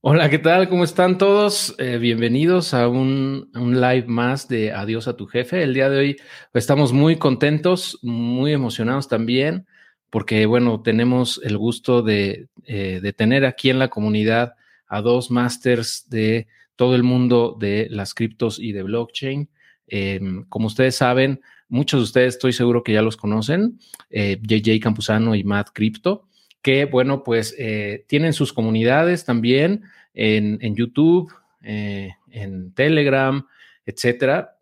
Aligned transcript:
Hola, 0.00 0.30
¿qué 0.30 0.38
tal? 0.38 0.68
¿Cómo 0.68 0.84
están 0.84 1.18
todos? 1.18 1.74
Eh, 1.78 1.98
bienvenidos 1.98 2.72
a 2.72 2.86
un, 2.88 3.50
live 3.52 4.04
más 4.06 4.46
de 4.46 4.70
Adiós 4.72 5.08
a 5.08 5.16
tu 5.16 5.26
jefe. 5.26 5.60
El 5.64 5.74
día 5.74 5.90
de 5.90 5.98
hoy 5.98 6.16
estamos 6.54 6.92
muy 6.92 7.16
contentos, 7.16 7.98
muy 8.02 8.52
emocionados 8.52 9.08
también, 9.08 9.66
porque 10.08 10.46
bueno, 10.46 10.82
tenemos 10.82 11.40
el 11.42 11.58
gusto 11.58 12.02
de, 12.02 12.48
eh, 12.64 13.12
tener 13.16 13.44
aquí 13.44 13.70
en 13.70 13.80
la 13.80 13.88
comunidad 13.88 14.54
a 14.86 15.02
dos 15.02 15.32
masters 15.32 16.08
de 16.08 16.46
todo 16.76 16.94
el 16.94 17.02
mundo 17.02 17.56
de 17.58 17.88
las 17.90 18.14
criptos 18.14 18.60
y 18.60 18.70
de 18.70 18.84
blockchain. 18.84 19.50
Em, 19.88 20.44
como 20.44 20.68
ustedes 20.68 20.94
saben, 20.94 21.40
muchos 21.68 22.00
de 22.00 22.04
ustedes 22.04 22.34
estoy 22.34 22.52
seguro 22.52 22.84
que 22.84 22.92
ya 22.92 23.02
los 23.02 23.16
conocen, 23.16 23.80
JJ 24.10 24.74
eh, 24.74 24.80
Campuzano 24.80 25.34
y 25.34 25.42
Matt 25.42 25.70
Crypto 25.72 26.27
que, 26.68 26.84
bueno, 26.84 27.24
pues 27.24 27.54
eh, 27.56 28.04
tienen 28.08 28.34
sus 28.34 28.52
comunidades 28.52 29.24
también 29.24 29.84
en, 30.12 30.74
YouTube, 30.76 31.32
eh, 31.62 32.10
en 32.30 32.74
Telegram, 32.74 33.46
etcétera. 33.86 34.58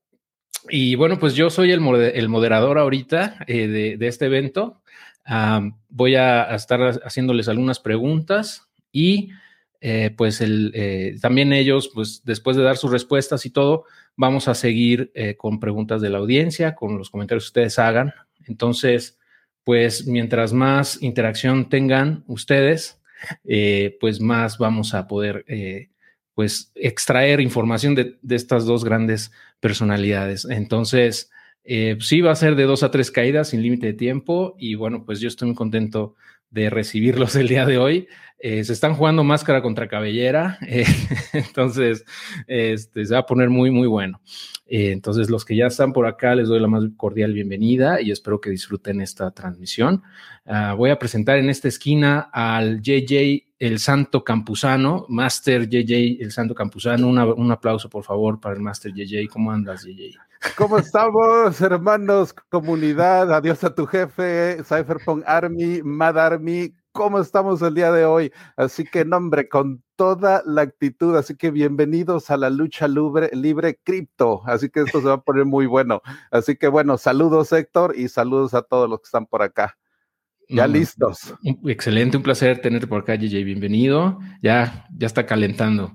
Y 0.68 0.94
bueno, 0.94 1.18
pues 1.18 1.34
yo 1.34 1.50
soy 1.50 1.72
el, 1.72 1.80
moderador 1.80 2.78
ahorita 2.78 3.38
de, 3.48 3.98
este 4.02 4.26
evento. 4.26 4.82
voy 5.88 6.14
a, 6.14 6.54
estar 6.54 6.80
haciéndoles 7.04 7.48
algunas 7.48 7.80
preguntas 7.80 8.68
y 8.92 9.30
pues 10.16 10.40
también 11.20 11.52
ellos, 11.52 11.90
pues 11.92 12.22
después 12.24 12.56
de 12.56 12.62
dar 12.62 12.76
sus 12.76 12.92
respuestas 12.92 13.46
y 13.46 13.50
todo, 13.50 13.82
vamos 14.14 14.46
a 14.46 14.54
seguir 14.54 15.10
con 15.38 15.58
preguntas 15.58 16.00
de 16.00 16.10
la 16.10 16.18
audiencia, 16.18 16.76
con 16.76 16.98
los 16.98 17.10
comentarios 17.10 17.46
que 17.46 17.48
ustedes 17.48 17.80
hagan. 17.80 18.14
Entonces, 18.46 19.15
pues 19.66 20.06
mientras 20.06 20.52
más 20.52 21.02
interacción 21.02 21.68
tengan 21.68 22.22
ustedes, 22.28 23.00
eh, 23.44 23.96
pues 23.98 24.20
más 24.20 24.58
vamos 24.58 24.94
a 24.94 25.08
poder 25.08 25.44
eh, 25.48 25.88
pues 26.34 26.70
extraer 26.76 27.40
información 27.40 27.96
de, 27.96 28.16
estas 28.30 28.64
dos 28.64 28.84
grandes 28.84 29.32
personalidades. 29.58 30.44
Entonces, 30.48 31.32
eh, 31.64 31.96
sí 31.98 32.20
va 32.20 32.30
a 32.30 32.36
ser 32.36 32.54
de 32.54 32.62
dos 32.62 32.84
a 32.84 32.92
tres 32.92 33.10
caídas 33.10 33.48
sin 33.48 33.60
límite 33.60 33.88
de 33.88 33.94
tiempo 33.94 34.54
y 34.56 34.76
bueno, 34.76 35.04
pues 35.04 35.18
yo 35.18 35.26
estoy 35.26 35.48
muy 35.48 35.56
contento 35.56 36.14
de 36.48 36.70
recibirlos 36.70 37.34
el 37.34 37.48
día 37.48 37.66
de 37.66 37.78
hoy. 37.78 38.06
Se 38.40 38.72
están 38.72 38.94
jugando 38.94 39.24
máscara 39.24 39.62
contra 39.62 39.88
cabellera, 39.88 40.58
entonces 41.32 42.04
este, 42.46 43.04
se 43.04 43.14
va 43.14 43.20
a 43.20 43.26
poner 43.26 43.50
muy, 43.50 43.70
muy 43.70 43.86
bueno. 43.86 44.20
Eh, 44.66 44.90
entonces, 44.90 45.30
los 45.30 45.44
que 45.44 45.54
ya 45.54 45.66
están 45.66 45.92
por 45.92 46.06
acá, 46.06 46.34
les 46.34 46.48
doy 46.48 46.58
la 46.58 46.66
más 46.66 46.82
cordial 46.96 47.32
bienvenida 47.32 48.00
y 48.00 48.10
espero 48.10 48.40
que 48.40 48.50
disfruten 48.50 49.00
esta 49.00 49.30
transmisión. 49.30 50.02
Ah, 50.44 50.74
voy 50.76 50.90
a 50.90 50.98
presentar 50.98 51.38
en 51.38 51.48
esta 51.48 51.68
esquina 51.68 52.28
al 52.32 52.82
JJ 52.82 53.44
El 53.58 53.78
Santo 53.78 54.24
Campuzano, 54.24 55.06
Master 55.08 55.68
JJ 55.68 56.18
El 56.20 56.32
Santo 56.32 56.54
Campuzano. 56.54 57.08
un 57.08 57.52
aplauso, 57.52 57.88
por 57.88 58.02
favor, 58.02 58.40
para 58.40 58.56
el 58.56 58.60
Master 58.60 58.92
JJ. 58.92 59.28
¿Cómo 59.30 59.52
andas, 59.52 59.84
JJ? 59.84 60.18
¿Cómo 60.56 60.78
estamos, 60.78 61.60
hermanos, 61.60 62.32
comunidad? 62.32 63.32
Adiós 63.32 63.62
a 63.64 63.74
tu 63.74 63.86
jefe, 63.86 64.58
Cypherpunk 64.64 65.22
Army, 65.26 65.80
Mad 65.82 66.18
Army. 66.18 66.74
¿Cómo 66.96 67.20
estamos 67.20 67.60
el 67.60 67.74
día 67.74 67.92
de 67.92 68.06
hoy? 68.06 68.32
Así 68.56 68.84
que, 68.84 69.04
nombre, 69.04 69.50
con 69.50 69.82
toda 69.96 70.42
la 70.46 70.62
actitud. 70.62 71.14
Así 71.14 71.36
que 71.36 71.50
bienvenidos 71.50 72.30
a 72.30 72.38
la 72.38 72.48
lucha 72.48 72.88
libre, 72.88 73.28
libre 73.34 73.78
cripto. 73.84 74.40
Así 74.46 74.70
que 74.70 74.80
esto 74.80 75.02
se 75.02 75.06
va 75.06 75.14
a 75.14 75.20
poner 75.20 75.44
muy 75.44 75.66
bueno. 75.66 76.00
Así 76.30 76.56
que 76.56 76.68
bueno, 76.68 76.96
saludos 76.96 77.52
Héctor 77.52 77.94
y 77.98 78.08
saludos 78.08 78.54
a 78.54 78.62
todos 78.62 78.88
los 78.88 79.00
que 79.00 79.04
están 79.04 79.26
por 79.26 79.42
acá. 79.42 79.76
Ya 80.48 80.66
listos. 80.66 81.34
Excelente, 81.66 82.16
un 82.16 82.22
placer 82.22 82.62
tenerte 82.62 82.86
por 82.86 83.02
acá, 83.02 83.14
JJ. 83.14 83.44
Bienvenido. 83.44 84.18
Ya, 84.40 84.86
ya 84.96 85.06
está 85.06 85.26
calentando. 85.26 85.92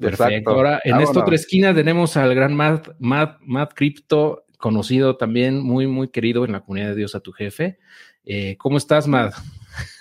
Perfecto. 0.00 0.50
Ahora, 0.50 0.80
en 0.82 0.98
esta 1.00 1.20
otra 1.20 1.34
esquina 1.34 1.74
tenemos 1.74 2.16
al 2.16 2.34
gran 2.34 2.54
Matt, 2.54 2.88
Matt, 3.00 3.36
Matt 3.42 3.72
Crypto, 3.74 4.46
conocido 4.56 5.18
también, 5.18 5.60
muy, 5.60 5.86
muy 5.86 6.08
querido 6.08 6.46
en 6.46 6.52
la 6.52 6.60
comunidad 6.60 6.90
de 6.90 6.96
Dios 6.96 7.14
a 7.14 7.20
tu 7.20 7.32
jefe. 7.32 7.78
Eh, 8.24 8.56
¿Cómo 8.56 8.78
estás, 8.78 9.06
Matt? 9.06 9.34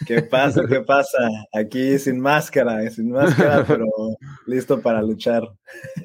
¿Qué 0.05 0.21
pasa? 0.21 0.61
¿Qué 0.67 0.81
pasa? 0.81 1.17
Aquí 1.53 1.99
sin 1.99 2.19
máscara, 2.19 2.89
sin 2.89 3.11
máscara, 3.11 3.63
pero 3.67 3.85
listo 4.45 4.81
para 4.81 5.01
luchar. 5.01 5.43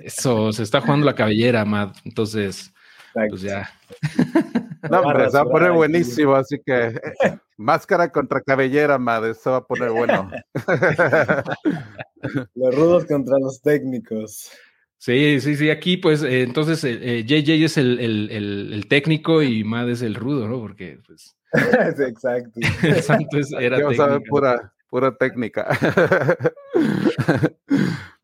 Eso, 0.03 0.53
se 0.53 0.63
está 0.63 0.81
jugando 0.81 1.07
la 1.07 1.15
cabellera, 1.15 1.65
Matt. 1.65 1.97
Entonces, 2.05 2.73
pues 3.13 3.43
ya. 3.43 3.71
No, 4.91 5.01
hombre, 5.01 5.31
se 5.31 5.37
va 5.37 5.43
a 5.43 5.47
poner 5.49 5.71
buenísimo, 5.71 6.35
así 6.35 6.57
que 6.65 6.87
eh, 6.87 7.39
máscara 7.57 8.11
contra 8.11 8.41
cabellera, 8.41 8.99
Mad, 8.99 9.31
eso 9.31 9.53
va 9.53 9.59
a 9.59 9.65
poner 9.65 9.91
bueno. 9.91 10.29
Los 12.57 12.75
rudos 12.75 13.05
contra 13.05 13.39
los 13.39 13.63
técnicos. 13.63 14.51
Sí, 14.99 15.41
sí, 15.41 15.55
sí, 15.57 15.71
aquí 15.71 15.97
pues 15.97 16.23
eh, 16.23 16.43
entonces 16.43 16.83
JJ 16.83 17.51
eh, 17.51 17.65
es 17.65 17.77
el, 17.77 18.01
el, 18.01 18.73
el, 18.73 18.87
técnico 18.89 19.43
y 19.43 19.63
Mad 19.63 19.91
es 19.91 20.03
el 20.03 20.15
rudo, 20.15 20.49
¿no? 20.49 20.61
Porque 20.61 20.99
pues 21.07 21.37
exacto. 22.09 22.61
Exacto, 22.83 23.39
era 23.59 23.77
técnica. 23.77 24.21
pura, 24.29 24.73
pura 24.89 25.17
técnica. 25.17 25.69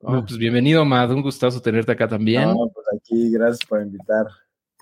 pues 0.00 0.38
bienvenido, 0.38 0.84
Mad. 0.84 1.12
Un 1.12 1.22
gustazo 1.22 1.60
tenerte 1.60 1.92
acá 1.92 2.08
también. 2.08 2.44
No, 2.44 2.70
pues 2.72 2.86
aquí, 2.96 3.30
gracias 3.32 3.66
por 3.68 3.82
invitar. 3.82 4.26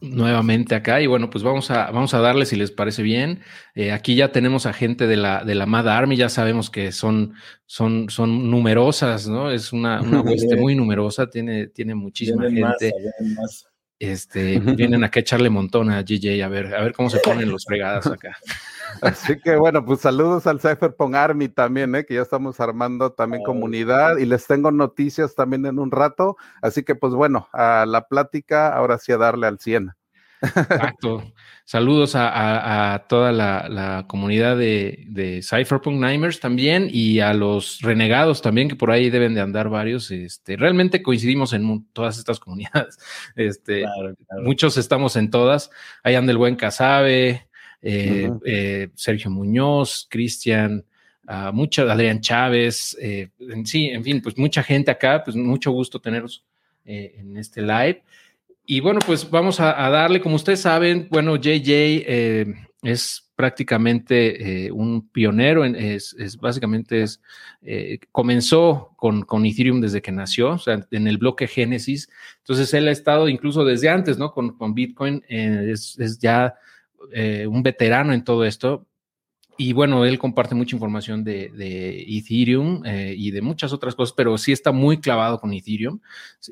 Nuevamente 0.02 0.74
acá, 0.74 1.00
y 1.00 1.06
bueno, 1.06 1.30
pues 1.30 1.42
vamos 1.42 1.70
a, 1.70 1.90
vamos 1.90 2.12
a 2.12 2.20
darle 2.20 2.44
si 2.44 2.54
les 2.54 2.70
parece 2.70 3.02
bien. 3.02 3.40
Eh, 3.74 3.92
aquí 3.92 4.14
ya 4.14 4.30
tenemos 4.30 4.66
a 4.66 4.74
gente 4.74 5.06
de 5.06 5.16
la, 5.16 5.42
de 5.42 5.54
la 5.54 5.64
Mad 5.64 5.88
Army, 5.88 6.16
ya 6.16 6.28
sabemos 6.28 6.68
que 6.68 6.92
son, 6.92 7.32
son, 7.64 8.10
son 8.10 8.50
numerosas, 8.50 9.26
¿no? 9.26 9.50
Es 9.50 9.72
una, 9.72 10.02
una 10.02 10.20
hueste 10.20 10.54
muy 10.60 10.74
numerosa, 10.74 11.30
tiene, 11.30 11.68
tiene 11.68 11.94
muchísima 11.94 12.42
gente. 12.50 12.92
Este, 13.98 14.58
vienen 14.76 15.04
acá 15.04 15.20
a 15.20 15.22
echarle 15.22 15.50
montón 15.50 15.90
a 15.90 16.02
GJ, 16.02 16.42
a 16.42 16.48
ver, 16.48 16.74
a 16.74 16.82
ver 16.82 16.92
cómo 16.92 17.10
se 17.10 17.18
ponen 17.18 17.50
los 17.50 17.64
fregadas 17.64 18.06
acá. 18.06 18.36
Así 19.02 19.38
que 19.40 19.56
bueno, 19.56 19.84
pues 19.84 20.00
saludos 20.00 20.46
al 20.46 20.60
Cypherpunk 20.60 21.14
Army 21.14 21.48
también, 21.48 21.94
¿eh? 21.94 22.04
que 22.04 22.14
ya 22.14 22.22
estamos 22.22 22.60
armando 22.60 23.12
también 23.12 23.42
comunidad 23.42 24.18
y 24.18 24.26
les 24.26 24.46
tengo 24.46 24.70
noticias 24.70 25.34
también 25.34 25.66
en 25.66 25.78
un 25.78 25.90
rato. 25.90 26.36
Así 26.62 26.82
que 26.82 26.94
pues 26.94 27.12
bueno, 27.12 27.48
a 27.52 27.84
la 27.86 28.06
plática, 28.08 28.68
ahora 28.74 28.98
sí 28.98 29.12
a 29.12 29.18
darle 29.18 29.46
al 29.46 29.58
100. 29.58 29.92
Exacto. 30.42 31.32
Saludos 31.64 32.12
a, 32.14 33.06
toda 33.08 33.32
la, 33.32 34.04
comunidad 34.06 34.56
de, 34.56 35.04
de, 35.08 35.42
Cypherpunk 35.42 36.00
Nimers 36.00 36.38
también 36.38 36.88
y 36.88 37.18
a 37.18 37.34
los 37.34 37.80
renegados 37.80 38.40
también, 38.40 38.68
que 38.68 38.76
por 38.76 38.92
ahí 38.92 39.10
deben 39.10 39.34
de 39.34 39.40
andar 39.40 39.68
varios. 39.68 40.12
Este, 40.12 40.56
realmente 40.56 41.02
coincidimos 41.02 41.52
en 41.52 41.84
todas 41.92 42.18
estas 42.18 42.38
comunidades. 42.38 42.98
Este, 43.34 43.84
Muchos 44.42 44.76
estamos 44.76 45.16
en 45.16 45.30
todas. 45.30 45.70
Ahí 46.04 46.14
anda 46.14 46.30
el 46.30 46.38
buen 46.38 46.54
Casabe, 46.54 47.48
eh, 47.82 48.30
eh, 48.44 48.88
Sergio 48.94 49.30
Muñoz, 49.30 50.06
Cristian, 50.10 50.84
uh, 51.28 51.52
mucha, 51.52 51.82
Adrián 51.82 52.20
Chávez, 52.20 52.96
eh, 53.00 53.30
en, 53.38 53.66
sí, 53.66 53.88
en 53.88 54.02
fin, 54.02 54.20
pues 54.22 54.38
mucha 54.38 54.62
gente 54.62 54.90
acá, 54.90 55.22
pues 55.24 55.36
mucho 55.36 55.70
gusto 55.70 56.00
tenerlos 56.00 56.44
en 56.84 57.36
este 57.36 57.62
live. 57.62 58.04
Y 58.68 58.80
bueno, 58.80 58.98
pues 59.06 59.30
vamos 59.30 59.60
a, 59.60 59.72
darle, 59.90 60.20
como 60.20 60.34
ustedes 60.34 60.60
saben, 60.60 61.06
bueno, 61.08 61.36
JJ 61.36 61.70
eh, 61.70 62.54
es 62.82 63.30
prácticamente 63.36 64.66
eh, 64.66 64.72
un 64.72 65.08
pionero, 65.08 65.64
en, 65.64 65.76
es, 65.76 66.16
básicamente 66.40 67.02
es, 67.02 67.22
eh, 67.62 68.00
comenzó 68.10 68.92
con, 68.96 69.22
con, 69.22 69.46
Ethereum 69.46 69.80
desde 69.80 70.02
que 70.02 70.10
nació, 70.10 70.54
o 70.54 70.58
sea, 70.58 70.84
en 70.90 71.06
el 71.06 71.16
bloque 71.16 71.46
Génesis. 71.46 72.08
Entonces 72.38 72.74
él 72.74 72.88
ha 72.88 72.90
estado 72.92 73.28
incluso 73.28 73.64
desde 73.64 73.88
antes, 73.88 74.18
¿no? 74.18 74.32
Con, 74.32 74.56
con 74.56 74.74
Bitcoin, 74.74 75.22
es, 75.28 75.96
es, 76.00 76.18
ya 76.18 76.56
un 77.46 77.62
veterano 77.62 78.12
en 78.12 78.24
todo 78.24 78.44
esto. 78.44 78.84
Y 79.58 79.72
bueno, 79.72 80.04
él 80.04 80.18
comparte 80.18 80.54
mucha 80.54 80.76
información 80.76 81.24
de, 81.24 82.04
Ethereum 82.08 82.82
eh, 82.84 83.14
y 83.16 83.30
de 83.30 83.40
muchas 83.40 83.72
otras 83.72 83.94
cosas, 83.94 84.14
pero 84.16 84.36
sí 84.38 84.52
está 84.52 84.72
muy 84.72 84.98
clavado 84.98 85.38
con 85.40 85.52
Ethereum. 85.52 86.00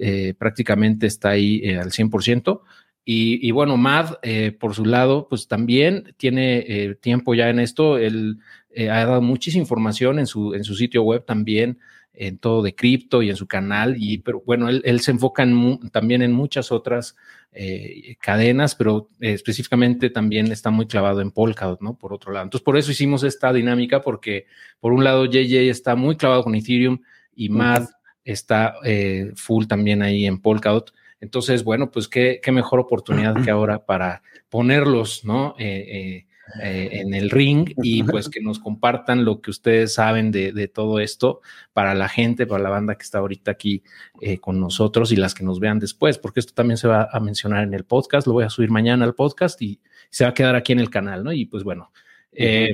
Eh, 0.00 0.34
prácticamente 0.38 1.06
está 1.06 1.30
ahí 1.30 1.60
eh, 1.62 1.78
al 1.78 1.90
100%. 1.90 2.60
Y, 3.04 3.46
y 3.46 3.50
bueno, 3.50 3.76
Mad, 3.76 4.14
por 4.58 4.74
su 4.74 4.86
lado, 4.86 5.28
pues 5.28 5.46
también 5.46 6.14
tiene 6.16 6.96
tiempo 7.02 7.34
ya 7.34 7.50
en 7.50 7.58
esto. 7.58 7.98
Él 7.98 8.38
ha 8.78 9.04
dado 9.04 9.20
muchísima 9.20 9.60
información 9.60 10.18
en 10.18 10.26
su, 10.26 10.54
en 10.54 10.64
su 10.64 10.74
sitio 10.74 11.02
web 11.02 11.26
también 11.26 11.78
en 12.14 12.38
todo 12.38 12.62
de 12.62 12.74
cripto 12.74 13.22
y 13.22 13.30
en 13.30 13.36
su 13.36 13.46
canal, 13.46 13.96
y 13.98 14.18
pero 14.18 14.42
bueno, 14.46 14.68
él, 14.68 15.00
se 15.00 15.10
enfoca 15.10 15.46
también 15.90 16.22
en 16.22 16.32
muchas 16.32 16.70
otras 16.70 17.16
eh, 17.52 18.16
cadenas, 18.20 18.74
pero 18.74 19.10
eh, 19.20 19.32
específicamente 19.32 20.10
también 20.10 20.52
está 20.52 20.70
muy 20.70 20.86
clavado 20.86 21.20
en 21.20 21.32
Polkadot, 21.32 21.80
¿no? 21.80 21.98
Por 21.98 22.12
otro 22.12 22.32
lado. 22.32 22.44
Entonces, 22.44 22.64
por 22.64 22.76
eso 22.76 22.92
hicimos 22.92 23.24
esta 23.24 23.52
dinámica, 23.52 24.00
porque 24.00 24.46
por 24.78 24.92
un 24.92 25.02
lado 25.02 25.26
JJ 25.26 25.70
está 25.70 25.96
muy 25.96 26.16
clavado 26.16 26.44
con 26.44 26.54
Ethereum 26.54 27.00
y 27.34 27.48
Mad 27.48 27.88
está 28.24 28.76
eh, 28.84 29.32
full 29.34 29.66
también 29.66 30.02
ahí 30.02 30.24
en 30.24 30.40
Polkadot. 30.40 30.92
Entonces, 31.20 31.64
bueno, 31.64 31.90
pues 31.90 32.06
qué, 32.06 32.40
qué 32.42 32.52
mejor 32.52 32.78
oportunidad 32.78 33.42
que 33.42 33.50
ahora 33.50 33.84
para 33.84 34.22
ponerlos, 34.48 35.24
¿no? 35.24 35.56
eh, 35.58 36.26
en 36.60 37.14
el 37.14 37.30
ring 37.30 37.72
y 37.82 38.02
pues 38.02 38.28
que 38.28 38.40
nos 38.40 38.58
compartan 38.58 39.24
lo 39.24 39.40
que 39.40 39.50
ustedes 39.50 39.94
saben 39.94 40.30
de, 40.30 40.68
todo 40.68 41.00
esto 41.00 41.40
para 41.72 41.94
la 41.94 42.08
gente, 42.08 42.46
para 42.46 42.62
la 42.62 42.70
banda 42.70 42.96
que 42.96 43.02
está 43.02 43.18
ahorita 43.18 43.50
aquí 43.50 43.82
eh, 44.20 44.38
con 44.38 44.60
nosotros 44.60 45.10
y 45.12 45.16
las 45.16 45.34
que 45.34 45.44
nos 45.44 45.58
vean 45.58 45.78
después, 45.78 46.18
porque 46.18 46.40
esto 46.40 46.52
también 46.54 46.76
se 46.76 46.88
va 46.88 47.08
a 47.10 47.20
mencionar 47.20 47.64
en 47.64 47.74
el 47.74 47.84
podcast, 47.84 48.26
lo 48.26 48.34
voy 48.34 48.44
a 48.44 48.50
subir 48.50 48.70
mañana 48.70 49.04
al 49.04 49.14
podcast 49.14 49.60
y 49.62 49.80
se 50.10 50.24
va 50.24 50.30
a 50.30 50.34
quedar 50.34 50.54
aquí 50.54 50.72
en 50.72 50.80
el 50.80 50.90
canal, 50.90 51.24
¿no? 51.24 51.32
Y 51.32 51.46
pues 51.46 51.64
bueno, 51.64 51.90
eh, 52.32 52.72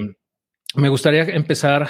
me 0.75 0.89
gustaría 0.89 1.23
empezar, 1.25 1.89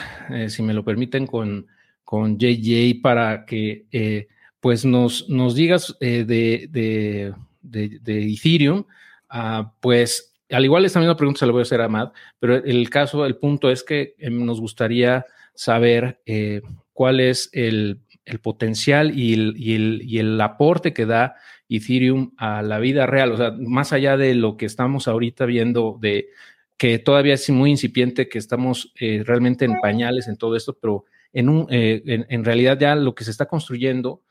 si 0.49 0.63
me 0.63 0.75
lo 0.75 0.85
permiten, 0.85 1.27
con, 1.27 1.67
con 2.05 2.39
JJ 2.39 3.01
para 3.03 3.47
que 3.47 4.29
pues 4.61 4.85
nos, 4.85 5.29
nos 5.29 5.55
digas 5.55 5.97
de, 6.01 6.25
de, 6.25 7.35
de, 7.63 8.33
Ethereum, 8.33 8.85
uh, 9.33 9.65
pues 9.81 10.30
al 10.51 10.65
igual 10.65 10.85
esta 10.85 10.99
misma 10.99 11.17
pregunta 11.17 11.41
se 11.41 11.47
la 11.47 11.53
voy 11.53 11.61
a 11.61 11.63
hacer 11.63 11.81
a 11.81 11.89
Matt, 11.89 12.15
pero 12.39 12.57
el 12.57 12.91
caso, 12.91 13.25
el 13.27 13.37
punto 13.37 13.71
es 13.71 13.83
que 13.83 14.15
em, 14.19 14.45
nos 14.45 14.61
gustaría 14.61 15.27
saber 15.55 16.21
eh, 16.27 16.63
cuál 16.93 17.21
es 17.21 17.51
el, 17.53 18.01
potencial 18.43 19.11
y 19.19 19.35
el, 20.19 20.41
aporte 20.41 20.93
que 20.93 21.05
da 21.05 21.35
Ethereum 21.69 22.33
a 22.37 22.63
la 22.63 22.79
vida 22.79 23.07
real, 23.07 23.33
o 23.33 23.37
sea, 23.37 23.51
más 23.59 23.93
allá 23.93 24.17
de 24.17 24.35
lo 24.35 24.57
que 24.57 24.67
estamos 24.67 25.09
ahorita 25.09 25.47
viendo 25.47 25.99
de 26.01 26.29
que 26.77 27.01
todavía 27.01 27.35
es 27.35 27.51
muy 27.51 27.71
incipiente, 27.71 28.29
que 28.29 28.39
estamos 28.39 28.93
eh, 29.01 29.25
realmente 29.27 29.65
en 29.65 29.81
pañales 29.81 30.29
en 30.29 30.37
todo 30.37 30.55
esto, 30.55 30.79
pero 30.81 31.07
eh, 31.33 32.03
en, 32.05 32.45
realidad 32.45 32.79
ya 32.79 32.95
lo 32.95 33.15
que 33.17 33.25
se 33.25 33.33
está 33.33 33.47
construyendo, 33.47 34.23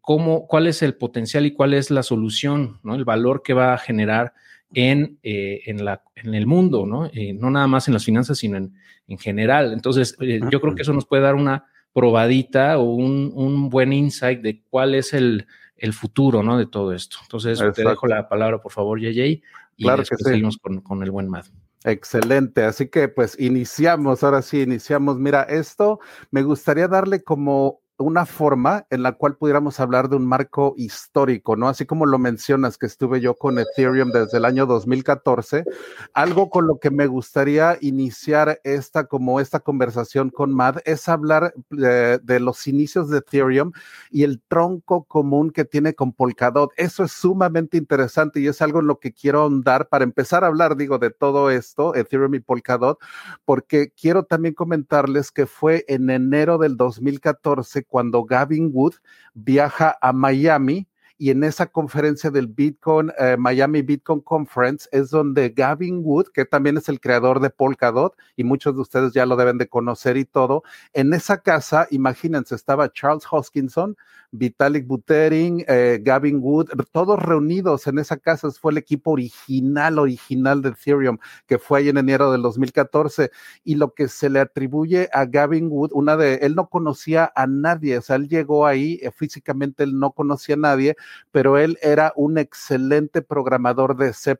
cómo, 0.00 0.46
cuál 0.46 0.68
es 0.68 0.82
el 0.82 0.94
potencial 0.94 1.44
y 1.44 1.52
cuál 1.52 1.74
es 1.74 1.90
la 1.90 2.02
solución, 2.02 2.78
¿no? 2.84 2.94
el 2.94 3.04
valor 3.04 3.42
que 3.42 3.54
va 3.54 3.74
a 3.74 3.78
generar 3.78 4.34
en, 4.74 5.18
eh, 5.22 5.62
en, 5.66 5.84
la, 5.84 6.02
en 6.14 6.34
el 6.34 6.46
mundo, 6.46 6.86
¿no? 6.86 7.06
Eh, 7.06 7.32
no 7.32 7.50
nada 7.50 7.66
más 7.66 7.88
en 7.88 7.94
las 7.94 8.04
finanzas, 8.04 8.38
sino 8.38 8.56
en, 8.56 8.74
en 9.08 9.18
general. 9.18 9.72
Entonces, 9.72 10.16
eh, 10.20 10.40
yo 10.50 10.60
creo 10.60 10.74
que 10.74 10.82
eso 10.82 10.92
nos 10.92 11.06
puede 11.06 11.22
dar 11.22 11.34
una 11.34 11.66
probadita 11.92 12.78
o 12.78 12.94
un, 12.94 13.32
un 13.34 13.68
buen 13.68 13.92
insight 13.92 14.40
de 14.40 14.62
cuál 14.70 14.94
es 14.94 15.12
el, 15.12 15.46
el, 15.76 15.92
futuro, 15.92 16.42
¿no? 16.42 16.56
De 16.58 16.66
todo 16.66 16.92
esto. 16.92 17.18
Entonces, 17.22 17.62
te 17.74 17.84
dejo 17.84 18.06
la 18.06 18.28
palabra, 18.28 18.62
por 18.62 18.72
favor, 18.72 19.00
JJ, 19.00 19.42
y 19.76 19.84
claro 19.84 19.98
después 19.98 20.22
seguimos 20.22 20.56
con, 20.56 20.80
con 20.80 21.02
el 21.02 21.10
buen 21.10 21.28
Mad. 21.28 21.44
Excelente, 21.84 22.62
así 22.62 22.88
que 22.88 23.08
pues 23.08 23.38
iniciamos, 23.40 24.22
ahora 24.22 24.40
sí 24.42 24.62
iniciamos. 24.62 25.18
Mira, 25.18 25.42
esto 25.42 25.98
me 26.30 26.42
gustaría 26.42 26.86
darle 26.86 27.24
como 27.24 27.81
una 28.02 28.26
forma 28.26 28.86
en 28.90 29.02
la 29.02 29.12
cual 29.12 29.36
pudiéramos 29.36 29.80
hablar 29.80 30.08
de 30.08 30.16
un 30.16 30.26
marco 30.26 30.74
histórico, 30.76 31.56
¿no? 31.56 31.68
Así 31.68 31.86
como 31.86 32.06
lo 32.06 32.18
mencionas 32.18 32.76
que 32.76 32.86
estuve 32.86 33.20
yo 33.20 33.34
con 33.34 33.58
Ethereum 33.58 34.10
desde 34.10 34.38
el 34.38 34.44
año 34.44 34.66
2014, 34.66 35.64
algo 36.12 36.50
con 36.50 36.66
lo 36.66 36.78
que 36.78 36.90
me 36.90 37.06
gustaría 37.06 37.78
iniciar 37.80 38.60
esta 38.64 39.06
como 39.06 39.40
esta 39.40 39.60
conversación 39.60 40.30
con 40.30 40.54
Mad 40.54 40.78
es 40.84 41.08
hablar 41.08 41.54
de, 41.70 42.18
de 42.18 42.40
los 42.40 42.66
inicios 42.66 43.08
de 43.08 43.18
Ethereum 43.18 43.72
y 44.10 44.24
el 44.24 44.40
tronco 44.40 45.04
común 45.04 45.50
que 45.50 45.64
tiene 45.64 45.94
con 45.94 46.12
Polkadot. 46.12 46.70
Eso 46.76 47.04
es 47.04 47.12
sumamente 47.12 47.76
interesante 47.76 48.40
y 48.40 48.46
es 48.46 48.60
algo 48.62 48.80
en 48.80 48.86
lo 48.86 48.98
que 48.98 49.12
quiero 49.12 49.40
ahondar 49.40 49.88
para 49.88 50.04
empezar 50.04 50.44
a 50.44 50.48
hablar, 50.48 50.76
digo, 50.76 50.98
de 50.98 51.10
todo 51.10 51.50
esto, 51.50 51.94
Ethereum 51.94 52.34
y 52.34 52.40
Polkadot, 52.40 52.98
porque 53.44 53.90
quiero 53.90 54.24
también 54.24 54.54
comentarles 54.54 55.30
que 55.30 55.46
fue 55.46 55.84
en 55.88 56.10
enero 56.10 56.58
del 56.58 56.76
2014 56.76 57.84
cuando 57.92 58.24
Gavin 58.24 58.70
Wood 58.72 58.94
viaja 59.34 59.98
a 60.00 60.14
Miami 60.14 60.88
y 61.18 61.28
en 61.28 61.44
esa 61.44 61.66
conferencia 61.66 62.30
del 62.30 62.46
Bitcoin, 62.46 63.12
eh, 63.18 63.36
Miami 63.38 63.82
Bitcoin 63.82 64.20
Conference, 64.22 64.88
es 64.92 65.10
donde 65.10 65.50
Gavin 65.50 66.00
Wood, 66.02 66.28
que 66.32 66.46
también 66.46 66.78
es 66.78 66.88
el 66.88 67.00
creador 67.00 67.38
de 67.40 67.50
Polkadot, 67.50 68.16
y 68.34 68.44
muchos 68.44 68.74
de 68.74 68.80
ustedes 68.80 69.12
ya 69.12 69.26
lo 69.26 69.36
deben 69.36 69.58
de 69.58 69.68
conocer 69.68 70.16
y 70.16 70.24
todo, 70.24 70.62
en 70.94 71.12
esa 71.12 71.42
casa, 71.42 71.86
imagínense, 71.90 72.54
estaba 72.54 72.90
Charles 72.90 73.24
Hoskinson, 73.30 73.96
Vitalik 74.32 74.86
Buterin, 74.86 75.62
eh, 75.68 76.00
Gavin 76.02 76.40
Wood, 76.40 76.70
todos 76.90 77.22
reunidos 77.22 77.86
en 77.86 77.98
esa 77.98 78.16
casa, 78.16 78.50
fue 78.50 78.72
el 78.72 78.78
equipo 78.78 79.12
original, 79.12 79.98
original 79.98 80.62
de 80.62 80.70
Ethereum, 80.70 81.18
que 81.46 81.58
fue 81.58 81.80
ahí 81.80 81.88
en 81.90 81.98
enero 81.98 82.32
del 82.32 82.40
2014, 82.42 83.30
y 83.62 83.74
lo 83.74 83.92
que 83.92 84.08
se 84.08 84.30
le 84.30 84.40
atribuye 84.40 85.10
a 85.12 85.26
Gavin 85.26 85.68
Wood, 85.70 85.90
una 85.92 86.16
de, 86.16 86.36
él 86.36 86.54
no 86.54 86.68
conocía 86.68 87.30
a 87.36 87.46
nadie, 87.46 87.98
o 87.98 88.02
sea, 88.02 88.16
él 88.16 88.28
llegó 88.28 88.66
ahí, 88.66 88.98
eh, 89.02 89.10
físicamente 89.12 89.84
él 89.84 89.98
no 89.98 90.12
conocía 90.12 90.54
a 90.54 90.58
nadie, 90.58 90.96
pero 91.30 91.58
él 91.58 91.78
era 91.82 92.12
un 92.16 92.38
excelente 92.38 93.22
programador 93.22 93.96
de 93.96 94.14
C++. 94.14 94.36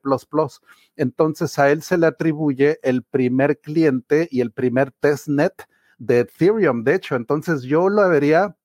Entonces 0.97 1.59
a 1.59 1.71
él 1.71 1.83
se 1.83 1.99
le 1.99 2.07
atribuye 2.07 2.79
el 2.83 3.03
primer 3.03 3.59
cliente 3.61 4.29
y 4.31 4.41
el 4.41 4.53
primer 4.53 4.91
testnet 4.93 5.67
de 5.99 6.21
Ethereum, 6.21 6.85
de 6.85 6.95
hecho. 6.95 7.15
Entonces 7.17 7.63
yo 7.63 7.89
lo 7.89 8.09
vería 8.09 8.57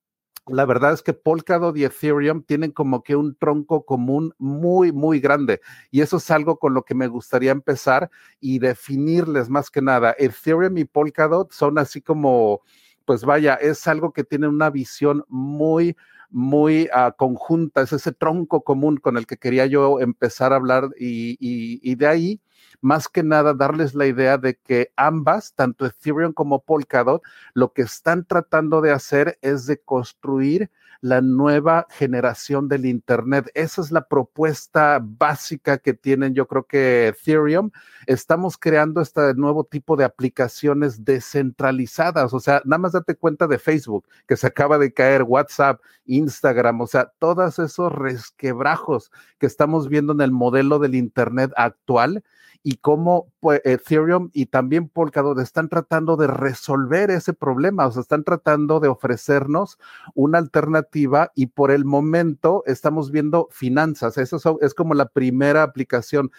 la 0.47 0.65
verdad 0.65 0.94
es 0.94 1.01
que 1.01 1.13
Polkadot 1.13 1.75
y 1.77 1.83
Ethereum 1.83 2.44
tienen 2.44 2.71
como 2.71 3.03
que 3.03 3.15
un 3.15 3.35
tronco 3.35 3.85
común 3.85 4.33
muy, 4.38 4.91
muy 4.91 5.19
grande. 5.19 5.61
Y 5.91 6.01
eso 6.01 6.17
es 6.17 6.31
algo 6.31 6.57
con 6.57 6.73
lo 6.73 6.83
que 6.83 6.95
me 6.95 7.07
gustaría 7.07 7.51
empezar 7.51 8.09
y 8.39 8.59
definirles 8.59 9.49
más 9.49 9.69
que 9.69 9.81
nada. 9.81 10.15
Ethereum 10.17 10.77
y 10.77 10.85
Polkadot 10.85 11.51
son 11.51 11.77
así 11.77 12.01
como, 12.01 12.61
pues 13.05 13.23
vaya, 13.23 13.55
es 13.55 13.88
algo 13.88 14.13
que 14.13 14.23
tiene 14.23 14.47
una 14.47 14.69
visión 14.69 15.23
muy, 15.27 15.95
muy 16.29 16.89
uh, 16.94 17.12
conjunta, 17.15 17.81
es 17.81 17.94
ese 17.94 18.12
tronco 18.12 18.62
común 18.63 18.97
con 18.97 19.18
el 19.18 19.25
que 19.25 19.38
quería 19.38 19.65
yo 19.65 20.00
empezar 20.00 20.53
a 20.53 20.57
hablar 20.57 20.89
y, 21.00 21.31
y, 21.39 21.79
y 21.81 21.95
de 21.95 22.07
ahí 22.07 22.41
más 22.81 23.07
que 23.07 23.24
nada 23.24 23.53
darles 23.53 23.95
la 23.95 24.06
idea 24.06 24.38
de 24.38 24.56
que 24.56 24.91
ambas, 24.95 25.53
tanto 25.53 25.85
Ethereum 25.85 26.33
como 26.33 26.62
Polkadot, 26.62 27.21
lo 27.53 27.74
que 27.74 27.81
están 27.83 28.25
tratando 28.25 28.81
de 28.81 28.91
hacer 28.91 29.38
es 29.41 29.65
de 29.65 29.79
construir 29.79 30.69
la 31.01 31.21
nueva 31.21 31.88
generación 31.89 32.67
del 32.67 32.85
Internet. 32.85 33.49
Esa 33.53 33.81
es 33.81 33.91
la 33.91 34.07
propuesta 34.07 34.99
básica 35.01 35.77
que 35.77 35.94
tienen, 35.94 36.33
yo 36.33 36.47
creo 36.47 36.65
que 36.65 37.07
Ethereum. 37.09 37.71
Estamos 38.05 38.57
creando 38.57 39.01
este 39.01 39.33
nuevo 39.35 39.63
tipo 39.63 39.95
de 39.95 40.05
aplicaciones 40.05 41.03
descentralizadas. 41.03 42.33
O 42.33 42.39
sea, 42.39 42.61
nada 42.65 42.79
más 42.79 42.94
date 42.94 43.15
cuenta 43.15 43.47
de 43.47 43.59
Facebook, 43.59 44.07
que 44.27 44.38
se 44.38 44.47
acaba 44.47 44.77
de 44.77 44.94
caer, 44.94 45.23
WhatsApp, 45.23 45.81
Instagram, 46.05 46.81
o 46.81 46.88
sea, 46.88 47.11
todos 47.19 47.59
esos 47.59 47.91
resquebrajos 47.91 49.11
que 49.39 49.45
estamos 49.45 49.89
viendo 49.89 50.13
en 50.13 50.21
el 50.21 50.31
modelo 50.31 50.79
del 50.79 50.95
Internet 50.95 51.51
actual 51.55 52.23
y 52.63 52.77
cómo 52.77 53.31
pues, 53.39 53.62
Ethereum 53.63 54.30
y 54.33 54.48
también 54.48 54.89
Polkadot 54.89 55.39
están 55.39 55.69
tratando 55.69 56.18
de 56.18 56.27
resolver 56.27 57.12
ese 57.12 57.33
problema, 57.33 57.88
o 57.88 57.92
sea, 57.92 58.01
están 58.01 58.24
tratando 58.24 58.80
de 58.80 58.88
ofrecernos 58.88 59.77
una 60.13 60.38
alternativa 60.38 61.31
y 61.36 61.48
por 61.48 61.71
el 61.71 61.86
momento 61.86 62.64
estamos 62.66 63.11
viendo 63.11 63.47
finanzas. 63.52 64.18
Eso 64.18 64.59
es 64.61 64.73
como 64.73 64.94
la 64.94 65.07
primera 65.07 65.64
aplicación 65.64 66.31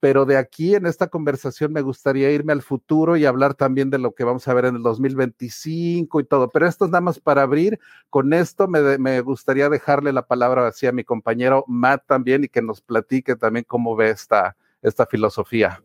pero 0.00 0.24
de 0.24 0.38
aquí 0.38 0.74
en 0.74 0.86
esta 0.86 1.08
conversación 1.08 1.72
me 1.72 1.82
gustaría 1.82 2.30
irme 2.32 2.54
al 2.54 2.62
futuro 2.62 3.16
y 3.16 3.26
hablar 3.26 3.54
también 3.54 3.90
de 3.90 3.98
lo 3.98 4.14
que 4.14 4.24
vamos 4.24 4.48
a 4.48 4.54
ver 4.54 4.64
en 4.64 4.76
el 4.76 4.82
2025 4.82 6.20
y 6.20 6.24
todo. 6.24 6.48
Pero 6.48 6.66
esto 6.66 6.86
es 6.86 6.90
nada 6.90 7.02
más 7.02 7.20
para 7.20 7.42
abrir. 7.42 7.78
Con 8.08 8.32
esto 8.32 8.66
me, 8.66 8.98
me 8.98 9.20
gustaría 9.20 9.68
dejarle 9.68 10.12
la 10.12 10.26
palabra 10.26 10.66
así 10.66 10.86
a 10.86 10.92
mi 10.92 11.04
compañero 11.04 11.64
Matt 11.68 12.06
también 12.06 12.44
y 12.44 12.48
que 12.48 12.62
nos 12.62 12.80
platique 12.80 13.36
también 13.36 13.66
cómo 13.68 13.94
ve 13.94 14.08
esta, 14.10 14.56
esta 14.82 15.06
filosofía. 15.06 15.82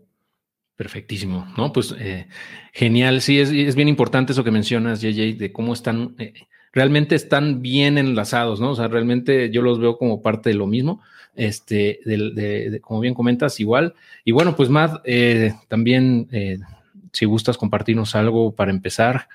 Perfectísimo, 0.76 1.48
¿no? 1.58 1.72
Pues 1.72 1.96
eh, 1.98 2.28
genial, 2.74 3.22
sí, 3.22 3.40
es, 3.40 3.50
es, 3.50 3.76
bien 3.76 3.88
importante 3.88 4.34
eso 4.34 4.44
que 4.44 4.52
mencionas, 4.52 5.02
JJ, 5.02 5.38
de 5.38 5.54
cómo 5.54 5.74
están, 5.74 6.16
eh, 6.18 6.34
realmente 6.74 7.16
están 7.16 7.62
bien 7.62 7.98
enlazados, 7.98 8.60
¿no? 8.60 8.72
O 8.72 8.76
sea, 8.76 8.90
realmente 8.90 9.50
yo 9.52 9.62
los 9.62 9.80
veo 9.80 9.98
como 9.98 10.22
parte 10.22 10.50
de 10.50 10.56
lo 10.56 10.68
mismo, 10.68 11.02
este, 11.34 12.02
de, 12.04 12.82
como 12.82 13.00
bien 13.00 13.14
comentas, 13.14 13.62
igual. 13.62 13.96
Y 14.26 14.34
bueno, 14.34 14.58
pues 14.58 14.70
Matt, 14.70 15.02
eh, 15.06 15.54
también, 15.70 16.28
si 17.14 17.24
gustas 17.24 17.58
compartirnos 17.58 18.14
algo 18.14 18.54
para 18.54 18.72
empezar, 18.72 19.30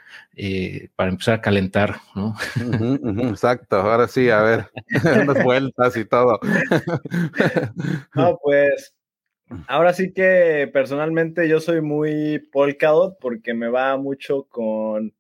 para 0.95 1.09
empezar 1.09 1.35
a 1.37 1.41
calentar, 1.41 2.01
¿no? 2.15 2.37
exacto, 3.31 3.77
ahora 3.77 4.09
sí, 4.09 4.29
a 4.29 4.43
ver, 4.43 4.67
unas 5.23 5.43
vueltas 5.43 5.97
y 5.97 6.05
todo. 6.05 6.39
no, 8.15 8.39
pues 8.43 8.95
Ahora 9.67 9.93
sí 9.93 10.13
que 10.13 10.71
personalmente 10.73 11.49
yo 11.49 11.61
soy 11.61 11.81
muy 11.81 12.39
Polkadot 12.53 13.19
porque 13.21 13.53
me 13.55 13.69
va 13.69 13.97
mucho 13.97 14.45
con 14.49 15.15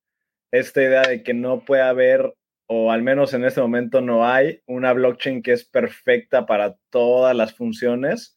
esta 0.52 0.82
idea 0.82 1.02
de 1.02 1.22
que 1.22 1.34
no 1.34 1.64
puede 1.64 1.82
haber, 1.82 2.34
o 2.66 2.92
al 2.92 3.02
menos 3.02 3.34
en 3.34 3.44
este 3.44 3.60
momento 3.60 4.00
no 4.00 4.26
hay, 4.26 4.62
una 4.66 4.92
blockchain 4.92 5.42
que 5.42 5.52
es 5.52 5.64
perfecta 5.64 6.46
para 6.46 6.76
todas 6.90 7.34
las 7.34 7.54
funciones. 7.54 8.36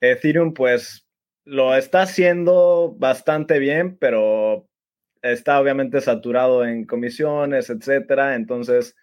Ethereum 0.00 0.52
pues 0.52 1.06
lo 1.44 1.74
está 1.74 2.02
haciendo 2.02 2.94
bastante 2.98 3.58
bien, 3.58 3.96
pero 3.98 4.68
está 5.22 5.60
obviamente 5.60 6.00
saturado 6.00 6.64
en 6.64 6.84
comisiones, 6.84 7.70
etcétera. 7.70 8.34
Entonces, 8.34 8.96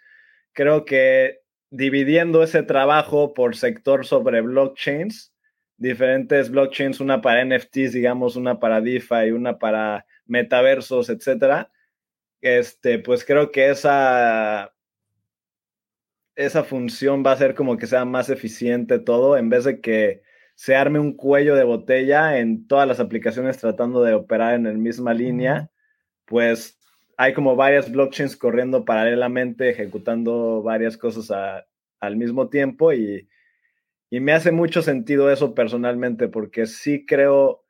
creo 0.52 0.86
que 0.86 1.40
dividiendo 1.72 2.44
ese 2.44 2.62
trabajo 2.62 3.34
por 3.34 3.56
sector 3.56 4.06
sobre 4.06 4.42
blockchains, 4.42 5.33
diferentes 5.84 6.50
blockchains, 6.50 7.02
una 7.02 7.22
para 7.22 7.44
NFTs, 7.44 7.92
digamos, 7.92 8.38
una 8.38 8.58
para 8.58 8.80
DeFi, 8.80 9.32
una 9.32 9.60
para 9.60 10.06
metaversos, 10.26 11.10
etcétera. 11.10 11.72
Este, 12.42 13.00
pues 13.00 13.26
creo 13.26 13.52
que 13.52 13.70
esa, 13.70 14.74
esa 16.36 16.64
función 16.64 17.22
va 17.26 17.34
a 17.34 17.38
ser 17.38 17.54
como 17.54 17.78
que 17.78 17.88
sea 17.88 18.06
más 18.06 18.30
eficiente 18.30 18.98
todo, 18.98 19.38
en 19.38 19.50
vez 19.50 19.66
de 19.66 19.82
que 19.82 20.22
se 20.56 20.76
arme 20.76 21.00
un 21.00 21.14
cuello 21.18 21.56
de 21.56 21.66
botella 21.66 22.38
en 22.40 22.66
todas 22.66 22.88
las 22.88 23.02
aplicaciones 23.02 23.58
tratando 23.58 24.04
de 24.04 24.14
operar 24.14 24.54
en 24.54 24.64
la 24.64 24.72
misma 24.72 25.14
línea, 25.14 25.70
pues 26.26 26.80
hay 27.18 27.34
como 27.34 27.58
varias 27.58 27.92
blockchains 27.92 28.38
corriendo 28.38 28.86
paralelamente, 28.86 29.70
ejecutando 29.70 30.64
varias 30.64 30.96
cosas 30.98 31.30
al 32.00 32.16
mismo 32.16 32.48
tiempo 32.50 32.94
y, 32.94 33.28
y, 34.18 34.20
me 34.20 34.34
hace 34.34 34.52
mucho 34.52 34.82
sentido 34.82 35.32
eso 35.32 35.54
personalmente 35.54 36.28
porque 36.28 36.66
sí 36.66 37.06
creo, 37.06 37.64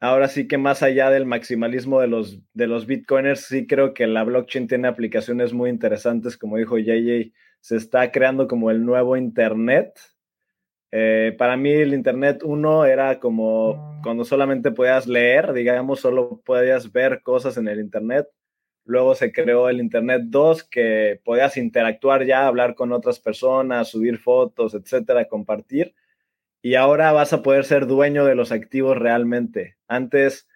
ahora 0.00 0.28
sí 0.28 0.46
que 0.48 0.58
más 0.58 0.82
allá 0.82 1.10
del 1.10 1.26
maximalismo 1.26 2.00
de 2.00 2.08
los, 2.08 2.40
de 2.54 2.66
los 2.66 2.86
bitcoiners, 2.86 3.40
sí 3.46 3.66
creo 3.66 3.94
que 3.94 4.06
la 4.06 4.24
blockchain 4.24 4.68
tiene 4.68 4.88
aplicaciones 4.88 5.52
muy 5.52 5.70
interesantes, 5.70 6.36
como 6.36 6.56
dijo 6.56 6.78
JJ, 6.78 7.32
se 7.60 7.76
está 7.76 8.10
creando 8.12 8.46
como 8.48 8.70
el 8.70 8.84
nuevo 8.84 9.16
Internet. 9.16 9.98
Eh, 10.90 11.34
para 11.36 11.56
mí 11.56 11.70
el 11.70 11.92
Internet 11.92 12.42
uno 12.44 12.86
era 12.86 13.20
como 13.20 14.00
cuando 14.02 14.24
solamente 14.24 14.70
podías 14.70 15.06
leer, 15.06 15.52
digamos, 15.52 16.00
solo 16.00 16.40
podías 16.44 16.92
ver 16.92 17.22
cosas 17.22 17.56
en 17.56 17.68
el 17.68 17.80
Internet. 17.80 18.26
Luego 18.88 19.14
se 19.14 19.32
creó 19.32 19.68
el 19.68 19.80
Internet 19.80 20.22
2, 20.28 20.64
que 20.64 21.20
podías 21.22 21.58
interactuar 21.58 22.24
ya, 22.24 22.46
hablar 22.46 22.74
con 22.74 22.90
otras 22.90 23.20
personas, 23.20 23.90
subir 23.90 24.16
fotos, 24.16 24.72
etcétera, 24.72 25.28
compartir. 25.28 25.94
Y 26.62 26.74
ahora 26.74 27.12
vas 27.12 27.34
a 27.34 27.42
poder 27.42 27.66
ser 27.66 27.86
dueño 27.86 28.24
de 28.24 28.34
los 28.34 28.50
activos 28.50 28.96
realmente. 28.96 29.76
Antes, 29.88 30.48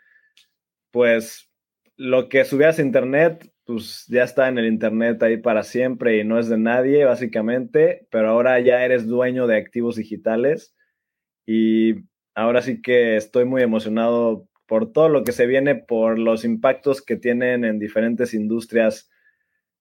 pues 0.91 1.51
lo 1.99 2.31
que 2.31 2.47
subías 2.47 2.79
a 2.79 2.83
Internet, 2.83 3.53
pues 3.67 4.07
ya 4.09 4.23
está 4.25 4.49
en 4.49 4.57
el 4.57 4.65
Internet 4.65 5.23
ahí 5.23 5.37
para 5.37 5.63
siempre 5.63 6.17
y 6.17 6.25
no 6.25 6.39
es 6.39 6.49
de 6.49 6.57
nadie, 6.57 7.05
básicamente. 7.05 8.07
Pero 8.11 8.31
ahora 8.31 8.59
ya 8.61 8.83
eres 8.83 9.07
dueño 9.07 9.47
de 9.47 9.59
activos 9.59 9.97
digitales. 9.97 10.75
Y 11.45 11.97
ahora 12.35 12.63
sí 12.63 12.81
que 12.81 13.17
estoy 13.17 13.45
muy 13.45 13.61
emocionado 13.61 14.49
por 14.73 14.91
todo 14.91 15.11
lo 15.11 15.23
que 15.23 15.33
se 15.33 15.45
viene, 15.45 15.75
por 15.75 16.19
los 16.19 16.47
impactos 16.47 17.03
que 17.03 17.17
tienen 17.17 17.63
en 17.67 17.79
diferentes 17.79 18.33
industrias, 18.33 19.11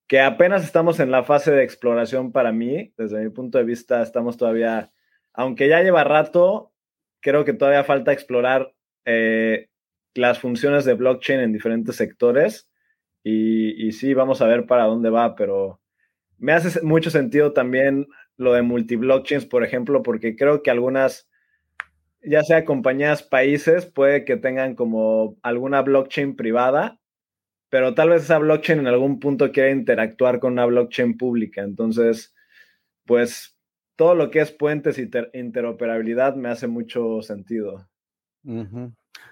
que 0.05 0.19
apenas 0.19 0.65
estamos 0.65 1.00
en 1.00 1.12
la 1.12 1.24
fase 1.24 1.50
de 1.50 1.63
exploración 1.63 2.33
para 2.33 2.51
mí, 2.51 2.93
desde 2.98 3.24
mi 3.24 3.29
punto 3.29 3.57
de 3.57 3.63
vista 3.63 4.01
estamos 4.01 4.36
todavía, 4.36 4.91
aunque 5.31 5.69
ya 5.69 5.81
lleva 5.81 6.03
rato, 6.03 6.74
creo 7.21 7.45
que 7.45 7.53
todavía 7.53 7.86
falta 7.86 8.12
explorar 8.12 8.74
eh, 9.05 9.69
las 10.13 10.39
funciones 10.39 10.83
de 10.83 10.95
blockchain 10.95 11.39
en 11.39 11.53
diferentes 11.53 11.95
sectores 11.95 12.69
y, 13.24 13.88
y 13.88 13.93
sí, 13.93 14.13
vamos 14.13 14.41
a 14.41 14.48
ver 14.48 14.65
para 14.65 14.88
dónde 14.88 15.10
va, 15.10 15.36
pero 15.38 15.79
me 16.38 16.51
hace 16.51 16.81
mucho 16.81 17.12
sentido 17.12 17.53
también 17.53 18.07
lo 18.36 18.51
de 18.51 18.62
multiblockchains, 18.62 19.45
por 19.45 19.63
ejemplo, 19.63 20.03
porque 20.03 20.36
creo 20.36 20.62
que 20.62 20.69
algunas 20.69 21.29
ya 22.24 22.44
sea 22.44 22.66
compañías, 22.66 23.24
países, 23.24 23.86
puede 23.86 24.25
que 24.25 24.38
tengan 24.38 24.75
como 24.75 25.38
alguna 25.42 25.82
blockchain 25.82 26.36
privada, 26.36 27.00
pero 27.70 27.94
tal 27.94 28.10
vez 28.10 28.24
esa 28.24 28.38
blockchain 28.38 28.80
en 28.80 28.88
algún 28.88 29.20
punto 29.20 29.51
quiera 29.51 29.72
interactuar 29.72 30.40
con 30.40 30.54
una 30.54 30.66
blockchain 30.66 31.18
pública. 31.18 31.62
Entonces, 31.62 32.34
pues 33.06 33.58
todo 33.96 34.16
lo 34.16 34.30
que 34.30 34.40
es 34.40 34.51
puentes 34.51 34.98
y 34.98 35.10
interoperabilidad 35.34 36.36
me 36.36 36.50
hace 36.50 36.68
mucho 36.68 37.22
sentido. 37.22 37.88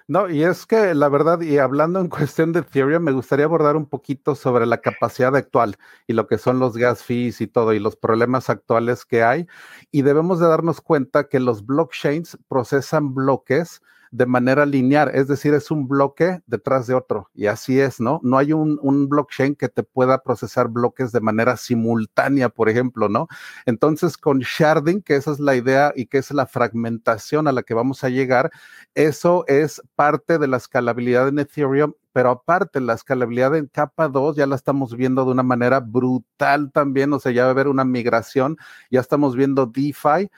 No, 0.08 0.28
y 0.28 0.42
es 0.44 0.66
que 0.66 0.94
la 0.94 1.08
verdad, 1.08 1.40
y 1.40 1.58
hablando 1.58 2.00
en 2.00 2.08
cuestión 2.08 2.52
de 2.52 2.60
Ethereum, 2.60 3.02
me 3.02 3.12
gustaría 3.12 3.44
abordar 3.44 3.76
un 3.76 3.86
poquito 3.86 4.34
sobre 4.34 4.66
la 4.66 4.80
capacidad 4.80 5.34
actual 5.36 5.76
y 6.06 6.12
lo 6.14 6.26
que 6.26 6.38
son 6.38 6.58
los 6.58 6.76
gas 6.76 7.02
fees 7.04 7.40
y 7.40 7.46
todo, 7.46 7.72
y 7.72 7.78
los 7.78 7.96
problemas 7.96 8.50
actuales 8.50 9.04
que 9.04 9.22
hay. 9.22 9.46
Y 9.90 10.02
debemos 10.02 10.40
de 10.40 10.48
darnos 10.48 10.80
cuenta 10.80 11.28
que 11.28 11.40
los 11.40 11.64
blockchains 11.66 12.38
procesan 12.48 13.14
bloques 13.14 13.82
de 14.10 14.26
manera 14.26 14.66
lineal, 14.66 15.10
es 15.14 15.28
decir, 15.28 15.54
es 15.54 15.70
un 15.70 15.86
bloque 15.86 16.40
detrás 16.46 16.86
de 16.86 16.94
otro. 16.94 17.30
Y 17.34 17.46
así 17.46 17.78
es, 17.78 18.00
¿no? 18.00 18.20
No 18.22 18.38
hay 18.38 18.52
un, 18.52 18.78
blockchain 19.08 19.54
que 19.54 19.68
te 19.68 19.82
pueda 19.82 20.22
procesar 20.22 20.68
bloques 20.68 21.12
de 21.12 21.20
manera 21.20 21.56
simultánea, 21.56 22.48
por 22.48 22.68
ejemplo, 22.68 23.08
¿no? 23.08 23.28
Entonces, 23.66 24.16
con 24.16 24.40
sharding, 24.40 25.02
que 25.02 25.16
esa 25.16 25.32
es 25.32 25.40
la 25.40 25.54
idea 25.56 25.92
y 25.94 26.06
que 26.06 26.18
es 26.18 26.30
la 26.32 26.46
fragmentación 26.46 27.48
a 27.48 27.52
la 27.52 27.62
que 27.62 27.74
vamos 27.74 28.04
a 28.04 28.08
llegar, 28.08 28.50
eso 28.94 29.44
es 29.46 29.80
parte 29.94 30.38
de 30.38 30.48
la 30.48 30.56
escalabilidad 30.56 31.28
en 31.28 31.38
Ethereum 31.38 31.92
pero 32.12 32.30
aparte 32.30 32.80
la 32.80 32.94
escalabilidad 32.94 33.56
en 33.56 33.66
capa 33.66 34.08
2 34.08 34.36
ya 34.36 34.46
la 34.46 34.56
estamos 34.56 34.96
viendo 34.96 35.24
de 35.24 35.30
una 35.30 35.42
manera 35.42 35.80
brutal 35.80 36.72
también, 36.72 37.12
o 37.12 37.20
sea, 37.20 37.32
ya 37.32 37.42
va 37.42 37.48
a 37.48 37.50
haber 37.52 37.68
una 37.68 37.84
migración, 37.84 38.56
ya 38.90 39.00
estamos 39.00 39.36
viendo 39.36 39.66
DeFi, 39.66 40.28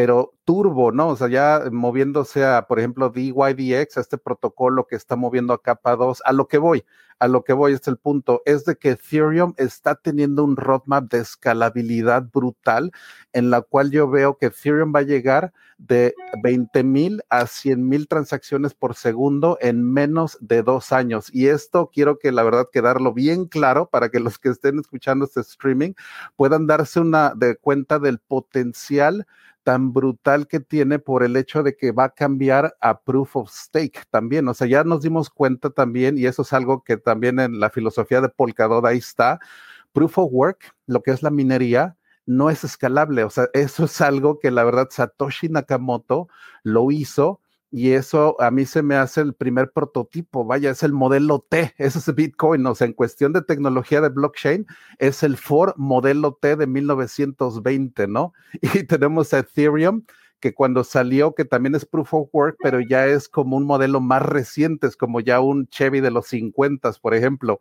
pero 0.00 0.32
turbo, 0.46 0.92
¿no? 0.92 1.08
O 1.08 1.16
sea, 1.16 1.28
ya 1.28 1.64
moviéndose 1.70 2.42
a, 2.42 2.66
por 2.66 2.78
ejemplo, 2.78 3.10
DYDX, 3.10 3.98
a 3.98 4.00
este 4.00 4.16
protocolo 4.16 4.86
que 4.86 4.96
está 4.96 5.14
moviendo 5.14 5.52
a 5.52 5.62
capa 5.62 5.94
2, 5.94 6.22
a 6.24 6.32
lo 6.32 6.48
que 6.48 6.56
voy, 6.56 6.86
a 7.18 7.28
lo 7.28 7.44
que 7.44 7.52
voy, 7.52 7.74
este 7.74 7.90
es 7.90 7.92
el 7.92 7.98
punto, 7.98 8.40
es 8.46 8.64
de 8.64 8.76
que 8.76 8.92
Ethereum 8.92 9.52
está 9.58 9.94
teniendo 9.94 10.42
un 10.42 10.56
roadmap 10.56 11.10
de 11.10 11.18
escalabilidad 11.18 12.22
brutal, 12.32 12.92
en 13.34 13.50
la 13.50 13.60
cual 13.60 13.90
yo 13.90 14.08
veo 14.08 14.38
que 14.38 14.46
Ethereum 14.46 14.90
va 14.96 15.00
a 15.00 15.02
llegar 15.02 15.52
de 15.76 16.14
20 16.42 16.82
mil 16.82 17.22
a 17.28 17.46
100 17.46 17.86
mil 17.86 18.08
transacciones 18.08 18.72
por 18.72 18.94
segundo 18.94 19.58
en 19.60 19.84
menos 19.84 20.38
de 20.40 20.62
dos 20.62 20.92
años. 20.92 21.28
Y 21.30 21.48
esto 21.48 21.90
quiero 21.92 22.18
que 22.18 22.32
la 22.32 22.42
verdad 22.42 22.68
quedarlo 22.72 23.12
bien 23.12 23.44
claro 23.44 23.90
para 23.90 24.08
que 24.08 24.20
los 24.20 24.38
que 24.38 24.48
estén 24.48 24.78
escuchando 24.78 25.26
este 25.26 25.40
streaming 25.40 25.92
puedan 26.36 26.66
darse 26.66 27.00
una 27.00 27.34
de 27.34 27.56
cuenta 27.56 27.98
del 27.98 28.18
potencial 28.18 29.26
tan 29.62 29.92
brutal 29.92 30.46
que 30.46 30.60
tiene 30.60 30.98
por 30.98 31.22
el 31.22 31.36
hecho 31.36 31.62
de 31.62 31.76
que 31.76 31.92
va 31.92 32.04
a 32.04 32.10
cambiar 32.10 32.76
a 32.80 33.00
proof 33.00 33.36
of 33.36 33.50
stake 33.50 34.04
también. 34.10 34.48
O 34.48 34.54
sea, 34.54 34.66
ya 34.66 34.84
nos 34.84 35.02
dimos 35.02 35.30
cuenta 35.30 35.70
también, 35.70 36.18
y 36.18 36.26
eso 36.26 36.42
es 36.42 36.52
algo 36.52 36.82
que 36.84 36.96
también 36.96 37.40
en 37.40 37.60
la 37.60 37.70
filosofía 37.70 38.20
de 38.20 38.28
Polkadot 38.28 38.84
ahí 38.84 38.98
está, 38.98 39.38
proof 39.92 40.18
of 40.18 40.28
work, 40.32 40.74
lo 40.86 41.02
que 41.02 41.10
es 41.10 41.22
la 41.22 41.30
minería, 41.30 41.96
no 42.26 42.50
es 42.50 42.64
escalable. 42.64 43.24
O 43.24 43.30
sea, 43.30 43.48
eso 43.54 43.84
es 43.84 44.00
algo 44.00 44.38
que 44.38 44.50
la 44.50 44.64
verdad 44.64 44.88
Satoshi 44.90 45.48
Nakamoto 45.48 46.28
lo 46.62 46.90
hizo 46.90 47.40
y 47.70 47.92
eso 47.92 48.40
a 48.40 48.50
mí 48.50 48.66
se 48.66 48.82
me 48.82 48.96
hace 48.96 49.20
el 49.20 49.34
primer 49.34 49.70
prototipo, 49.72 50.44
vaya, 50.44 50.70
es 50.70 50.82
el 50.82 50.92
modelo 50.92 51.46
T, 51.48 51.74
ese 51.78 51.98
es 51.98 52.14
Bitcoin, 52.14 52.66
o 52.66 52.74
sea, 52.74 52.86
en 52.86 52.92
cuestión 52.92 53.32
de 53.32 53.42
tecnología 53.42 54.00
de 54.00 54.08
blockchain, 54.08 54.66
es 54.98 55.22
el 55.22 55.36
Ford 55.36 55.74
modelo 55.76 56.38
T 56.40 56.56
de 56.56 56.66
1920, 56.66 58.08
¿no? 58.08 58.32
Y 58.74 58.84
tenemos 58.84 59.32
a 59.32 59.38
Ethereum, 59.40 60.04
que 60.40 60.54
cuando 60.54 60.84
salió, 60.84 61.34
que 61.34 61.44
también 61.44 61.74
es 61.74 61.84
proof 61.84 62.14
of 62.14 62.28
work, 62.32 62.56
pero 62.62 62.80
ya 62.80 63.06
es 63.06 63.28
como 63.28 63.56
un 63.56 63.66
modelo 63.66 64.00
más 64.00 64.22
reciente, 64.22 64.86
es 64.86 64.96
como 64.96 65.20
ya 65.20 65.40
un 65.40 65.68
Chevy 65.68 66.00
de 66.00 66.10
los 66.10 66.26
50, 66.28 66.92
por 67.00 67.14
ejemplo. 67.14 67.60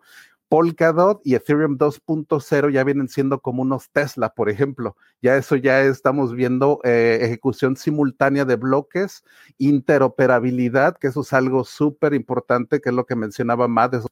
Polkadot 0.50 1.22
y 1.24 1.36
Ethereum 1.36 1.78
2.0 1.78 2.72
ya 2.72 2.84
vienen 2.84 3.08
siendo 3.08 3.40
como 3.40 3.62
unos 3.62 3.92
Tesla, 3.92 4.34
por 4.34 4.50
ejemplo. 4.50 4.98
Ya 5.22 5.38
eso 5.38 5.56
ya 5.56 5.82
estamos 5.82 6.34
viendo 6.34 6.82
eh, 6.84 7.20
ejecución 7.22 7.76
simultánea 7.76 8.46
de 8.46 8.56
bloques, 8.56 9.24
interoperabilidad, 9.60 10.98
que 10.98 11.08
eso 11.08 11.22
es 11.22 11.32
algo 11.34 11.64
súper 11.64 12.16
importante, 12.16 12.82
que 12.82 12.90
es 12.90 12.96
lo 12.96 13.06
que 13.06 13.16
mencionaba 13.16 13.68
más 13.68 13.92
de 13.92 13.98
esos, 14.00 14.12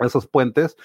esos 0.00 0.26
puentes. 0.26 0.76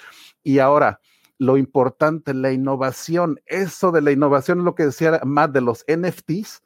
Y 0.43 0.59
ahora, 0.59 1.01
lo 1.37 1.57
importante, 1.57 2.33
la 2.33 2.51
innovación. 2.53 3.41
Eso 3.45 3.91
de 3.91 4.01
la 4.01 4.11
innovación 4.11 4.59
es 4.59 4.65
lo 4.65 4.75
que 4.75 4.85
decía 4.85 5.19
más 5.25 5.51
de 5.51 5.61
los 5.61 5.83
NFTs 5.87 6.63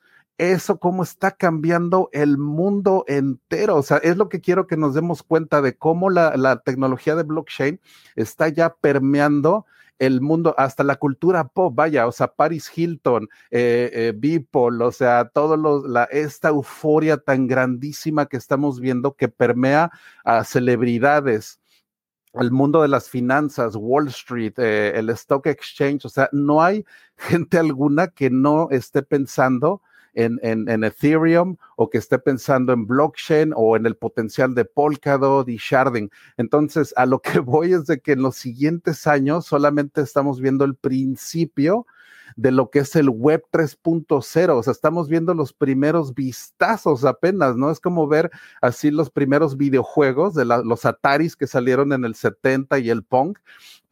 eso 0.51 0.79
cómo 0.79 1.03
está 1.03 1.31
cambiando 1.31 2.09
el 2.11 2.37
mundo 2.37 3.05
entero. 3.07 3.77
O 3.77 3.83
sea, 3.83 3.97
es 3.97 4.17
lo 4.17 4.29
que 4.29 4.41
quiero 4.41 4.67
que 4.67 4.77
nos 4.77 4.93
demos 4.93 5.23
cuenta 5.23 5.61
de 5.61 5.77
cómo 5.77 6.09
la, 6.09 6.61
tecnología 6.65 7.15
de 7.15 7.23
blockchain 7.23 7.79
está 8.15 8.49
ya 8.49 8.73
permeando 8.75 9.65
el 9.99 10.21
mundo, 10.21 10.55
hasta 10.57 10.83
la 10.83 10.97
cultura 10.97 11.47
pop, 11.47 11.73
vaya, 11.75 12.07
o 12.07 12.11
sea, 12.11 12.27
Paris 12.27 12.69
Hilton, 12.75 13.29
eh, 13.51 14.13
eh 14.21 14.45
o 14.53 14.91
sea, 14.91 15.29
todo 15.29 15.85
la, 15.87 16.05
esta 16.05 16.49
euforia 16.49 17.17
tan 17.17 17.47
grandísima 17.47 18.25
que 18.25 18.37
estamos 18.37 18.79
viendo 18.79 19.15
que 19.15 19.29
permea 19.29 19.91
a 20.25 20.43
celebridades, 20.43 21.59
al 22.33 22.51
mundo 22.51 22.81
de 22.81 22.87
las 22.87 23.09
finanzas, 23.09 23.75
Wall 23.75 24.07
Street, 24.07 24.53
eh, 24.57 24.93
el 24.95 25.09
Stock 25.11 25.45
Exchange, 25.45 26.05
o 26.05 26.09
sea, 26.09 26.27
no 26.31 26.61
hay 26.61 26.83
gente 27.15 27.57
alguna 27.59 28.07
que 28.07 28.29
no 28.29 28.69
esté 28.71 29.03
pensando 29.03 29.81
en, 30.13 30.83
Ethereum 30.83 31.57
o 31.75 31.89
que 31.89 31.97
esté 31.97 32.19
pensando 32.19 32.73
en 32.73 32.85
blockchain 32.85 33.53
o 33.55 33.75
en 33.75 33.85
el 33.85 33.95
potencial 33.95 34.53
de 34.55 34.65
Polkadot 34.65 35.47
y 35.49 35.57
Sharding. 35.57 36.09
Entonces, 36.37 36.93
a 36.97 37.05
lo 37.05 37.19
que 37.19 37.39
voy 37.39 37.73
es 37.73 37.85
de 37.85 37.99
que 37.99 38.13
en 38.13 38.21
los 38.21 38.35
siguientes 38.35 39.07
años 39.07 39.45
solamente 39.45 40.01
estamos 40.01 40.39
viendo 40.39 40.65
el 40.65 40.75
principio 40.75 41.85
de 42.35 42.51
lo 42.51 42.69
que 42.69 42.79
es 42.79 42.95
el 42.95 43.09
web 43.09 43.43
3.0. 43.51 44.57
O 44.57 44.63
sea, 44.63 44.71
estamos 44.71 45.09
viendo 45.09 45.33
los 45.33 45.53
primeros 45.53 46.13
vistazos 46.13 47.05
apenas, 47.05 47.55
¿no? 47.55 47.71
Es 47.71 47.79
como 47.79 48.07
ver 48.07 48.31
así 48.61 48.91
los 48.91 49.09
primeros 49.09 49.57
videojuegos 49.57 50.33
de 50.33 50.45
los 50.45 50.85
Ataris 50.85 51.35
que 51.35 51.47
salieron 51.47 51.93
en 51.93 52.05
el 52.05 52.15
70 52.15 52.79
y 52.79 52.89
el 52.89 53.03
Pong 53.03 53.35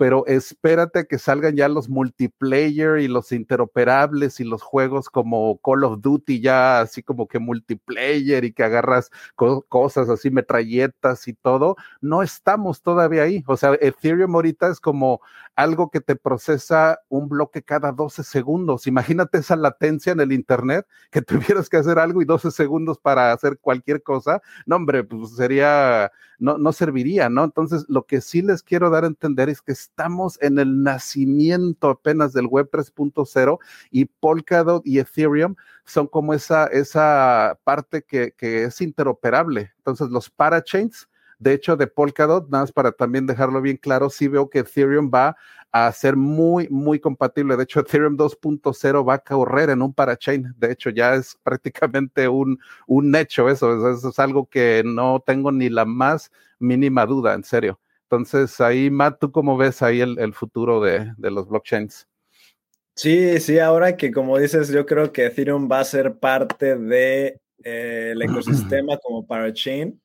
pero 0.01 0.25
espérate 0.25 1.05
que 1.05 1.19
salgan 1.19 1.55
ya 1.55 1.69
los 1.69 1.87
multiplayer 1.87 2.97
y 2.97 3.07
los 3.07 3.31
interoperables 3.31 4.39
y 4.39 4.43
los 4.43 4.63
juegos 4.63 5.11
como 5.11 5.59
Call 5.59 5.83
of 5.83 6.01
Duty 6.01 6.41
ya 6.41 6.81
así 6.81 7.03
como 7.03 7.27
que 7.27 7.37
multiplayer 7.37 8.43
y 8.43 8.51
que 8.51 8.63
agarras 8.63 9.11
cosas 9.35 10.09
así, 10.09 10.31
metralletas 10.31 11.27
y 11.27 11.33
todo. 11.33 11.75
No 12.01 12.23
estamos 12.23 12.81
todavía 12.81 13.21
ahí. 13.21 13.43
O 13.45 13.55
sea, 13.55 13.77
Ethereum 13.79 14.33
ahorita 14.33 14.69
es 14.69 14.79
como 14.79 15.21
algo 15.55 15.91
que 15.91 16.01
te 16.01 16.15
procesa 16.15 16.99
un 17.07 17.29
bloque 17.29 17.61
cada 17.61 17.91
12 17.91 18.20
segundos. 18.23 18.87
Imagínate 18.87 19.39
esa 19.39 19.55
latencia 19.55 20.11
en 20.11 20.19
el 20.19 20.31
Internet, 20.31 20.85
que 21.09 21.21
tuvieras 21.57 21.69
que 21.69 21.77
hacer 21.77 21.99
algo 21.99 22.21
y 22.21 22.25
12 22.25 22.51
segundos 22.51 22.97
para 22.97 23.31
hacer 23.31 23.57
cualquier 23.59 24.03
cosa. 24.03 24.41
No, 24.65 24.77
hombre, 24.77 25.03
pues 25.03 25.35
sería, 25.35 26.11
no, 26.39 26.57
no 26.57 26.71
serviría, 26.73 27.29
¿no? 27.29 27.43
Entonces, 27.43 27.85
lo 27.87 28.05
que 28.05 28.21
sí 28.21 28.41
les 28.41 28.63
quiero 28.63 28.89
dar 28.89 29.03
a 29.03 29.07
entender 29.07 29.49
es 29.49 29.61
que 29.61 29.71
estamos 29.71 30.37
en 30.41 30.59
el 30.59 30.83
nacimiento 30.83 31.89
apenas 31.89 32.33
del 32.33 32.47
Web 32.47 32.69
3.0 32.71 33.59
y 33.91 34.05
Polkadot 34.05 34.85
y 34.85 34.99
Ethereum 34.99 35.55
son 35.85 36.07
como 36.07 36.33
esa, 36.33 36.67
esa 36.67 37.59
parte 37.63 38.03
que, 38.03 38.33
que 38.37 38.63
es 38.63 38.81
interoperable. 38.81 39.71
Entonces, 39.77 40.09
los 40.09 40.29
parachains, 40.29 41.07
de 41.41 41.53
hecho, 41.53 41.75
de 41.75 41.87
Polkadot, 41.87 42.47
nada 42.49 42.63
más 42.65 42.71
para 42.71 42.91
también 42.91 43.25
dejarlo 43.25 43.63
bien 43.63 43.75
claro, 43.75 44.11
sí 44.11 44.27
veo 44.27 44.47
que 44.47 44.59
Ethereum 44.59 45.09
va 45.11 45.35
a 45.71 45.91
ser 45.91 46.15
muy, 46.15 46.69
muy 46.69 46.99
compatible. 46.99 47.57
De 47.57 47.63
hecho, 47.63 47.79
Ethereum 47.79 48.15
2.0 48.15 49.07
va 49.07 49.15
a 49.15 49.19
correr 49.19 49.71
en 49.71 49.81
un 49.81 49.91
parachain. 49.91 50.53
De 50.55 50.71
hecho, 50.71 50.91
ya 50.91 51.15
es 51.15 51.35
prácticamente 51.41 52.27
un, 52.27 52.59
un 52.85 53.15
hecho 53.15 53.49
eso. 53.49 53.91
Eso 53.91 54.09
es 54.09 54.19
algo 54.19 54.47
que 54.47 54.83
no 54.85 55.23
tengo 55.25 55.51
ni 55.51 55.69
la 55.69 55.83
más 55.83 56.31
mínima 56.59 57.07
duda, 57.07 57.33
en 57.33 57.43
serio. 57.43 57.79
Entonces, 58.03 58.61
ahí, 58.61 58.91
Matt, 58.91 59.19
¿tú 59.19 59.31
cómo 59.31 59.57
ves 59.57 59.81
ahí 59.81 59.99
el, 60.01 60.33
futuro 60.35 60.79
de, 60.79 61.11
los 61.17 61.49
blockchains? 61.49 62.07
Sí, 62.95 63.39
sí, 63.39 63.57
ahora 63.57 63.97
que 63.97 64.11
como 64.11 64.37
dices, 64.37 64.69
yo 64.69 64.85
creo 64.85 65.11
que 65.11 65.25
Ethereum 65.25 65.67
va 65.71 65.79
a 65.79 65.85
ser 65.85 66.19
parte 66.19 66.75
del 66.75 66.87
de, 66.87 67.41
eh, 67.63 68.13
ecosistema 68.21 68.97
como 68.97 69.25
parachain. 69.25 69.99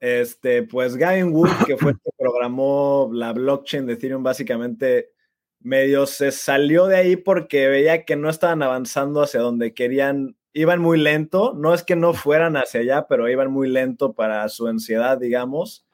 Este, 0.00 0.62
pues 0.62 0.96
Gavin 0.96 1.32
Wood, 1.32 1.50
que 1.66 1.76
fue 1.76 1.92
el 1.92 1.98
que 1.98 2.10
programó 2.18 3.10
la 3.12 3.32
blockchain 3.32 3.86
de 3.86 3.94
Ethereum, 3.94 4.22
básicamente 4.22 5.12
medio 5.60 6.06
se 6.06 6.30
salió 6.30 6.86
de 6.86 6.96
ahí 6.96 7.16
porque 7.16 7.68
veía 7.68 8.04
que 8.04 8.16
no 8.16 8.28
estaban 8.30 8.62
avanzando 8.62 9.22
hacia 9.22 9.40
donde 9.40 9.74
querían, 9.74 10.36
iban 10.52 10.80
muy 10.80 10.98
lento, 10.98 11.54
no 11.54 11.74
es 11.74 11.82
que 11.82 11.96
no 11.96 12.14
fueran 12.14 12.56
hacia 12.56 12.80
allá, 12.80 13.06
pero 13.08 13.28
iban 13.28 13.50
muy 13.50 13.68
lento 13.68 14.14
para 14.14 14.48
su 14.48 14.68
ansiedad, 14.68 15.18
digamos. 15.18 15.86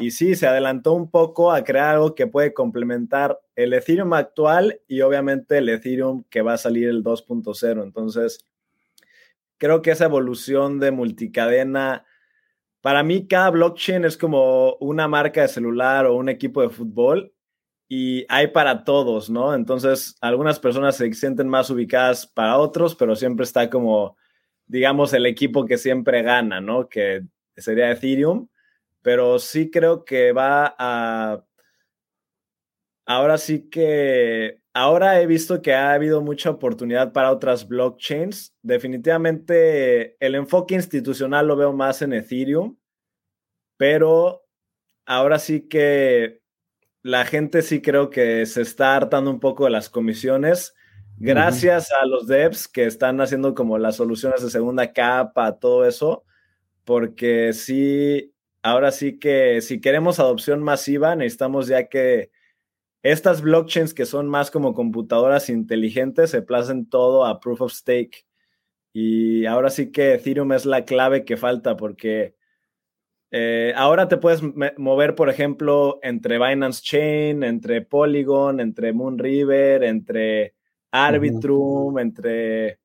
Y 0.00 0.12
sí, 0.12 0.34
se 0.34 0.46
adelantó 0.46 0.94
un 0.94 1.10
poco 1.10 1.52
a 1.52 1.62
crear 1.62 1.96
algo 1.96 2.14
que 2.14 2.26
puede 2.26 2.54
complementar 2.54 3.38
el 3.54 3.74
Ethereum 3.74 4.14
actual 4.14 4.80
y 4.88 5.02
obviamente 5.02 5.58
el 5.58 5.68
Ethereum 5.68 6.24
que 6.30 6.40
va 6.40 6.54
a 6.54 6.58
salir 6.58 6.88
el 6.88 7.04
2.0. 7.04 7.82
Entonces, 7.82 8.46
creo 9.58 9.82
que 9.82 9.90
esa 9.90 10.06
evolución 10.06 10.80
de 10.80 10.90
multicadena, 10.90 12.06
para 12.80 13.02
mí 13.02 13.26
cada 13.26 13.50
blockchain 13.50 14.04
es 14.04 14.16
como 14.16 14.74
una 14.76 15.08
marca 15.08 15.42
de 15.42 15.48
celular 15.48 16.06
o 16.06 16.16
un 16.16 16.28
equipo 16.28 16.62
de 16.62 16.70
fútbol 16.70 17.32
y 17.88 18.24
hay 18.28 18.48
para 18.48 18.84
todos, 18.84 19.30
¿no? 19.30 19.54
Entonces, 19.54 20.16
algunas 20.20 20.60
personas 20.60 20.96
se 20.96 21.12
sienten 21.12 21.48
más 21.48 21.70
ubicadas 21.70 22.26
para 22.26 22.58
otros, 22.58 22.94
pero 22.94 23.16
siempre 23.16 23.44
está 23.44 23.68
como, 23.70 24.16
digamos, 24.66 25.12
el 25.12 25.26
equipo 25.26 25.66
que 25.66 25.78
siempre 25.78 26.22
gana, 26.22 26.60
¿no? 26.60 26.88
Que 26.88 27.22
sería 27.56 27.90
Ethereum 27.90 28.48
pero 29.02 29.38
sí 29.38 29.70
creo 29.70 30.04
que 30.04 30.32
va 30.32 30.74
a... 30.78 31.44
Ahora 33.06 33.38
sí 33.38 33.68
que... 33.68 34.59
Ahora 34.72 35.20
he 35.20 35.26
visto 35.26 35.62
que 35.62 35.74
ha 35.74 35.92
habido 35.92 36.20
mucha 36.20 36.50
oportunidad 36.50 37.12
para 37.12 37.32
otras 37.32 37.66
blockchains. 37.66 38.54
Definitivamente 38.62 40.16
el 40.24 40.36
enfoque 40.36 40.76
institucional 40.76 41.48
lo 41.48 41.56
veo 41.56 41.72
más 41.72 42.02
en 42.02 42.12
Ethereum, 42.12 42.76
pero 43.76 44.44
ahora 45.06 45.40
sí 45.40 45.68
que 45.68 46.40
la 47.02 47.24
gente 47.24 47.62
sí 47.62 47.82
creo 47.82 48.10
que 48.10 48.46
se 48.46 48.62
está 48.62 48.94
hartando 48.94 49.30
un 49.30 49.40
poco 49.40 49.64
de 49.64 49.70
las 49.70 49.88
comisiones. 49.88 50.74
Gracias 51.18 51.90
a 51.92 52.06
los 52.06 52.26
devs 52.26 52.68
que 52.68 52.86
están 52.86 53.20
haciendo 53.20 53.54
como 53.54 53.76
las 53.76 53.96
soluciones 53.96 54.42
de 54.42 54.50
segunda 54.50 54.92
capa, 54.92 55.58
todo 55.58 55.84
eso, 55.84 56.24
porque 56.84 57.52
sí 57.52 58.32
ahora 58.62 58.92
sí 58.92 59.18
que 59.18 59.60
si 59.60 59.80
queremos 59.80 60.18
adopción 60.18 60.62
masiva, 60.62 61.16
necesitamos 61.16 61.66
ya 61.66 61.88
que 61.88 62.30
estas 63.02 63.42
blockchains 63.42 63.94
que 63.94 64.06
son 64.06 64.28
más 64.28 64.50
como 64.50 64.74
computadoras 64.74 65.48
inteligentes 65.48 66.30
se 66.30 66.42
placen 66.42 66.88
todo 66.88 67.24
a 67.24 67.40
proof 67.40 67.62
of 67.62 67.72
stake. 67.72 68.26
Y 68.92 69.46
ahora 69.46 69.70
sí 69.70 69.92
que 69.92 70.14
Ethereum 70.14 70.52
es 70.52 70.66
la 70.66 70.84
clave 70.84 71.24
que 71.24 71.36
falta 71.36 71.76
porque 71.76 72.34
eh, 73.30 73.72
ahora 73.76 74.08
te 74.08 74.16
puedes 74.16 74.42
mover, 74.76 75.14
por 75.14 75.30
ejemplo, 75.30 76.00
entre 76.02 76.38
Binance 76.38 76.82
Chain, 76.82 77.44
entre 77.44 77.82
Polygon, 77.82 78.58
entre 78.60 78.92
Moonriver, 78.92 79.84
entre 79.84 80.54
Arbitrum, 80.90 81.98
entre 82.00 82.80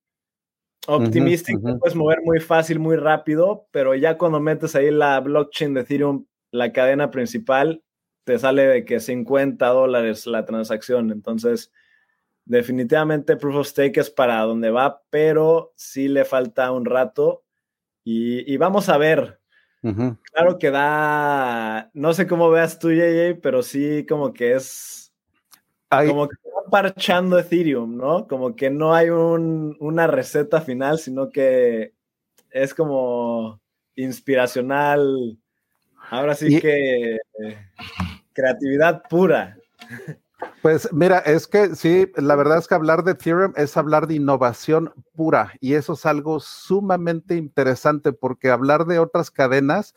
Optimistic 0.87 1.57
puedes 1.79 1.95
mover 1.95 2.19
muy 2.23 2.39
fácil, 2.39 2.79
muy 2.79 2.95
rápido, 2.95 3.67
pero 3.71 3.95
ya 3.95 4.17
cuando 4.17 4.39
metes 4.39 4.75
ahí 4.75 4.91
la 4.91 5.19
blockchain 5.19 5.73
de 5.73 5.81
Ethereum, 5.81 6.25
la 6.51 6.71
cadena 6.71 7.09
principal, 7.09 7.83
te 8.25 8.37
sale 8.37 8.67
de 8.67 8.85
que 8.85 8.99
50 8.99 9.65
dólares 9.67 10.27
la 10.27 10.43
transacción. 10.43 11.11
Entonces, 11.11 11.71
definitivamente 12.43 13.37
Proof 13.37 13.55
of 13.55 13.67
Stake 13.67 13.99
es 13.99 14.09
para 14.09 14.41
donde 14.41 14.71
va, 14.71 15.03
pero 15.09 15.71
sí 15.75 16.09
le 16.09 16.25
falta 16.25 16.71
un 16.71 16.85
rato. 16.85 17.43
Y, 18.03 18.57
vamos 18.57 18.89
a 18.89 18.97
ver. 18.97 19.39
Claro 20.33 20.57
que 20.57 20.71
da, 20.71 21.91
no 21.93 22.13
sé 22.13 22.27
cómo 22.27 22.49
veas 22.49 22.79
tú, 22.79 22.91
JJ, 22.91 23.39
pero 23.41 23.61
sí 23.61 24.03
como 24.07 24.33
que 24.33 24.53
es 24.53 25.05
como 25.89 26.27
que 26.27 26.35
va 26.49 26.69
parchando 26.69 27.37
Ethereum, 27.37 27.95
¿no? 27.95 28.27
Como 28.27 28.55
que 28.55 28.69
no 28.69 28.93
hay 28.93 29.09
una 29.09 30.07
receta 30.07 30.61
final, 30.61 30.97
sino 30.97 31.29
que 31.29 31.93
es 32.49 32.73
como 32.73 33.61
inspiracional. 33.95 35.37
Ahora 36.09 36.35
sí 36.35 36.59
que 36.59 37.19
creatividad 38.35 39.01
pura. 39.09 39.57
Pues 40.61 40.89
mira, 40.91 41.19
es 41.19 41.47
que 41.47 41.75
sí, 41.75 42.11
la 42.17 42.35
verdad 42.35 42.57
es 42.57 42.67
que 42.67 42.75
hablar 42.75 43.03
de 43.03 43.13
Ethereum 43.13 43.53
es 43.55 43.77
hablar 43.77 44.07
de 44.07 44.15
innovación 44.15 44.93
pura 45.15 45.53
y 45.59 45.73
eso 45.73 45.93
es 45.93 46.05
algo 46.05 46.39
sumamente 46.39 47.35
interesante 47.35 48.11
porque 48.11 48.49
hablar 48.49 48.85
de 48.85 48.99
otras 48.99 49.31
cadenas 49.31 49.95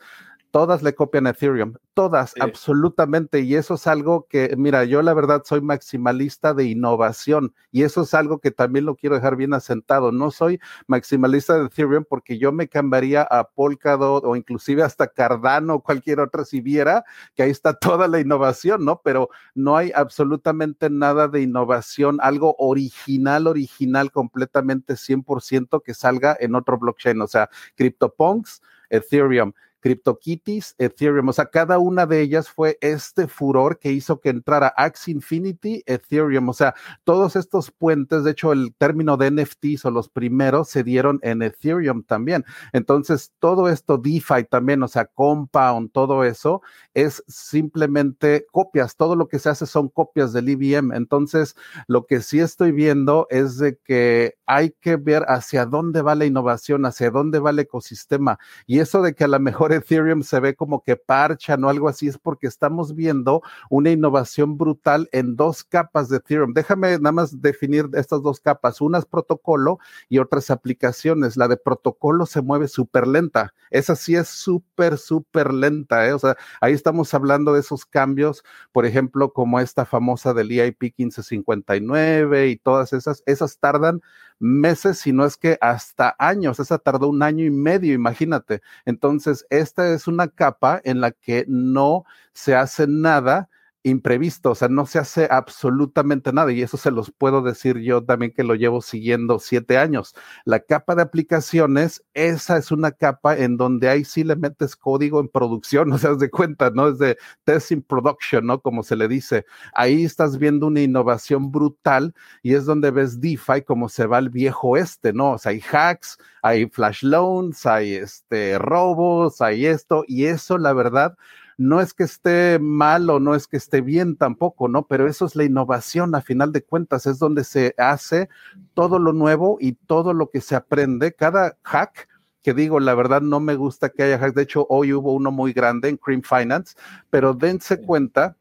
todas 0.51 0.81
le 0.81 0.95
copian 0.95 1.27
a 1.27 1.31
Ethereum, 1.31 1.75
todas, 1.93 2.33
absolutamente. 2.39 3.41
Y 3.41 3.55
eso 3.55 3.75
es 3.75 3.87
algo 3.87 4.27
que, 4.29 4.55
mira, 4.57 4.83
yo 4.85 5.01
la 5.01 5.13
verdad 5.13 5.43
soy 5.45 5.61
maximalista 5.61 6.53
de 6.53 6.65
innovación 6.65 7.53
y 7.71 7.83
eso 7.83 8.01
es 8.01 8.13
algo 8.13 8.39
que 8.39 8.51
también 8.51 8.85
lo 8.85 8.95
quiero 8.95 9.15
dejar 9.15 9.35
bien 9.35 9.53
asentado. 9.53 10.11
No 10.11 10.31
soy 10.31 10.59
maximalista 10.87 11.57
de 11.57 11.65
Ethereum 11.65 12.05
porque 12.07 12.39
yo 12.39 12.51
me 12.51 12.67
cambiaría 12.67 13.21
a 13.23 13.49
Polkadot 13.49 14.23
o 14.25 14.35
inclusive 14.35 14.83
hasta 14.83 15.07
Cardano 15.07 15.75
o 15.75 15.83
cualquier 15.83 16.19
otra 16.19 16.45
si 16.45 16.61
viera 16.61 17.03
que 17.35 17.43
ahí 17.43 17.51
está 17.51 17.73
toda 17.79 18.07
la 18.07 18.19
innovación, 18.19 18.85
¿no? 18.85 19.01
Pero 19.03 19.29
no 19.53 19.77
hay 19.77 19.91
absolutamente 19.93 20.89
nada 20.89 21.27
de 21.27 21.41
innovación, 21.41 22.17
algo 22.21 22.55
original, 22.57 23.47
original, 23.47 24.11
completamente 24.11 24.95
100% 24.95 25.83
que 25.83 25.93
salga 25.93 26.35
en 26.39 26.55
otro 26.55 26.77
blockchain. 26.77 27.21
O 27.21 27.27
sea, 27.27 27.49
CryptoPunks, 27.75 28.61
Ethereum. 28.89 29.53
CryptoKitties, 29.79 30.75
Ethereum. 30.77 31.29
O 31.29 31.33
sea, 31.33 31.45
cada 31.45 31.79
una 31.79 32.05
de 32.05 32.21
ellas 32.21 32.49
fue 32.49 32.77
este 32.81 33.27
furor 33.27 33.79
que 33.79 33.91
hizo 33.91 34.19
que 34.19 34.29
entrara 34.29 34.73
Axie 34.75 35.13
Infinity, 35.13 35.83
Ethereum. 35.85 36.49
O 36.49 36.53
sea, 36.53 36.75
todos 37.03 37.35
estos 37.35 37.71
puentes, 37.71 38.23
de 38.23 38.31
hecho, 38.31 38.51
el 38.51 38.73
término 38.77 39.17
de 39.17 39.31
NFTs 39.31 39.85
o 39.85 39.91
los 39.91 40.09
primeros 40.09 40.69
se 40.69 40.83
dieron 40.83 41.19
en 41.23 41.41
Ethereum 41.41 42.03
también. 42.03 42.45
Entonces, 42.73 43.31
todo 43.39 43.69
esto 43.69 43.97
DeFi 43.97 44.45
también, 44.49 44.83
o 44.83 44.87
sea, 44.87 45.05
Compound, 45.05 45.91
todo 45.91 46.23
eso 46.23 46.61
es 46.93 47.23
simplemente 47.27 48.45
copias. 48.51 48.95
Todo 48.95 49.15
lo 49.15 49.27
que 49.27 49.39
se 49.39 49.49
hace 49.49 49.65
son 49.65 49.89
copias 49.89 50.33
del 50.33 50.49
IBM. 50.49 50.95
Entonces, 50.95 51.55
lo 51.87 52.05
que 52.05 52.21
sí 52.21 52.39
estoy 52.39 52.71
viendo 52.71 53.27
es 53.29 53.57
de 53.57 53.77
que 53.77 54.35
hay 54.45 54.71
que 54.81 54.95
ver 54.97 55.23
hacia 55.27 55.65
dónde 55.65 56.01
va 56.01 56.15
la 56.15 56.25
innovación, 56.25 56.85
hacia 56.85 57.11
dónde 57.11 57.39
va 57.39 57.51
el 57.51 57.59
ecosistema. 57.59 58.39
Y 58.65 58.79
eso 58.79 59.01
de 59.01 59.13
que 59.13 59.23
a 59.23 59.27
lo 59.27 59.39
mejor 59.39 59.68
mejor 59.69 59.83
Ethereum 59.83 60.23
se 60.23 60.39
ve 60.39 60.55
como 60.55 60.83
que 60.83 60.95
parchan 60.95 61.63
o 61.63 61.69
algo 61.69 61.87
así, 61.87 62.07
es 62.07 62.17
porque 62.17 62.47
estamos 62.47 62.95
viendo 62.95 63.41
una 63.69 63.91
innovación 63.91 64.57
brutal 64.57 65.09
en 65.11 65.35
dos 65.35 65.63
capas 65.63 66.09
de 66.09 66.17
Ethereum. 66.17 66.53
Déjame 66.53 66.97
nada 66.97 67.11
más 67.11 67.41
definir 67.41 67.89
estas 67.93 68.21
dos 68.21 68.39
capas. 68.39 68.81
Una 68.81 68.97
es 68.97 69.05
protocolo 69.05 69.79
y 70.09 70.19
otras 70.19 70.49
aplicaciones. 70.49 71.37
La 71.37 71.47
de 71.47 71.57
protocolo 71.57 72.25
se 72.25 72.41
mueve 72.41 72.67
súper 72.67 73.07
lenta. 73.07 73.53
Esa 73.69 73.95
sí 73.95 74.15
es 74.15 74.27
súper, 74.27 74.97
súper 74.97 75.53
lenta. 75.53 76.07
¿eh? 76.07 76.13
O 76.13 76.19
sea, 76.19 76.35
ahí 76.61 76.73
estamos 76.73 77.13
hablando 77.13 77.53
de 77.53 77.59
esos 77.59 77.85
cambios, 77.85 78.43
por 78.71 78.85
ejemplo, 78.85 79.33
como 79.33 79.59
esta 79.59 79.85
famosa 79.85 80.33
del 80.33 80.51
EIP 80.51 80.81
1559 80.81 82.47
y 82.49 82.57
todas 82.57 82.93
esas, 82.93 83.23
esas 83.25 83.59
tardan 83.59 84.01
meses, 84.39 84.99
si 84.99 85.13
no 85.13 85.25
es 85.25 85.37
que 85.37 85.57
hasta 85.61 86.15
años. 86.19 86.59
Esa 86.59 86.77
tardó 86.79 87.09
un 87.09 87.23
año 87.23 87.45
y 87.45 87.51
medio, 87.51 87.93
imagínate. 87.93 88.61
Entonces, 88.85 89.45
esta 89.49 89.93
es 89.93 90.07
una 90.07 90.27
capa 90.29 90.81
en 90.83 91.01
la 91.01 91.11
que 91.11 91.45
no 91.47 92.05
se 92.33 92.55
hace 92.55 92.87
nada 92.87 93.49
imprevisto, 93.83 94.51
o 94.51 94.55
sea, 94.55 94.67
no 94.67 94.85
se 94.85 94.99
hace 94.99 95.27
absolutamente 95.31 96.33
nada 96.33 96.51
y 96.51 96.61
eso 96.61 96.75
se 96.77 96.91
los 96.91 97.11
puedo 97.11 97.41
decir 97.41 97.77
yo 97.79 98.03
también 98.03 98.33
que 98.33 98.43
lo 98.43 98.55
llevo 98.55 98.81
siguiendo 98.81 99.39
siete 99.39 99.77
años. 99.77 100.15
La 100.45 100.59
capa 100.59 100.95
de 100.95 101.03
aplicaciones, 101.03 102.03
esa 102.13 102.57
es 102.57 102.71
una 102.71 102.91
capa 102.91 103.37
en 103.37 103.55
donde 103.57 103.87
ahí 103.89 104.03
sí 104.03 104.23
le 104.23 104.35
metes 104.35 104.75
código 104.75 105.19
en 105.21 105.29
producción, 105.29 105.91
o 105.93 105.97
sea, 105.97 106.15
de 106.15 106.29
cuenta, 106.29 106.69
¿no? 106.71 106.89
Es 106.89 106.99
de 106.99 107.17
testing 107.45 107.81
production, 107.81 108.45
¿no? 108.45 108.61
Como 108.61 108.83
se 108.83 108.95
le 108.95 109.07
dice. 109.07 109.45
Ahí 109.73 110.03
estás 110.03 110.37
viendo 110.37 110.67
una 110.67 110.81
innovación 110.81 111.51
brutal 111.51 112.13
y 112.43 112.55
es 112.55 112.65
donde 112.65 112.91
ves 112.91 113.21
DeFi 113.21 113.61
como 113.65 113.89
se 113.89 114.05
va 114.05 114.19
el 114.19 114.29
viejo 114.29 114.77
este, 114.77 115.13
¿no? 115.13 115.33
O 115.33 115.37
sea, 115.37 115.51
hay 115.51 115.61
hacks, 115.61 116.17
hay 116.41 116.67
flash 116.67 117.03
loans, 117.03 117.65
hay 117.65 117.93
este 117.95 118.59
robos, 118.59 119.41
hay 119.41 119.65
esto 119.65 120.03
y 120.07 120.25
eso, 120.25 120.57
la 120.57 120.73
verdad, 120.73 121.15
no 121.59 121.81
es 121.81 121.93
que 121.93 122.03
esté 122.03 122.57
mal 122.57 123.09
o 123.09 123.19
no 123.19 123.35
es 123.35 123.45
que 123.45 123.57
esté 123.57 123.81
bien 123.81 124.15
tampoco, 124.15 124.69
¿no? 124.69 124.87
Pero 124.87 125.09
eso 125.09 125.25
es 125.25 125.35
la 125.35 125.43
innovación, 125.43 126.15
a 126.15 126.21
final 126.21 126.53
de 126.53 126.63
cuentas, 126.63 127.05
es 127.05 127.19
donde 127.19 127.43
se 127.43 127.75
hace 127.77 128.29
todo 128.73 128.97
lo 128.97 129.11
nuevo 129.11 129.57
y 129.59 129.73
todo 129.73 130.13
lo 130.13 130.29
que 130.29 130.39
se 130.39 130.55
aprende. 130.55 131.13
Cada 131.13 131.57
hack, 131.63 132.07
que 132.43 132.53
digo, 132.53 132.79
la 132.79 132.95
verdad 132.95 133.19
no 133.19 133.41
me 133.41 133.55
gusta 133.55 133.89
que 133.89 134.03
haya 134.03 134.15
hacks, 134.15 134.35
de 134.35 134.43
hecho 134.43 134.67
hoy 134.69 134.93
hubo 134.93 135.13
uno 135.13 135.31
muy 135.31 135.51
grande 135.51 135.89
en 135.89 135.97
Cream 135.97 136.21
Finance, 136.21 136.77
pero 137.09 137.33
dense 137.33 137.81
cuenta 137.81 138.37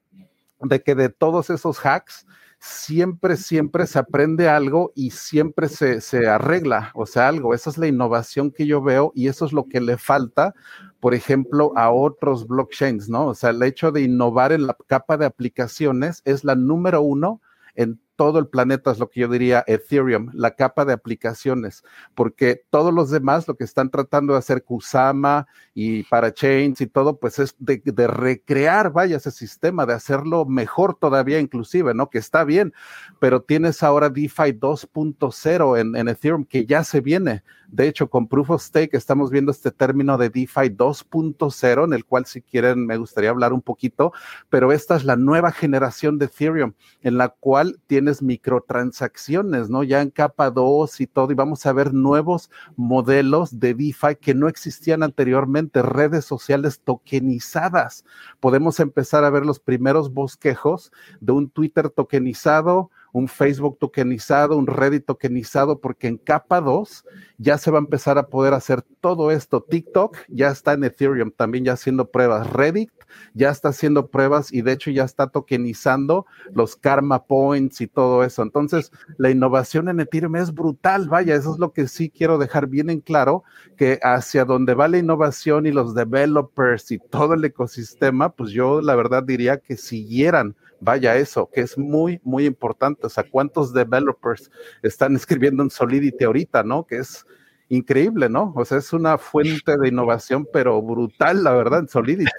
de 0.61 0.81
que 0.81 0.94
de 0.94 1.09
todos 1.09 1.50
esos 1.50 1.85
hacks, 1.85 2.24
siempre, 2.59 3.37
siempre 3.37 3.87
se 3.87 3.99
aprende 3.99 4.49
algo 4.49 4.92
y 4.94 5.11
siempre 5.11 5.68
se, 5.68 6.01
se, 6.01 6.29
arregla, 6.29 6.90
o 6.94 7.07
sea, 7.07 7.29
algo. 7.29 7.55
Esa 7.55 7.71
es 7.71 7.79
la 7.79 7.87
innovación 7.87 8.51
que 8.51 8.66
yo 8.66 8.83
veo 8.83 9.12
y 9.14 9.29
eso 9.29 9.47
es 9.47 9.53
lo 9.53 9.68
que 9.68 9.81
le 9.81 9.97
falta 9.97 10.55
por 11.01 11.14
ejemplo, 11.14 11.73
a 11.77 11.90
otros 11.90 12.47
blockchains, 12.47 13.09
¿no? 13.09 13.29
O 13.29 13.35
sea, 13.35 13.51
el 13.51 13.62
hecho 13.62 13.92
de 13.92 14.03
innovar 14.03 14.53
en 14.53 14.66
la 14.66 14.77
capa 14.87 15.16
de 15.16 15.27
aplicaciones 15.27 16.23
es 16.25 16.44
la 16.44 16.55
número 16.55 17.03
uno 17.03 17.40
en 17.75 18.01
todo 18.18 18.40
el 18.40 18.48
planeta, 18.48 18.90
es 18.90 18.98
lo 18.98 19.09
que 19.09 19.20
yo 19.20 19.28
diría 19.28 19.62
Ethereum, 19.68 20.31
la 20.35 20.57
capa 20.57 20.85
de 20.85 20.92
aplicaciones, 20.92 21.85
porque 22.16 22.64
todos 22.68 22.92
los 22.92 23.11
demás 23.11 23.46
lo 23.46 23.54
que 23.54 23.62
están 23.62 23.90
tratando 23.90 24.33
de 24.33 24.40
hacer 24.40 24.64
Kusama 24.64 25.46
y 25.72 26.02
Parachains 26.02 26.81
y 26.81 26.88
todo, 26.88 27.20
pues 27.20 27.38
es 27.38 27.54
de, 27.61 27.81
recrear, 28.09 28.92
vaya, 28.92 29.18
ese 29.18 29.31
sistema, 29.31 29.87
de 29.87 29.92
hacerlo 29.92 30.46
mejor 30.46 30.96
todavía 30.96 31.38
inclusive, 31.38 31.94
¿no? 31.94 32.11
Que 32.11 32.18
está 32.18 32.42
bien, 32.42 32.74
pero 33.20 33.40
tienes 33.40 33.85
ahora 33.85 34.11
DeFi 34.11 34.52
2.0 34.52 35.78
en, 35.78 35.94
en 35.94 36.09
Ethereum 36.09 36.44
que 36.44 36.66
ya 36.66 36.83
se 36.83 37.00
viene. 37.00 37.44
De 37.68 37.87
hecho, 37.87 38.09
con 38.09 38.28
Proof 38.28 38.50
of 38.50 38.62
Stake 38.62 38.96
estamos 38.96 39.31
viendo 39.31 39.52
este 39.52 39.70
término 39.70 40.16
de 40.16 40.31
DeFi 40.31 40.70
2.0, 40.70 41.85
en 41.85 41.92
el 41.92 42.04
cual 42.07 42.24
si 42.24 42.40
quieren 42.40 42.87
me 42.87 42.96
gustaría 42.96 43.28
hablar 43.28 43.52
un 43.52 43.61
poquito, 43.61 44.12
pero 44.48 44.72
esta 44.72 44.96
es 44.96 45.04
la 45.04 45.16
nueva 45.16 45.52
generación 45.52 46.18
de 46.18 46.24
Ethereum, 46.24 46.72
en 47.02 47.18
la 47.18 47.28
cual 47.28 47.78
microtransacciones, 48.23 49.71
¿no? 49.71 49.83
Ya 49.83 50.01
en 50.01 50.11
capa 50.11 50.51
2 50.51 51.01
y 51.01 51.07
todo, 51.07 51.31
y 51.33 51.35
vamos 51.35 51.64
a 51.66 51.73
ver 51.73 51.92
nuevos 51.92 52.51
modelos 52.77 53.61
de 53.61 53.75
DeFi 53.75 54.16
que 54.21 54.35
no 54.35 54.49
existían 54.49 55.03
anteriormente, 55.03 55.83
redes 55.83 56.25
sociales 56.25 56.81
tokenizadas. 56.83 58.05
Podemos 58.40 58.81
empezar 58.81 59.25
a 59.25 59.31
ver 59.31 59.44
los 59.44 59.61
primeros 59.61 60.12
bosquejos 60.12 60.92
de 61.21 61.33
un 61.33 61.51
Twitter 61.51 61.90
tokenizado, 61.90 62.90
un 63.12 63.29
Facebook 63.29 63.79
tokenizado, 63.79 64.57
un 64.57 64.66
Reddit 64.66 65.05
tokenizado, 65.07 65.81
porque 65.81 66.09
en 66.09 66.18
capa 66.18 66.61
2 66.61 67.05
ya 67.38 67.59
se 67.59 67.71
va 67.71 67.79
a 67.79 67.81
empezar 67.81 68.18
a 68.18 68.27
poder 68.27 68.55
hacer 68.55 68.83
todo 69.01 69.31
esto. 69.31 69.62
TikTok 69.62 70.16
ya 70.29 70.49
está 70.49 70.73
en 70.73 70.85
Ethereum, 70.85 71.31
también 71.31 71.64
ya 71.64 71.73
haciendo 71.75 72.11
pruebas. 72.11 72.51
Reddit 72.51 72.90
ya 73.35 73.51
está 73.51 73.71
haciendo 73.71 74.09
pruebas 74.09 74.53
y 74.53 74.62
de 74.62 74.73
hecho 74.73 74.90
ya 74.90 75.05
está 75.05 75.29
tokenizando 75.29 76.27
los 76.53 76.77
karma 76.77 77.25
points 77.25 77.81
y 77.81 77.87
todo 77.87 78.25
eso. 78.25 78.42
Entonces, 78.42 78.90
la 79.16 79.31
innovación 79.31 79.88
en 79.88 80.01
Ethereum 80.01 80.37
es 80.37 80.53
brutal, 80.53 81.09
vaya, 81.09 81.35
eso 81.35 81.53
es 81.53 81.59
lo 81.59 81.73
que 81.73 81.88
sí 81.88 82.11
quiero 82.11 82.38
dejar 82.38 82.66
bien 82.66 82.90
en 82.90 83.01
claro, 83.01 83.44
que 83.77 83.99
hacia 84.03 84.44
donde 84.44 84.75
va 84.75 84.88
la 84.88 84.99
innovación 84.99 85.66
y 85.66 85.73
los 85.73 85.94
developers 85.94 86.90
y 86.90 86.99
todo 86.99 87.35
el 87.35 87.44
ecosistema, 87.44 88.31
pues 88.31 88.51
yo 88.51 88.81
la 88.81 88.94
verdad 88.94 89.23
diría 89.23 89.59
que 89.59 89.77
siguieran 89.77 90.57
vaya 90.80 91.16
eso, 91.16 91.50
que 91.52 91.60
es 91.60 91.76
muy, 91.76 92.20
muy 92.22 92.46
importante. 92.46 93.06
O 93.06 93.10
sea, 93.10 93.24
¿cuántos 93.24 93.72
developers 93.72 94.50
están 94.82 95.16
escribiendo 95.16 95.62
en 95.62 95.70
Solidity 95.70 96.24
ahorita, 96.24 96.62
no? 96.62 96.86
Que 96.86 96.98
es 96.98 97.26
increíble, 97.68 98.28
¿no? 98.28 98.52
O 98.56 98.64
sea, 98.64 98.78
es 98.78 98.92
una 98.92 99.18
fuente 99.18 99.76
de 99.76 99.88
innovación, 99.88 100.46
pero 100.52 100.80
brutal, 100.82 101.44
la 101.44 101.52
verdad, 101.52 101.80
en 101.80 101.88
Solidity. 101.88 102.30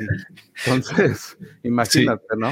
Entonces, 0.66 1.38
imagínate, 1.64 2.26
¿no? 2.38 2.52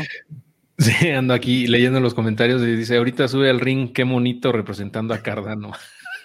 Sí, 0.78 1.10
ando 1.10 1.34
aquí 1.34 1.66
leyendo 1.66 2.00
los 2.00 2.14
comentarios 2.14 2.62
y 2.62 2.76
dice, 2.76 2.98
ahorita 2.98 3.28
sube 3.28 3.50
al 3.50 3.60
ring, 3.60 3.94
qué 3.94 4.06
monito 4.06 4.52
representando 4.52 5.14
a 5.14 5.20
Cardano. 5.20 5.72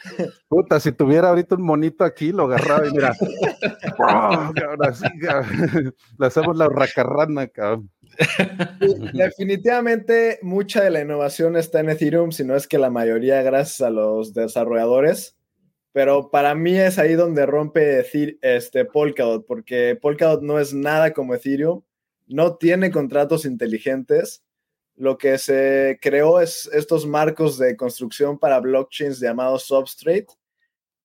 Puta, 0.48 0.80
si 0.80 0.92
tuviera 0.92 1.30
ahorita 1.30 1.54
un 1.54 1.62
monito 1.62 2.04
aquí, 2.04 2.32
lo 2.32 2.44
agarraba 2.44 2.86
y 2.86 2.92
mira. 2.92 3.12
Le 6.18 6.26
hacemos 6.26 6.56
la 6.56 6.68
racarrana, 6.68 7.46
cabrón. 7.46 7.90
Definitivamente 9.12 10.38
mucha 10.42 10.82
de 10.82 10.90
la 10.90 11.00
innovación 11.00 11.56
está 11.56 11.80
en 11.80 11.90
Ethereum, 11.90 12.32
si 12.32 12.44
no 12.44 12.56
es 12.56 12.66
que 12.66 12.78
la 12.78 12.90
mayoría 12.90 13.42
gracias 13.42 13.80
a 13.80 13.90
los 13.90 14.34
desarrolladores. 14.34 15.36
Pero 15.92 16.30
para 16.30 16.54
mí 16.54 16.78
es 16.78 16.98
ahí 16.98 17.14
donde 17.14 17.44
rompe 17.44 18.04
este 18.40 18.84
Polkadot, 18.86 19.46
porque 19.46 19.98
Polkadot 20.00 20.42
no 20.42 20.58
es 20.58 20.72
nada 20.72 21.12
como 21.12 21.34
Ethereum, 21.34 21.82
no 22.26 22.56
tiene 22.56 22.90
contratos 22.90 23.44
inteligentes. 23.44 24.42
Lo 24.96 25.18
que 25.18 25.36
se 25.38 25.98
creó 26.00 26.40
es 26.40 26.68
estos 26.72 27.06
marcos 27.06 27.58
de 27.58 27.76
construcción 27.76 28.38
para 28.38 28.60
blockchains 28.60 29.20
llamados 29.20 29.64
Substrate, 29.64 30.28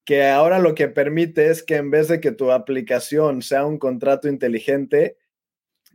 que 0.05 0.25
ahora 0.25 0.59
lo 0.59 0.73
que 0.73 0.87
permite 0.87 1.49
es 1.49 1.63
que 1.63 1.75
en 1.75 1.91
vez 1.91 2.07
de 2.07 2.21
que 2.21 2.31
tu 2.31 2.51
aplicación 2.51 3.41
sea 3.41 3.65
un 3.65 3.77
contrato 3.77 4.29
inteligente, 4.29 5.17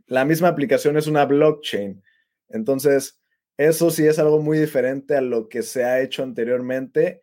la 0.07 0.25
misma 0.25 0.49
aplicación 0.49 0.97
es 0.97 1.07
una 1.07 1.25
blockchain. 1.25 2.03
Entonces, 2.49 3.19
eso 3.57 3.91
sí 3.91 4.05
es 4.05 4.19
algo 4.19 4.41
muy 4.41 4.57
diferente 4.57 5.15
a 5.15 5.21
lo 5.21 5.47
que 5.49 5.61
se 5.63 5.83
ha 5.83 6.01
hecho 6.01 6.23
anteriormente. 6.23 7.21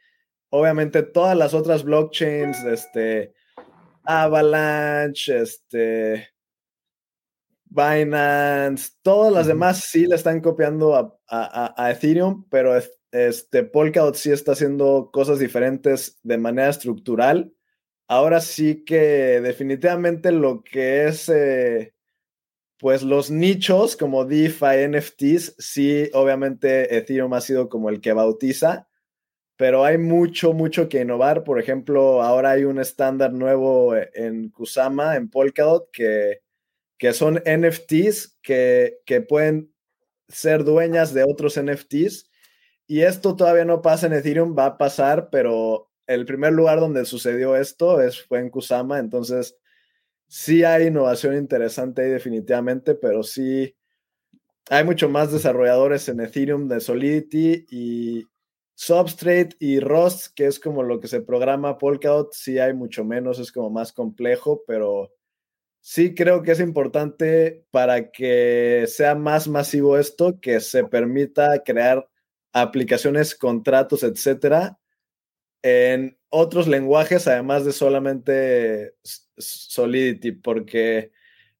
Obviamente, 0.50 1.02
todas 1.02 1.36
las 1.36 1.54
otras 1.54 1.84
blockchains, 1.84 2.64
este, 2.64 3.34
Avalanche, 4.04 5.40
este, 5.40 6.28
Binance, 7.64 8.90
todas 9.02 9.32
las 9.32 9.46
demás 9.46 9.84
sí 9.84 10.06
le 10.06 10.16
están 10.16 10.40
copiando 10.40 11.18
a, 11.28 11.90
Ethereum, 11.90 12.44
pero 12.50 12.76
este 13.12 13.62
Polkadot 13.62 14.16
sí 14.16 14.32
está 14.32 14.52
haciendo 14.52 15.10
cosas 15.12 15.38
diferentes 15.38 16.18
de 16.24 16.38
manera 16.38 16.68
estructural. 16.68 17.52
Ahora 18.08 18.40
sí 18.40 18.84
que 18.84 19.40
definitivamente 19.40 20.32
lo 20.32 20.64
que 20.64 21.06
es 21.06 21.28
eh, 21.28 21.94
pues 22.80 23.02
los 23.02 23.30
nichos 23.30 23.94
como 23.94 24.24
DeFi, 24.24 24.88
NFTs, 24.88 25.56
sí, 25.58 26.08
obviamente 26.14 26.96
Ethereum 26.96 27.34
ha 27.34 27.42
sido 27.42 27.68
como 27.68 27.90
el 27.90 28.00
que 28.00 28.14
bautiza, 28.14 28.88
pero 29.56 29.84
hay 29.84 29.98
mucho, 29.98 30.54
mucho 30.54 30.88
que 30.88 31.02
innovar. 31.02 31.44
Por 31.44 31.60
ejemplo, 31.60 32.22
ahora 32.22 32.52
hay 32.52 32.64
un 32.64 32.80
estándar 32.80 33.34
nuevo 33.34 33.94
en 33.94 34.48
Kusama, 34.48 35.16
en 35.16 35.28
Polkadot, 35.28 35.90
que, 35.92 36.40
que 36.96 37.12
son 37.12 37.42
NFTs 37.44 38.38
que, 38.40 39.00
que 39.04 39.20
pueden 39.20 39.74
ser 40.28 40.64
dueñas 40.64 41.12
de 41.12 41.24
otros 41.24 41.60
NFTs. 41.60 42.30
Y 42.86 43.02
esto 43.02 43.36
todavía 43.36 43.66
no 43.66 43.82
pasa 43.82 44.06
en 44.06 44.14
Ethereum, 44.14 44.56
va 44.56 44.64
a 44.64 44.78
pasar, 44.78 45.28
pero 45.30 45.90
el 46.06 46.24
primer 46.24 46.54
lugar 46.54 46.80
donde 46.80 47.04
sucedió 47.04 47.56
esto 47.56 48.00
es, 48.00 48.22
fue 48.24 48.38
en 48.38 48.48
Kusama, 48.48 48.98
entonces 48.98 49.58
sí 50.30 50.62
hay 50.62 50.86
innovación 50.86 51.36
interesante 51.36 52.02
ahí 52.02 52.10
definitivamente, 52.10 52.94
pero 52.94 53.24
sí 53.24 53.76
hay 54.70 54.84
mucho 54.84 55.08
más 55.08 55.32
desarrolladores 55.32 56.08
en 56.08 56.20
Ethereum 56.20 56.68
de 56.68 56.78
Solidity 56.78 57.66
y 57.68 58.24
Substrate 58.76 59.56
y 59.58 59.80
Rust, 59.80 60.28
que 60.36 60.46
es 60.46 60.60
como 60.60 60.84
lo 60.84 61.00
que 61.00 61.08
se 61.08 61.20
programa 61.20 61.78
Polkadot, 61.78 62.32
sí 62.32 62.60
hay 62.60 62.74
mucho 62.74 63.04
menos, 63.04 63.40
es 63.40 63.50
como 63.50 63.70
más 63.70 63.92
complejo, 63.92 64.62
pero 64.68 65.12
sí 65.80 66.14
creo 66.14 66.42
que 66.42 66.52
es 66.52 66.60
importante 66.60 67.64
para 67.72 68.12
que 68.12 68.84
sea 68.86 69.16
más 69.16 69.48
masivo 69.48 69.98
esto, 69.98 70.38
que 70.40 70.60
se 70.60 70.84
permita 70.84 71.64
crear 71.64 72.08
aplicaciones, 72.52 73.34
contratos, 73.34 74.04
etcétera, 74.04 74.78
en 75.62 76.16
otros 76.28 76.68
lenguajes, 76.68 77.26
además 77.26 77.64
de 77.64 77.72
solamente 77.72 78.94
Solidity, 79.40 80.32
porque, 80.32 81.12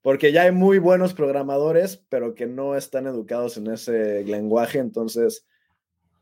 porque 0.02 0.32
ya 0.32 0.42
hay 0.42 0.52
muy 0.52 0.78
buenos 0.78 1.14
programadores, 1.14 2.04
pero 2.08 2.34
que 2.34 2.46
no 2.46 2.76
están 2.76 3.06
educados 3.06 3.56
en 3.56 3.68
ese 3.68 4.24
lenguaje, 4.24 4.78
entonces 4.78 5.46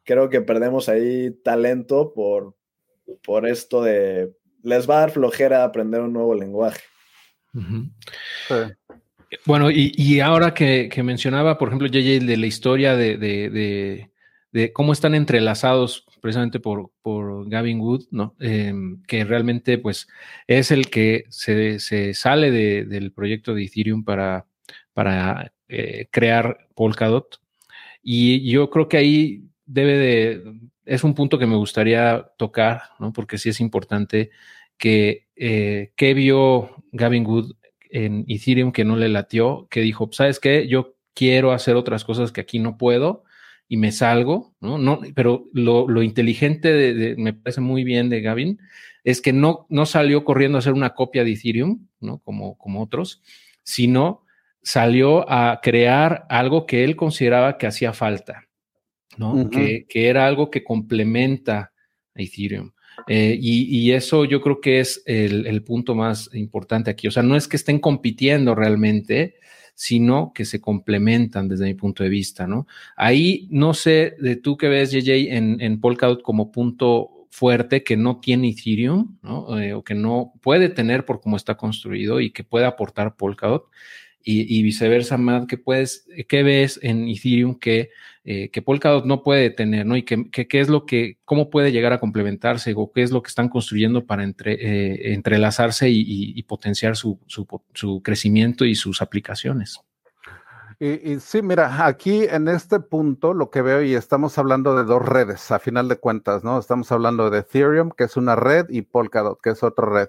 creo 0.04 0.30
que 0.30 0.40
perdemos 0.40 0.88
ahí 0.88 1.30
talento 1.44 2.12
por, 2.14 2.54
por 3.22 3.46
esto 3.46 3.82
de, 3.82 4.32
les 4.62 4.88
va 4.88 4.96
a 4.96 5.00
dar 5.00 5.10
flojera 5.10 5.64
aprender 5.64 6.00
un 6.00 6.12
nuevo 6.12 6.34
lenguaje. 6.34 6.80
Bueno, 9.44 9.70
y, 9.70 10.20
ahora 10.20 10.54
que, 10.54 10.90
mencionaba, 11.02 11.58
por 11.58 11.68
ejemplo, 11.68 11.88
JJ, 11.88 12.24
de 12.24 12.36
la 12.36 12.46
historia 12.46 12.96
de, 12.96 14.10
cómo 14.72 14.92
están 14.92 15.14
entrelazados 15.14 16.06
precisamente 16.20 16.61
por, 16.61 16.90
por 17.02 17.48
Gavin 17.48 17.81
Wood, 17.81 18.07
¿no? 18.11 18.35
Em, 18.40 19.02
que 19.04 19.24
realmente 19.24 19.78
pues 19.78 20.09
es 20.46 20.70
el 20.70 20.90
que 20.90 21.24
se, 21.28 21.78
sale 22.14 22.50
del 22.50 23.12
proyecto 23.12 23.54
de 23.54 23.64
Ethereum 23.64 24.04
para, 24.04 24.46
para 24.92 25.52
eh, 25.68 26.09
crear 26.11 26.68
Polkadot. 26.74 27.40
Y 28.02 28.50
yo 28.50 28.70
creo 28.70 28.88
que 28.88 28.96
ahí 28.96 29.44
debe 29.66 29.98
de, 29.98 30.61
es 30.85 31.04
un 31.04 31.14
punto 31.14 31.38
que 31.38 31.46
me 31.46 31.57
gustaría 31.57 32.31
tocar, 32.38 32.83
¿no? 32.98 33.12
Porque 33.12 33.38
sí 33.38 33.50
es 33.50 33.61
importante 33.61 34.31
que, 34.78 35.26
eh, 35.37 35.92
que 35.96 36.14
vio 36.14 36.85
Gavin 36.92 37.26
Wood 37.26 37.54
en 37.90 38.24
Ethereum 38.28 38.72
que 38.72 38.85
no 38.85 38.96
le 38.96 39.09
latió, 39.09 39.66
que 39.70 39.81
dijo, 39.81 40.09
¿sabes 40.12 40.40
qué? 40.40 40.68
Yo 40.68 40.96
quiero 41.14 41.52
hacer 41.52 41.76
otras 41.76 42.04
cosas 42.04 42.33
que 42.33 42.40
aquí 42.40 42.59
no 42.59 42.78
puedo 42.78 43.24
y 43.68 43.76
me 43.76 43.92
salgo, 43.92 44.54
¿no? 44.61 44.78
no 44.78 45.00
pero 45.14 45.48
lo, 45.52 46.02
inteligente, 46.02 46.72
de, 46.72 47.16
me 47.16 47.35
parece 47.35 47.61
muy 47.61 47.85
bien 47.85 48.09
de 48.09 48.20
Gavin, 48.20 48.59
es 49.04 49.20
que 49.20 49.33
no, 49.33 49.66
no 49.68 49.87
salió 49.87 50.24
corriendo 50.24 50.59
a 50.59 50.61
hacer 50.61 50.72
una 50.72 50.94
copia 50.94 51.24
de 51.24 51.33
Ethereum, 51.33 51.87
¿no? 52.00 52.18
Como, 52.18 52.57
como 52.59 52.83
otros, 52.83 53.22
sino 53.62 54.24
salió 54.62 55.31
a 55.31 55.61
crear 55.62 56.26
algo 56.28 56.66
que 56.66 56.85
él 56.85 56.96
consideraba 56.96 57.59
que 57.59 57.66
hacía 57.66 57.92
falta, 57.92 58.48
¿no? 59.16 59.48
que, 59.50 59.87
que, 59.88 60.09
era 60.09 60.26
algo 60.26 60.50
que 60.50 60.64
complementa 60.64 61.72
a 62.14 62.22
Ethereum. 62.22 62.72
Eh, 63.07 63.38
y, 63.40 63.92
eso 63.92 64.24
yo 64.24 64.40
creo 64.40 64.61
que 64.61 64.81
es 64.81 65.02
el, 65.07 65.62
punto 65.62 65.94
más 65.94 66.31
importante 66.35 66.90
aquí. 66.90 67.07
O 67.07 67.11
sea, 67.11 67.22
no 67.22 67.37
es 67.37 67.46
que 67.46 67.57
estén 67.57 67.78
compitiendo 67.78 68.54
realmente, 68.54 69.37
sino 69.78 70.32
que 70.34 70.44
se 70.44 70.60
complementan 70.60 71.46
desde 71.46 71.66
mi 71.66 71.74
punto 71.74 72.02
de 72.02 72.08
vista, 72.08 72.48
¿no? 72.48 72.66
Ahí 72.96 73.46
no 73.52 73.74
sé 73.74 74.16
de 74.18 74.34
tú 74.34 74.56
que 74.56 74.66
ves, 74.66 74.90
JJ, 74.90 75.36
en, 75.36 75.60
en 75.60 75.80
Polkadot 75.80 76.20
como 76.20 76.50
punto 76.50 77.28
fuerte 77.30 77.84
que 77.84 77.96
no 77.96 78.18
tiene 78.18 78.48
Ethereum, 78.48 79.18
¿no? 79.22 79.56
Eh, 79.60 79.74
o 79.74 79.84
que 79.84 79.94
no 79.94 80.32
puede 80.42 80.68
tener 80.68 81.04
por 81.04 81.20
cómo 81.20 81.36
está 81.36 81.56
construido 81.56 82.20
y 82.20 82.32
que 82.32 82.42
puede 82.42 82.66
aportar 82.66 83.14
Polkadot 83.14 83.66
y, 84.22 84.62
viceversa, 84.62 85.16
Matt, 85.16 85.48
¿qué, 85.48 85.57
puedes, 85.57 86.07
qué 86.28 86.42
ves 86.42 86.78
en 86.83 87.09
Ethereum 87.09 87.59
que, 87.59 87.90
eh, 88.24 88.50
que 88.50 88.61
Polkadot 88.61 89.07
no 89.07 89.22
puede 89.22 89.48
tener, 89.50 89.87
¿no? 89.87 89.96
Y 89.96 90.02
qué 90.02 90.46
es 90.61 90.68
lo 90.68 90.85
que, 90.85 91.18
cómo 91.24 91.48
puede 91.48 91.72
llegar 91.72 91.92
a 91.94 92.00
complementarse 92.00 92.74
o 92.76 92.92
qué 92.92 93.02
es 93.02 93.11
lo 93.11 93.22
que 93.22 93.28
están 93.28 93.48
construyendo 93.48 94.04
para 94.04 94.24
entre, 94.24 94.52
eh, 94.54 95.14
entrelazarse 95.14 95.88
y, 95.88 96.42
potenciar 96.42 96.96
su, 96.96 97.18
su 97.26 98.02
crecimiento 98.02 98.64
y 98.64 98.74
sus 98.74 99.00
aplicaciones. 99.00 99.81
Y, 100.81 101.18
sí, 101.18 101.42
mira, 101.42 101.87
aquí 101.87 102.24
en 102.31 102.46
este 102.46 102.78
punto 102.78 103.35
lo 103.35 103.50
que 103.50 103.62
veo 103.62 103.83
y 103.83 103.96
estamos 103.96 104.38
hablando 104.38 104.76
de 104.76 104.85
dos 104.85 105.02
redes, 105.02 105.50
a 105.50 105.59
final 105.59 105.88
de 105.88 105.96
cuentas, 105.96 106.44
¿no? 106.44 106.57
Estamos 106.57 106.92
hablando 106.92 107.31
de 107.31 107.40
Ethereum, 107.40 107.90
que 107.90 108.04
es 108.04 108.16
una 108.16 108.37
red, 108.37 108.66
y 108.68 108.83
Polkadot, 108.83 109.40
que 109.40 109.50
es 109.50 109.64
otra 109.64 109.87
red. 109.87 110.09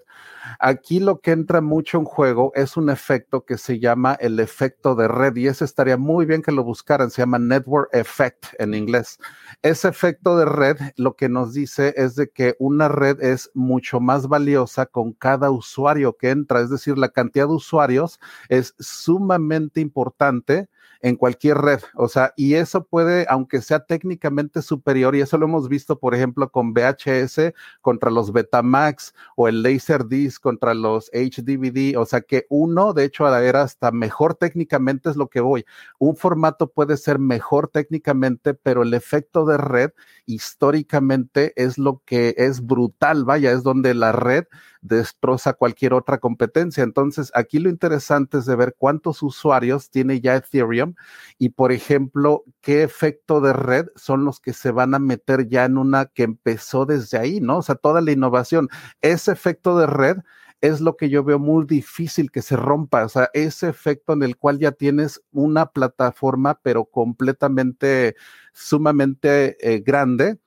Aquí 0.60 1.00
lo 1.00 1.22
que 1.22 1.32
entra 1.32 1.62
mucho 1.62 1.98
en 1.98 2.06
juego 2.06 2.52
es 2.56 2.78
un 2.78 2.90
efecto 2.90 3.46
que 3.46 3.58
se 3.58 3.80
llama 3.80 4.14
el 4.20 4.40
efecto 4.40 4.96
de 4.96 5.08
red, 5.08 5.36
y 5.36 5.48
ese 5.48 5.66
estaría 5.66 5.98
muy 5.98 6.26
bien 6.26 6.42
que 6.42 6.52
lo 6.52 6.64
buscaran, 6.64 7.12
se 7.12 7.22
llama 7.22 7.40
Network 7.40 7.90
Effect 7.94 8.48
en 8.60 8.74
inglés. 8.74 9.20
Ese 9.62 9.88
efecto 9.88 10.38
de 10.38 10.46
red 10.46 10.78
lo 10.96 11.16
que 11.16 11.30
nos 11.30 11.54
dice 11.54 11.94
es 11.98 12.16
de 12.16 12.30
que 12.30 12.56
una 12.60 12.88
red 12.88 13.22
es 13.22 13.52
mucho 13.54 14.00
más 14.00 14.28
valiosa 14.28 14.86
con 14.86 15.14
cada 15.14 15.52
usuario 15.52 16.16
que 16.18 16.30
entra, 16.30 16.62
es 16.62 16.70
decir, 16.70 16.98
la 16.98 17.10
cantidad 17.10 17.48
de 17.48 17.54
usuarios 17.54 18.20
es 18.50 18.76
sumamente 18.80 19.82
importante 19.82 20.70
en 21.02 21.16
cualquier 21.16 21.58
red. 21.58 21.80
O 21.96 22.08
sea, 22.08 22.34
y 22.36 22.56
eso 22.56 22.86
puede, 22.86 23.26
aunque 23.30 23.62
sea 23.62 23.86
técnicamente 23.86 24.62
superior, 24.62 25.16
y 25.16 25.22
eso 25.22 25.38
lo 25.38 25.46
hemos 25.46 25.70
visto, 25.70 26.00
por 26.00 26.16
ejemplo, 26.16 26.52
con 26.52 26.74
VHS 26.74 27.54
contra 27.82 28.12
los 28.12 28.34
Betamax 28.34 29.14
o 29.36 29.48
el 29.48 29.64
Laserdisc 29.64 30.42
contra 30.42 30.74
los 30.74 31.10
HDVD. 31.12 31.98
O 31.98 32.06
sea, 32.06 32.22
que 32.22 32.46
uno, 32.50 32.94
de 32.94 33.06
hecho, 33.06 33.28
era 33.38 33.62
hasta 33.62 33.92
mejor 33.92 34.36
técnicamente 34.36 35.10
es 35.10 35.16
lo 35.16 35.28
que 35.30 35.42
voy. 35.42 35.66
Un 36.00 36.16
formato 36.16 36.72
puede 36.72 36.98
ser 36.98 37.20
mejor 37.20 37.68
técnicamente, 37.68 38.54
pero 38.54 38.84
el 38.84 38.94
efecto 38.94 39.46
de 39.46 39.58
red 39.58 39.92
históricamente 40.26 41.54
es 41.56 41.78
lo 41.78 42.02
que 42.06 42.36
es 42.38 42.66
brutal. 42.66 43.26
Vaya, 43.26 43.52
es 43.52 43.64
donde 43.64 43.94
la 43.94 44.12
red 44.12 44.46
destroza 44.82 45.54
cualquier 45.54 45.94
otra 45.94 46.20
competencia. 46.20 46.84
Entonces, 46.84 47.32
aquí 47.36 47.60
lo 47.60 47.70
interesante 47.70 48.38
es 48.38 48.46
de 48.46 48.56
ver 48.56 48.76
cuántos 48.78 49.22
usuarios 49.24 49.90
tiene 49.90 50.22
ya 50.22 50.36
Ethereum 50.36 50.96
y, 51.38 51.50
por 51.50 51.72
ejemplo, 51.72 52.44
qué 52.62 52.84
efecto 52.84 53.42
de 53.42 53.54
red 53.54 53.88
son 53.96 54.26
los 54.26 54.40
que 54.40 54.54
se 54.54 54.72
van 54.72 54.94
a 54.96 55.00
meter 55.00 55.48
ya 55.48 55.66
en 55.66 55.78
una 55.78 56.06
que 56.06 56.24
empezó 56.24 56.86
desde 56.86 57.18
ahí, 57.18 57.42
¿no? 57.42 57.58
O 57.58 57.62
sea, 57.62 57.76
toda 57.76 58.02
la 58.02 58.12
innovación. 58.12 58.70
Ese 59.02 59.32
efecto 59.32 59.78
de 59.78 59.88
red 59.88 60.18
es 60.62 60.82
lo 60.82 60.98
que 60.98 61.10
yo 61.10 61.24
veo 61.24 61.40
muy 61.40 61.66
difícil 61.66 62.32
que 62.32 62.42
se 62.42 62.56
rompa, 62.58 63.06
o 63.06 63.10
sea, 63.10 63.30
ese 63.34 63.70
efecto 63.70 64.14
en 64.14 64.24
el 64.24 64.38
cual 64.38 64.60
ya 64.60 64.72
tienes 64.74 65.22
una 65.32 65.68
plataforma, 65.68 66.60
pero 66.62 66.86
completamente, 66.86 68.16
sumamente 68.54 69.58
eh, 69.62 69.80
grande 69.80 70.38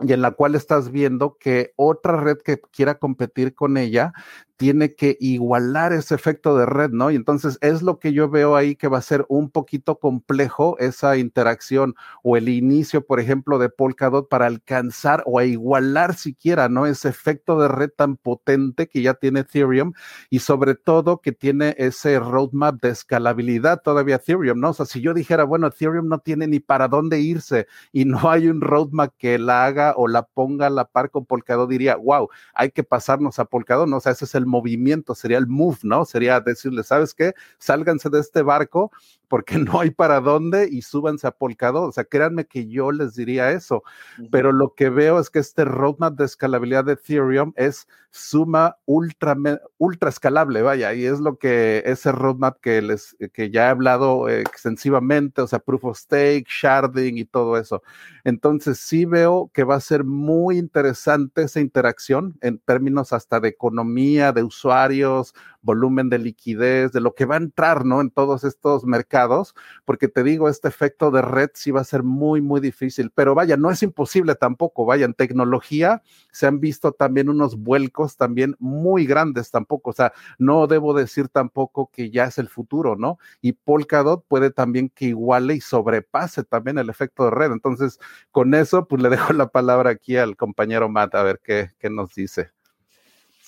y 0.00 0.12
en 0.12 0.22
la 0.22 0.32
cual 0.32 0.54
estás 0.54 0.90
viendo 0.90 1.36
que 1.38 1.72
otra 1.76 2.20
red 2.20 2.38
que 2.38 2.60
quiera 2.60 2.98
competir 2.98 3.54
con 3.54 3.76
ella 3.76 4.12
tiene 4.56 4.94
que 4.94 5.16
igualar 5.20 5.92
ese 5.92 6.14
efecto 6.14 6.56
de 6.56 6.66
red, 6.66 6.90
¿no? 6.90 7.10
Y 7.10 7.16
entonces 7.16 7.58
es 7.60 7.82
lo 7.82 7.98
que 7.98 8.12
yo 8.12 8.28
veo 8.28 8.56
ahí 8.56 8.76
que 8.76 8.88
va 8.88 8.98
a 8.98 9.02
ser 9.02 9.26
un 9.28 9.50
poquito 9.50 9.98
complejo 9.98 10.76
esa 10.78 11.16
interacción 11.16 11.94
o 12.22 12.36
el 12.36 12.48
inicio, 12.48 13.04
por 13.04 13.20
ejemplo, 13.20 13.58
de 13.58 13.68
Polkadot 13.68 14.28
para 14.28 14.46
alcanzar 14.46 15.22
o 15.26 15.38
a 15.38 15.44
igualar 15.44 16.14
siquiera, 16.14 16.68
¿no? 16.68 16.86
Ese 16.86 17.08
efecto 17.08 17.58
de 17.58 17.68
red 17.68 17.90
tan 17.96 18.16
potente 18.16 18.88
que 18.88 19.02
ya 19.02 19.14
tiene 19.14 19.40
Ethereum 19.40 19.92
y 20.30 20.38
sobre 20.38 20.74
todo 20.74 21.20
que 21.20 21.32
tiene 21.32 21.74
ese 21.78 22.18
roadmap 22.20 22.80
de 22.80 22.90
escalabilidad 22.90 23.82
todavía 23.82 24.16
Ethereum, 24.16 24.60
¿no? 24.60 24.70
O 24.70 24.74
sea, 24.74 24.86
si 24.86 25.00
yo 25.00 25.14
dijera, 25.14 25.44
bueno, 25.44 25.66
Ethereum 25.66 26.08
no 26.08 26.18
tiene 26.18 26.46
ni 26.46 26.60
para 26.60 26.88
dónde 26.88 27.20
irse 27.20 27.66
y 27.92 28.04
no 28.04 28.18
hay 28.30 28.48
un 28.48 28.60
roadmap 28.60 29.12
que 29.18 29.38
la 29.38 29.64
haga 29.66 29.94
o 29.96 30.08
la 30.08 30.22
ponga 30.26 30.66
a 30.68 30.70
la 30.70 30.84
par 30.86 31.10
con 31.10 31.26
Polkadot, 31.26 31.68
diría, 31.68 31.96
wow, 31.96 32.28
hay 32.54 32.70
que 32.70 32.84
pasarnos 32.84 33.38
a 33.38 33.44
Polkadot, 33.46 33.88
¿no? 33.88 33.96
O 33.98 34.00
sea, 34.00 34.12
ese 34.12 34.24
es 34.24 34.34
el 34.34 34.46
movimiento, 34.54 35.14
sería 35.14 35.38
el 35.38 35.46
move, 35.46 35.78
¿no? 35.82 36.04
Sería 36.04 36.40
decirle, 36.40 36.84
¿sabes 36.84 37.12
qué? 37.14 37.34
Sálganse 37.58 38.08
de 38.08 38.20
este 38.20 38.42
barco 38.42 38.92
porque 39.28 39.58
no 39.58 39.80
hay 39.80 39.90
para 39.90 40.20
dónde 40.20 40.68
y 40.70 40.82
súbanse 40.82 41.26
a 41.26 41.32
Polkadot. 41.32 41.88
O 41.88 41.92
sea, 41.92 42.04
créanme 42.04 42.46
que 42.46 42.68
yo 42.68 42.92
les 42.92 43.14
diría 43.14 43.50
eso, 43.50 43.82
pero 44.30 44.52
lo 44.52 44.74
que 44.74 44.90
veo 44.90 45.18
es 45.18 45.28
que 45.28 45.40
este 45.40 45.64
roadmap 45.64 46.14
de 46.16 46.24
escalabilidad 46.24 46.84
de 46.84 46.92
Ethereum 46.92 47.52
es 47.56 47.88
suma 48.12 48.76
ultra, 48.84 49.36
ultra 49.76 50.08
escalable, 50.08 50.62
vaya, 50.62 50.94
y 50.94 51.04
es 51.04 51.18
lo 51.18 51.36
que 51.36 51.82
ese 51.84 52.12
roadmap 52.12 52.60
que 52.60 52.80
les, 52.80 53.16
que 53.32 53.50
ya 53.50 53.66
he 53.66 53.70
hablado 53.70 54.28
extensivamente, 54.28 55.42
o 55.42 55.48
sea, 55.48 55.58
proof 55.58 55.84
of 55.84 55.98
stake, 55.98 56.46
sharding 56.48 57.18
y 57.18 57.24
todo 57.24 57.58
eso. 57.58 57.82
Entonces 58.22 58.78
sí 58.78 59.04
veo 59.04 59.50
que 59.52 59.64
va 59.64 59.74
a 59.74 59.80
ser 59.80 60.04
muy 60.04 60.58
interesante 60.58 61.42
esa 61.42 61.58
interacción 61.58 62.38
en 62.40 62.58
términos 62.58 63.12
hasta 63.12 63.40
de 63.40 63.48
economía, 63.48 64.32
de 64.34 64.42
usuarios, 64.42 65.34
volumen 65.64 66.10
de 66.10 66.18
liquidez, 66.18 66.92
de 66.92 67.00
lo 67.00 67.14
que 67.14 67.24
va 67.24 67.34
a 67.36 67.38
entrar, 67.38 67.84
¿no? 67.84 68.00
En 68.00 68.10
todos 68.10 68.44
estos 68.44 68.84
mercados, 68.84 69.54
porque 69.84 70.08
te 70.08 70.22
digo, 70.22 70.48
este 70.48 70.68
efecto 70.68 71.10
de 71.10 71.22
red 71.22 71.50
sí 71.54 71.70
va 71.70 71.80
a 71.80 71.84
ser 71.84 72.02
muy, 72.02 72.40
muy 72.42 72.60
difícil, 72.60 73.10
pero 73.14 73.34
vaya, 73.34 73.56
no 73.56 73.70
es 73.70 73.82
imposible 73.82 74.34
tampoco, 74.34 74.84
vaya, 74.84 75.06
en 75.06 75.14
tecnología 75.14 76.02
se 76.30 76.46
han 76.46 76.60
visto 76.60 76.92
también 76.92 77.28
unos 77.28 77.56
vuelcos 77.56 78.16
también 78.16 78.56
muy 78.58 79.06
grandes 79.06 79.50
tampoco, 79.50 79.90
o 79.90 79.92
sea, 79.94 80.12
no 80.38 80.66
debo 80.66 80.94
decir 80.94 81.28
tampoco 81.28 81.90
que 81.90 82.10
ya 82.10 82.24
es 82.24 82.38
el 82.38 82.48
futuro, 82.48 82.96
¿no? 82.96 83.18
Y 83.40 83.52
Polkadot 83.52 84.24
puede 84.28 84.50
también 84.50 84.90
que 84.90 85.06
iguale 85.06 85.54
y 85.54 85.60
sobrepase 85.60 86.44
también 86.44 86.78
el 86.78 86.90
efecto 86.90 87.24
de 87.24 87.30
red, 87.30 87.52
entonces 87.52 87.98
con 88.30 88.54
eso, 88.54 88.86
pues 88.86 89.02
le 89.02 89.08
dejo 89.08 89.32
la 89.32 89.48
palabra 89.48 89.90
aquí 89.90 90.16
al 90.16 90.36
compañero 90.36 90.88
Matt 90.88 91.14
a 91.14 91.22
ver 91.22 91.40
qué, 91.42 91.70
qué 91.78 91.88
nos 91.90 92.14
dice. 92.14 92.53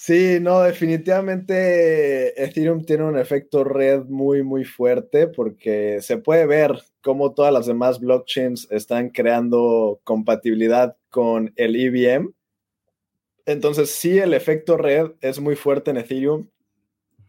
Sí, 0.06 0.38
no, 0.40 0.60
definitivamente 0.60 2.40
Ethereum 2.40 2.84
tiene 2.84 3.02
un 3.02 3.18
efecto 3.18 3.64
red 3.64 4.04
muy, 4.04 4.44
muy 4.44 4.64
fuerte 4.64 5.26
porque 5.26 6.00
se 6.00 6.16
puede 6.16 6.46
ver 6.46 6.80
cómo 7.00 7.34
todas 7.34 7.52
las 7.52 7.66
demás 7.66 7.98
blockchains 7.98 8.68
están 8.70 9.10
creando 9.10 9.98
compatibilidad 10.04 10.96
con 11.10 11.52
el 11.56 11.74
EVM. 11.74 12.32
Entonces, 13.46 13.90
sí, 13.90 14.16
el 14.16 14.32
efecto 14.32 14.76
red 14.76 15.10
es 15.22 15.40
muy 15.40 15.56
fuerte 15.56 15.90
en 15.90 15.96
Ethereum, 15.96 16.46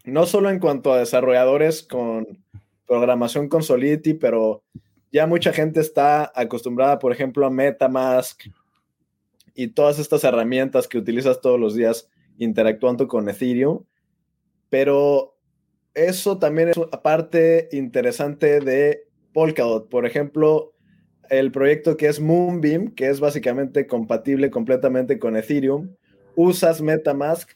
no 0.03 0.27
solo 0.27 0.51
en 0.51 0.59
cuanto 0.59 0.93
a 0.93 0.99
desarrolladores 0.99 1.81
con 1.81 2.27
programación 2.85 3.49
con 3.49 3.63
Solidity, 3.63 4.13
pero 4.13 4.61
ya 5.11 5.25
mucha 5.25 5.51
gente 5.51 5.79
está 5.79 6.31
acostumbrada, 6.35 6.99
por 6.99 7.11
ejemplo, 7.11 7.47
a 7.47 7.49
Metamask 7.49 8.39
y 9.55 9.69
todas 9.69 9.97
estas 9.97 10.23
herramientas 10.23 10.87
que 10.87 10.99
utilizas 10.99 11.41
todos 11.41 11.59
los 11.59 11.73
días 11.73 12.07
interactuando 12.37 13.07
con 13.07 13.27
Ethereum, 13.29 13.83
pero 14.69 15.37
eso 15.93 16.37
también 16.37 16.69
es 16.69 16.77
una 16.77 17.01
parte 17.01 17.69
interesante 17.71 18.59
de 18.59 19.07
Polkadot. 19.33 19.89
Por 19.89 20.05
ejemplo, 20.05 20.73
el 21.29 21.51
proyecto 21.51 21.97
que 21.97 22.07
es 22.07 22.19
Moonbeam, 22.19 22.93
que 22.93 23.09
es 23.09 23.19
básicamente 23.19 23.87
compatible 23.87 24.49
completamente 24.49 25.19
con 25.19 25.35
Ethereum, 25.35 25.95
usas 26.35 26.81
Metamask, 26.81 27.51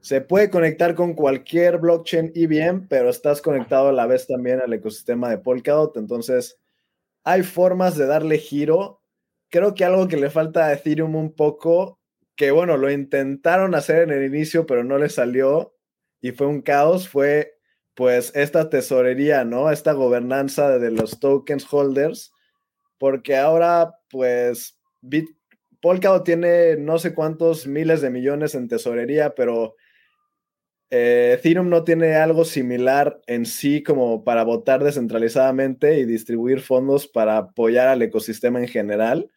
se 0.00 0.20
puede 0.20 0.48
conectar 0.48 0.94
con 0.94 1.14
cualquier 1.14 1.78
blockchain 1.78 2.32
EVM, 2.34 2.86
pero 2.88 3.10
estás 3.10 3.42
conectado 3.42 3.88
a 3.88 3.92
la 3.92 4.06
vez 4.06 4.26
también 4.26 4.60
al 4.60 4.72
ecosistema 4.72 5.28
de 5.28 5.38
Polkadot. 5.38 5.96
Entonces, 5.96 6.58
hay 7.24 7.42
formas 7.42 7.96
de 7.96 8.06
darle 8.06 8.38
giro. 8.38 9.02
Creo 9.50 9.74
que 9.74 9.84
algo 9.84 10.06
que 10.06 10.16
le 10.16 10.30
falta 10.30 10.66
a 10.66 10.72
Ethereum 10.72 11.16
un 11.16 11.32
poco 11.32 11.97
que 12.38 12.52
bueno, 12.52 12.76
lo 12.76 12.88
intentaron 12.88 13.74
hacer 13.74 14.04
en 14.04 14.10
el 14.10 14.24
inicio, 14.24 14.64
pero 14.64 14.84
no 14.84 14.96
le 14.96 15.08
salió 15.08 15.74
y 16.20 16.30
fue 16.30 16.46
un 16.46 16.62
caos, 16.62 17.08
fue 17.08 17.58
pues 17.94 18.30
esta 18.36 18.70
tesorería, 18.70 19.44
¿no? 19.44 19.72
Esta 19.72 19.92
gobernanza 19.92 20.78
de 20.78 20.92
los 20.92 21.18
tokens 21.18 21.66
holders, 21.68 22.32
porque 22.96 23.36
ahora 23.36 23.96
pues 24.08 24.78
Bit 25.00 25.30
Polkadot 25.82 26.24
tiene 26.24 26.76
no 26.76 27.00
sé 27.00 27.12
cuántos 27.12 27.66
miles 27.66 28.02
de 28.02 28.10
millones 28.10 28.54
en 28.54 28.68
tesorería, 28.68 29.34
pero 29.34 29.74
eh, 30.90 31.34
Ethereum 31.38 31.68
no 31.68 31.82
tiene 31.82 32.14
algo 32.14 32.44
similar 32.44 33.20
en 33.26 33.46
sí 33.46 33.82
como 33.82 34.22
para 34.22 34.44
votar 34.44 34.84
descentralizadamente 34.84 35.98
y 35.98 36.04
distribuir 36.04 36.60
fondos 36.60 37.08
para 37.08 37.36
apoyar 37.36 37.88
al 37.88 38.00
ecosistema 38.00 38.60
en 38.60 38.68
general. 38.68 39.28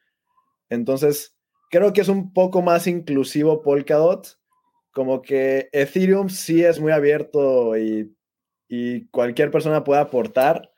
Entonces, 0.70 1.36
creo 1.72 1.94
que 1.94 2.02
es 2.02 2.10
un 2.10 2.34
poco 2.34 2.62
más 2.62 2.86
inclusivo 2.86 3.64
Polkadot. 3.64 4.38
Como 4.92 5.22
que 5.22 5.70
Ethereum 5.72 6.30
sí 6.30 6.64
es 6.64 6.80
muy 6.80 6.92
abierto 6.92 7.78
y, 7.78 8.14
cualquier 9.12 9.52
persona 9.52 9.84
puede 9.84 10.00
aportar, 10.00 10.72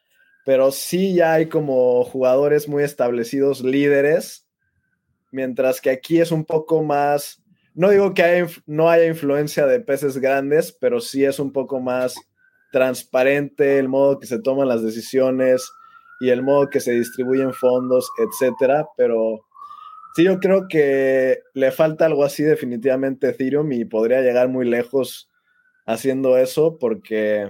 pero 0.45 0.71
sí 0.71 1.13
ya 1.13 1.33
hay 1.33 1.45
como 1.47 2.03
jugadores 2.03 2.67
muy 2.67 2.81
establecidos, 2.81 3.61
líderes, 3.61 4.47
mientras 5.31 5.79
que 5.79 5.91
aquí 5.91 6.19
es 6.19 6.31
un 6.31 6.43
poco 6.43 6.81
más, 6.81 7.43
no 7.75 7.91
digo 7.91 8.15
que 8.15 8.47
no 8.65 8.89
haya 8.89 9.05
influencia 9.05 9.67
de 9.67 9.79
peces 9.79 10.17
grandes, 10.17 10.71
pero 10.71 11.01
sí 11.01 11.23
es 11.23 11.37
un 11.37 11.51
poco 11.51 11.79
más 11.79 12.15
transparente 12.71 13.77
el 13.77 13.89
modo 13.89 14.17
que 14.17 14.25
se 14.25 14.39
toman 14.41 14.67
las 14.67 14.81
decisiones 14.81 15.63
y 16.19 16.31
el 16.31 16.41
modo 16.41 16.71
que 16.71 16.79
se 16.79 16.93
distribuyen 16.93 17.53
fondos, 17.53 18.09
etcétera, 18.17 18.87
pero 18.97 19.45
Sí, 20.15 20.23
yo 20.23 20.39
creo 20.39 20.67
que 20.67 21.39
le 21.53 21.71
falta 21.71 22.05
algo 22.05 22.23
así 22.23 22.43
definitivamente 22.43 23.27
a 23.27 23.29
Ethereum 23.31 23.71
y 23.71 23.85
podría 23.85 24.21
llegar 24.21 24.47
muy 24.47 24.65
lejos 24.65 25.29
haciendo 25.87 26.37
eso 26.37 26.77
porque 26.79 27.49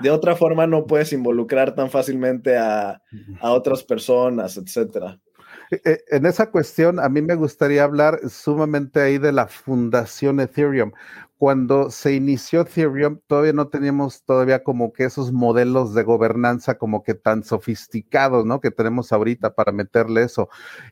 de 0.00 0.10
otra 0.10 0.34
forma 0.34 0.66
no 0.66 0.86
puedes 0.86 1.12
involucrar 1.12 1.74
tan 1.74 1.88
fácilmente 1.88 2.56
a, 2.56 3.00
a 3.40 3.52
otras 3.52 3.84
personas, 3.84 4.56
etcétera. 4.56 5.21
E, 5.72 5.80
e, 5.86 6.04
en 6.16 6.26
esa 6.26 6.50
cuestión, 6.50 7.00
a 7.00 7.08
mí 7.08 7.22
me 7.22 7.34
gustaría 7.34 7.82
hablar 7.84 8.20
sumamente 8.28 9.00
ahí 9.00 9.16
de 9.16 9.32
la 9.32 9.46
fundación 9.46 10.38
Ethereum. 10.38 10.92
Cuando 11.38 11.90
se 11.90 12.12
inició 12.12 12.60
Ethereum, 12.60 13.20
todavía 13.26 13.54
no 13.54 13.68
teníamos 13.68 14.22
todavía 14.24 14.62
como 14.62 14.92
que 14.92 15.04
esos 15.04 15.32
modelos 15.32 15.94
de 15.94 16.02
gobernanza 16.02 16.76
como 16.76 17.02
que 17.02 17.14
tan 17.14 17.42
sofisticados, 17.42 18.44
¿no? 18.44 18.60
Que 18.60 18.70
tenemos 18.70 19.12
ahorita 19.12 19.54
para 19.54 19.72
meterle 19.72 20.24
eso. 20.24 20.50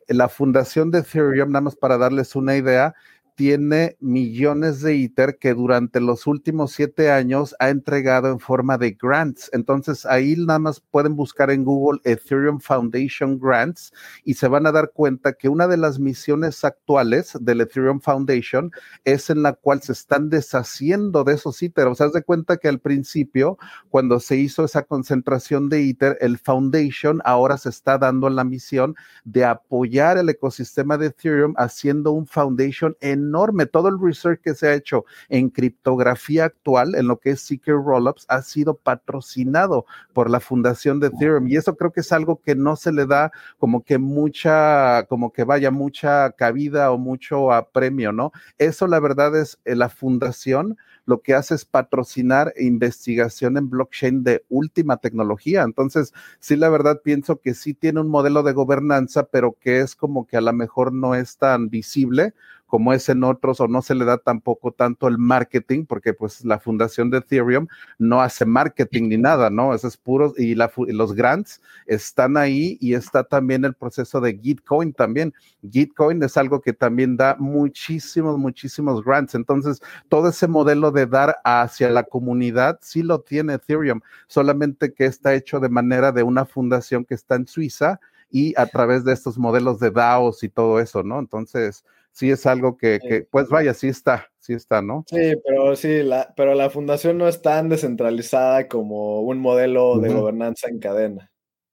La 0.09 0.31
fundación 0.31 0.91
de 0.91 1.01
Ethereum, 1.01 1.51
nada 1.51 1.61
más 1.61 1.77
para 1.77 1.99
darles 1.99 2.35
una 2.35 2.57
idea, 2.57 2.95
tiene 3.41 3.97
millones 4.01 4.83
de 4.83 4.97
ITER 4.97 5.39
que 5.39 5.55
durante 5.55 5.99
los 5.99 6.27
últimos 6.27 6.73
siete 6.73 7.11
años 7.11 7.57
ha 7.59 7.71
entregado 7.71 8.31
en 8.31 8.39
forma 8.39 8.77
de 8.77 8.91
grants. 8.91 9.49
Entonces 9.55 10.05
ahí 10.05 10.35
nada 10.37 10.59
más 10.59 10.81
pueden 10.81 11.17
buscar 11.17 11.51
en 11.51 11.65
Google 11.65 12.01
Ethereum 12.05 12.61
Foundation 12.61 13.41
Grants 13.41 13.95
y 14.25 14.35
se 14.35 14.47
van 14.47 14.67
a 14.67 14.73
dar 14.73 14.91
cuenta 14.93 15.33
que 15.33 15.49
una 15.49 15.69
de 15.69 15.79
las 15.79 15.99
misiones 15.99 16.67
actuales 16.67 17.33
del 17.41 17.63
Ethereum 17.63 18.03
Foundation 18.03 18.73
es 19.07 19.31
en 19.31 19.43
la 19.43 19.55
cual 19.55 19.81
se 19.81 19.93
están 19.93 20.29
deshaciendo 20.29 21.25
de 21.25 21.33
esos 21.33 21.63
ITER. 21.63 21.87
O 21.87 21.95
sea, 21.95 22.09
haz 22.09 22.13
de 22.13 22.23
cuenta 22.23 22.59
que 22.59 22.69
al 22.69 22.79
principio, 22.79 23.57
cuando 23.89 24.21
se 24.21 24.37
hizo 24.37 24.67
esa 24.67 24.83
concentración 24.83 25.71
de 25.71 25.81
ITER, 25.81 26.19
el 26.21 26.37
Foundation 26.37 27.23
ahora 27.25 27.57
se 27.57 27.71
está 27.71 27.97
dando 27.97 28.29
la 28.29 28.45
misión 28.45 28.97
de 29.25 29.47
apoyar 29.47 30.19
el 30.19 30.29
ecosistema 30.29 30.99
de 30.99 31.07
Ethereum 31.07 31.55
haciendo 31.57 32.13
un 32.13 32.27
Foundation 32.27 32.95
en 33.01 33.30
enorme. 33.31 33.67
Todo 33.67 33.89
el 33.89 34.01
research 34.01 34.41
que 34.41 34.55
se 34.55 34.69
ha 34.69 34.75
hecho 34.75 35.05
en 35.29 35.49
criptografía 35.51 36.45
actual, 36.47 36.95
en 36.95 37.07
lo 37.07 37.19
que 37.19 37.31
es 37.31 37.41
Secret 37.41 37.77
Rollups, 37.77 38.27
ha 38.29 38.43
sido 38.43 38.75
patrocinado 38.75 39.87
por 40.13 40.29
la 40.29 40.41
fundación 40.41 41.01
de 41.01 41.09
Ethereum. 41.09 41.49
Y 41.49 41.57
eso 41.57 41.77
creo 41.77 41.93
que 41.93 42.01
es 42.01 42.13
algo 42.13 42.41
que 42.41 42.55
no 42.55 42.77
se 42.77 42.93
le 42.93 43.07
da 43.07 43.31
como 43.59 43.85
que 43.85 43.99
mucha, 43.99 45.05
como 45.09 45.33
que 45.33 45.45
vaya 45.45 45.71
mucha 45.71 46.31
cabida 46.33 46.91
o 46.91 46.99
mucho 46.99 47.53
apremio, 47.53 48.13
¿no? 48.13 48.33
Eso 48.59 48.87
la 48.87 49.01
verdad 49.01 49.37
es 49.37 49.59
eh, 49.65 49.77
la 49.77 49.89
fundación 49.89 50.77
lo 51.11 51.21
que 51.21 51.35
hace 51.35 51.55
es 51.55 51.67
patrocinar 51.67 52.55
investigación 52.57 53.59
en 53.59 53.69
blockchain 53.69 54.25
de 54.25 54.45
última 54.49 54.97
tecnología. 54.97 55.63
Entonces, 55.63 56.15
sí, 56.39 56.57
la 56.57 56.71
verdad 56.71 57.03
pienso 57.05 57.41
que 57.41 57.53
sí 57.53 57.75
tiene 57.75 58.01
un 58.01 58.09
modelo 58.09 58.43
de 58.43 58.53
gobernanza, 58.53 59.25
pero 59.25 59.57
que 59.61 59.81
es 59.81 59.95
como 59.95 60.27
que 60.27 60.39
a 60.39 60.41
lo 60.41 60.53
mejor 60.53 60.93
no 60.93 61.15
es 61.15 61.37
tan 61.37 61.69
visible 61.69 62.33
como 62.71 62.93
es 62.93 63.09
en 63.09 63.25
otros 63.25 63.61
o 63.61 63.67
no 63.67 63.83
se 63.83 63.97
le 63.97 64.05
da 64.05 64.17
tampoco 64.17 64.71
tanto 64.71 65.09
el 65.09 65.19
marketing, 65.19 65.85
porque 65.85 66.15
pues 66.15 66.45
la 66.45 66.61
fundación 66.61 67.11
de 67.11 67.19
Ethereum 67.19 67.67
no 67.99 68.23
hace 68.23 68.47
marketing 68.47 69.09
ni 69.09 69.19
nada, 69.19 69.51
¿no? 69.51 69.75
Eso 69.75 69.89
es 69.89 69.97
puro, 69.97 70.33
y, 70.39 70.55
los 70.55 71.13
grants 71.13 71.61
están 71.87 72.37
ahí 72.37 72.79
y 72.81 72.95
está 72.95 73.25
también 73.25 73.65
el 73.65 73.75
proceso 73.75 74.21
de 74.21 74.39
Gitcoin 74.39 74.93
también. 74.93 75.35
Gitcoin 75.69 76.23
es 76.23 76.37
algo 76.37 76.61
que 76.61 76.73
también 76.73 77.17
da 77.17 77.37
muchísimos, 77.41 78.39
muchísimos 78.39 79.05
grants. 79.05 79.35
Entonces, 79.35 79.83
todo 80.09 80.29
ese 80.29 80.47
modelo 80.47 80.93
de 80.93 81.00
dar 81.07 81.39
hacia 81.45 81.91
la 81.91 82.05
comunidad 82.05 82.79
sí 82.83 83.03
lo 83.03 83.21
tiene 83.21 83.55
Ethereum, 83.55 84.01
solamente 84.27 84.93
que 84.93 85.07
está 85.07 85.35
hecho 85.35 85.61
de 85.61 85.69
manera 85.69 86.13
de 86.13 86.23
una 86.23 86.45
fundación 86.45 87.05
que 87.05 87.15
está 87.15 87.37
en 87.37 87.47
Suiza 87.47 88.01
y 88.31 88.55
a 88.57 88.67
través 88.67 89.05
de 89.05 89.13
estos 89.13 89.39
modelos 89.39 89.81
de 89.81 89.91
DAOs 89.91 90.43
y 90.43 90.49
todo 90.49 90.81
eso, 90.81 91.03
¿no? 91.03 91.19
Entonces, 91.19 91.85
sí 92.13 92.31
es 92.31 92.47
algo 92.47 92.77
que, 92.77 93.27
pues 93.31 93.49
vaya, 93.49 93.75
sí 93.75 93.89
está, 93.89 94.31
sí 94.39 94.55
está, 94.55 94.83
¿no? 94.83 95.05
Sí, 95.09 95.35
pero 95.45 95.77
sí, 95.77 96.03
la, 96.03 96.33
pero 96.37 96.55
la 96.55 96.71
fundación 96.71 97.19
no 97.19 97.29
es 97.29 97.43
tan 97.43 97.69
descentralizada 97.69 98.69
como 98.69 99.21
un 99.21 99.39
modelo 99.39 99.99
de 99.99 100.13
gobernanza 100.13 100.69
en 100.69 100.79
cadena. 100.79 101.30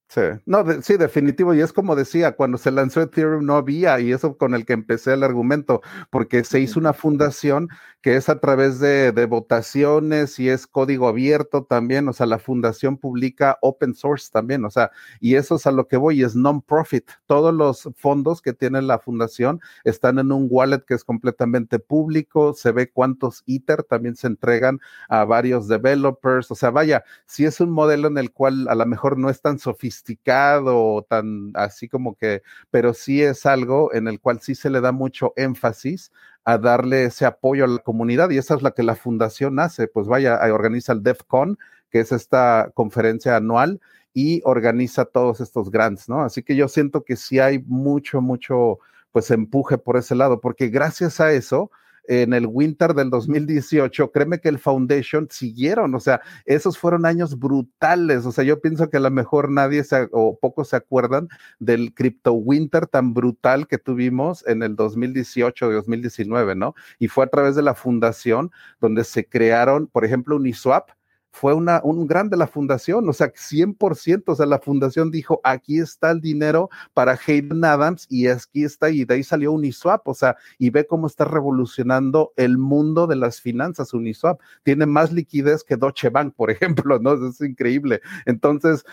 Sí, 0.10 0.22
no, 0.46 0.64
sí, 0.82 0.96
definitivo. 0.96 1.54
Y 1.54 1.60
es 1.60 1.74
como 1.74 1.94
decía, 1.96 2.32
cuando 2.38 2.58
se 2.58 2.72
lanzó 2.72 3.02
Ethereum 3.02 3.46
no 3.46 3.56
había, 3.58 4.00
y 4.00 4.14
eso 4.14 4.38
con 4.38 4.56
el 4.56 4.66
que 4.66 4.72
empecé 4.72 5.14
el 5.14 5.24
argumento, 5.24 5.82
porque 6.10 6.46
se 6.46 6.62
hizo 6.62 6.80
una 6.80 6.94
fundación 6.94 7.68
que 8.02 8.16
es 8.16 8.30
a 8.30 8.40
través 8.40 8.80
de, 8.80 9.12
de, 9.12 9.26
votaciones 9.26 10.40
y 10.40 10.48
es 10.48 10.66
código 10.66 11.10
abierto 11.10 11.66
también, 11.66 12.08
o 12.08 12.14
sea, 12.14 12.26
la 12.26 12.40
fundación 12.40 12.96
publica 12.98 13.58
open 13.62 13.96
source 13.96 14.30
también, 14.32 14.64
o 14.64 14.70
sea, 14.70 14.92
y 15.20 15.36
eso 15.36 15.56
es 15.56 15.68
a 15.68 15.72
lo 15.72 15.90
que 15.90 15.98
voy, 15.98 16.24
es 16.24 16.36
non-profit. 16.36 17.10
Todos 17.26 17.54
los 17.54 17.90
fondos 17.98 18.42
que 18.42 18.54
tiene 18.54 18.82
la 18.82 19.00
fundación 19.00 19.60
están 19.84 20.20
en 20.20 20.32
un 20.32 20.48
wallet 20.50 20.86
que 20.88 20.94
es 20.94 21.04
completamente 21.04 21.80
público, 21.80 22.54
se 22.54 22.72
ve 22.72 22.90
cuántos 22.90 23.44
ITER 23.46 23.84
también 23.84 24.16
se 24.16 24.28
entregan 24.28 24.80
a 25.10 25.26
varios 25.26 25.68
developers, 25.68 26.50
o 26.50 26.56
sea, 26.56 26.70
vaya, 26.70 27.04
si 27.26 27.44
es 27.44 27.60
un 27.60 27.72
modelo 27.72 28.08
en 28.08 28.18
el 28.18 28.32
cual 28.32 28.70
a 28.70 28.76
lo 28.76 28.86
mejor 28.86 29.18
no 29.18 29.30
es 29.30 29.42
tan 29.42 29.60
sofisticado, 29.60 29.97
sofisticado, 29.98 31.06
tan 31.10 31.52
así 31.56 31.88
como 31.88 32.16
que, 32.16 32.42
pero 32.72 32.94
sí 32.94 33.22
es 33.22 33.46
algo 33.46 33.94
en 33.94 34.08
el 34.08 34.20
cual 34.20 34.40
sí 34.42 34.56
se 34.56 34.70
le 34.70 34.82
da 34.82 34.92
mucho 34.92 35.34
énfasis 35.36 36.12
a 36.46 36.58
darle 36.58 37.06
ese 37.06 37.26
apoyo 37.26 37.66
a 37.66 37.68
la 37.68 37.80
comunidad 37.80 38.30
y 38.30 38.38
esa 38.38 38.56
es 38.56 38.62
la 38.62 38.72
que 38.72 38.84
la 38.84 38.96
fundación 38.96 39.60
hace, 39.60 39.88
pues 39.88 40.08
vaya, 40.08 40.40
organiza 40.54 40.94
el 40.94 41.04
DEFCON, 41.04 41.58
que 41.90 42.00
es 42.00 42.12
esta 42.12 42.72
conferencia 42.74 43.36
anual 43.36 43.82
y 44.14 44.42
organiza 44.46 45.06
todos 45.06 45.42
estos 45.42 45.70
grants, 45.70 46.10
¿no? 46.10 46.22
Así 46.22 46.44
que 46.44 46.56
yo 46.56 46.68
siento 46.68 47.04
que 47.04 47.16
sí 47.16 47.40
hay 47.40 47.60
mucho, 47.60 48.22
mucho, 48.22 48.80
pues 49.12 49.30
empuje 49.32 49.78
por 49.78 49.98
ese 49.98 50.16
lado, 50.16 50.40
porque 50.40 50.70
gracias 50.70 51.20
a 51.20 51.32
eso, 51.34 51.70
en 52.08 52.34
el 52.34 52.46
winter 52.48 52.94
del 52.94 53.10
2018, 53.10 54.12
créeme 54.12 54.40
que 54.40 54.50
el 54.50 54.60
Foundation 54.60 55.28
siguieron, 55.30 55.94
o 55.96 56.00
sea, 56.00 56.22
esos 56.46 56.78
fueron 56.78 57.06
años 57.06 57.38
brutales, 57.38 58.26
o 58.26 58.32
sea, 58.32 58.44
yo 58.44 58.60
pienso 58.62 58.90
que 58.90 58.98
a 58.98 59.02
lo 59.02 59.12
mejor 59.12 59.50
nadie 59.50 59.84
se, 59.84 60.08
o 60.12 60.38
pocos 60.40 60.70
se 60.70 60.76
acuerdan 60.76 61.28
del 61.60 61.94
crypto 61.94 62.34
winter 62.34 62.88
tan 62.88 63.14
brutal 63.14 63.68
que 63.68 63.78
tuvimos 63.78 64.46
en 64.48 64.64
el 64.64 64.76
2018 64.76 65.68
2019, 65.72 66.56
¿no? 66.56 66.76
Y 67.00 67.08
fue 67.08 67.26
a 67.26 67.28
través 67.28 67.56
de 67.56 67.62
la 67.62 67.74
fundación 67.76 68.52
donde 68.80 69.04
se 69.04 69.28
crearon, 69.28 69.88
por 69.88 70.06
ejemplo, 70.06 70.36
Uniswap, 70.36 70.90
fue 71.32 71.54
una, 71.54 71.82
un 71.84 72.08
gran 72.08 72.30
de 72.30 72.38
la 72.38 72.48
fundación, 72.48 73.08
o 73.08 73.14
sea, 73.14 73.32
100%, 73.34 74.24
o 74.28 74.36
sea, 74.36 74.46
la 74.46 74.60
fundación 74.60 75.12
dijo, 75.12 75.40
aquí 75.44 75.80
está 75.80 76.12
el 76.12 76.22
dinero 76.22 76.70
para 76.94 77.18
Hayden 77.28 77.64
Adams 77.64 78.08
y 78.10 78.28
aquí 78.28 78.64
está, 78.64 78.90
y 78.90 79.06
de 79.06 79.16
ahí 79.16 79.24
salió 79.24 79.52
Uniswap, 79.52 80.08
o 80.08 80.14
sea, 80.14 80.36
y 80.58 80.70
ve 80.72 80.88
cómo 80.88 81.08
está 81.08 81.26
revolucionando 81.26 82.34
el 82.38 82.58
mundo 82.58 83.08
de 83.08 83.18
las 83.18 83.40
finanzas 83.42 83.94
Uniswap. 83.94 84.40
Tiene 84.64 84.86
más 84.86 85.12
liquidez 85.12 85.64
que 85.64 85.78
Deutsche 85.78 86.10
Bank, 86.10 86.34
por 86.36 86.50
ejemplo, 86.52 87.00
¿no? 87.00 87.14
Es 87.28 87.42
increíble. 87.42 88.02
Entonces, 88.26 88.84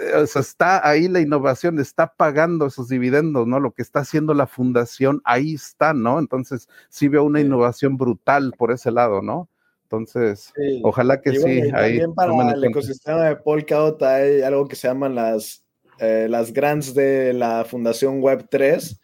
eh, 0.00 0.16
o 0.16 0.26
sea, 0.26 0.42
está 0.42 0.86
ahí 0.86 1.08
la 1.08 1.20
innovación, 1.20 1.78
está 1.78 2.14
pagando 2.14 2.66
esos 2.66 2.88
dividendos, 2.88 3.46
¿no? 3.46 3.60
Lo 3.60 3.72
que 3.72 3.82
está 3.82 4.00
haciendo 4.00 4.34
la 4.34 4.46
fundación, 4.46 5.20
ahí 5.24 5.54
está, 5.54 5.94
¿no? 5.94 6.18
Entonces, 6.18 6.68
sí 6.88 7.08
veo 7.08 7.24
una 7.24 7.40
innovación 7.40 7.96
brutal 7.96 8.52
por 8.56 8.72
ese 8.72 8.90
lado, 8.90 9.22
¿no? 9.22 9.48
Entonces, 9.84 10.52
ojalá 10.82 11.20
que 11.20 11.32
sí. 11.32 11.60
ahí 11.72 11.98
también 11.98 12.14
para 12.14 12.52
el 12.52 12.64
ecosistema 12.64 13.28
de 13.28 13.36
Polkadot 13.36 14.02
hay 14.02 14.40
algo 14.40 14.66
que 14.66 14.76
se 14.76 14.88
llaman 14.88 15.14
las, 15.14 15.64
eh, 16.00 16.26
las 16.28 16.52
grants 16.52 16.94
de 16.94 17.32
la 17.32 17.64
Fundación 17.64 18.20
Web 18.20 18.48
3, 18.50 19.00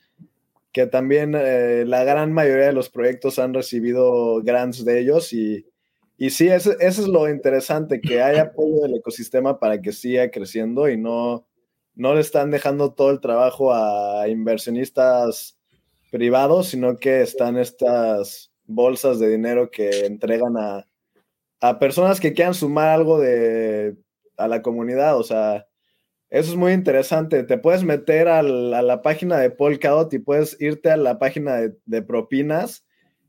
que 0.73 0.87
también 0.87 1.35
eh, 1.37 1.85
la 1.87 2.03
gran 2.05 2.33
mayoría 2.33 2.67
de 2.67 2.73
los 2.73 2.89
proyectos 2.89 3.39
han 3.39 3.55
recibido 3.55 4.43
grants 4.43 4.85
de 4.85 5.01
ellos 5.01 5.33
y, 5.33 5.67
y 6.17 6.31
sí, 6.31 6.49
eso, 6.49 6.73
eso 6.81 7.03
es 7.03 7.09
lo 7.09 7.29
interesante, 7.29 8.01
que 8.01 8.23
hay 8.23 8.39
apoyo 8.39 8.81
del 8.81 8.97
ecosistema 8.97 9.59
para 9.59 9.81
que 9.81 9.93
siga 9.93 10.31
creciendo 10.31 10.89
y 10.89 10.97
no, 10.97 11.47
no 11.95 12.15
le 12.15 12.21
están 12.21 12.51
dejando 12.51 12.93
todo 12.95 13.11
el 13.11 13.21
trabajo 13.21 13.73
a 13.75 14.27
inversionistas 14.29 15.59
privados, 16.11 16.69
sino 16.69 16.97
que 16.97 17.23
están 17.23 17.57
estas 17.59 18.50
bolsas 18.71 19.19
de 19.19 19.29
dinero 19.29 19.71
que 19.71 20.07
entregan 20.07 20.55
a, 20.57 20.87
personas 21.79 22.21
que 22.21 22.33
quieran 22.33 22.55
sumar 22.55 22.89
algo 22.89 23.21
de, 23.21 23.97
a 24.37 24.49
la 24.49 24.63
comunidad. 24.63 25.19
O 25.19 25.23
sea, 25.23 25.67
eso 26.31 26.53
es 26.53 26.57
muy 26.57 26.73
interesante. 26.73 27.43
Te 27.43 27.59
puedes 27.59 27.83
meter 27.83 28.29
a 28.29 28.43
la 28.43 29.03
página 29.03 29.39
de 29.39 29.51
Polkadot 29.51 30.13
y 30.15 30.19
puedes 30.21 30.59
irte 30.61 30.91
a 30.91 30.97
la 30.97 31.19
página 31.19 31.61
de, 31.85 32.03
propinas 32.03 32.87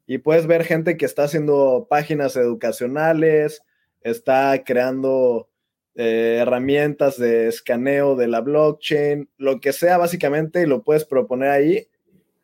y 0.08 0.20
puedes 0.20 0.48
ver 0.48 0.64
gente 0.64 0.98
que 0.98 1.06
está 1.06 1.24
haciendo 1.24 1.88
páginas 1.90 2.36
educacionales, 2.36 3.62
está 4.02 4.64
creando 4.64 5.50
eh, 5.96 6.38
herramientas 6.42 7.18
de 7.18 7.48
escaneo 7.48 8.16
de 8.16 8.28
la 8.28 8.42
blockchain, 8.42 9.30
lo 9.38 9.60
que 9.60 9.74
sea 9.74 9.98
básicamente, 9.98 10.62
y 10.62 10.66
lo 10.66 10.84
puedes 10.84 11.06
proponer 11.06 11.50
ahí 11.50 11.88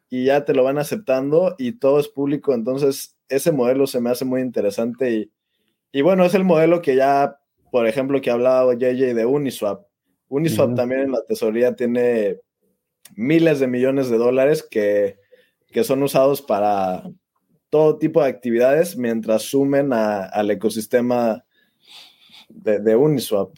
y 0.10 0.26
ya 0.26 0.46
te 0.46 0.54
lo 0.54 0.64
van 0.64 0.78
aceptando 0.78 1.56
y 1.58 1.74
todo 1.74 2.00
es 2.00 2.08
público. 2.08 2.54
Entonces, 2.54 3.18
ese 3.30 3.52
modelo 3.52 3.88
se 3.88 4.00
me 4.00 4.10
hace 4.10 4.26
muy 4.26 4.42
interesante 4.42 5.12
y, 5.12 5.32
y 5.92 6.02
bueno, 6.02 6.26
es 6.26 6.34
el 6.34 6.44
modelo 6.44 6.82
que 6.82 6.96
ya, 6.96 7.40
por 7.72 7.88
ejemplo, 7.88 8.22
que 8.22 8.32
hablaba 8.32 8.74
JJ 8.74 9.14
de 9.14 9.26
Uniswap. 9.26 9.86
Uniswap 10.30 10.76
también 10.76 11.02
en 11.02 11.12
la 11.12 11.24
tesorería 11.26 11.76
tiene 11.76 12.40
miles 13.16 13.60
de 13.60 13.68
millones 13.68 14.10
de 14.10 14.18
dólares 14.18 14.68
que, 14.70 15.18
que 15.68 15.84
son 15.84 16.04
usados 16.04 16.42
para 16.42 17.04
todo 17.70 17.98
tipo 17.98 18.22
de 18.22 18.30
actividades 18.30 18.98
mientras 18.98 19.44
sumen 19.44 19.92
al 19.94 20.52
ecosistema 20.52 21.44
de, 22.50 22.96
Uniswap. 22.96 23.56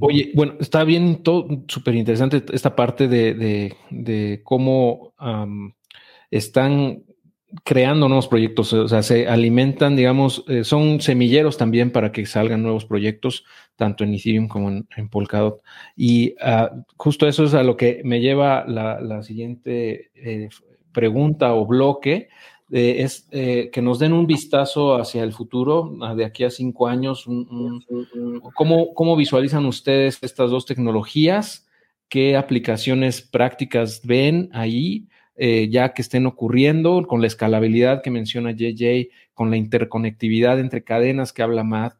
Oye, 0.00 0.30
bueno, 0.34 0.54
está 0.60 0.84
bien, 0.84 1.22
todo 1.22 1.64
súper 1.66 1.96
interesante 1.96 2.44
esta 2.52 2.76
parte 2.76 3.08
de, 3.08 4.40
cómo 4.44 5.14
están 6.30 7.02
creando 7.64 8.08
nuevos 8.08 8.28
proyectos, 8.28 8.72
o 8.72 8.88
sea, 8.88 9.02
se 9.02 9.28
alimentan, 9.28 9.94
digamos, 9.94 10.44
eh, 10.48 10.64
son 10.64 11.00
semilleros 11.00 11.58
también 11.58 11.90
para 11.90 12.10
que 12.10 12.24
salgan 12.24 12.62
nuevos 12.62 12.86
proyectos, 12.86 13.44
tanto 13.76 14.04
en 14.04 14.14
Ethereum 14.14 14.48
como 14.48 14.70
en, 14.70 15.08
Polkadot. 15.10 15.60
Y 15.94 16.34
ah, 16.40 16.70
justo 16.96 17.28
eso 17.28 17.44
es 17.44 17.54
a 17.54 17.62
lo 17.62 17.76
que 17.76 18.00
me 18.04 18.20
lleva 18.20 18.64
la, 18.66 19.22
siguiente 19.22 20.10
eh, 20.14 20.48
pregunta 20.92 21.52
o 21.54 21.66
bloque, 21.66 22.28
eh, 22.74 23.02
es 23.02 23.28
eh, 23.32 23.68
que 23.70 23.82
nos 23.82 23.98
den 23.98 24.14
un 24.14 24.26
vistazo 24.26 24.96
hacia 24.96 25.22
el 25.22 25.34
futuro, 25.34 25.94
de 26.16 26.24
aquí 26.24 26.42
a 26.44 26.50
cinco 26.50 26.88
años. 26.88 27.26
¿cómo, 28.54 29.16
visualizan 29.16 29.66
ustedes 29.66 30.18
estas 30.22 30.50
dos 30.50 30.64
tecnologías? 30.64 31.68
¿Qué 32.08 32.34
aplicaciones 32.34 33.20
prácticas 33.20 34.00
ven 34.06 34.48
ahí? 34.54 35.06
Eh, 35.36 35.68
ya 35.70 35.92
que 35.92 36.00
estén 36.00 36.24
ocurriendo 36.24 37.06
con 37.06 37.20
la 37.20 37.26
escalabilidad 37.26 38.02
que 38.02 38.10
menciona 38.10 38.52
JJ, 38.52 39.10
con 39.34 39.50
la 39.50 39.58
interconectividad 39.58 40.58
entre 40.58 40.82
cadenas 40.82 41.34
que 41.34 41.42
habla 41.42 41.64
Matt, 41.64 41.96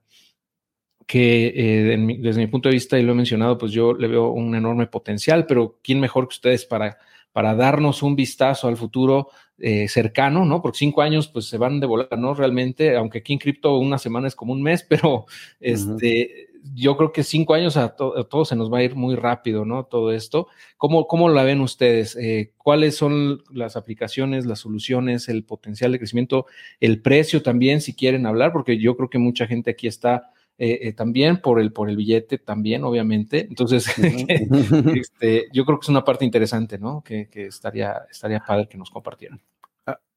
que 1.07 2.17
desde 2.19 2.41
mi 2.41 2.47
punto 2.47 2.71
de 2.71 2.75
vista, 2.75 2.99
y 2.99 3.03
lo 3.03 3.13
he 3.13 3.17
mencionado, 3.17 3.59
pues 3.59 3.73
yo 3.73 3.93
le 3.93 4.09
veo 4.09 4.31
un 4.31 4.55
enorme 4.55 4.87
potencial, 4.87 5.45
pero 5.45 5.79
¿quién 5.83 6.01
mejor 6.01 6.29
que 6.29 6.35
ustedes 6.35 6.65
para, 6.65 6.97
para 7.33 7.55
darnos 7.55 8.03
un 8.03 8.17
vistazo 8.17 8.69
al 8.69 8.79
futuro 8.79 9.29
eh, 9.59 9.89
cercano, 9.89 10.45
¿no? 10.45 10.63
Porque 10.63 10.79
cinco 10.79 11.03
años 11.03 11.29
pues 11.29 11.47
se 11.47 11.59
van 11.59 11.79
de 11.81 11.87
volar, 11.87 12.09
¿no? 12.19 12.35
Realmente, 12.35 12.97
aunque 12.97 13.19
aquí 13.19 13.33
en 13.33 13.39
cripto 13.39 13.79
una 13.79 13.99
semana 13.99 14.29
es 14.29 14.35
como 14.35 14.53
un 14.53 14.63
mes, 14.63 14.83
pero 14.89 15.27
este, 15.61 16.49
yo 16.75 16.97
creo 16.97 17.13
que 17.13 17.23
cinco 17.23 17.55
años 17.55 17.77
a, 17.77 17.95
todos 17.95 18.49
se 18.49 18.57
nos 18.57 18.73
va 18.73 18.79
a 18.79 18.83
ir 18.83 18.95
muy 18.95 19.15
rápido, 19.15 19.65
¿no? 19.65 19.85
Todo 19.85 20.13
esto. 20.13 20.49
¿Cómo, 20.77 21.07
cómo 21.07 21.29
la 21.29 21.45
ven 21.45 21.61
ustedes? 21.61 22.17
Eh, 22.17 22.53
¿Cuáles 22.57 22.97
son 22.97 23.43
las 23.51 23.77
aplicaciones, 23.77 24.47
las 24.47 24.61
soluciones, 24.61 25.29
el 25.29 25.45
potencial 25.45 25.93
de 25.93 25.99
crecimiento, 25.99 26.47
el 26.81 27.03
precio 27.03 27.43
también, 27.43 27.81
si 27.81 27.95
quieren 27.95 28.27
hablar? 28.27 28.53
Porque 28.53 28.79
yo 28.79 28.97
creo 28.97 29.11
que 29.11 29.19
mucha 29.19 29.47
gente 29.47 29.71
aquí 29.71 29.87
está 29.87 30.32
eh, 30.59 30.93
también 30.93 31.41
por 31.41 31.61
el, 31.61 31.73
por 31.73 31.89
el 31.89 31.97
billete, 31.97 32.39
también, 32.39 32.85
obviamente. 32.85 33.47
Entonces, 33.49 33.87
este, 34.95 35.49
yo 35.53 35.65
creo 35.65 35.79
que 35.79 35.85
es 35.85 35.89
una 35.89 36.05
parte 36.05 36.25
interesante, 36.25 36.79
¿no? 36.79 37.03
Que, 37.03 37.29
que, 37.29 37.47
estaría, 37.47 38.03
estaría 38.11 38.41
padre 38.41 38.69
que 38.69 38.79
nos 38.79 38.91
compartieran. 38.91 39.41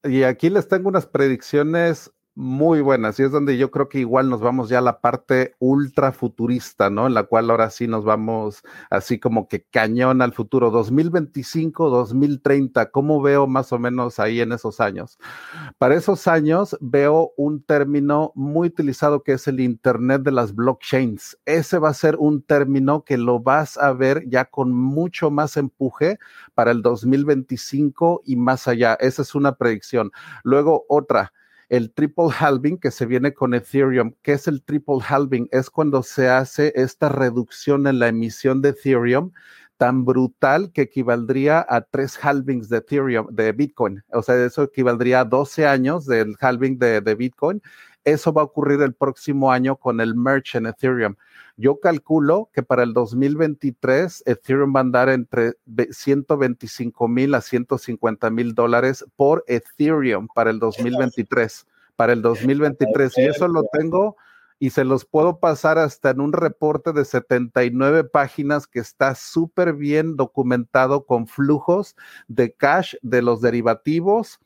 Y 0.04 0.22
aquí 0.24 0.50
les 0.50 0.68
tengo 0.68 0.88
unas 0.88 1.08
predicciones 1.08 2.12
muy 2.36 2.82
buenas 2.82 3.18
y 3.18 3.24
es 3.24 3.32
donde 3.32 3.58
yo 3.58 3.72
creo 3.72 3.88
que 3.88 4.00
igual 4.00 4.30
nos 4.30 4.42
vamos 4.42 4.68
ya 4.68 4.80
a 4.80 4.82
la 4.82 5.00
parte 5.00 5.56
ultra 5.58 6.12
futurista, 6.12 6.90
¿no? 6.90 7.08
En 7.08 7.14
la 7.14 7.24
cual 7.24 7.50
ahora 7.50 7.70
sí 7.70 7.88
nos 7.88 8.04
vamos 8.04 8.62
así 8.90 9.20
como 9.20 9.48
que 9.48 9.64
cañón 9.64 10.22
al 10.22 10.34
futuro, 10.34 10.70
2025, 10.70 11.90
2030, 11.90 12.92
¿cómo 12.92 13.22
veo 13.22 13.48
más 13.48 13.72
o 13.72 13.80
menos 13.80 14.20
ahí 14.20 14.42
en 14.42 14.52
esos 14.52 14.82
años? 14.82 15.18
Para 15.78 15.96
esos 15.96 16.28
años 16.28 16.78
veo 16.82 17.32
un 17.38 17.64
término 17.64 18.34
muy 18.36 18.68
utilizado 18.68 19.24
que 19.24 19.34
es 19.34 19.48
el 19.48 19.62
Internet 19.62 20.24
de 20.24 20.32
las 20.32 20.54
blockchains. 20.54 21.38
Ese 21.46 21.80
va 21.80 21.90
a 21.90 21.94
ser 21.94 22.18
un 22.18 22.42
término 22.42 23.06
que 23.06 23.18
lo 23.18 23.40
vas 23.40 23.78
a 23.78 23.94
ver 23.94 24.28
ya 24.28 24.44
con 24.44 24.74
mucho 24.74 25.32
más 25.32 25.56
empuje 25.56 26.20
para 26.54 26.72
el 26.72 26.82
2025 26.82 28.24
y 28.26 28.36
más 28.36 28.68
allá. 28.68 28.96
Esa 29.00 29.22
es 29.22 29.36
una 29.36 29.56
predicción. 29.56 30.12
Luego 30.44 30.86
otra 30.90 31.32
el 31.70 31.92
triple 31.92 32.30
halving 32.38 32.78
que 32.78 32.92
se 32.92 33.06
viene 33.06 33.34
con 33.34 33.54
Ethereum. 33.54 34.14
¿Qué 34.22 34.34
es 34.34 34.48
el 34.48 34.64
triple 34.64 35.00
halving? 35.08 35.48
Es 35.52 35.70
cuando 35.70 36.04
se 36.04 36.30
hace 36.30 36.74
esta 36.76 37.10
reducción 37.10 37.88
en 37.88 38.00
la 38.00 38.08
emisión 38.08 38.62
de 38.62 38.70
Ethereum 38.70 39.32
tan 39.78 40.06
brutal 40.06 40.72
que 40.72 40.84
equivaldría 40.84 41.66
a 41.68 41.82
tres 41.82 42.18
halvings 42.22 42.70
de 42.70 42.78
Ethereum, 42.78 43.28
de 43.30 43.52
Bitcoin. 43.52 44.04
O 44.14 44.22
sea, 44.22 44.44
eso 44.44 44.64
equivaldría 44.64 45.22
a 45.22 45.26
12 45.26 45.68
años 45.68 46.06
del 46.06 46.36
halving 46.40 46.80
de, 46.80 47.02
de 47.02 47.16
Bitcoin. 47.16 47.62
Eso 48.06 48.32
va 48.32 48.44
a 48.44 48.46
ocurrir 48.46 48.82
el 48.84 48.94
próximo 48.94 49.52
año 49.52 49.76
con 49.76 50.00
el 50.00 50.16
merge 50.16 50.60
en 50.60 50.68
Ethereum. 50.68 51.16
Yo 51.58 51.80
calculo 51.80 52.50
que 52.54 52.62
para 52.62 52.84
el 52.84 52.94
2023 52.94 54.24
Ethereum 54.28 54.76
va 54.76 54.80
a 54.80 54.84
andar 54.84 55.10
entre 55.10 55.54
125 55.90 57.08
mil 57.08 57.34
a 57.34 57.42
150 57.42 58.30
mil 58.30 58.54
dólares 58.54 59.04
por 59.16 59.44
Ethereum 59.48 60.28
para 60.34 60.52
el 60.52 60.60
2023. 60.60 61.66
Para 61.96 62.14
el 62.14 62.22
2023. 62.22 63.18
Y 63.18 63.22
eso 63.22 63.48
lo 63.48 63.64
tengo 63.74 64.16
y 64.60 64.70
se 64.70 64.84
los 64.84 65.06
puedo 65.06 65.40
pasar 65.40 65.78
hasta 65.78 66.12
en 66.12 66.22
un 66.22 66.32
reporte 66.32 66.94
de 66.94 67.06
79 67.06 68.04
páginas 68.06 68.68
que 68.68 68.80
está 68.80 69.16
súper 69.16 69.74
bien 69.74 70.16
documentado 70.16 71.06
con 71.06 71.28
flujos 71.28 71.96
de 72.28 72.54
cash 72.54 72.96
de 73.02 73.22
los 73.22 73.42
derivativos 73.42 74.40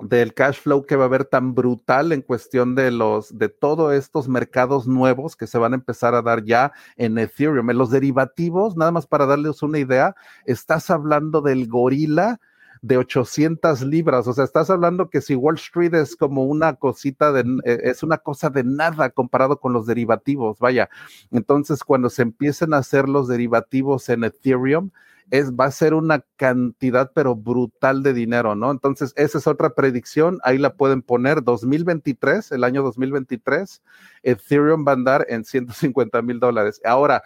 del 0.00 0.34
cash 0.34 0.60
flow 0.60 0.84
que 0.84 0.96
va 0.96 1.04
a 1.04 1.06
haber 1.06 1.24
tan 1.24 1.54
brutal 1.54 2.12
en 2.12 2.20
cuestión 2.20 2.74
de 2.74 2.90
los 2.90 3.38
de 3.38 3.48
todos 3.48 3.94
estos 3.94 4.28
mercados 4.28 4.86
nuevos 4.86 5.36
que 5.36 5.46
se 5.46 5.58
van 5.58 5.72
a 5.72 5.76
empezar 5.76 6.14
a 6.14 6.22
dar 6.22 6.44
ya 6.44 6.72
en 6.96 7.16
Ethereum. 7.18 7.70
En 7.70 7.78
los 7.78 7.90
derivativos, 7.90 8.76
nada 8.76 8.90
más 8.92 9.06
para 9.06 9.26
darles 9.26 9.62
una 9.62 9.78
idea, 9.78 10.14
estás 10.44 10.90
hablando 10.90 11.40
del 11.40 11.66
gorila 11.66 12.40
de 12.82 12.98
800 12.98 13.82
libras. 13.82 14.26
O 14.26 14.32
sea, 14.32 14.44
estás 14.44 14.70
hablando 14.70 15.10
que 15.10 15.20
si 15.20 15.34
Wall 15.34 15.56
Street 15.56 15.94
es 15.94 16.14
como 16.16 16.44
una 16.44 16.74
cosita 16.74 17.32
de, 17.32 17.40
eh, 17.64 17.80
es 17.84 18.02
una 18.02 18.18
cosa 18.18 18.50
de 18.50 18.64
nada 18.64 19.10
comparado 19.10 19.58
con 19.58 19.72
los 19.72 19.86
derivativos, 19.86 20.58
vaya. 20.58 20.88
Entonces, 21.30 21.82
cuando 21.84 22.10
se 22.10 22.22
empiecen 22.22 22.74
a 22.74 22.78
hacer 22.78 23.08
los 23.08 23.28
derivativos 23.28 24.08
en 24.08 24.24
Ethereum, 24.24 24.90
es, 25.30 25.52
va 25.52 25.66
a 25.66 25.70
ser 25.70 25.94
una 25.94 26.24
cantidad 26.36 27.10
pero 27.14 27.34
brutal 27.34 28.02
de 28.02 28.12
dinero, 28.12 28.54
¿no? 28.54 28.70
Entonces, 28.70 29.12
esa 29.16 29.38
es 29.38 29.46
otra 29.46 29.74
predicción, 29.74 30.38
ahí 30.44 30.58
la 30.58 30.74
pueden 30.74 31.02
poner, 31.02 31.42
2023, 31.42 32.52
el 32.52 32.64
año 32.64 32.82
2023, 32.82 33.82
Ethereum 34.22 34.86
va 34.86 34.92
a 34.92 34.94
andar 34.94 35.26
en 35.28 35.44
150 35.44 36.22
mil 36.22 36.40
dólares. 36.40 36.80
Ahora, 36.84 37.22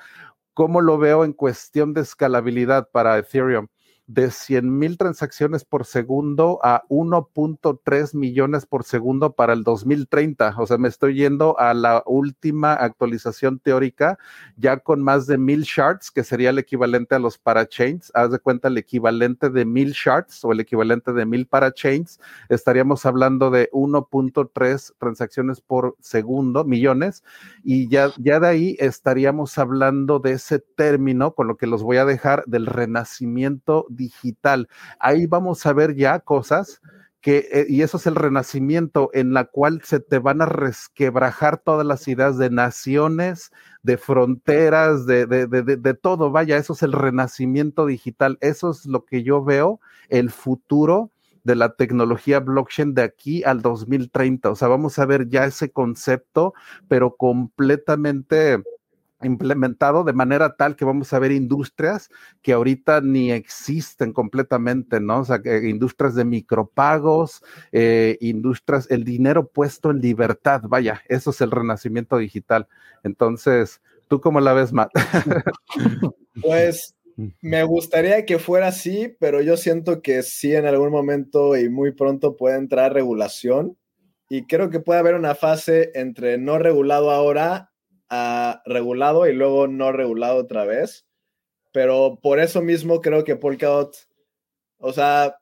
¿cómo 0.55 0.81
lo 0.81 0.99
veo 0.99 1.25
en 1.25 1.33
cuestión 1.33 1.95
de 1.95 2.03
escalabilidad 2.03 2.89
para 2.91 3.19
Ethereum? 3.19 3.69
De 4.13 4.33
100 4.33 4.77
mil 4.77 4.99
transacciones 4.99 5.65
por 5.65 5.87
segundo 5.87 6.59
a 6.65 6.83
1.3 6.89 8.15
millones 8.17 8.67
por 8.67 8.83
segundo 8.83 9.35
para 9.35 9.53
el 9.53 9.63
2030. 9.63 10.57
O 10.59 10.67
sea, 10.67 10.79
me 10.79 10.89
estoy 10.89 11.15
yendo 11.15 11.57
a 11.61 11.75
la 11.75 12.03
última 12.07 12.73
actualización 12.73 13.61
teórica, 13.61 14.19
ya 14.57 14.79
con 14.79 15.01
más 15.01 15.29
de 15.29 15.39
mil 15.39 15.63
shards, 15.63 16.11
que 16.11 16.25
sería 16.25 16.51
el 16.51 16.59
equivalente 16.59 17.15
a 17.15 17.21
los 17.21 17.39
parachains. 17.39 18.11
Haz 18.13 18.33
de 18.33 18.41
cuenta 18.41 18.67
el 18.67 18.79
equivalente 18.79 19.49
de 19.49 19.65
mil 19.65 19.93
shards 19.93 20.45
o 20.45 20.51
el 20.51 20.59
equivalente 20.59 21.13
de 21.13 21.25
mil 21.25 21.47
parachains. 21.47 22.19
Estaríamos 22.49 23.07
hablando 23.07 23.51
de 23.51 23.71
1.3 23.71 24.93
transacciones 24.99 25.61
por 25.61 25.97
segundo, 26.01 26.65
millones. 26.65 27.23
Y 27.63 27.89
ya, 27.89 28.11
ya 28.19 28.41
de 28.41 28.49
ahí 28.49 28.77
estaríamos 28.81 29.57
hablando 29.57 30.19
de 30.19 30.33
ese 30.33 30.59
término, 30.59 31.33
con 31.33 31.47
lo 31.47 31.57
que 31.57 31.69
los 31.69 31.85
voy 31.85 31.99
a 31.99 32.05
dejar 32.05 32.43
del 32.47 32.67
renacimiento 32.67 33.87
digital. 34.01 34.69
Ahí 34.99 35.27
vamos 35.27 35.65
a 35.67 35.73
ver 35.73 35.95
ya 35.95 36.21
cosas 36.21 36.81
que, 37.21 37.49
eh, 37.53 37.67
y 37.69 37.83
eso 37.83 37.99
es 37.99 38.07
el 38.07 38.15
renacimiento 38.15 39.11
en 39.13 39.35
la 39.35 39.45
cual 39.45 39.83
se 39.85 40.01
te 40.01 40.19
van 40.19 40.41
a 40.41 40.47
resquebrajar 40.47 41.59
todas 41.59 41.87
las 41.87 42.09
ideas 42.09 42.39
de 42.39 42.51
naciones, 42.51 43.53
de 43.83 43.99
fronteras, 43.99 45.07
de, 45.07 45.27
de, 45.27 45.47
de, 45.47 45.63
de, 45.77 45.95
todo. 45.95 46.31
Vaya, 46.31 46.57
eso 46.57 46.73
es 46.73 46.83
el 46.83 46.93
renacimiento 46.93 47.87
digital. 47.87 48.39
Eso 48.41 48.71
es 48.71 48.87
lo 48.87 49.05
que 49.05 49.23
yo 49.23 49.45
veo, 49.45 49.81
el 50.09 50.31
futuro 50.31 51.11
de 51.45 51.57
la 51.57 51.75
tecnología 51.75 52.41
blockchain 52.41 52.95
de 52.95 53.03
aquí 53.03 53.43
al 53.45 53.61
2030. 53.63 54.51
O 54.51 54.57
sea, 54.57 54.69
vamos 54.69 54.99
a 54.99 55.07
ver 55.07 55.29
ya 55.29 55.45
ese 55.45 55.71
concepto, 55.71 56.55
pero 56.89 57.17
completamente 57.17 58.63
implementado 59.23 60.05
de 60.05 60.13
manera 60.13 60.57
tal 60.57 60.77
que 60.77 60.85
vamos 60.85 61.13
a 61.13 61.19
ver 61.19 61.33
industrias 61.33 62.11
que 62.43 62.53
ahorita 62.53 63.01
ni 63.01 63.33
existen 63.33 64.13
completamente, 64.13 65.01
¿no? 65.01 65.21
O 65.21 65.25
sea, 65.25 65.41
industrias 65.63 66.15
de 66.15 66.25
micropagos, 66.25 67.43
eh, 67.73 68.17
industrias, 68.21 68.91
el 68.91 69.05
dinero 69.05 69.49
puesto 69.49 69.91
en 69.91 70.01
libertad, 70.01 70.63
vaya, 70.65 71.03
eso 71.09 71.31
es 71.31 71.41
el 71.41 71.51
renacimiento 71.51 72.19
digital. 72.19 72.69
Entonces, 73.03 73.81
¿tú 74.09 74.21
cómo 74.21 74.41
la 74.41 74.53
ves, 74.53 74.73
Matt? 74.73 74.91
pues 76.43 76.95
me 77.41 77.65
gustaría 77.65 78.25
que 78.25 78.39
fuera 78.39 78.69
así, 78.69 79.15
pero 79.19 79.43
yo 79.43 79.57
siento 79.57 80.01
que 80.03 80.23
sí 80.23 80.55
en 80.55 80.67
algún 80.67 80.91
momento 80.91 81.57
y 81.57 81.69
muy 81.69 81.93
pronto 81.93 82.37
puede 82.37 82.57
entrar 82.57 82.95
regulación 82.95 83.77
y 84.29 84.47
creo 84.47 84.71
que 84.71 84.81
puede 84.81 85.01
haber 85.01 85.17
una 85.17 85.35
fase 85.35 85.91
entre 85.95 86.39
no 86.39 86.59
regulado 86.59 87.11
ahora 87.11 87.70
regulado 88.65 89.27
y 89.29 89.33
luego 89.33 89.69
no 89.69 89.93
regulado 89.93 90.37
otra 90.37 90.65
vez. 90.65 91.07
Pero 91.73 92.19
por 92.23 92.41
eso 92.41 92.63
mismo 92.63 93.01
creo 93.01 93.25
que 93.25 93.37
Polkadot, 93.37 93.95
o 94.79 94.93
sea, 94.93 95.37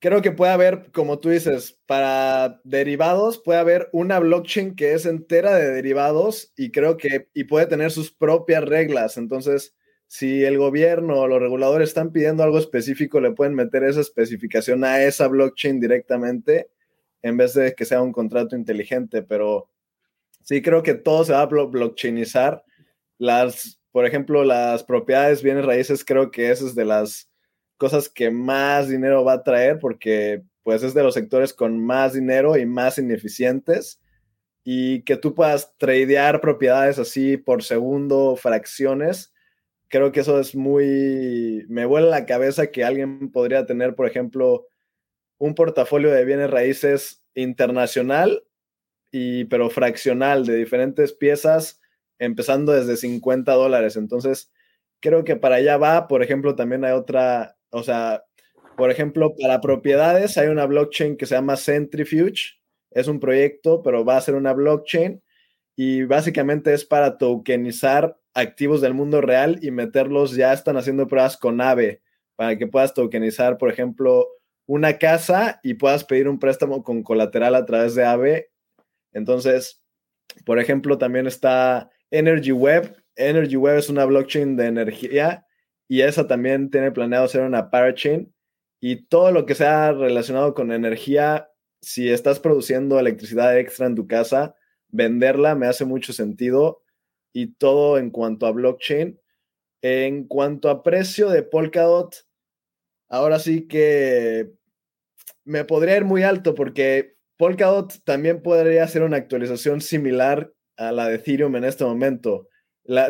creo 0.00 0.20
que 0.20 0.32
puede 0.32 0.52
haber, 0.52 0.90
como 0.92 1.18
tú 1.18 1.30
dices, 1.30 1.80
para 1.86 2.60
derivados, 2.64 3.38
puede 3.38 3.58
haber 3.58 3.88
una 3.92 4.18
blockchain 4.18 4.76
que 4.76 4.92
es 4.92 5.06
entera 5.06 5.54
de 5.54 5.70
derivados 5.70 6.52
y 6.56 6.72
creo 6.72 6.98
que, 6.98 7.28
y 7.32 7.44
puede 7.44 7.66
tener 7.66 7.90
sus 7.90 8.12
propias 8.12 8.64
reglas. 8.64 9.16
Entonces, 9.16 9.74
si 10.06 10.44
el 10.44 10.58
gobierno 10.58 11.20
o 11.20 11.26
los 11.26 11.40
reguladores 11.40 11.88
están 11.88 12.12
pidiendo 12.12 12.42
algo 12.42 12.58
específico, 12.58 13.18
le 13.18 13.32
pueden 13.32 13.54
meter 13.54 13.82
esa 13.82 14.02
especificación 14.02 14.84
a 14.84 15.02
esa 15.02 15.26
blockchain 15.26 15.80
directamente 15.80 16.68
en 17.22 17.38
vez 17.38 17.54
de 17.54 17.74
que 17.74 17.86
sea 17.86 18.02
un 18.02 18.12
contrato 18.12 18.54
inteligente, 18.54 19.22
pero 19.22 19.70
Sí, 20.44 20.60
creo 20.60 20.82
que 20.82 20.94
todo 20.94 21.24
se 21.24 21.32
va 21.32 21.40
a 21.42 21.46
blockchainizar. 21.46 22.62
Las, 23.18 23.80
por 23.92 24.06
ejemplo, 24.06 24.44
las 24.44 24.84
propiedades, 24.84 25.42
bienes 25.42 25.64
raíces, 25.64 26.04
creo 26.04 26.30
que 26.30 26.50
esa 26.50 26.66
es 26.66 26.74
de 26.74 26.84
las 26.84 27.30
cosas 27.78 28.08
que 28.10 28.30
más 28.30 28.88
dinero 28.88 29.24
va 29.24 29.34
a 29.34 29.42
traer 29.42 29.78
porque 29.78 30.42
pues 30.62 30.82
es 30.82 30.94
de 30.94 31.02
los 31.02 31.14
sectores 31.14 31.54
con 31.54 31.78
más 31.84 32.12
dinero 32.12 32.56
y 32.56 32.66
más 32.66 32.98
ineficientes 32.98 34.00
y 34.64 35.02
que 35.02 35.16
tú 35.16 35.34
puedas 35.34 35.74
tradear 35.78 36.40
propiedades 36.40 36.98
así 36.98 37.36
por 37.36 37.62
segundo, 37.62 38.36
fracciones, 38.36 39.32
creo 39.88 40.12
que 40.12 40.20
eso 40.20 40.40
es 40.40 40.54
muy, 40.54 41.64
me 41.68 41.86
vuela 41.86 42.08
la 42.08 42.26
cabeza 42.26 42.68
que 42.68 42.84
alguien 42.84 43.30
podría 43.30 43.66
tener, 43.66 43.94
por 43.94 44.06
ejemplo, 44.06 44.66
un 45.38 45.54
portafolio 45.54 46.10
de 46.10 46.24
bienes 46.24 46.50
raíces 46.50 47.22
internacional 47.34 48.43
pero 49.48 49.70
fraccional 49.70 50.44
de 50.44 50.56
diferentes 50.56 51.12
piezas, 51.12 51.80
empezando 52.18 52.72
desde 52.72 52.96
50 52.96 53.52
dólares. 53.52 53.96
Entonces, 53.96 54.50
creo 55.00 55.24
que 55.24 55.36
para 55.36 55.56
allá 55.56 55.76
va. 55.76 56.08
Por 56.08 56.22
ejemplo, 56.22 56.56
también 56.56 56.84
hay 56.84 56.92
otra, 56.92 57.56
o 57.70 57.82
sea, 57.82 58.24
por 58.76 58.90
ejemplo, 58.90 59.34
para 59.40 59.60
propiedades 59.60 60.36
hay 60.38 60.48
una 60.48 60.66
blockchain 60.66 61.16
que 61.16 61.26
se 61.26 61.34
llama 61.34 61.56
Centrifuge. 61.56 62.58
Es 62.90 63.08
un 63.08 63.20
proyecto, 63.20 63.82
pero 63.82 64.04
va 64.04 64.16
a 64.16 64.20
ser 64.20 64.34
una 64.34 64.52
blockchain 64.52 65.22
y 65.76 66.04
básicamente 66.04 66.72
es 66.72 66.84
para 66.84 67.18
tokenizar 67.18 68.16
activos 68.32 68.80
del 68.80 68.94
mundo 68.94 69.20
real 69.20 69.58
y 69.62 69.70
meterlos, 69.70 70.34
ya 70.36 70.52
están 70.52 70.76
haciendo 70.76 71.06
pruebas 71.06 71.36
con 71.36 71.60
AVE 71.60 72.02
para 72.36 72.56
que 72.58 72.66
puedas 72.66 72.94
tokenizar, 72.94 73.58
por 73.58 73.70
ejemplo, 73.70 74.26
una 74.66 74.98
casa 74.98 75.60
y 75.62 75.74
puedas 75.74 76.04
pedir 76.04 76.28
un 76.28 76.38
préstamo 76.38 76.82
con 76.82 77.02
colateral 77.02 77.54
a 77.54 77.64
través 77.64 77.94
de 77.94 78.04
AVE 78.04 78.50
entonces, 79.14 79.82
por 80.44 80.58
ejemplo, 80.58 80.98
también 80.98 81.26
está 81.26 81.90
Energy 82.10 82.52
Web. 82.52 82.96
Energy 83.16 83.56
Web 83.56 83.78
es 83.78 83.88
una 83.88 84.04
blockchain 84.04 84.56
de 84.56 84.66
energía 84.66 85.46
y 85.88 86.02
esa 86.02 86.26
también 86.26 86.70
tiene 86.70 86.92
planeado 86.92 87.28
ser 87.28 87.42
una 87.42 87.70
parachain. 87.70 88.34
Y 88.80 89.06
todo 89.06 89.32
lo 89.32 89.46
que 89.46 89.54
sea 89.54 89.92
relacionado 89.92 90.52
con 90.52 90.72
energía, 90.72 91.48
si 91.80 92.10
estás 92.10 92.40
produciendo 92.40 92.98
electricidad 92.98 93.56
extra 93.58 93.86
en 93.86 93.94
tu 93.94 94.06
casa, 94.06 94.54
venderla 94.88 95.54
me 95.54 95.66
hace 95.66 95.84
mucho 95.84 96.12
sentido. 96.12 96.82
Y 97.32 97.54
todo 97.54 97.98
en 97.98 98.10
cuanto 98.10 98.46
a 98.46 98.52
blockchain. 98.52 99.18
En 99.82 100.26
cuanto 100.26 100.70
a 100.70 100.82
precio 100.82 101.28
de 101.30 101.42
Polkadot, 101.42 102.26
ahora 103.08 103.38
sí 103.38 103.68
que 103.68 104.52
me 105.44 105.64
podría 105.64 105.96
ir 105.96 106.04
muy 106.04 106.22
alto 106.22 106.54
porque 106.54 107.13
Polkadot 107.36 108.02
también 108.04 108.42
podría 108.42 108.84
hacer 108.84 109.02
una 109.02 109.16
actualización 109.16 109.80
similar 109.80 110.52
a 110.76 110.92
la 110.92 111.08
de 111.08 111.16
Ethereum 111.16 111.56
en 111.56 111.64
este 111.64 111.84
momento. 111.84 112.48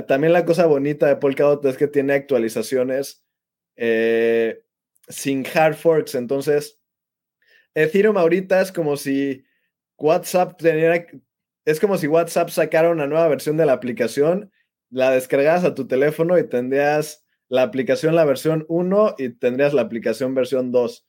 también 0.06 0.32
la 0.32 0.44
cosa 0.44 0.66
bonita 0.66 1.06
de 1.06 1.16
Polkadot 1.16 1.64
es 1.66 1.76
que 1.76 1.88
tiene 1.88 2.14
actualizaciones 2.14 3.22
eh, 3.76 4.62
sin 5.08 5.44
hard 5.46 5.74
forks. 5.74 6.14
Entonces, 6.14 6.78
Ethereum 7.74 8.16
ahorita 8.16 8.60
es 8.60 8.72
como 8.72 8.96
si 8.96 9.44
WhatsApp 9.98 10.60
es 11.64 11.80
como 11.80 11.96
si 11.96 12.06
WhatsApp 12.06 12.50
sacara 12.50 12.90
una 12.90 13.06
nueva 13.06 13.28
versión 13.28 13.56
de 13.56 13.66
la 13.66 13.72
aplicación, 13.72 14.52
la 14.90 15.10
descargas 15.10 15.64
a 15.64 15.74
tu 15.74 15.86
teléfono 15.86 16.38
y 16.38 16.48
tendrías 16.48 17.24
la 17.48 17.62
aplicación 17.62 18.14
la 18.14 18.24
versión 18.24 18.64
1 18.68 19.16
y 19.18 19.30
tendrías 19.30 19.74
la 19.74 19.82
aplicación 19.82 20.34
versión 20.34 20.72
2. 20.72 21.06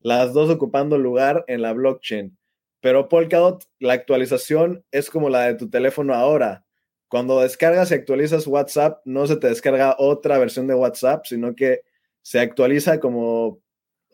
Las 0.00 0.32
dos 0.32 0.50
ocupando 0.50 0.98
lugar 0.98 1.44
en 1.46 1.62
la 1.62 1.72
blockchain. 1.72 2.36
Pero 2.82 3.08
Polkadot, 3.08 3.64
la 3.78 3.92
actualización 3.92 4.84
es 4.90 5.08
como 5.08 5.30
la 5.30 5.46
de 5.46 5.54
tu 5.54 5.70
teléfono 5.70 6.14
ahora. 6.14 6.66
Cuando 7.06 7.40
descargas 7.40 7.92
y 7.92 7.94
actualizas 7.94 8.48
WhatsApp, 8.48 9.00
no 9.04 9.28
se 9.28 9.36
te 9.36 9.48
descarga 9.48 9.94
otra 9.98 10.36
versión 10.38 10.66
de 10.66 10.74
WhatsApp, 10.74 11.24
sino 11.24 11.54
que 11.54 11.82
se 12.22 12.40
actualiza 12.40 12.98
como 12.98 13.60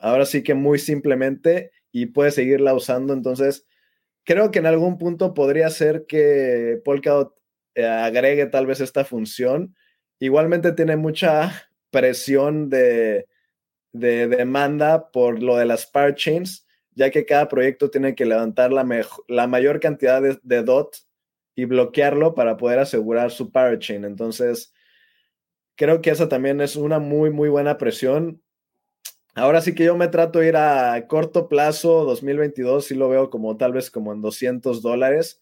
ahora 0.00 0.26
sí 0.26 0.42
que 0.42 0.52
muy 0.52 0.78
simplemente 0.78 1.70
y 1.92 2.06
puedes 2.06 2.34
seguirla 2.34 2.74
usando. 2.74 3.14
Entonces, 3.14 3.66
creo 4.22 4.50
que 4.50 4.58
en 4.58 4.66
algún 4.66 4.98
punto 4.98 5.32
podría 5.32 5.70
ser 5.70 6.04
que 6.06 6.78
Polkadot 6.84 7.34
eh, 7.74 7.86
agregue 7.86 8.44
tal 8.46 8.66
vez 8.66 8.80
esta 8.80 9.02
función. 9.06 9.74
Igualmente 10.18 10.72
tiene 10.72 10.96
mucha 10.96 11.70
presión 11.90 12.68
de, 12.68 13.28
de 13.92 14.28
demanda 14.28 15.10
por 15.10 15.42
lo 15.42 15.56
de 15.56 15.64
las 15.64 15.86
parachains 15.86 16.67
ya 16.98 17.10
que 17.10 17.24
cada 17.24 17.48
proyecto 17.48 17.90
tiene 17.90 18.16
que 18.16 18.26
levantar 18.26 18.72
la, 18.72 18.84
la 19.28 19.46
mayor 19.46 19.78
cantidad 19.78 20.20
de, 20.20 20.62
DOT 20.64 20.96
y 21.54 21.64
bloquearlo 21.64 22.34
para 22.34 22.56
poder 22.56 22.80
asegurar 22.80 23.30
su 23.30 23.52
parachain. 23.52 24.04
Entonces, 24.04 24.74
creo 25.76 26.02
que 26.02 26.10
esa 26.10 26.28
también 26.28 26.60
es 26.60 26.74
una 26.74 26.98
muy, 26.98 27.30
muy 27.30 27.48
buena 27.48 27.78
presión. 27.78 28.42
ahora 29.36 29.60
sí 29.60 29.76
que 29.76 29.84
yo 29.84 29.96
me 29.96 30.08
trato 30.08 30.40
de 30.40 30.48
ir 30.48 30.56
a 30.56 31.06
corto 31.06 31.48
plazo, 31.48 32.04
2022, 32.04 32.86
sí 32.86 32.96
lo 32.96 33.08
veo 33.08 33.30
como 33.30 33.56
tal 33.56 33.72
vez 33.72 33.92
como 33.92 34.12
en 34.12 34.20
200 34.20 34.82
dólares, 34.82 35.40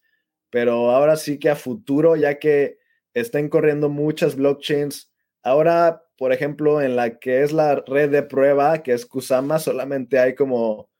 pero 0.51 0.91
ahora 0.91 1.15
sí 1.15 1.39
que 1.39 1.49
a 1.49 1.55
futuro, 1.55 2.15
ya 2.15 2.37
que 2.37 2.77
estén 3.15 3.49
corriendo 3.49 3.89
muchas 3.89 4.35
blockchains, 4.35 5.11
ahora, 5.41 6.03
por 6.19 6.33
ejemplo, 6.33 6.83
en 6.83 6.95
la 6.95 7.17
que 7.17 7.41
es 7.41 7.51
la 7.51 7.83
red 7.87 8.11
de 8.11 8.21
prueba, 8.21 8.83
que 8.83 8.93
es 8.93 9.07
Kusama, 9.07 9.57
solamente 9.57 10.19
hay 10.19 10.35
como 10.35 10.91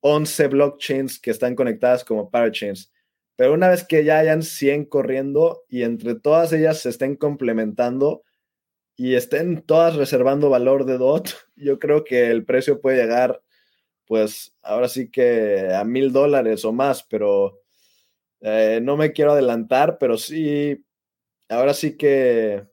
11 0.00 0.48
blockchains 0.48 1.20
que 1.20 1.30
están 1.30 1.54
conectadas 1.54 2.04
como 2.04 2.30
parachains. 2.30 2.92
Pero 3.36 3.54
una 3.54 3.68
vez 3.68 3.84
que 3.84 4.04
ya 4.04 4.18
hayan 4.18 4.42
100 4.42 4.86
corriendo 4.86 5.64
y 5.68 5.82
entre 5.82 6.14
todas 6.16 6.52
ellas 6.52 6.80
se 6.80 6.88
estén 6.88 7.16
complementando 7.16 8.24
y 8.96 9.14
estén 9.14 9.62
todas 9.62 9.96
reservando 9.96 10.50
valor 10.50 10.84
de 10.84 10.98
DOT, 10.98 11.28
yo 11.56 11.78
creo 11.78 12.04
que 12.04 12.30
el 12.30 12.44
precio 12.44 12.80
puede 12.80 13.00
llegar, 13.02 13.40
pues 14.06 14.54
ahora 14.62 14.88
sí 14.88 15.10
que 15.10 15.72
a 15.72 15.84
mil 15.84 16.12
dólares 16.12 16.64
o 16.64 16.72
más, 16.72 17.04
pero 17.04 17.60
eh, 18.40 18.80
no 18.82 18.96
me 18.96 19.12
quiero 19.12 19.32
adelantar, 19.32 19.98
pero 19.98 20.18
sí, 20.18 20.84
ahora 21.48 21.74
sí 21.74 21.96
que 21.96 22.64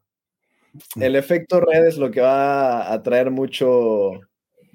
el 0.96 1.16
efecto 1.16 1.60
red 1.60 1.86
es 1.86 1.98
lo 1.98 2.12
que 2.12 2.22
va 2.22 2.92
a 2.92 3.04
traer 3.04 3.32
mucho, 3.32 4.22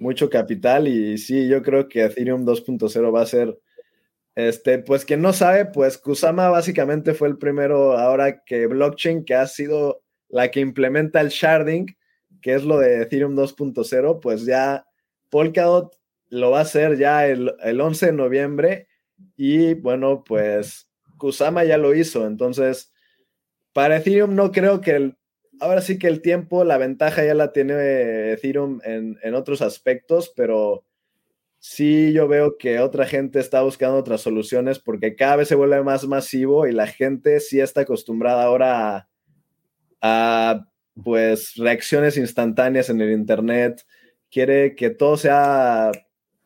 mucho 0.01 0.31
capital 0.31 0.89
y 0.89 1.19
sí, 1.19 1.47
yo 1.47 1.63
creo 1.63 1.89
que 1.89 2.03
Ethereum 2.03 2.45
2.0 2.45 3.15
va 3.15 3.21
a 3.21 3.27
ser, 3.27 3.57
este, 4.35 4.79
pues 4.79 5.05
quien 5.05 5.21
no 5.21 5.33
sabe, 5.33 5.67
pues 5.67 5.99
Kusama 5.99 6.49
básicamente 6.49 7.13
fue 7.15 7.29
el 7.29 7.37
primero 7.37 7.99
ahora 7.99 8.43
que 8.43 8.67
blockchain 8.67 9.25
que 9.25 9.35
ha 9.35 9.47
sido 9.47 10.03
la 10.29 10.51
que 10.51 10.61
implementa 10.61 11.21
el 11.21 11.29
sharding, 11.29 11.87
que 12.41 12.55
es 12.55 12.65
lo 12.65 12.79
de 12.79 13.03
Ethereum 13.03 13.37
2.0, 13.37 14.21
pues 14.21 14.47
ya 14.47 14.87
Polkadot 15.29 15.95
lo 16.31 16.51
va 16.51 16.61
a 16.61 16.63
hacer 16.63 16.97
ya 16.97 17.27
el, 17.27 17.53
el 17.63 17.81
11 17.81 18.07
de 18.07 18.13
noviembre 18.13 18.89
y 19.37 19.75
bueno, 19.75 20.25
pues 20.25 20.89
Kusama 21.19 21.65
ya 21.65 21.77
lo 21.77 21.95
hizo, 21.95 22.27
entonces 22.27 22.91
para 23.75 23.99
Ethereum 23.99 24.35
no 24.35 24.51
creo 24.51 24.81
que 24.81 25.15
ahora 25.61 25.81
sí 25.81 25.99
que 25.99 26.09
el 26.09 26.23
tiempo, 26.23 26.65
la 26.65 26.79
ventaja 26.79 27.25
ya 27.25 27.35
la 27.35 27.53
tiene 27.53 28.33
Ethereum 28.33 28.81
en, 28.85 29.19
en, 29.23 29.35
otros 29.35 29.63
aspectos, 29.63 30.33
pero 30.35 30.85
sí 31.59 32.13
yo 32.13 32.27
veo 32.29 32.57
que 32.59 32.81
otra 32.81 33.07
gente 33.07 33.39
está 33.39 33.63
buscando 33.63 33.97
otras 33.99 34.23
soluciones 34.23 34.79
porque 34.79 35.15
cada 35.15 35.37
vez 35.37 35.49
se 35.49 35.55
vuelve 35.55 35.83
más 35.83 36.07
masivo 36.07 36.67
y 36.67 36.73
la 36.73 36.87
gente 36.87 37.41
sí 37.41 37.61
está 37.61 37.83
acostumbrada 37.83 38.45
ahora 38.45 38.97
a, 38.97 39.09
a 40.01 40.67
pues 41.03 41.55
reacciones 41.57 42.17
instantáneas 42.17 42.91
en 42.91 43.01
el 43.01 43.13
Internet, 43.13 43.85
quiere 44.31 44.75
que 44.75 44.91
todo 44.91 45.17
sea 45.17 45.93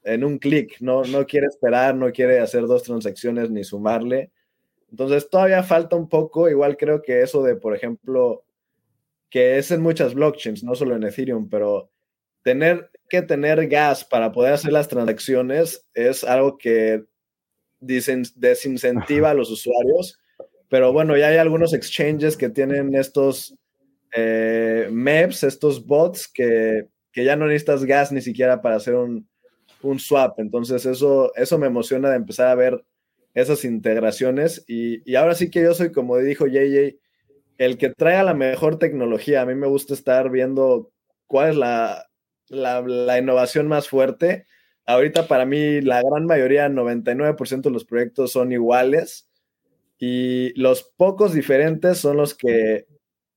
en 0.05 0.25
un 0.25 0.39
clic, 0.39 0.77
no, 0.81 1.03
no 1.05 1.27
quiere 1.27 1.47
esperar, 1.47 1.95
no 1.95 2.13
quiere 2.13 2.41
hacer 2.41 2.67
dos 2.67 2.83
transacciones 2.83 3.51
ni 3.51 3.65
sumarle. 3.65 4.31
Entonces 4.91 5.29
todavía 5.29 5.63
falta 5.63 5.97
un 5.97 6.09
poco, 6.09 6.49
igual 6.49 6.77
creo 6.77 7.03
que 7.03 7.23
eso 7.23 7.43
de, 7.43 7.57
por 7.57 7.75
ejemplo, 7.75 8.44
que 9.35 9.59
es 9.59 9.73
en 9.73 9.83
muchas 9.83 10.15
blockchains, 10.15 10.63
no 10.63 10.77
solo 10.77 10.95
en 10.95 11.03
Ethereum, 11.03 11.49
pero 11.49 11.91
tener 12.45 12.89
que 13.09 13.21
tener 13.21 13.67
gas 13.67 14.05
para 14.05 14.31
poder 14.31 14.53
hacer 14.53 14.71
las 14.71 14.87
transacciones 14.87 15.85
es 15.93 16.23
algo 16.23 16.57
que 16.57 17.03
desincentiva 17.81 19.31
a 19.31 19.35
los 19.35 19.51
usuarios. 19.51 20.21
Pero 20.69 20.93
bueno, 20.93 21.17
ya 21.17 21.31
hay 21.31 21.39
algunos 21.39 21.75
exchanges 21.75 22.37
que 22.37 22.49
tienen 22.49 22.95
estos 22.95 23.57
eh, 24.15 24.89
MEPs, 24.93 25.43
estos 25.43 25.85
bots, 25.85 26.29
que, 26.29 26.87
que, 27.11 27.25
ya 27.25 27.35
no 27.35 27.49
necesitas 27.49 27.85
gas 27.85 28.13
ni 28.13 28.21
siquiera 28.21 28.63
para 28.63 28.77
hacer 28.77 28.95
un, 28.95 29.29
un 29.83 29.99
swap. 29.99 30.39
Entonces 30.39 30.87
eso, 30.87 31.35
eso 31.35 31.59
me 31.59 31.67
emociona 31.67 32.09
de 32.09 32.17
empezar 32.19 32.47
a 32.47 32.55
ver 32.55 32.85
esas 33.35 33.65
integraciones. 33.65 34.65
Y, 34.69 35.03
y 35.11 35.17
ahora 35.17 35.35
sí 35.35 35.51
que 35.51 35.61
yo 35.61 35.75
soy, 35.75 35.91
como 35.91 36.19
dijo 36.19 36.47
JJ, 36.47 37.01
el 37.59 37.79
que 37.79 37.91
traiga 37.91 38.23
la 38.23 38.35
mejor 38.35 38.79
tecnología. 38.79 39.43
A 39.43 39.47
mí 39.47 39.55
me 39.55 39.67
gusta 39.67 39.95
estar 39.95 40.31
viendo 40.31 40.93
cuál 41.27 41.51
es 41.51 41.57
la, 41.57 42.07
la, 42.49 43.19
innovación 43.19 43.69
más 43.69 43.89
fuerte. 43.89 44.47
Ahorita 44.87 45.29
para 45.29 45.47
mí 45.47 45.81
la 45.81 46.03
gran 46.03 46.27
mayoría, 46.27 46.69
99% 46.69 47.63
de 47.63 47.71
los 47.71 47.85
proyectos 47.85 48.33
son 48.33 48.53
iguales 48.53 49.31
y 49.99 50.53
los 50.61 50.83
pocos 50.97 51.33
diferentes 51.33 51.99
son 51.99 52.19
los 52.19 52.35
que 52.35 52.87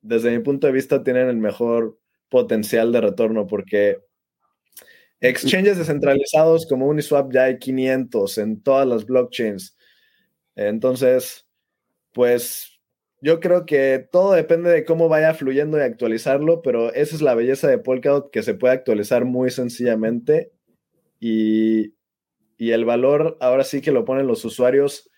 desde 0.01 0.31
mi 0.31 0.39
punto 0.39 0.67
de 0.67 0.73
vista 0.73 1.03
tienen 1.03 1.29
el 1.29 1.37
mejor 1.37 1.99
potencial 2.29 2.91
de 2.91 3.01
retorno 3.01 3.47
porque 3.47 3.99
exchanges 5.21 5.77
descentralizados 5.77 6.67
como 6.67 6.87
Uniswap 6.87 7.31
ya 7.31 7.43
hay 7.43 7.59
500 7.59 8.37
en 8.37 8.61
todas 8.61 8.87
las 8.87 9.05
blockchains. 9.05 9.77
Entonces, 10.55 11.47
pues 12.13 12.76
yo 13.21 13.39
creo 13.39 13.65
que 13.65 14.07
todo 14.11 14.33
depende 14.33 14.69
de 14.69 14.85
cómo 14.85 15.09
vaya 15.09 15.33
fluyendo 15.33 15.77
y 15.77 15.81
actualizarlo, 15.81 16.61
pero 16.61 16.93
esa 16.93 17.15
es 17.15 17.21
la 17.21 17.35
belleza 17.35 17.67
de 17.67 17.79
Polkadot, 17.79 18.31
que 18.31 18.43
se 18.43 18.53
puede 18.53 18.75
actualizar 18.75 19.25
muy 19.25 19.49
sencillamente 19.49 20.51
y, 21.19 21.95
y, 22.57 22.71
el 22.71 22.85
valor 22.85 23.37
ahora 23.39 23.63
sí 23.63 23.81
que 23.81 23.91
lo 23.91 24.05
ponen 24.05 24.27
los 24.27 24.45
usuarios, 24.45 25.09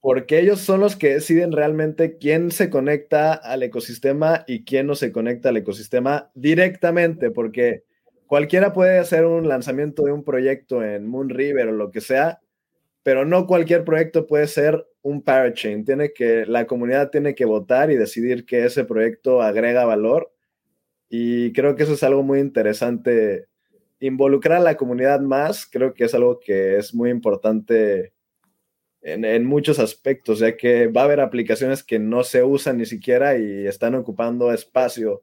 porque 0.00 0.38
ellos 0.38 0.60
son 0.60 0.78
los 0.78 0.94
que 0.94 1.14
deciden 1.14 1.50
realmente 1.50 2.18
quién 2.18 2.52
se 2.52 2.70
conecta 2.70 3.32
al 3.34 3.64
ecosistema 3.64 4.44
y 4.46 4.64
quién 4.64 4.86
no 4.86 4.94
se 4.94 5.10
conecta 5.10 5.48
al 5.48 5.56
ecosistema 5.56 6.30
directamente, 6.34 7.32
porque 7.32 7.82
cualquiera 8.26 8.72
puede 8.72 8.98
hacer 8.98 9.24
un 9.24 9.48
lanzamiento 9.48 10.04
de 10.04 10.12
un 10.12 10.22
proyecto 10.22 10.84
en 10.84 11.08
Moonriver 11.08 11.68
o 11.68 11.72
lo 11.72 11.90
que 11.90 12.00
sea, 12.00 12.40
pero 13.02 13.24
no 13.24 13.48
cualquier 13.48 13.84
proyecto 13.84 14.28
puede 14.28 14.46
ser 14.46 14.86
un 15.06 15.22
parachain. 15.22 15.84
Tiene 15.84 16.12
que, 16.12 16.44
la 16.46 16.66
comunidad 16.66 17.10
tiene 17.10 17.34
que 17.34 17.44
votar 17.44 17.90
y 17.90 17.96
decidir 17.96 18.44
que 18.44 18.64
ese 18.64 18.84
proyecto 18.84 19.40
agrega 19.40 19.84
valor. 19.84 20.32
Y 21.08 21.52
creo 21.52 21.76
que 21.76 21.84
eso 21.84 21.94
es 21.94 22.02
algo 22.02 22.24
muy 22.24 22.40
interesante. 22.40 23.46
Involucrar 24.00 24.58
a 24.58 24.64
la 24.64 24.76
comunidad 24.76 25.20
más, 25.20 25.66
creo 25.66 25.94
que 25.94 26.04
es 26.04 26.14
algo 26.14 26.40
que 26.40 26.76
es 26.76 26.92
muy 26.92 27.10
importante 27.10 28.12
en, 29.00 29.24
en 29.24 29.44
muchos 29.44 29.78
aspectos, 29.78 30.40
ya 30.40 30.56
que 30.56 30.88
va 30.88 31.02
a 31.02 31.04
haber 31.04 31.20
aplicaciones 31.20 31.84
que 31.84 32.00
no 32.00 32.24
se 32.24 32.42
usan 32.42 32.78
ni 32.78 32.86
siquiera 32.86 33.38
y 33.38 33.66
están 33.66 33.94
ocupando 33.94 34.52
espacio 34.52 35.22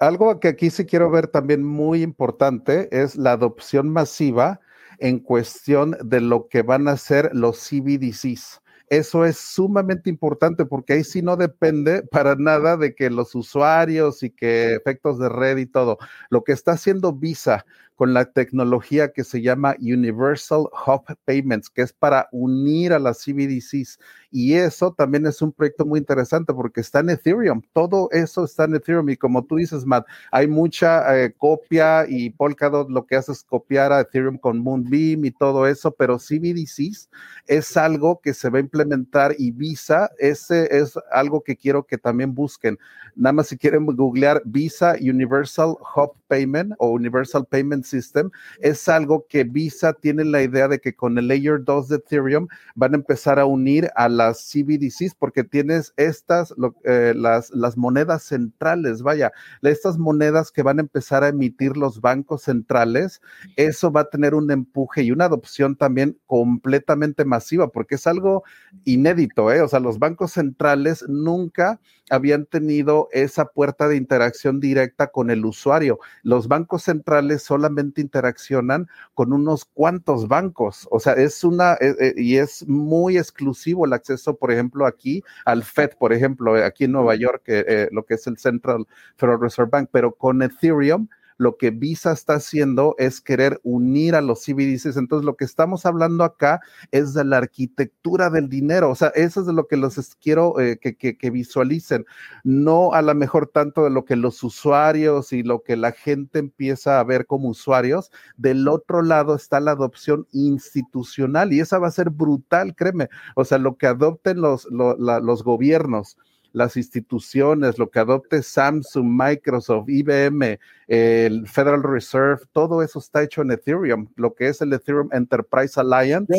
algo 0.00 0.38
que 0.38 0.46
aquí 0.46 0.70
sí 0.70 0.86
quiero 0.86 1.10
ver 1.10 1.26
también 1.26 1.64
muy 1.64 2.02
importante 2.02 2.88
es 2.92 3.16
la 3.16 3.32
adopción 3.32 3.88
masiva 3.88 4.60
en 4.98 5.18
cuestión 5.18 5.96
de 6.02 6.20
lo 6.20 6.48
que 6.48 6.62
van 6.62 6.88
a 6.88 6.96
ser 6.96 7.30
los 7.32 7.58
CBDCs. 7.58 8.60
Eso 8.88 9.24
es 9.24 9.36
sumamente 9.36 10.08
importante 10.10 10.64
porque 10.64 10.92
ahí 10.92 11.04
sí 11.04 11.20
no 11.20 11.36
depende 11.36 12.02
para 12.04 12.36
nada 12.36 12.76
de 12.76 12.94
que 12.94 13.10
los 13.10 13.34
usuarios 13.34 14.22
y 14.22 14.30
que 14.30 14.74
efectos 14.74 15.18
de 15.18 15.28
red 15.28 15.56
y 15.58 15.66
todo. 15.66 15.98
Lo 16.30 16.44
que 16.44 16.52
está 16.52 16.72
haciendo 16.72 17.12
Visa 17.12 17.64
con 17.96 18.12
la 18.12 18.26
tecnología 18.26 19.10
que 19.12 19.24
se 19.24 19.40
llama 19.40 19.74
Universal 19.80 20.66
Hub 20.86 21.04
Payments, 21.24 21.70
que 21.70 21.82
es 21.82 21.92
para 21.94 22.28
unir 22.30 22.92
a 22.92 22.98
las 22.98 23.24
CBDCs. 23.24 23.98
Y 24.30 24.52
eso 24.52 24.92
también 24.92 25.26
es 25.26 25.40
un 25.40 25.50
proyecto 25.50 25.86
muy 25.86 25.98
interesante 25.98 26.52
porque 26.52 26.82
está 26.82 27.00
en 27.00 27.08
Ethereum. 27.10 27.62
Todo 27.72 28.08
eso 28.12 28.44
está 28.44 28.64
en 28.64 28.74
Ethereum. 28.74 29.08
Y 29.08 29.16
como 29.16 29.46
tú 29.46 29.56
dices, 29.56 29.86
Matt, 29.86 30.06
hay 30.30 30.46
mucha 30.46 31.18
eh, 31.18 31.32
copia 31.32 32.04
y 32.06 32.30
Polkadot 32.30 32.90
lo 32.90 33.06
que 33.06 33.16
hace 33.16 33.32
es 33.32 33.42
copiar 33.42 33.92
a 33.92 34.00
Ethereum 34.00 34.36
con 34.36 34.58
Moonbeam 34.58 35.24
y 35.24 35.30
todo 35.30 35.66
eso, 35.66 35.90
pero 35.92 36.18
CBDCs 36.18 37.08
es 37.46 37.76
algo 37.78 38.20
que 38.20 38.34
se 38.34 38.50
va 38.50 38.58
a 38.58 38.60
implementar 38.82 39.34
y 39.38 39.50
Visa, 39.50 40.10
ese 40.18 40.68
es 40.76 40.98
algo 41.10 41.42
que 41.42 41.56
quiero 41.56 41.84
que 41.84 41.98
también 41.98 42.34
busquen. 42.34 42.78
Nada 43.14 43.32
más 43.32 43.48
si 43.48 43.56
quieren 43.56 43.86
googlear 43.86 44.42
Visa 44.44 44.94
Universal 45.00 45.76
Hub 45.94 46.12
Payment 46.28 46.74
o 46.78 46.90
Universal 46.90 47.46
Payment 47.46 47.84
System, 47.84 48.30
es 48.60 48.88
algo 48.88 49.26
que 49.28 49.44
Visa 49.44 49.94
tiene 49.94 50.24
la 50.24 50.42
idea 50.42 50.68
de 50.68 50.78
que 50.78 50.94
con 50.94 51.16
el 51.16 51.28
Layer 51.28 51.64
2 51.64 51.88
de 51.88 51.96
Ethereum 51.96 52.48
van 52.74 52.92
a 52.92 52.96
empezar 52.96 53.38
a 53.38 53.46
unir 53.46 53.90
a 53.96 54.08
las 54.08 54.50
CBDCs 54.50 55.14
porque 55.18 55.44
tienes 55.44 55.94
estas, 55.96 56.54
eh, 56.84 57.14
las, 57.16 57.76
monedas 57.76 58.22
centrales, 58.22 59.02
vaya, 59.02 59.32
estas 59.62 59.98
monedas 59.98 60.50
que 60.50 60.62
van 60.62 60.78
a 60.78 60.82
empezar 60.82 61.24
a 61.24 61.28
emitir 61.28 61.76
los 61.76 62.00
bancos 62.00 62.42
centrales, 62.42 63.20
eso 63.56 63.90
va 63.90 64.02
a 64.02 64.10
tener 64.10 64.34
un 64.34 64.50
empuje 64.50 65.02
y 65.02 65.10
una 65.10 65.24
adopción 65.26 65.76
también 65.76 66.18
completamente 66.26 67.24
masiva 67.24 67.68
porque 67.68 67.94
es 67.94 68.06
algo 68.06 68.44
inédito, 68.84 69.52
¿eh? 69.52 69.60
O 69.62 69.68
sea, 69.68 69.80
los 69.80 69.98
bancos 69.98 70.32
centrales 70.32 71.04
nunca 71.08 71.80
habían 72.10 72.46
tenido 72.46 73.08
esa 73.12 73.46
puerta 73.46 73.88
de 73.88 73.96
interacción 73.96 74.60
directa 74.60 75.08
con 75.08 75.30
el 75.30 75.44
usuario. 75.44 75.98
Los 76.22 76.48
bancos 76.48 76.84
centrales 76.84 77.42
solamente 77.42 78.00
interaccionan 78.00 78.88
con 79.14 79.32
unos 79.32 79.64
cuantos 79.64 80.28
bancos, 80.28 80.86
o 80.90 81.00
sea, 81.00 81.14
es 81.14 81.42
una, 81.44 81.74
eh, 81.74 81.94
eh, 82.00 82.14
y 82.16 82.36
es 82.36 82.66
muy 82.68 83.18
exclusivo 83.18 83.86
el 83.86 83.92
acceso, 83.92 84.36
por 84.36 84.52
ejemplo, 84.52 84.86
aquí 84.86 85.22
al 85.44 85.62
FED, 85.62 85.90
por 85.98 86.12
ejemplo, 86.12 86.54
aquí 86.64 86.84
en 86.84 86.92
Nueva 86.92 87.14
York, 87.16 87.42
eh, 87.46 87.88
lo 87.92 88.04
que 88.04 88.14
es 88.14 88.26
el 88.26 88.38
Central 88.38 88.86
Federal 89.16 89.40
Reserve 89.40 89.70
Bank, 89.70 89.88
pero 89.92 90.12
con 90.12 90.42
Ethereum 90.42 91.08
lo 91.38 91.56
que 91.56 91.70
Visa 91.70 92.12
está 92.12 92.34
haciendo 92.34 92.94
es 92.98 93.20
querer 93.20 93.60
unir 93.62 94.14
a 94.14 94.20
los 94.20 94.44
CBDCs. 94.44 94.96
Entonces, 94.96 95.24
lo 95.24 95.36
que 95.36 95.44
estamos 95.44 95.86
hablando 95.86 96.24
acá 96.24 96.60
es 96.90 97.14
de 97.14 97.24
la 97.24 97.38
arquitectura 97.38 98.30
del 98.30 98.48
dinero. 98.48 98.90
O 98.90 98.94
sea, 98.94 99.08
eso 99.08 99.40
es 99.40 99.46
de 99.46 99.52
lo 99.52 99.66
que 99.66 99.76
los 99.76 99.96
quiero 100.16 100.58
eh, 100.60 100.78
que, 100.78 100.96
que, 100.96 101.30
visualicen. 101.30 102.06
No 102.44 102.92
a 102.92 103.02
lo 103.02 103.14
mejor 103.14 103.48
tanto 103.48 103.84
de 103.84 103.90
lo 103.90 104.04
que 104.04 104.16
los 104.16 104.42
usuarios 104.42 105.32
y 105.32 105.42
lo 105.42 105.62
que 105.62 105.76
la 105.76 105.92
gente 105.92 106.38
empieza 106.38 107.00
a 107.00 107.04
ver 107.04 107.26
como 107.26 107.48
usuarios. 107.48 108.10
Del 108.36 108.68
otro 108.68 109.02
lado 109.02 109.34
está 109.34 109.60
la 109.60 109.72
adopción 109.72 110.26
institucional 110.32 111.52
y 111.52 111.60
esa 111.60 111.78
va 111.78 111.88
a 111.88 111.90
ser 111.92 112.10
brutal, 112.10 112.74
créeme. 112.74 113.08
O 113.34 113.44
sea, 113.44 113.58
lo 113.58 113.76
que 113.76 113.86
adopten 113.86 114.40
los, 114.40 114.66
los 114.70 115.44
gobiernos 115.44 116.16
las 116.56 116.78
instituciones, 116.78 117.78
lo 117.78 117.90
que 117.90 117.98
adopte 117.98 118.42
Samsung, 118.42 119.06
Microsoft, 119.06 119.90
IBM, 119.90 120.58
el 120.88 121.46
Federal 121.46 121.82
Reserve, 121.82 122.40
todo 122.50 122.82
eso 122.82 122.98
está 122.98 123.22
hecho 123.22 123.42
en 123.42 123.50
Ethereum, 123.50 124.08
lo 124.16 124.32
que 124.32 124.48
es 124.48 124.62
el 124.62 124.72
Ethereum 124.72 125.10
Enterprise 125.12 125.78
Alliance. 125.78 126.32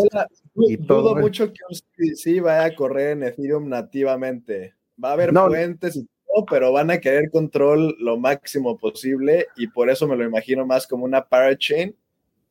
y 0.55 0.77
todo 0.77 1.15
mucho 1.15 1.53
que 1.53 2.15
sí 2.15 2.39
vaya 2.39 2.65
a 2.65 2.75
correr 2.75 3.11
en 3.11 3.23
Ethereum 3.23 3.69
nativamente. 3.69 4.73
Va 5.01 5.09
a 5.09 5.13
haber 5.13 5.29
y 5.29 5.33
todo, 5.33 6.45
pero 6.49 6.71
van 6.71 6.89
a 6.89 6.97
querer 6.97 7.29
control 7.29 7.95
lo 7.99 8.17
máximo 8.17 8.75
posible 8.75 9.45
y 9.55 9.67
por 9.67 9.87
eso 9.91 10.07
me 10.07 10.15
lo 10.15 10.23
imagino 10.23 10.65
más 10.65 10.87
como 10.87 11.05
una 11.05 11.27
parachain 11.27 11.95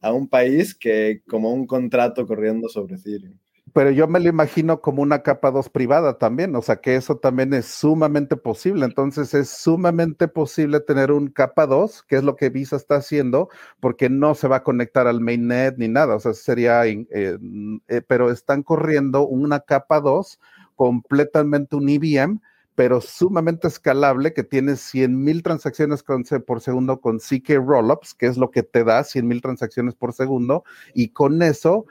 a 0.00 0.12
un 0.12 0.28
país 0.28 0.72
que 0.72 1.20
como 1.26 1.52
un 1.52 1.66
contrato 1.66 2.28
corriendo 2.28 2.68
sobre 2.68 2.94
Ethereum 2.94 3.36
pero 3.76 3.90
yo 3.90 4.08
me 4.08 4.20
lo 4.20 4.30
imagino 4.30 4.80
como 4.80 5.02
una 5.02 5.22
capa 5.22 5.50
2 5.50 5.68
privada 5.68 6.16
también, 6.16 6.56
o 6.56 6.62
sea 6.62 6.76
que 6.76 6.96
eso 6.96 7.18
también 7.18 7.52
es 7.52 7.66
sumamente 7.66 8.34
posible. 8.34 8.86
Entonces 8.86 9.34
es 9.34 9.50
sumamente 9.50 10.28
posible 10.28 10.80
tener 10.80 11.12
un 11.12 11.28
capa 11.28 11.66
2, 11.66 12.02
que 12.04 12.16
es 12.16 12.24
lo 12.24 12.36
que 12.36 12.48
Visa 12.48 12.76
está 12.76 12.96
haciendo, 12.96 13.50
porque 13.78 14.08
no 14.08 14.34
se 14.34 14.48
va 14.48 14.56
a 14.56 14.62
conectar 14.62 15.06
al 15.06 15.20
mainnet 15.20 15.76
ni 15.76 15.88
nada, 15.88 16.14
o 16.14 16.20
sea, 16.20 16.32
sería, 16.32 16.86
eh, 16.86 17.04
eh, 17.10 18.00
pero 18.08 18.30
están 18.30 18.62
corriendo 18.62 19.26
una 19.26 19.60
capa 19.60 20.00
2 20.00 20.40
completamente 20.74 21.76
un 21.76 21.86
IBM, 21.90 22.40
pero 22.74 23.02
sumamente 23.02 23.68
escalable, 23.68 24.32
que 24.32 24.42
tiene 24.42 24.76
100 24.76 25.22
mil 25.22 25.42
transacciones 25.42 26.02
por 26.02 26.62
segundo 26.62 27.02
con 27.02 27.18
CK 27.18 27.58
Rollups, 27.62 28.14
que 28.14 28.24
es 28.24 28.38
lo 28.38 28.50
que 28.50 28.62
te 28.62 28.84
da 28.84 29.04
100 29.04 29.28
mil 29.28 29.42
transacciones 29.42 29.94
por 29.94 30.14
segundo, 30.14 30.64
y 30.94 31.08
con 31.10 31.42
eso 31.42 31.84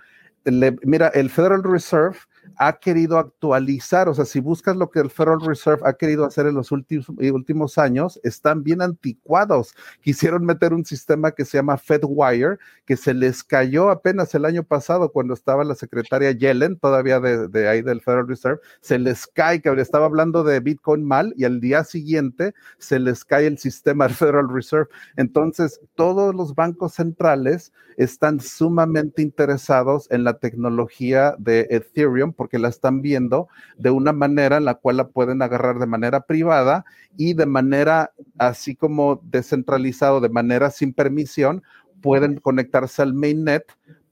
mira, 0.84 1.08
el 1.10 1.30
Federal 1.30 1.64
Reserve 1.64 2.18
ha 2.58 2.74
querido 2.80 3.18
actualizar, 3.18 4.10
o 4.10 4.14
sea, 4.14 4.26
si 4.26 4.40
buscas 4.40 4.76
lo 4.76 4.90
que 4.90 5.00
el 5.00 5.10
Federal 5.10 5.42
Reserve 5.42 5.82
ha 5.86 5.94
querido 5.94 6.26
hacer 6.26 6.48
en 6.48 6.56
los 6.56 6.72
últimos, 6.72 7.10
últimos 7.10 7.78
años, 7.78 8.20
están 8.24 8.64
bien 8.64 8.82
anticuados. 8.82 9.76
Quisieron 10.02 10.46
meter 10.46 10.74
un 10.74 10.86
sistema 10.86 11.32
que 11.32 11.46
se 11.46 11.58
llama 11.58 11.78
FedWire, 11.78 12.58
que 12.86 12.98
se 12.98 13.14
les 13.14 13.44
cayó 13.44 13.90
apenas 13.90 14.34
el 14.36 14.46
año 14.46 14.64
pasado 14.64 15.12
cuando 15.12 15.34
estaba 15.34 15.64
la 15.64 15.76
secretaria 15.76 16.32
Yellen, 16.32 16.78
todavía 16.78 17.20
de, 17.20 17.68
ahí 17.68 17.82
del 17.82 18.02
Federal 18.02 18.28
Reserve, 18.28 18.60
se 18.82 19.00
les 19.00 19.28
cae, 19.28 19.62
que 19.62 19.70
estaba 19.82 20.06
hablando 20.06 20.44
de 20.44 20.60
Bitcoin 20.60 21.04
mal 21.04 21.34
y 21.38 21.46
al 21.46 21.60
día 21.60 21.84
siguiente 21.84 22.54
se 22.78 23.00
les 23.00 23.26
cae 23.26 23.48
el 23.48 23.58
sistema 23.58 24.08
del 24.08 24.16
Federal 24.16 24.50
Reserve. 24.50 24.88
Entonces, 25.18 25.82
todos 25.96 26.34
los 26.34 26.56
bancos 26.56 26.94
centrales 26.94 27.74
están 27.98 28.40
sumamente 28.40 29.22
interesados 29.22 30.08
en 30.12 30.24
la 30.24 30.38
tecnología 30.40 31.36
de 31.40 31.68
Ethereum 31.70 32.34
porque 32.36 32.60
la 32.60 32.70
están 32.70 33.02
viendo 33.02 33.48
de 33.78 33.92
una 33.92 34.14
manera 34.14 34.58
en 34.58 34.66
la 34.66 34.76
cual 34.76 34.98
la 34.98 35.08
pueden 35.08 35.42
agarrar 35.42 35.80
de 35.80 35.88
manera 35.88 36.22
privada 36.22 36.86
y 37.18 37.34
de 37.34 37.46
manera 37.46 38.12
así 38.38 38.76
como 38.76 39.22
descentralizado, 39.24 40.22
de 40.22 40.30
manera 40.30 40.72
sin 40.72 40.94
permisión, 40.94 41.64
pueden 42.02 42.38
conectarse 42.38 43.02
al 43.02 43.14
mainnet 43.14 43.66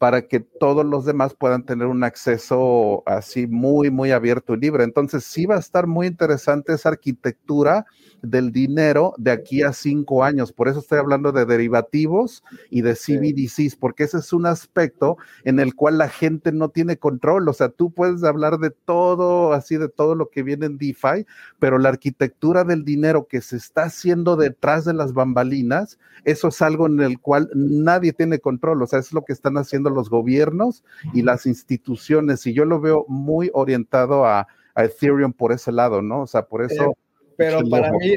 para 0.03 0.27
que 0.27 0.41
todos 0.41 0.85
los 0.85 1.05
demás 1.05 1.33
puedan 1.33 1.63
tener 1.63 1.87
un 1.87 2.03
acceso 2.03 3.03
así 3.05 3.47
muy, 3.47 3.89
muy 3.89 4.11
abierto 4.11 4.53
y 4.53 4.57
libre. 4.57 4.83
Entonces, 4.83 5.23
sí 5.23 5.45
va 5.45 5.55
a 5.55 5.59
estar 5.59 5.87
muy 5.87 6.07
interesante 6.07 6.73
esa 6.73 6.89
arquitectura 6.89 7.85
del 8.21 8.51
dinero 8.51 9.13
de 9.17 9.31
aquí 9.31 9.63
a 9.63 9.71
cinco 9.71 10.25
años. 10.25 10.51
Por 10.51 10.67
eso 10.67 10.79
estoy 10.79 10.99
hablando 10.99 11.31
de 11.31 11.45
derivativos 11.45 12.43
y 12.69 12.81
de 12.81 12.95
CBDCs, 12.95 13.77
porque 13.77 14.03
ese 14.03 14.17
es 14.17 14.33
un 14.33 14.45
aspecto 14.45 15.17
en 15.45 15.61
el 15.61 15.73
cual 15.73 15.97
la 15.97 16.09
gente 16.09 16.51
no 16.51 16.67
tiene 16.67 16.97
control. 16.97 17.47
O 17.47 17.53
sea, 17.53 17.69
tú 17.69 17.89
puedes 17.91 18.25
hablar 18.25 18.57
de 18.57 18.71
todo, 18.71 19.53
así 19.53 19.77
de 19.77 19.87
todo 19.87 20.15
lo 20.15 20.29
que 20.29 20.43
viene 20.43 20.65
en 20.65 20.77
DeFi, 20.77 21.25
pero 21.59 21.77
la 21.77 21.87
arquitectura 21.87 22.65
del 22.65 22.83
dinero 22.83 23.27
que 23.29 23.39
se 23.39 23.55
está 23.55 23.83
haciendo 23.83 24.35
detrás 24.35 24.83
de 24.83 24.93
las 24.93 25.13
bambalinas, 25.13 25.97
eso 26.25 26.49
es 26.49 26.61
algo 26.61 26.87
en 26.87 26.99
el 26.99 27.21
cual 27.21 27.49
nadie 27.53 28.11
tiene 28.11 28.39
control. 28.39 28.81
O 28.81 28.87
sea, 28.87 28.99
es 28.99 29.13
lo 29.13 29.23
que 29.23 29.31
están 29.31 29.53
haciendo 29.53 29.62
los 29.71 30.09
gobiernos 30.09 30.83
y 31.13 31.21
las 31.21 31.45
instituciones. 31.45 32.45
Y 32.47 32.53
yo 32.53 32.65
lo 32.65 32.79
veo 32.79 33.05
muy 33.07 33.49
orientado 33.53 34.25
a, 34.25 34.47
Ethereum 34.75 35.33
por 35.33 35.51
ese 35.51 35.71
lado, 35.71 36.01
¿no? 36.01 36.23
O 36.23 36.27
sea, 36.27 36.47
por 36.47 36.63
eso... 36.63 36.97
Pero 37.37 37.61
para 37.69 37.91
mí, 37.91 38.15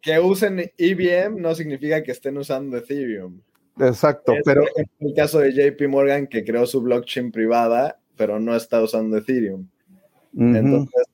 que 0.00 0.20
usen 0.20 0.70
EVM 0.78 1.40
no 1.40 1.56
significa 1.56 2.04
que 2.04 2.12
estén 2.12 2.38
usando 2.38 2.76
Ethereum. 2.76 3.40
Exacto, 3.80 4.32
pero... 4.44 4.62
el 5.00 5.14
caso 5.14 5.40
de 5.40 5.52
JP 5.52 5.88
Morgan 5.88 6.28
que 6.28 6.44
creó 6.44 6.66
su 6.66 6.80
blockchain 6.82 7.32
privada, 7.32 7.98
pero 8.16 8.38
no 8.38 8.54
está 8.54 8.80
usando 8.80 9.16
Ethereum. 9.16 9.68
Entonces, 10.36 11.04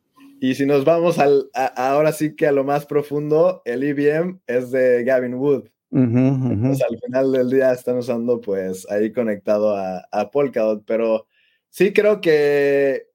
y 0.41 0.55
si 0.55 0.67
nos 0.67 0.85
vamos 0.85 1.19
al, 1.19 1.49
ahora 1.55 2.13
sí 2.13 2.35
que 2.35 2.47
a 2.47 2.53
lo 2.53 2.65
más 2.65 2.85
profundo, 2.85 3.63
el 3.65 3.83
EVM 3.83 4.41
es 4.47 4.71
de 4.71 5.03
Gavin 5.03 5.37
Wood. 5.37 5.69
Al 5.95 6.99
final 7.05 7.33
del 7.33 7.51
día 7.51 7.73
están 7.73 7.99
usando 7.99 8.41
pues 8.41 8.91
ahí 8.91 9.13
conectado 9.13 9.77
a, 9.77 10.07
a 10.11 10.31
Polkadot, 10.31 10.85
pero 10.87 11.27
sí 11.71 11.93
creo 11.93 12.21
que 12.21 13.07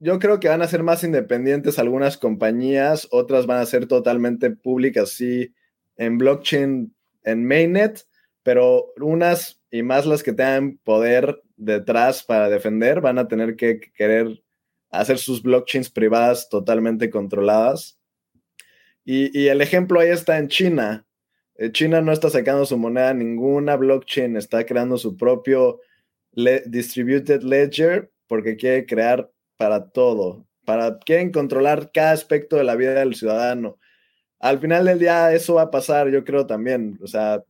yo 0.00 0.18
creo 0.18 0.40
que 0.40 0.48
van 0.48 0.62
a 0.62 0.68
ser 0.68 0.82
más 0.82 1.04
independientes 1.04 1.78
algunas 1.78 2.16
compañías, 2.16 3.06
otras 3.10 3.46
van 3.46 3.58
a 3.58 3.66
ser 3.66 3.86
totalmente 3.86 4.50
públicas, 4.50 5.10
sí, 5.10 5.54
en 5.96 6.16
blockchain, 6.16 6.94
en 7.22 7.44
mainnet, 7.46 8.06
pero 8.42 8.92
unas 8.96 9.60
y 9.70 9.82
más 9.82 10.06
las 10.06 10.22
que 10.22 10.32
tengan 10.32 10.78
poder 10.78 11.42
detrás 11.56 12.22
para 12.24 12.48
defender 12.48 13.00
van 13.00 13.18
a 13.18 13.28
tener 13.28 13.56
que 13.56 13.80
querer 13.94 14.42
hacer 14.90 15.18
sus 15.18 15.42
blockchains 15.42 15.90
privadas 15.90 16.48
totalmente 16.48 17.10
controladas. 17.10 17.98
Y, 19.04 19.48
el 19.48 19.60
ejemplo 19.60 20.00
ahí 20.00 20.10
está 20.10 20.38
en 20.38 20.48
China. 20.48 21.06
Eh, 21.60 21.70
China 21.72 22.00
no 22.00 22.10
está 22.10 22.30
sacando 22.30 22.64
su 22.64 22.78
moneda 22.78 23.12
ninguna 23.12 23.76
blockchain, 23.76 24.38
está 24.38 24.64
creando 24.64 24.96
su 24.96 25.18
propio 25.18 25.80
distributed 26.32 27.42
ledger 27.42 28.10
porque 28.26 28.56
quiere 28.56 28.86
crear 28.86 29.30
para 29.58 29.90
todo, 29.90 30.46
para 30.64 30.98
quieren 31.00 31.30
controlar 31.30 31.90
cada 31.92 32.12
aspecto 32.12 32.56
de 32.56 32.64
la 32.64 32.76
vida 32.76 32.94
del 32.94 33.14
ciudadano. 33.14 33.78
Al 34.38 34.58
final 34.58 34.86
del 34.86 34.98
día 35.00 35.34
eso 35.34 35.56
va 35.56 35.62
a 35.62 35.70
pasar, 35.70 36.08
yo 36.08 36.24
creo 36.24 36.46
también, 36.46 36.98
o 37.02 37.06
sea, 37.06 37.44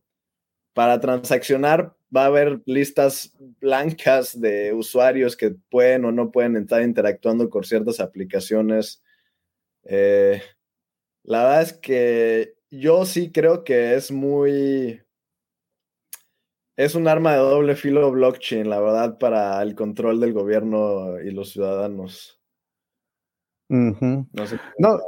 para 0.73 0.99
transaccionar 0.99 1.95
va 2.13 2.23
a 2.23 2.25
haber 2.25 2.61
listas 2.65 3.33
blancas 3.61 4.37
de 4.41 4.73
usuarios 4.73 5.37
que 5.37 5.51
pueden 5.51 6.03
o 6.03 6.11
no 6.11 6.31
pueden 6.31 6.57
estar 6.57 6.81
interactuando 6.81 7.49
con 7.49 7.63
ciertas 7.63 8.01
aplicaciones. 8.01 9.01
Eh, 9.85 10.41
la 11.23 11.43
verdad 11.43 11.61
es 11.61 11.73
que 11.73 12.60
yo 12.71 13.05
sí 13.05 13.31
creo 13.31 13.63
que 13.63 13.95
es 13.95 14.11
muy 14.11 15.01
es 16.77 16.95
un 16.95 17.07
arma 17.07 17.33
de 17.33 17.39
doble 17.39 17.75
filo 17.75 18.09
blockchain, 18.11 18.69
la 18.69 18.79
verdad, 18.79 19.19
para 19.19 19.61
el 19.61 19.75
control 19.75 20.19
del 20.19 20.33
gobierno 20.33 21.19
y 21.19 21.29
los 21.31 21.51
ciudadanos. 21.51 22.41
No, 23.69 24.99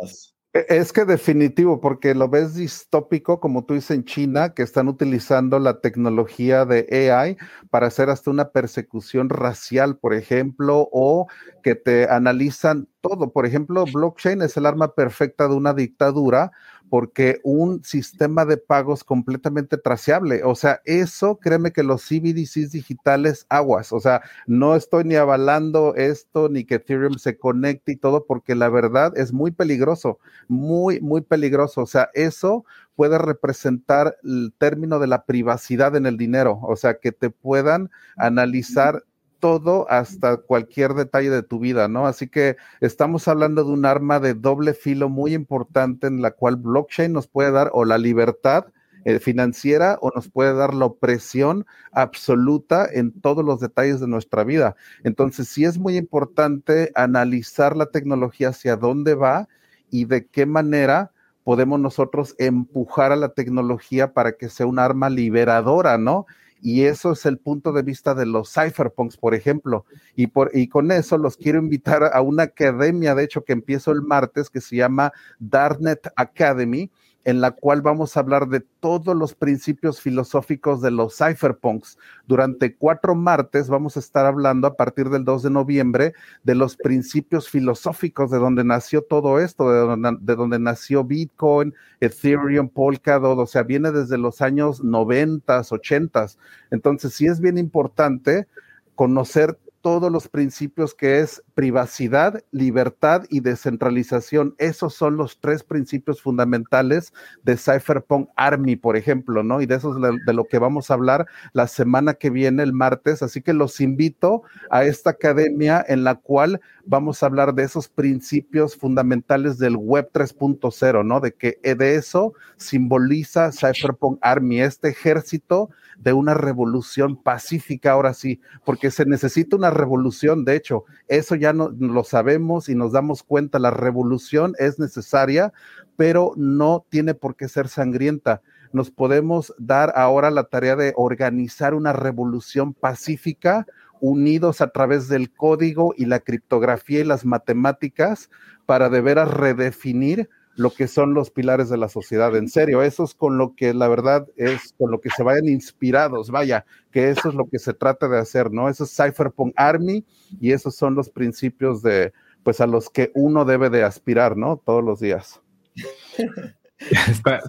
e, 0.53 0.66
es 0.70 0.93
que 0.93 1.05
definitivo, 1.05 1.82
porque 1.82 2.14
lo 2.14 2.30
ves 2.30 2.53
distópico, 2.53 3.39
como 3.39 3.66
tú 3.66 3.74
dices 3.74 3.91
en 3.91 4.05
China, 4.05 4.53
que 4.53 4.61
están 4.61 4.88
utilizando 4.88 5.57
la 5.57 5.82
tecnología 5.82 6.64
de 6.66 7.11
AI 7.11 7.38
para 7.72 7.88
hacer 7.88 8.09
hasta 8.09 8.30
una 8.30 8.51
persecución 8.51 9.30
racial, 9.30 9.97
por 9.97 10.14
ejemplo, 10.14 10.88
o 10.91 11.28
que 11.64 11.76
te 11.76 12.07
analizan 12.07 12.88
todo. 13.01 13.32
Por 13.32 13.47
ejemplo, 13.47 13.86
blockchain 13.91 14.43
es 14.43 14.55
el 14.57 14.68
arma 14.68 14.93
perfecta 14.93 15.47
de 15.47 15.55
una 15.55 15.74
dictadura 15.74 16.51
porque 16.94 17.39
un 17.41 17.84
sistema 17.84 18.46
de 18.46 18.58
pagos 18.58 19.04
completamente 19.04 19.80
traceable, 19.80 20.44
o 20.44 20.54
sea, 20.54 20.80
eso 20.86 21.39
créeme 21.39 21.72
que 21.72 21.82
los 21.82 22.04
CBDCs 22.04 22.72
digitales 22.72 23.48
aguas, 23.50 23.91
o 23.91 24.00
sea, 24.00 24.22
no 24.46 24.76
estoy 24.76 25.04
ni 25.04 25.16
avalando 25.16 25.96
esto 25.96 26.50
ni 26.50 26.66
que 26.66 26.76
Ethereum 26.76 27.16
se 27.16 27.36
conecte 27.36 27.94
y 27.94 27.96
todo, 27.96 28.28
porque 28.28 28.54
la 28.54 28.70
verdad 28.70 29.12
es 29.18 29.34
muy 29.34 29.50
peligroso, 29.50 30.20
muy, 30.48 31.02
muy 31.02 31.22
peligroso, 31.22 31.82
o 31.82 31.88
sea, 31.88 32.12
eso 32.14 32.64
puede 32.96 33.18
representar 33.18 34.16
el 34.24 34.54
término 34.60 35.00
de 35.00 35.08
la 35.08 35.26
privacidad 35.26 35.96
en 35.96 36.06
el 36.06 36.16
dinero, 36.16 36.60
o 36.62 36.76
sea, 36.76 37.00
que 37.00 37.12
te 37.12 37.32
puedan 37.32 37.89
analizar 38.18 39.04
todo 39.44 39.86
hasta 39.89 40.38
cualquier 40.38 40.94
detalle 40.94 41.30
de 41.30 41.44
tu 41.44 41.60
vida, 41.60 41.89
¿no? 41.89 42.08
Así 42.08 42.30
que 42.30 42.56
estamos 42.80 43.28
hablando 43.28 43.66
de 43.66 43.72
un 43.72 43.86
arma 43.86 44.22
de 44.22 44.36
doble 44.36 44.74
filo 44.74 45.10
muy 45.10 45.34
importante 45.34 46.08
en 46.08 46.22
la 46.22 46.32
cual 46.32 46.56
blockchain 46.56 47.12
nos 47.12 47.28
puede 47.28 47.52
dar 47.52 47.70
o 47.74 47.84
la 47.84 47.98
libertad 47.98 48.68
eh, 49.04 49.20
financiera 49.20 49.98
o 50.00 50.12
nos 50.16 50.30
puede 50.30 50.54
dar 50.54 50.74
la 50.74 50.86
opresión 50.86 51.66
absoluta 51.91 52.88
en 52.89 53.20
todos 53.20 53.44
los 53.44 53.60
detalles 53.60 54.00
de 54.00 54.08
nuestra 54.08 54.46
vida. 54.46 54.78
Entonces, 55.04 55.50
sí 55.50 55.66
es 55.66 55.78
muy 55.78 55.98
importante 55.98 56.94
analizar 56.96 57.76
la 57.76 57.88
tecnología 57.88 58.48
hacia 58.48 58.78
dónde 58.78 59.14
va 59.14 59.50
y 59.91 60.06
de 60.06 60.26
qué 60.26 60.46
manera 60.46 61.12
podemos 61.44 61.82
nosotros 61.82 62.34
empujar 62.38 63.12
a 63.12 63.18
la 63.18 63.34
tecnología 63.34 64.14
para 64.14 64.38
que 64.38 64.48
sea 64.48 64.68
un 64.68 64.80
arma 64.80 65.10
liberadora, 65.10 65.98
¿no? 65.98 66.28
Y 66.66 66.86
eso 66.86 67.11
es 67.11 67.26
el 67.26 67.39
punto 67.39 67.74
de 67.74 67.82
vista 67.82 68.16
de 68.16 68.26
los 68.26 68.53
cypherpunks, 68.53 69.18
por 69.18 69.36
ejemplo. 69.36 69.86
Y, 70.16 70.28
por, 70.28 70.49
y 70.53 70.70
con 70.70 70.93
eso 70.93 71.18
los 71.18 71.36
quiero 71.36 71.59
invitar 71.59 72.09
a 72.14 72.22
una 72.22 72.43
academia, 72.43 73.14
de 73.16 73.26
hecho, 73.26 73.43
que 73.43 73.51
empiezo 73.51 73.91
el 73.91 74.01
martes, 74.01 74.49
que 74.49 74.61
se 74.61 74.78
llama 74.78 75.11
Darknet 75.39 76.07
Academy 76.16 76.89
en 77.26 77.39
la 77.39 77.51
cual 77.51 77.82
vamos 77.82 78.15
a 78.15 78.19
hablar 78.19 78.47
de 78.47 78.59
todos 78.59 79.15
los 79.15 79.34
principios 79.34 80.01
filosóficos 80.01 80.82
de 80.82 80.91
los 80.91 81.17
cypherpunks. 81.17 81.97
Durante 82.28 82.76
cuatro 82.76 83.15
martes 83.15 83.69
vamos 83.69 83.95
a 83.95 83.99
estar 83.99 84.26
hablando 84.26 84.67
a 84.67 84.76
partir 84.76 85.09
del 85.09 85.24
2 85.24 85.43
de 85.43 85.49
noviembre 85.49 86.13
de 86.43 86.55
los 86.55 86.76
principios 86.76 87.49
filosóficos 87.49 88.30
de 88.30 88.39
donde 88.39 88.63
nació 88.63 89.01
todo 89.03 89.39
esto, 89.39 89.71
de 89.71 90.36
donde, 90.36 90.59
nació 90.59 91.03
Bitcoin, 91.03 91.74
Ethereum, 92.01 92.67
Polkadot, 92.67 93.39
o 93.39 93.45
sea, 93.45 93.63
viene 93.63 93.91
desde 93.91 94.17
los 94.17 94.41
años 94.41 94.84
90, 94.84 95.61
80. 95.69 96.28
Entonces, 96.71 97.13
sí 97.13 97.28
es 97.28 97.39
bien 97.39 97.57
importante 97.57 98.47
conocer 98.95 99.57
todos 99.82 100.11
los 100.11 100.30
principios 100.30 100.95
que 100.95 101.19
es 101.19 101.43
privacidad, 101.54 102.43
libertad 102.51 103.24
y 103.30 103.39
descentralización. 103.41 104.56
Esos 104.58 104.93
son 104.93 105.18
los 105.18 105.39
tres 105.39 105.64
principios 105.64 106.22
fundamentales 106.22 107.14
de 107.43 107.58
Cypherpunk 107.58 108.30
Army, 108.36 108.76
por 108.76 108.97
ejemplo, 108.97 109.43
¿no? 109.43 109.62
Y 109.62 109.66
de 109.66 109.76
eso 109.76 109.95
es 109.95 110.26
de 110.26 110.34
lo 110.34 110.45
que 110.45 110.60
vamos 110.60 110.89
a 110.89 110.95
hablar 110.95 111.28
la 111.54 111.68
semana 111.68 112.16
que 112.16 112.30
viene, 112.30 112.64
el 112.64 112.74
martes. 112.74 113.22
Así 113.22 113.41
que 113.41 113.54
los 113.54 113.82
invito 113.82 114.43
a 114.70 114.84
esta 114.84 115.12
academia 115.12 115.84
en 115.88 116.04
la 116.04 116.16
cual 116.16 116.62
vamos 116.86 117.22
a 117.22 117.28
hablar 117.28 117.54
de 117.54 117.64
esos 117.64 117.88
principios 117.88 118.76
fundamentales 118.76 119.58
del 119.58 119.78
Web 119.78 120.10
3.0, 120.14 121.06
¿no? 121.06 121.20
De 121.20 121.34
que 121.34 121.60
de 121.64 121.95
eso 121.95 122.34
simboliza 122.58 123.51
Cypherpunk 123.51 124.20
Army, 124.22 124.62
este 124.62 124.89
ejército 124.89 125.70
de 125.97 126.14
una 126.14 126.34
revolución 126.34 127.22
pacífica 127.22 127.91
ahora 127.91 128.14
sí, 128.14 128.41
porque 128.66 128.91
se 128.91 129.06
necesita 129.06 129.56
una 129.56 129.70
revolución, 129.70 130.43
de 130.43 130.56
hecho, 130.56 130.86
eso 131.08 131.36
ya 131.36 131.43
no, 131.52 131.70
lo 131.78 132.04
sabemos 132.06 132.70
y 132.70 132.76
nos 132.76 132.94
damos 132.94 133.24
cuenta, 133.24 133.60
la 133.60 133.72
revolución 133.72 134.54
es 134.60 134.80
necesaria, 134.80 135.52
pero 135.98 136.34
no 136.38 136.86
tiene 136.89 137.16
por 137.16 137.36
qué 137.36 137.50
ser 137.50 137.68
sangrienta. 137.68 138.41
Nos 138.72 138.91
podemos 138.91 139.54
dar 139.58 139.91
ahora 139.96 140.32
la 140.32 140.46
tarea 140.46 140.76
de 140.76 140.94
organizar 140.96 141.74
una 141.74 141.91
revolución 141.91 142.74
pacífica 142.74 143.66
unidos 144.00 144.62
a 144.62 144.68
través 144.68 145.08
del 145.08 145.32
código 145.32 145.94
y 145.98 146.06
la 146.06 146.20
criptografía 146.20 147.00
y 147.00 147.04
las 147.04 147.26
matemáticas 147.26 148.30
para 148.66 148.89
de 148.89 149.02
veras 149.02 149.30
redefinir 149.32 150.30
lo 150.56 150.72
que 150.72 150.88
son 150.88 151.14
los 151.14 151.32
pilares 151.32 151.70
de 151.70 151.78
la 151.78 151.89
sociedad. 151.89 152.36
En 152.36 152.47
serio, 152.47 152.84
eso 152.84 153.04
es 153.04 153.14
con 153.14 153.38
lo 153.38 153.56
que 153.56 153.74
la 153.74 153.88
verdad 153.88 154.28
es 154.36 154.74
con 154.78 154.91
lo 154.91 155.01
que 155.01 155.10
se 155.10 155.24
vayan 155.24 155.47
inspirados, 155.47 156.30
vaya, 156.30 156.66
que 156.91 157.10
eso 157.10 157.30
es 157.30 157.36
lo 157.36 157.45
que 157.45 157.60
se 157.60 157.74
trata 157.74 158.08
de 158.08 158.20
hacer, 158.20 158.51
¿no? 158.51 158.70
Eso 158.70 158.84
es 158.84 158.95
Cypherpunk 158.95 159.54
Army 159.56 160.06
y 160.39 160.51
esos 160.51 160.76
son 160.76 160.95
los 160.95 161.10
principios 161.10 161.82
de, 161.82 162.14
pues 162.43 162.62
a 162.62 162.68
los 162.68 162.89
que 162.89 163.12
uno 163.16 163.45
debe 163.45 163.70
de 163.70 163.84
aspirar, 163.84 164.38
¿no? 164.38 164.58
Todos 164.58 164.84
los 164.84 164.99
días. 164.99 165.41
Está, 166.80 167.39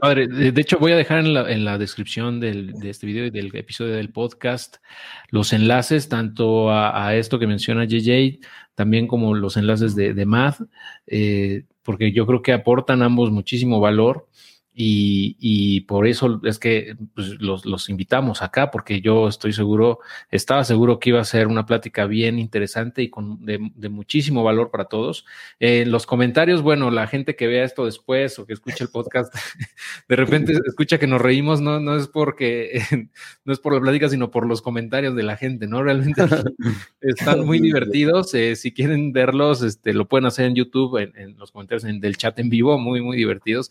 padre. 0.00 0.26
De 0.26 0.60
hecho, 0.60 0.78
voy 0.78 0.92
a 0.92 0.96
dejar 0.96 1.18
en 1.20 1.64
la, 1.64 1.78
descripción 1.78 2.40
de 2.40 2.72
este 2.84 3.06
video 3.06 3.26
y 3.26 3.30
del 3.30 3.54
episodio 3.54 3.94
del 3.94 4.10
podcast 4.10 4.76
los 5.30 5.52
enlaces 5.52 6.08
tanto 6.08 6.70
a, 6.70 7.14
esto 7.14 7.38
que 7.38 7.46
menciona 7.46 7.84
JJ, 7.84 8.40
también 8.74 9.06
como 9.06 9.34
los 9.34 9.56
enlaces 9.56 9.94
de, 9.94 10.14
de 10.14 10.26
Math. 10.26 10.60
Eh, 11.06 11.64
porque 11.82 12.12
yo 12.12 12.26
creo 12.26 12.42
que 12.42 12.52
aportan 12.52 13.02
ambos 13.02 13.30
muchísimo 13.30 13.78
valor. 13.78 14.26
Y, 14.76 15.82
por 15.82 16.06
eso 16.06 16.40
es 16.44 16.58
que 16.58 16.96
pues, 17.14 17.40
los, 17.40 17.88
invitamos 17.88 18.42
acá, 18.42 18.72
porque 18.72 19.00
yo 19.00 19.28
estoy 19.28 19.52
seguro, 19.52 20.00
estaba 20.30 20.64
seguro 20.64 20.98
que 20.98 21.10
iba 21.10 21.20
a 21.20 21.24
ser 21.24 21.46
una 21.46 21.64
plática 21.64 22.06
bien 22.06 22.40
interesante 22.40 23.02
y 23.02 23.08
con, 23.08 23.44
de, 23.44 23.58
muchísimo 23.88 24.42
valor 24.42 24.72
para 24.72 24.86
todos. 24.86 25.24
En 25.60 25.92
los 25.92 26.06
comentarios, 26.06 26.62
bueno, 26.62 26.90
la 26.90 27.06
gente 27.06 27.36
que 27.36 27.46
vea 27.46 27.64
esto 27.64 27.84
después 27.84 28.38
o 28.38 28.46
que 28.46 28.52
escuche 28.52 28.82
el 28.82 28.90
podcast, 28.90 29.32
de 30.08 30.16
repente 30.16 30.52
escucha 30.66 30.98
que 30.98 31.06
nos 31.06 31.20
reímos, 31.20 31.60
no, 31.60 31.78
no 31.78 31.96
es 31.96 32.08
porque, 32.08 32.82
no 33.44 33.52
es 33.52 33.60
por 33.60 33.74
la 33.74 33.80
plática, 33.80 34.08
sino 34.08 34.32
por 34.32 34.46
los 34.46 34.60
comentarios 34.60 35.14
de 35.14 35.22
la 35.22 35.36
gente, 35.36 35.68
¿no? 35.68 35.84
Realmente 35.84 36.24
están 37.00 37.46
muy 37.46 37.60
divertidos. 37.60 38.34
Eh, 38.34 38.56
si 38.56 38.72
quieren 38.72 39.12
verlos, 39.12 39.62
este, 39.62 39.92
lo 39.92 40.08
pueden 40.08 40.26
hacer 40.26 40.46
en 40.46 40.56
YouTube, 40.56 40.96
en, 40.98 41.36
los 41.38 41.52
comentarios 41.52 41.84
del 41.84 42.16
chat 42.16 42.38
en 42.40 42.48
vivo, 42.48 42.76
muy, 42.78 43.00
muy 43.00 43.16
divertidos. 43.16 43.70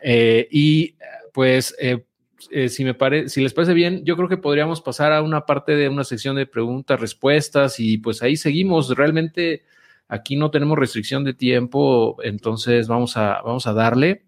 Eh, 0.00 0.27
y 0.50 0.96
pues, 1.32 1.74
eh, 1.78 2.04
eh, 2.50 2.68
si, 2.68 2.84
me 2.84 2.94
pare, 2.94 3.28
si 3.28 3.40
les 3.40 3.54
parece 3.54 3.74
bien, 3.74 4.04
yo 4.04 4.16
creo 4.16 4.28
que 4.28 4.36
podríamos 4.36 4.80
pasar 4.80 5.12
a 5.12 5.22
una 5.22 5.46
parte 5.46 5.76
de 5.76 5.88
una 5.88 6.04
sección 6.04 6.36
de 6.36 6.46
preguntas, 6.46 7.00
respuestas 7.00 7.80
y 7.80 7.98
pues 7.98 8.22
ahí 8.22 8.36
seguimos. 8.36 8.94
Realmente 8.96 9.64
aquí 10.08 10.36
no 10.36 10.50
tenemos 10.50 10.78
restricción 10.78 11.24
de 11.24 11.34
tiempo, 11.34 12.16
entonces 12.22 12.88
vamos 12.88 13.16
a, 13.16 13.42
vamos 13.42 13.66
a 13.66 13.72
darle. 13.72 14.24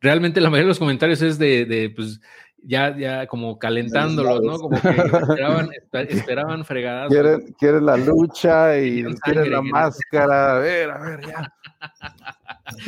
Realmente 0.00 0.40
la 0.40 0.50
mayoría 0.50 0.64
de 0.64 0.68
los 0.68 0.78
comentarios 0.78 1.22
es 1.22 1.38
de, 1.38 1.92
pues, 1.94 2.20
ya, 2.62 2.96
ya 2.96 3.26
como 3.26 3.58
calentándolos, 3.58 4.42
¿no? 4.42 4.58
Como 4.58 4.80
que 4.80 4.88
esperaban, 4.88 5.70
esperaban 6.08 6.64
fregadas. 6.64 7.12
Quieren, 7.58 7.86
la 7.86 7.96
lucha 7.96 8.78
y 8.78 9.04
quieren, 9.22 9.52
la 9.52 9.62
máscara. 9.62 10.56
A 10.56 10.58
ver, 10.58 10.90
a 10.90 10.98
ver, 10.98 11.20
ya. 11.26 11.52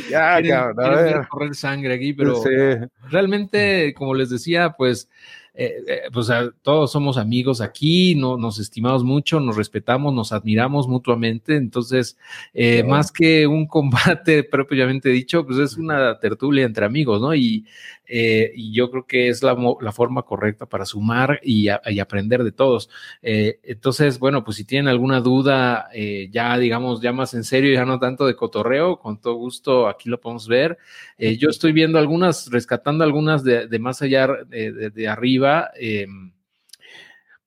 ya, 0.09 0.41
cabrón, 0.75 1.05
ver. 1.05 1.27
correr 1.27 1.55
sangre 1.55 1.93
aquí, 1.93 2.13
pero 2.13 2.41
realmente, 3.09 3.93
como 3.93 4.13
les 4.13 4.29
decía, 4.29 4.71
pues 4.77 5.09
eh, 5.61 5.83
eh, 5.87 6.01
pues 6.13 6.29
todos 6.61 6.89
somos 6.89 7.17
amigos 7.17 7.59
aquí, 7.59 8.15
no, 8.15 8.37
nos 8.37 8.59
estimamos 8.59 9.03
mucho, 9.03 9.41
nos 9.41 9.57
respetamos, 9.57 10.13
nos 10.13 10.31
admiramos 10.31 10.87
mutuamente, 10.87 11.57
entonces, 11.57 12.17
eh, 12.53 12.81
más 12.83 13.11
que 13.11 13.45
un 13.45 13.67
combate 13.67 14.43
propiamente 14.49 15.09
dicho, 15.09 15.45
pues 15.45 15.57
es 15.57 15.75
una 15.75 16.17
tertulia 16.19 16.63
entre 16.65 16.85
amigos, 16.85 17.19
¿no? 17.19 17.35
Y, 17.35 17.65
yo 18.55 18.89
creo 18.91 19.05
que 19.05 19.29
es 19.29 19.43
la, 19.43 19.55
forma 19.91 20.23
correcta 20.23 20.65
para 20.65 20.85
sumar 20.85 21.39
y, 21.43 21.69
aprender 21.69 22.43
de 22.43 22.51
todos. 22.51 22.89
entonces, 23.21 24.19
bueno, 24.19 24.43
pues 24.43 24.57
si 24.57 24.65
tienen 24.65 24.87
alguna 24.87 25.21
duda, 25.21 25.89
ya 26.31 26.57
digamos, 26.57 27.01
ya 27.01 27.11
más 27.11 27.33
en 27.33 27.43
serio, 27.43 27.73
ya 27.73 27.85
no 27.85 27.99
tanto 27.99 28.25
de 28.25 28.35
cotorreo, 28.35 28.99
con 28.99 29.19
todo 29.21 29.35
gusto 29.35 29.87
aquí 29.87 30.09
lo 30.09 30.19
podemos 30.19 30.47
ver. 30.47 30.77
yo 31.17 31.49
estoy 31.49 31.71
viendo 31.71 31.99
algunas, 31.99 32.49
rescatando 32.51 33.03
algunas 33.03 33.43
de, 33.43 33.79
más 33.79 34.01
allá 34.01 34.27
de 34.49 35.07
arriba 35.07 35.71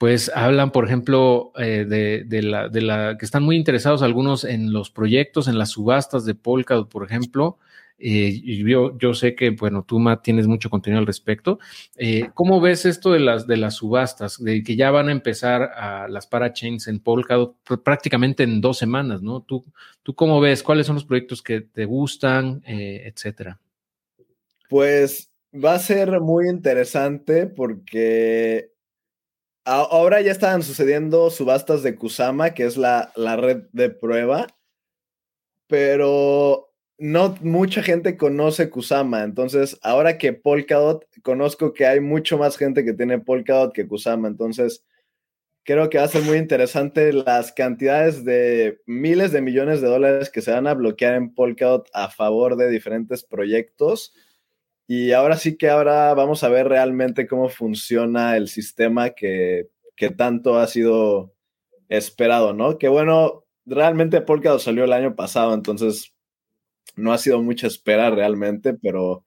pues 0.03 0.33
hablan, 0.35 0.73
por 0.73 0.85
ejemplo, 0.85 1.53
eh, 1.57 1.85
de, 1.89 2.43
la, 2.43 3.17
que 3.17 3.25
están 3.25 3.45
muy 3.45 3.55
interesados 3.55 4.03
algunos 4.03 4.43
en 4.43 4.73
los 4.73 4.91
proyectos, 4.91 5.47
en 5.47 5.59
las 5.59 5.71
subastas 5.71 6.25
de 6.25 6.35
Polkadot, 6.35 6.89
por 6.89 7.05
ejemplo. 7.05 7.59
Eh, 8.05 8.41
yo, 8.43 8.99
yo, 8.99 9.15
sé 9.15 9.37
que, 9.37 9.51
bueno, 9.51 9.85
tú, 9.87 10.01
Matt, 10.01 10.25
tienes 10.25 10.49
mucho 10.49 10.69
contenido 10.71 10.99
al 10.99 11.07
respecto. 11.07 11.61
Eh, 11.97 12.31
¿Cómo 12.35 12.61
ves 12.61 12.85
esto 12.85 13.13
de 13.13 13.21
las, 13.21 13.47
de 13.47 13.57
las 13.57 13.77
subastas? 13.77 14.43
De 14.43 14.65
que 14.65 14.75
ya 14.75 14.91
van 14.91 15.09
a 15.09 15.13
empezar 15.13 15.63
a 15.63 16.09
las 16.09 16.27
parachains 16.27 16.89
en 16.89 16.99
Polkadot 16.99 17.57
prácticamente 17.85 18.43
en 18.43 18.61
dos 18.61 18.79
semanas, 18.79 19.23
¿no? 19.23 19.43
¿Tú, 19.43 19.65
¿Tú 20.03 20.17
cómo 20.17 20.41
ves? 20.41 20.65
¿Cuáles 20.65 20.87
son 20.87 20.97
los 20.97 21.05
proyectos 21.05 21.43
que 21.43 21.61
te 21.61 21.85
gustan, 21.85 22.63
etcétera? 22.67 23.61
Pues 24.69 25.31
va 25.55 25.75
a 25.75 25.79
ser 25.79 26.21
muy 26.21 26.49
interesante 26.49 27.47
porque 27.47 28.73
ahora 29.65 30.21
ya 30.23 30.33
estaban 30.33 30.65
sucediendo 30.65 31.31
subastas 31.31 31.85
de 31.85 31.95
Kusama, 31.95 32.53
que 32.53 32.65
es 32.65 32.77
la, 32.77 33.13
la 33.15 33.37
red 33.37 33.65
de 33.73 33.91
prueba, 33.91 34.49
pero 35.69 36.72
no 37.03 37.37
mucha 37.41 37.83
gente 37.83 38.17
conoce 38.17 38.71
Kusama. 38.71 39.25
Entonces, 39.25 39.77
ahora 39.83 40.19
que 40.19 40.33
Polkadot, 40.33 41.05
conozco 41.23 41.73
que 41.73 41.85
hay 41.85 41.99
mucho 41.99 42.39
más 42.39 42.57
gente 42.57 42.85
que 42.85 42.93
tiene 42.93 43.19
Polkadot 43.19 43.73
que 43.75 43.89
Kusama. 43.89 44.29
Entonces, 44.29 44.85
creo 45.65 45.91
que 45.91 45.99
va 45.99 46.05
a 46.05 46.09
ser 46.09 46.23
muy 46.23 46.39
interesante 46.39 47.13
las 47.13 47.51
cantidades 47.51 48.25
de 48.25 48.81
miles 48.87 49.33
de 49.33 49.43
millones 49.43 49.81
de 49.81 49.89
dólares 49.89 50.31
que 50.31 50.43
se 50.43 50.53
van 50.53 50.69
a 50.69 50.75
bloquear 50.75 51.15
en 51.15 51.35
Polkadot 51.35 51.89
a 51.93 52.09
favor 52.09 52.55
de 52.55 52.71
diferentes 52.71 53.25
proyectos 53.25 54.15
y 54.87 55.11
ahora 55.11 55.37
sí 55.37 55.57
que 55.57 55.71
ahora 55.71 56.15
vamos 56.15 56.45
a 56.45 56.49
ver 56.51 56.69
realmente 56.69 57.27
cómo 57.27 57.49
funciona 57.49 58.37
el 58.37 58.47
sistema 58.47 59.11
que, 59.11 59.71
tanto 60.17 60.59
ha 60.59 60.67
sido 60.69 61.33
esperado, 61.89 62.53
¿no? 62.53 62.79
Que 62.79 62.89
bueno, 62.89 63.45
realmente 63.67 64.21
Polkadot 64.21 64.61
salió 64.61 64.85
el 64.85 64.93
año 64.93 65.17
pasado, 65.17 65.55
entonces 65.55 66.13
no 66.95 67.13
ha 67.13 67.19
sido 67.19 67.43
mucha 67.43 67.67
espera 67.67 68.11
realmente, 68.11 68.75
pero 68.75 69.25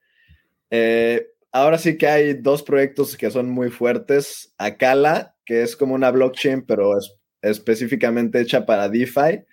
Eh, 0.70 1.28
ahora 1.52 1.78
sí 1.78 1.96
que 1.96 2.08
hay 2.08 2.34
dos 2.34 2.62
proyectos 2.62 3.16
que 3.16 3.30
son 3.30 3.48
muy 3.50 3.70
fuertes. 3.70 4.52
Akala, 4.58 5.36
que 5.44 5.62
es 5.62 5.76
como 5.76 5.94
una 5.94 6.10
blockchain, 6.10 6.62
pero 6.66 6.98
es 6.98 7.14
específicamente 7.42 8.40
hecha 8.40 8.66
para 8.66 8.88
DeFi. 8.88 9.44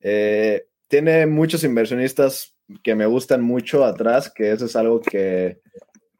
Eh, 0.00 0.66
tiene 0.88 1.26
muchos 1.26 1.64
inversionistas 1.64 2.54
que 2.82 2.94
me 2.94 3.06
gustan 3.06 3.42
mucho 3.42 3.84
atrás, 3.84 4.30
que 4.30 4.52
eso 4.52 4.66
es 4.66 4.76
algo 4.76 5.00
que 5.00 5.58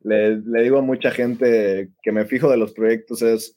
le, 0.03 0.41
digo 0.63 0.79
a 0.79 0.83
mucha 0.83 1.11
gente 1.11 1.91
que 2.03 2.13
me 2.13 2.25
fijo 2.25 2.51
de 2.51 2.57
los 2.57 2.73
proyectos, 2.73 3.23
es, 3.23 3.57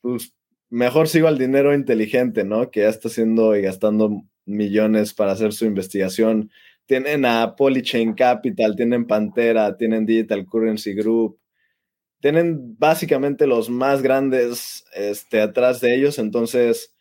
pues, 0.00 0.34
mejor 0.70 1.08
sigo 1.08 1.28
al 1.28 1.38
dinero 1.38 1.74
inteligente, 1.74 2.44
¿no? 2.44 2.70
Que 2.70 2.80
ya 2.80 2.88
está 2.88 3.08
haciendo 3.08 3.56
y 3.56 3.62
gastando 3.62 4.22
millones 4.46 5.14
para 5.14 5.32
hacer 5.32 5.52
su 5.52 5.66
investigación. 5.66 6.50
Tienen 6.88 7.26
a 7.26 7.54
Polychain 7.54 8.14
Capital, 8.14 8.74
tienen 8.74 9.06
Pantera, 9.06 9.76
tienen 9.76 10.06
Digital 10.06 10.46
Currency 10.46 10.94
Group, 10.94 11.38
tienen 12.20 12.76
básicamente 12.78 13.46
los 13.46 13.68
más 13.68 14.00
grandes 14.00 14.84
este, 14.94 15.42
atrás 15.42 15.82
de 15.82 15.94
ellos, 15.94 16.18
entonces 16.18 16.94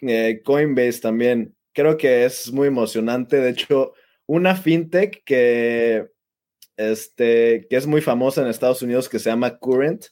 eh, 0.00 0.40
Coinbase 0.42 1.00
también. 1.00 1.54
Creo 1.74 1.98
que 1.98 2.24
es 2.24 2.50
muy 2.52 2.68
emocionante. 2.68 3.36
De 3.36 3.50
hecho, 3.50 3.92
una 4.26 4.56
fintech 4.56 5.22
que, 5.24 6.08
este, 6.76 7.66
que 7.68 7.76
es 7.76 7.86
muy 7.86 8.00
famosa 8.00 8.40
en 8.40 8.48
Estados 8.48 8.80
Unidos 8.80 9.10
que 9.10 9.18
se 9.18 9.28
llama 9.28 9.58
Current 9.58 10.06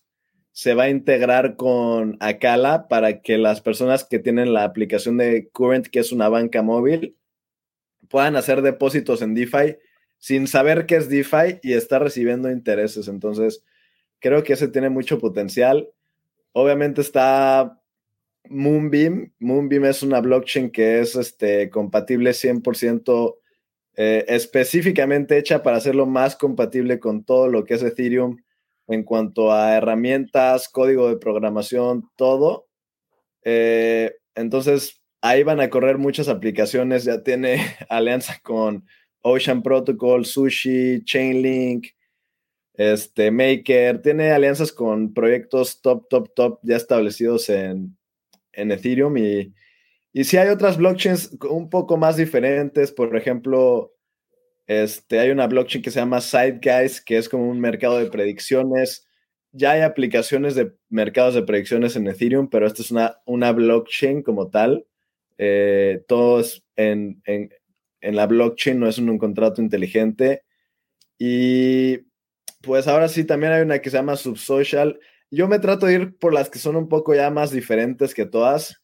se 0.52 0.74
va 0.74 0.84
a 0.84 0.90
integrar 0.90 1.56
con 1.56 2.16
Acala 2.20 2.86
para 2.88 3.22
que 3.22 3.38
las 3.38 3.62
personas 3.62 4.04
que 4.04 4.18
tienen 4.18 4.52
la 4.52 4.64
aplicación 4.64 5.16
de 5.16 5.48
Current, 5.52 5.86
que 5.86 6.00
es 6.00 6.12
una 6.12 6.28
banca 6.28 6.62
móvil, 6.62 7.16
puedan 8.10 8.36
hacer 8.36 8.60
depósitos 8.60 9.22
en 9.22 9.34
DeFi 9.34 9.78
sin 10.18 10.46
saber 10.46 10.84
qué 10.84 10.96
es 10.96 11.08
DeFi 11.08 11.60
y 11.62 11.72
estar 11.72 12.02
recibiendo 12.02 12.50
intereses. 12.50 13.08
Entonces, 13.08 13.64
creo 14.18 14.42
que 14.44 14.52
ese 14.52 14.68
tiene 14.68 14.90
mucho 14.90 15.18
potencial. 15.18 15.88
Obviamente 16.52 17.00
está 17.00 17.80
Moonbeam. 18.48 19.32
Moonbeam 19.38 19.86
es 19.86 20.02
una 20.02 20.20
blockchain 20.20 20.70
que 20.70 21.00
es 21.00 21.16
este, 21.16 21.70
compatible 21.70 22.32
100%, 22.32 23.36
eh, 23.96 24.24
específicamente 24.28 25.38
hecha 25.38 25.62
para 25.62 25.78
hacerlo 25.78 26.04
más 26.04 26.36
compatible 26.36 26.98
con 26.98 27.24
todo 27.24 27.48
lo 27.48 27.64
que 27.64 27.74
es 27.74 27.82
Ethereum 27.82 28.36
en 28.88 29.04
cuanto 29.04 29.52
a 29.52 29.76
herramientas, 29.76 30.68
código 30.68 31.08
de 31.08 31.16
programación, 31.16 32.10
todo. 32.16 32.66
Eh, 33.44 34.16
entonces, 34.34 34.99
ahí 35.20 35.42
van 35.42 35.60
a 35.60 35.70
correr 35.70 35.98
muchas 35.98 36.28
aplicaciones. 36.28 37.04
Ya 37.04 37.22
tiene 37.22 37.60
alianza 37.88 38.40
con 38.42 38.86
Ocean 39.22 39.62
Protocol, 39.62 40.24
Sushi, 40.24 41.04
Chainlink, 41.04 41.88
este, 42.74 43.30
Maker. 43.30 44.02
Tiene 44.02 44.30
alianzas 44.32 44.72
con 44.72 45.12
proyectos 45.12 45.80
top, 45.82 46.08
top, 46.08 46.32
top 46.34 46.60
ya 46.62 46.76
establecidos 46.76 47.48
en, 47.48 47.96
en 48.52 48.72
Ethereum 48.72 49.16
y, 49.18 49.54
y 50.12 50.24
si 50.24 50.36
hay 50.36 50.48
otras 50.48 50.76
blockchains 50.76 51.36
un 51.48 51.70
poco 51.70 51.96
más 51.96 52.16
diferentes, 52.16 52.90
por 52.90 53.16
ejemplo, 53.16 53.94
este, 54.66 55.20
hay 55.20 55.30
una 55.30 55.46
blockchain 55.46 55.82
que 55.82 55.90
se 55.90 56.00
llama 56.00 56.20
Sideguys, 56.20 57.00
que 57.00 57.18
es 57.18 57.28
como 57.28 57.48
un 57.48 57.60
mercado 57.60 57.98
de 57.98 58.10
predicciones. 58.10 59.06
Ya 59.52 59.72
hay 59.72 59.80
aplicaciones 59.82 60.54
de 60.54 60.72
mercados 60.88 61.34
de 61.34 61.42
predicciones 61.42 61.96
en 61.96 62.06
Ethereum, 62.06 62.48
pero 62.48 62.66
esta 62.66 62.82
es 62.82 62.90
una, 62.90 63.18
una 63.24 63.52
blockchain 63.52 64.22
como 64.22 64.48
tal. 64.48 64.86
Eh, 65.42 66.04
todo 66.06 66.40
es 66.40 66.62
en, 66.76 67.22
en, 67.24 67.50
en, 68.02 68.16
la 68.16 68.26
blockchain, 68.26 68.78
no 68.78 68.86
es 68.88 68.98
un, 68.98 69.16
contrato 69.16 69.62
inteligente. 69.62 70.42
Y 71.18 71.98
pues 72.62 72.86
ahora 72.88 73.08
sí, 73.08 73.24
también 73.24 73.52
hay 73.52 73.62
una 73.62 73.78
que 73.78 73.90
se 73.90 73.96
llama 73.96 74.16
Subsocial 74.16 74.98
yo 75.30 75.46
me 75.48 75.60
trato 75.60 75.86
de 75.86 75.94
ir 75.94 76.18
por 76.18 76.34
las 76.34 76.50
que 76.50 76.58
son 76.58 76.76
un 76.76 76.88
poco 76.88 77.14
ya 77.14 77.30
más 77.30 77.52
diferentes 77.52 78.14
que 78.14 78.26
todas. 78.26 78.82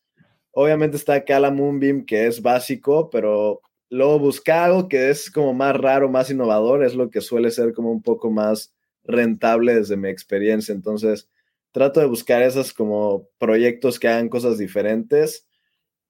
Obviamente 0.53 0.97
está 0.97 1.25
Kala 1.25 1.51
Moonbeam, 1.51 2.07
que 2.07 2.27
es 2.27 2.41
básico, 2.41 3.11
pero 3.11 3.61
luego 3.91 4.19
buscar 4.19 4.65
algo 4.65 4.89
que 4.89 5.11
es 5.11 5.31
como 5.31 5.53
más 5.55 5.77
raro, 5.77 6.09
más 6.09 6.31
innovador, 6.31 6.85
es 6.85 6.95
lo 6.95 7.11
que 7.11 7.21
suele 7.21 7.51
ser 7.51 7.73
como 7.73 7.91
un 7.91 8.03
poco 8.03 8.31
más 8.31 8.73
rentable 9.05 9.75
desde 9.75 9.97
mi 9.97 10.09
experiencia. 10.09 10.73
Entonces, 10.73 11.29
trato 11.73 12.01
de 12.01 12.07
buscar 12.07 12.43
esos 12.43 12.73
como 12.73 13.29
proyectos 13.39 13.99
que 13.99 14.09
hagan 14.09 14.29
cosas 14.29 14.57
diferentes. 14.57 15.46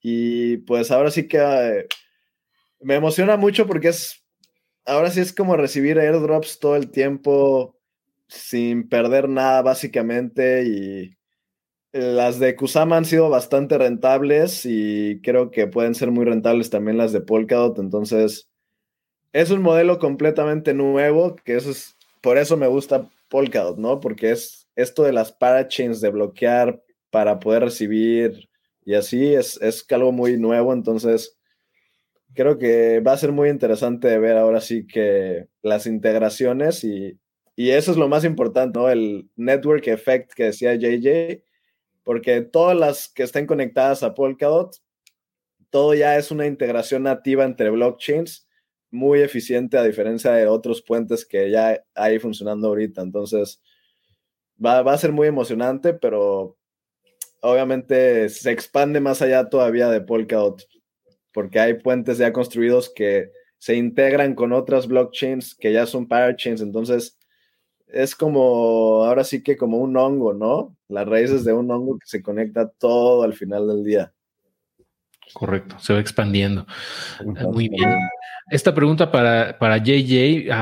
Y 0.08 0.58
pues 0.58 0.92
ahora 0.92 1.10
sí 1.10 1.26
que 1.26 1.38
eh, 1.38 1.88
me 2.80 2.94
emociona 2.94 3.36
mucho 3.36 3.66
porque 3.66 3.88
es, 3.88 4.24
ahora 4.84 5.10
sí 5.10 5.18
es 5.18 5.32
como 5.32 5.56
recibir 5.56 5.98
airdrops 5.98 6.60
todo 6.60 6.76
el 6.76 6.92
tiempo 6.92 7.76
sin 8.28 8.88
perder 8.88 9.28
nada 9.28 9.62
básicamente 9.62 10.62
y 10.62 11.16
las 11.90 12.38
de 12.38 12.54
Kusama 12.54 12.96
han 12.96 13.04
sido 13.04 13.28
bastante 13.30 13.78
rentables 13.78 14.64
y 14.64 15.20
creo 15.24 15.50
que 15.50 15.66
pueden 15.66 15.96
ser 15.96 16.12
muy 16.12 16.24
rentables 16.24 16.70
también 16.70 16.98
las 16.98 17.10
de 17.10 17.22
Polkadot, 17.22 17.76
entonces 17.80 18.48
es 19.32 19.50
un 19.50 19.60
modelo 19.60 19.98
completamente 19.98 20.72
nuevo, 20.72 21.34
que 21.34 21.56
eso 21.56 21.72
es, 21.72 21.96
por 22.20 22.38
eso 22.38 22.56
me 22.56 22.68
gusta 22.68 23.10
Polkadot, 23.28 23.76
¿no? 23.76 23.98
Porque 23.98 24.30
es 24.30 24.68
esto 24.76 25.02
de 25.02 25.12
las 25.12 25.32
parachains 25.32 26.00
de 26.00 26.10
bloquear 26.10 26.80
para 27.10 27.40
poder 27.40 27.64
recibir 27.64 28.48
y 28.86 28.94
así 28.94 29.34
es, 29.34 29.60
es 29.60 29.84
algo 29.90 30.12
muy 30.12 30.38
nuevo, 30.38 30.72
entonces 30.72 31.36
creo 32.32 32.56
que 32.56 33.00
va 33.00 33.12
a 33.12 33.18
ser 33.18 33.32
muy 33.32 33.50
interesante 33.50 34.18
ver 34.18 34.38
ahora 34.38 34.62
sí 34.62 34.86
que 34.86 35.48
las 35.62 35.86
integraciones 35.86 36.84
y 36.84 37.18
y 37.56 37.70
eso 37.70 37.90
es 37.90 37.96
lo 37.96 38.06
más 38.08 38.24
importante, 38.24 38.78
¿no? 38.78 38.90
El 38.90 39.30
network 39.34 39.86
effect 39.88 40.34
que 40.34 40.44
decía 40.44 40.74
JJ, 40.74 41.42
porque 42.04 42.42
todas 42.42 42.76
las 42.76 43.08
que 43.08 43.22
estén 43.22 43.46
conectadas 43.46 44.02
a 44.02 44.14
Polkadot, 44.14 44.76
todo 45.70 45.94
ya 45.94 46.18
es 46.18 46.30
una 46.30 46.46
integración 46.46 47.04
nativa 47.04 47.44
entre 47.44 47.70
blockchains, 47.70 48.46
muy 48.90 49.20
eficiente 49.20 49.78
a 49.78 49.82
diferencia 49.82 50.32
de 50.32 50.46
otros 50.46 50.82
puentes 50.82 51.24
que 51.26 51.50
ya 51.50 51.82
hay 51.94 52.18
funcionando 52.18 52.68
ahorita. 52.68 53.00
Entonces, 53.02 53.62
va, 54.64 54.82
va 54.82 54.92
a 54.92 54.98
ser 54.98 55.12
muy 55.12 55.26
emocionante, 55.26 55.94
pero 55.94 56.58
obviamente 57.46 58.28
se 58.28 58.50
expande 58.50 59.00
más 59.00 59.22
allá 59.22 59.48
todavía 59.48 59.88
de 59.88 60.00
Polkadot, 60.00 60.62
porque 61.32 61.60
hay 61.60 61.74
puentes 61.74 62.18
ya 62.18 62.32
construidos 62.32 62.92
que 62.94 63.30
se 63.58 63.76
integran 63.76 64.34
con 64.34 64.52
otras 64.52 64.86
blockchains 64.86 65.54
que 65.54 65.72
ya 65.72 65.86
son 65.86 66.06
parachains. 66.08 66.60
Entonces, 66.60 67.18
es 67.86 68.14
como, 68.14 69.04
ahora 69.04 69.24
sí 69.24 69.42
que 69.42 69.56
como 69.56 69.78
un 69.78 69.96
hongo, 69.96 70.34
¿no? 70.34 70.76
Las 70.88 71.06
raíces 71.06 71.44
de 71.44 71.52
un 71.52 71.70
hongo 71.70 71.98
que 71.98 72.06
se 72.06 72.22
conecta 72.22 72.68
todo 72.68 73.22
al 73.22 73.34
final 73.34 73.68
del 73.68 73.84
día. 73.84 74.12
Correcto, 75.32 75.78
se 75.78 75.92
va 75.92 76.00
expandiendo. 76.00 76.66
Muy 77.24 77.68
bien. 77.68 77.98
Esta 78.48 78.74
pregunta 78.74 79.10
para, 79.10 79.58
para 79.58 79.78
JJ, 79.78 80.52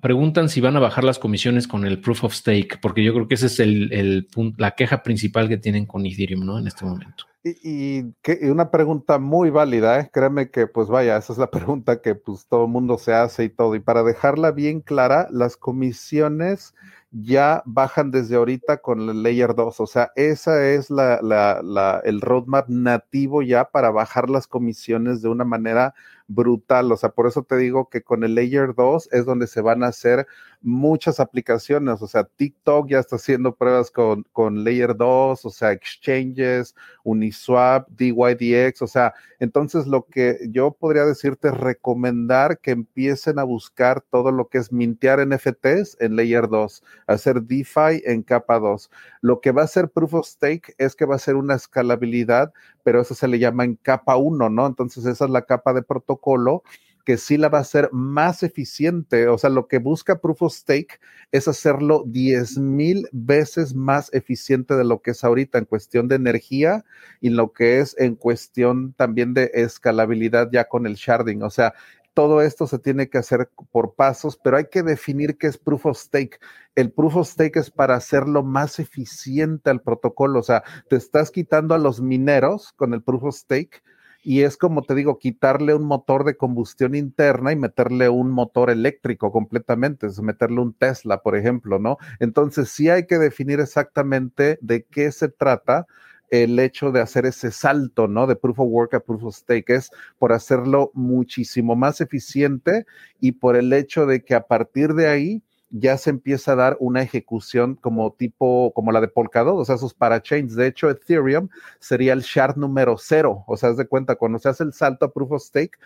preguntan 0.00 0.48
si 0.48 0.60
van 0.60 0.76
a 0.76 0.80
bajar 0.80 1.02
las 1.02 1.18
comisiones 1.18 1.66
con 1.66 1.84
el 1.84 2.00
proof 2.00 2.24
of 2.24 2.34
stake, 2.34 2.78
porque 2.80 3.02
yo 3.02 3.12
creo 3.12 3.26
que 3.26 3.34
esa 3.34 3.46
es 3.46 3.58
el, 3.58 3.92
el, 3.92 4.28
la 4.58 4.72
queja 4.72 5.02
principal 5.02 5.48
que 5.48 5.56
tienen 5.56 5.86
con 5.86 6.06
Ethereum, 6.06 6.44
¿no? 6.44 6.58
En 6.58 6.68
este 6.68 6.84
momento. 6.84 7.24
Y, 7.42 8.14
una 8.48 8.70
pregunta 8.70 9.18
muy 9.18 9.50
válida, 9.50 10.00
¿eh? 10.00 10.10
créeme 10.10 10.50
que 10.50 10.66
pues 10.66 10.88
vaya, 10.88 11.18
esa 11.18 11.34
es 11.34 11.38
la 11.38 11.50
pregunta 11.50 12.00
que 12.00 12.14
pues 12.14 12.46
todo 12.46 12.64
el 12.64 12.70
mundo 12.70 12.96
se 12.96 13.12
hace 13.12 13.44
y 13.44 13.48
todo. 13.50 13.74
Y 13.74 13.80
para 13.80 14.02
dejarla 14.02 14.50
bien 14.52 14.80
clara, 14.80 15.28
las 15.30 15.56
comisiones 15.56 16.74
ya 17.16 17.62
bajan 17.64 18.10
desde 18.10 18.34
ahorita 18.34 18.78
con 18.78 19.08
el 19.08 19.22
Layer 19.22 19.54
2, 19.54 19.78
o 19.78 19.86
sea, 19.86 20.10
esa 20.16 20.68
es 20.68 20.90
la, 20.90 22.00
el 22.04 22.20
roadmap 22.20 22.68
nativo 22.68 23.42
ya 23.42 23.66
para 23.70 23.90
bajar 23.92 24.28
las 24.28 24.48
comisiones 24.48 25.22
de 25.22 25.28
una 25.28 25.44
manera 25.44 25.94
brutal. 26.26 26.90
O 26.92 26.96
sea, 26.96 27.10
por 27.10 27.26
eso 27.26 27.42
te 27.42 27.56
digo 27.56 27.88
que 27.88 28.02
con 28.02 28.24
el 28.24 28.34
Layer 28.34 28.74
2 28.74 29.10
es 29.12 29.26
donde 29.26 29.46
se 29.46 29.60
van 29.60 29.82
a 29.82 29.88
hacer 29.88 30.26
muchas 30.60 31.20
aplicaciones. 31.20 32.00
O 32.02 32.06
sea, 32.06 32.24
TikTok 32.24 32.88
ya 32.88 32.98
está 32.98 33.16
haciendo 33.16 33.54
pruebas 33.54 33.90
con, 33.90 34.24
con 34.32 34.64
Layer 34.64 34.96
2, 34.96 35.44
o 35.44 35.50
sea, 35.50 35.72
exchanges, 35.72 36.74
Uniswap, 37.04 37.88
DYDX. 37.90 38.82
O 38.82 38.86
sea, 38.86 39.14
entonces 39.38 39.86
lo 39.86 40.06
que 40.06 40.38
yo 40.50 40.72
podría 40.72 41.04
decirte 41.04 41.48
es 41.48 41.54
recomendar 41.54 42.58
que 42.58 42.70
empiecen 42.70 43.38
a 43.38 43.44
buscar 43.44 44.00
todo 44.10 44.32
lo 44.32 44.48
que 44.48 44.58
es 44.58 44.72
mintear 44.72 45.26
NFTs 45.26 45.98
en 46.00 46.16
Layer 46.16 46.48
2, 46.48 46.82
hacer 47.06 47.42
DeFi 47.42 48.02
en 48.04 48.22
capa 48.22 48.58
2. 48.58 48.90
Lo 49.20 49.40
que 49.40 49.52
va 49.52 49.62
a 49.62 49.66
ser 49.66 49.88
Proof 49.90 50.14
of 50.14 50.26
Stake 50.26 50.74
es 50.78 50.94
que 50.96 51.04
va 51.04 51.16
a 51.16 51.18
ser 51.18 51.36
una 51.36 51.54
escalabilidad, 51.54 52.52
pero 52.82 53.00
eso 53.00 53.14
se 53.14 53.28
le 53.28 53.38
llama 53.38 53.64
en 53.64 53.76
capa 53.76 54.16
1, 54.16 54.50
¿no? 54.50 54.66
Entonces 54.66 55.04
esa 55.06 55.24
es 55.24 55.30
la 55.30 55.42
capa 55.42 55.72
de 55.72 55.82
protocolo 55.82 56.62
que 57.04 57.18
sí 57.18 57.36
la 57.36 57.48
va 57.48 57.58
a 57.58 57.62
hacer 57.62 57.90
más 57.92 58.42
eficiente. 58.42 59.28
O 59.28 59.36
sea, 59.38 59.50
lo 59.50 59.68
que 59.68 59.78
busca 59.78 60.20
Proof 60.20 60.42
of 60.42 60.54
Stake 60.54 61.00
es 61.32 61.48
hacerlo 61.48 62.04
10 62.06 62.58
mil 62.58 63.08
veces 63.12 63.74
más 63.74 64.12
eficiente 64.14 64.74
de 64.74 64.84
lo 64.84 65.02
que 65.02 65.10
es 65.10 65.22
ahorita 65.22 65.58
en 65.58 65.66
cuestión 65.66 66.08
de 66.08 66.16
energía 66.16 66.84
y 67.20 67.30
lo 67.30 67.52
que 67.52 67.80
es 67.80 67.94
en 67.98 68.16
cuestión 68.16 68.94
también 68.94 69.34
de 69.34 69.50
escalabilidad 69.54 70.48
ya 70.50 70.64
con 70.64 70.86
el 70.86 70.94
sharding. 70.94 71.42
O 71.42 71.50
sea, 71.50 71.74
todo 72.14 72.40
esto 72.42 72.66
se 72.66 72.78
tiene 72.78 73.08
que 73.10 73.18
hacer 73.18 73.50
por 73.72 73.94
pasos, 73.94 74.38
pero 74.42 74.56
hay 74.56 74.66
que 74.70 74.82
definir 74.82 75.36
qué 75.36 75.48
es 75.48 75.58
proof 75.58 75.86
of 75.86 75.98
stake. 75.98 76.40
El 76.74 76.92
proof 76.92 77.16
of 77.16 77.28
stake 77.28 77.56
es 77.56 77.70
para 77.70 77.96
hacerlo 77.96 78.42
más 78.42 78.78
eficiente 78.78 79.70
al 79.70 79.82
protocolo, 79.82 80.40
o 80.40 80.42
sea, 80.42 80.62
te 80.88 80.96
estás 80.96 81.30
quitando 81.30 81.74
a 81.74 81.78
los 81.78 82.00
mineros 82.00 82.72
con 82.74 82.94
el 82.94 83.02
proof 83.02 83.24
of 83.24 83.34
stake 83.36 83.82
y 84.24 84.42
es 84.42 84.56
como 84.56 84.82
te 84.82 84.94
digo, 84.94 85.18
quitarle 85.18 85.74
un 85.74 85.84
motor 85.84 86.24
de 86.24 86.36
combustión 86.36 86.94
interna 86.94 87.52
y 87.52 87.56
meterle 87.56 88.08
un 88.08 88.30
motor 88.30 88.70
eléctrico 88.70 89.30
completamente, 89.30 90.06
es 90.06 90.20
meterle 90.22 90.60
un 90.62 90.72
Tesla, 90.72 91.20
por 91.22 91.36
ejemplo, 91.36 91.78
¿no? 91.78 91.98
Entonces 92.20 92.70
sí 92.70 92.88
hay 92.88 93.06
que 93.06 93.18
definir 93.18 93.60
exactamente 93.60 94.58
de 94.62 94.84
qué 94.84 95.12
se 95.12 95.28
trata 95.28 95.86
el 96.30 96.58
hecho 96.58 96.90
de 96.92 97.00
hacer 97.00 97.26
ese 97.26 97.50
salto, 97.50 98.08
¿no? 98.08 98.26
De 98.26 98.36
proof 98.36 98.60
of 98.60 98.68
work 98.68 98.94
a 98.94 99.00
proof 99.00 99.24
of 99.24 99.36
stake 99.36 99.70
es 99.70 99.90
por 100.18 100.32
hacerlo 100.32 100.90
muchísimo 100.94 101.76
más 101.76 102.00
eficiente 102.00 102.86
y 103.20 103.32
por 103.32 103.56
el 103.56 103.72
hecho 103.72 104.06
de 104.06 104.24
que 104.24 104.34
a 104.34 104.46
partir 104.46 104.94
de 104.94 105.08
ahí 105.08 105.42
ya 105.76 105.98
se 105.98 106.10
empieza 106.10 106.52
a 106.52 106.56
dar 106.56 106.76
una 106.78 107.02
ejecución 107.02 107.74
como 107.74 108.12
tipo, 108.12 108.72
como 108.74 108.92
la 108.92 109.00
de 109.00 109.08
Polkadot, 109.08 109.58
o 109.58 109.64
sea, 109.64 109.74
esos 109.74 109.92
parachains. 109.92 110.54
De 110.54 110.68
hecho, 110.68 110.88
Ethereum 110.88 111.48
sería 111.80 112.12
el 112.12 112.20
shard 112.20 112.56
número 112.56 112.96
cero. 112.96 113.42
O 113.48 113.56
sea, 113.56 113.70
haz 113.70 113.76
de 113.76 113.88
cuenta, 113.88 114.14
cuando 114.14 114.38
se 114.38 114.48
hace 114.48 114.62
el 114.62 114.72
salto 114.72 115.06
a 115.06 115.12
proof 115.12 115.32
of 115.32 115.42
stake, 115.42 115.76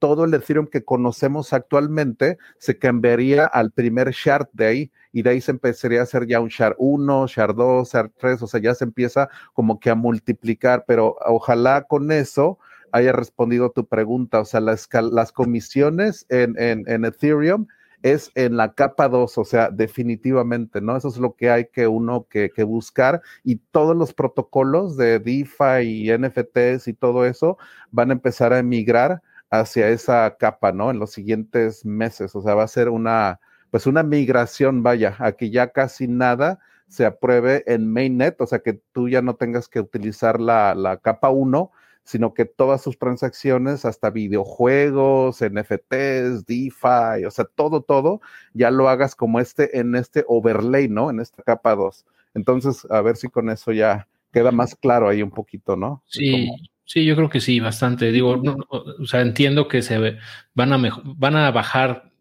todo 0.00 0.24
el 0.24 0.34
Ethereum 0.34 0.66
que 0.66 0.84
conocemos 0.84 1.52
actualmente 1.52 2.38
se 2.58 2.78
cambiaría 2.78 3.46
al 3.46 3.70
primer 3.70 4.10
shard 4.10 4.48
de 4.52 4.66
ahí 4.66 4.92
y 5.16 5.22
de 5.22 5.30
ahí 5.30 5.40
se 5.40 5.50
empezaría 5.50 6.00
a 6.00 6.02
hacer 6.02 6.26
ya 6.26 6.40
un 6.40 6.50
shard 6.50 6.74
1, 6.76 7.26
shard 7.28 7.56
2, 7.56 7.90
shard 7.90 8.10
3, 8.18 8.42
o 8.42 8.46
sea, 8.46 8.60
ya 8.60 8.74
se 8.74 8.84
empieza 8.84 9.30
como 9.54 9.80
que 9.80 9.88
a 9.88 9.94
multiplicar, 9.94 10.84
pero 10.86 11.16
ojalá 11.24 11.84
con 11.84 12.12
eso 12.12 12.58
haya 12.92 13.12
respondido 13.12 13.70
tu 13.70 13.86
pregunta, 13.88 14.40
o 14.40 14.44
sea, 14.44 14.60
las, 14.60 14.86
las 14.92 15.32
comisiones 15.32 16.26
en, 16.28 16.54
en, 16.58 16.84
en 16.86 17.06
Ethereum 17.06 17.66
es 18.02 18.30
en 18.34 18.58
la 18.58 18.74
capa 18.74 19.08
2, 19.08 19.38
o 19.38 19.44
sea, 19.46 19.70
definitivamente, 19.70 20.82
¿no? 20.82 20.94
Eso 20.94 21.08
es 21.08 21.16
lo 21.16 21.34
que 21.34 21.48
hay 21.48 21.68
que 21.72 21.86
uno 21.86 22.26
que, 22.28 22.50
que, 22.50 22.64
buscar 22.64 23.22
y 23.42 23.56
todos 23.56 23.96
los 23.96 24.12
protocolos 24.12 24.98
de 24.98 25.18
DeFi 25.18 25.80
y 25.82 26.12
NFTs 26.12 26.88
y 26.88 26.92
todo 26.92 27.24
eso 27.24 27.56
van 27.90 28.10
a 28.10 28.12
empezar 28.12 28.52
a 28.52 28.58
emigrar 28.58 29.22
hacia 29.48 29.88
esa 29.88 30.36
capa, 30.38 30.72
¿no? 30.72 30.90
En 30.90 30.98
los 30.98 31.12
siguientes 31.12 31.86
meses, 31.86 32.36
o 32.36 32.42
sea, 32.42 32.54
va 32.54 32.64
a 32.64 32.68
ser 32.68 32.90
una, 32.90 33.40
pues 33.70 33.86
una 33.86 34.02
migración, 34.02 34.82
vaya, 34.82 35.16
a 35.18 35.32
que 35.32 35.50
ya 35.50 35.68
casi 35.68 36.08
nada 36.08 36.60
se 36.88 37.04
apruebe 37.04 37.64
en 37.66 37.92
mainnet, 37.92 38.40
o 38.40 38.46
sea, 38.46 38.60
que 38.60 38.74
tú 38.92 39.08
ya 39.08 39.22
no 39.22 39.34
tengas 39.34 39.68
que 39.68 39.80
utilizar 39.80 40.40
la, 40.40 40.74
la 40.74 40.98
capa 40.98 41.30
1, 41.30 41.70
sino 42.04 42.34
que 42.34 42.44
todas 42.44 42.82
sus 42.82 42.98
transacciones, 42.98 43.84
hasta 43.84 44.10
videojuegos, 44.10 45.40
NFTs, 45.40 46.46
DeFi, 46.46 47.24
o 47.26 47.30
sea, 47.32 47.44
todo, 47.44 47.82
todo, 47.82 48.20
ya 48.54 48.70
lo 48.70 48.88
hagas 48.88 49.16
como 49.16 49.40
este 49.40 49.80
en 49.80 49.96
este 49.96 50.24
overlay, 50.28 50.88
¿no? 50.88 51.10
En 51.10 51.18
esta 51.18 51.42
capa 51.42 51.74
2. 51.74 52.04
Entonces, 52.34 52.86
a 52.90 53.00
ver 53.00 53.16
si 53.16 53.28
con 53.28 53.50
eso 53.50 53.72
ya 53.72 54.06
queda 54.32 54.52
más 54.52 54.76
claro 54.76 55.08
ahí 55.08 55.20
un 55.20 55.32
poquito, 55.32 55.74
¿no? 55.74 56.02
Sí, 56.06 56.48
sí, 56.84 57.04
yo 57.04 57.16
creo 57.16 57.28
que 57.28 57.40
sí, 57.40 57.58
bastante. 57.58 58.12
Digo, 58.12 58.40
o 58.68 59.06
sea, 59.06 59.22
entiendo 59.22 59.66
que 59.66 59.82
se 59.82 60.18
van 60.54 60.72
a 60.72 60.90
van 61.04 61.34
a 61.34 61.50
bajar 61.50 62.12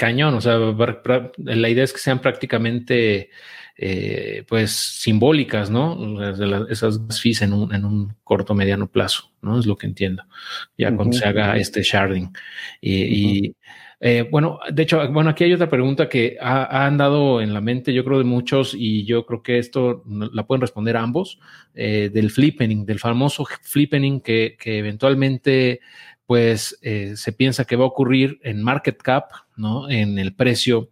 cañón, 0.00 0.32
o 0.32 0.40
sea, 0.40 0.58
la 1.36 1.68
idea 1.68 1.84
es 1.84 1.92
que 1.92 1.98
sean 1.98 2.20
prácticamente 2.20 3.28
eh, 3.76 4.44
pues 4.48 4.70
simbólicas, 4.70 5.68
¿no? 5.68 6.24
esas 6.70 6.98
fees 7.20 7.42
en 7.42 7.52
un, 7.52 7.74
en 7.74 7.84
un 7.84 8.14
corto 8.24 8.54
mediano 8.54 8.90
plazo, 8.90 9.30
¿no? 9.42 9.60
Es 9.60 9.66
lo 9.66 9.76
que 9.76 9.86
entiendo, 9.86 10.22
ya 10.78 10.96
cuando 10.96 11.18
se 11.18 11.28
haga 11.28 11.58
este 11.58 11.82
sharding. 11.82 12.32
Y, 12.80 13.54
eh, 14.00 14.26
bueno, 14.30 14.58
de 14.72 14.84
hecho, 14.84 15.06
bueno, 15.12 15.28
aquí 15.28 15.44
hay 15.44 15.52
otra 15.52 15.68
pregunta 15.68 16.08
que 16.08 16.38
ha, 16.40 16.86
andado 16.86 17.42
en 17.42 17.52
la 17.52 17.60
mente, 17.60 17.92
yo 17.92 18.02
creo, 18.02 18.16
de 18.16 18.24
muchos, 18.24 18.74
y 18.74 19.04
yo 19.04 19.26
creo 19.26 19.42
que 19.42 19.58
esto 19.58 20.02
la 20.32 20.46
pueden 20.46 20.62
responder 20.62 20.96
ambos, 20.96 21.38
eh, 21.74 22.08
del 22.10 22.30
flippening, 22.30 22.86
del 22.86 22.98
famoso 22.98 23.44
flippening 23.44 24.22
que, 24.22 24.56
que 24.58 24.78
eventualmente 24.78 25.80
pues 26.30 26.78
se 26.80 27.32
piensa 27.32 27.64
que 27.64 27.74
va 27.74 27.82
a 27.82 27.88
ocurrir 27.88 28.38
en 28.44 28.62
market 28.62 29.02
cap, 29.02 29.32
¿no? 29.56 29.90
En 29.90 30.16
el 30.16 30.32
precio 30.32 30.90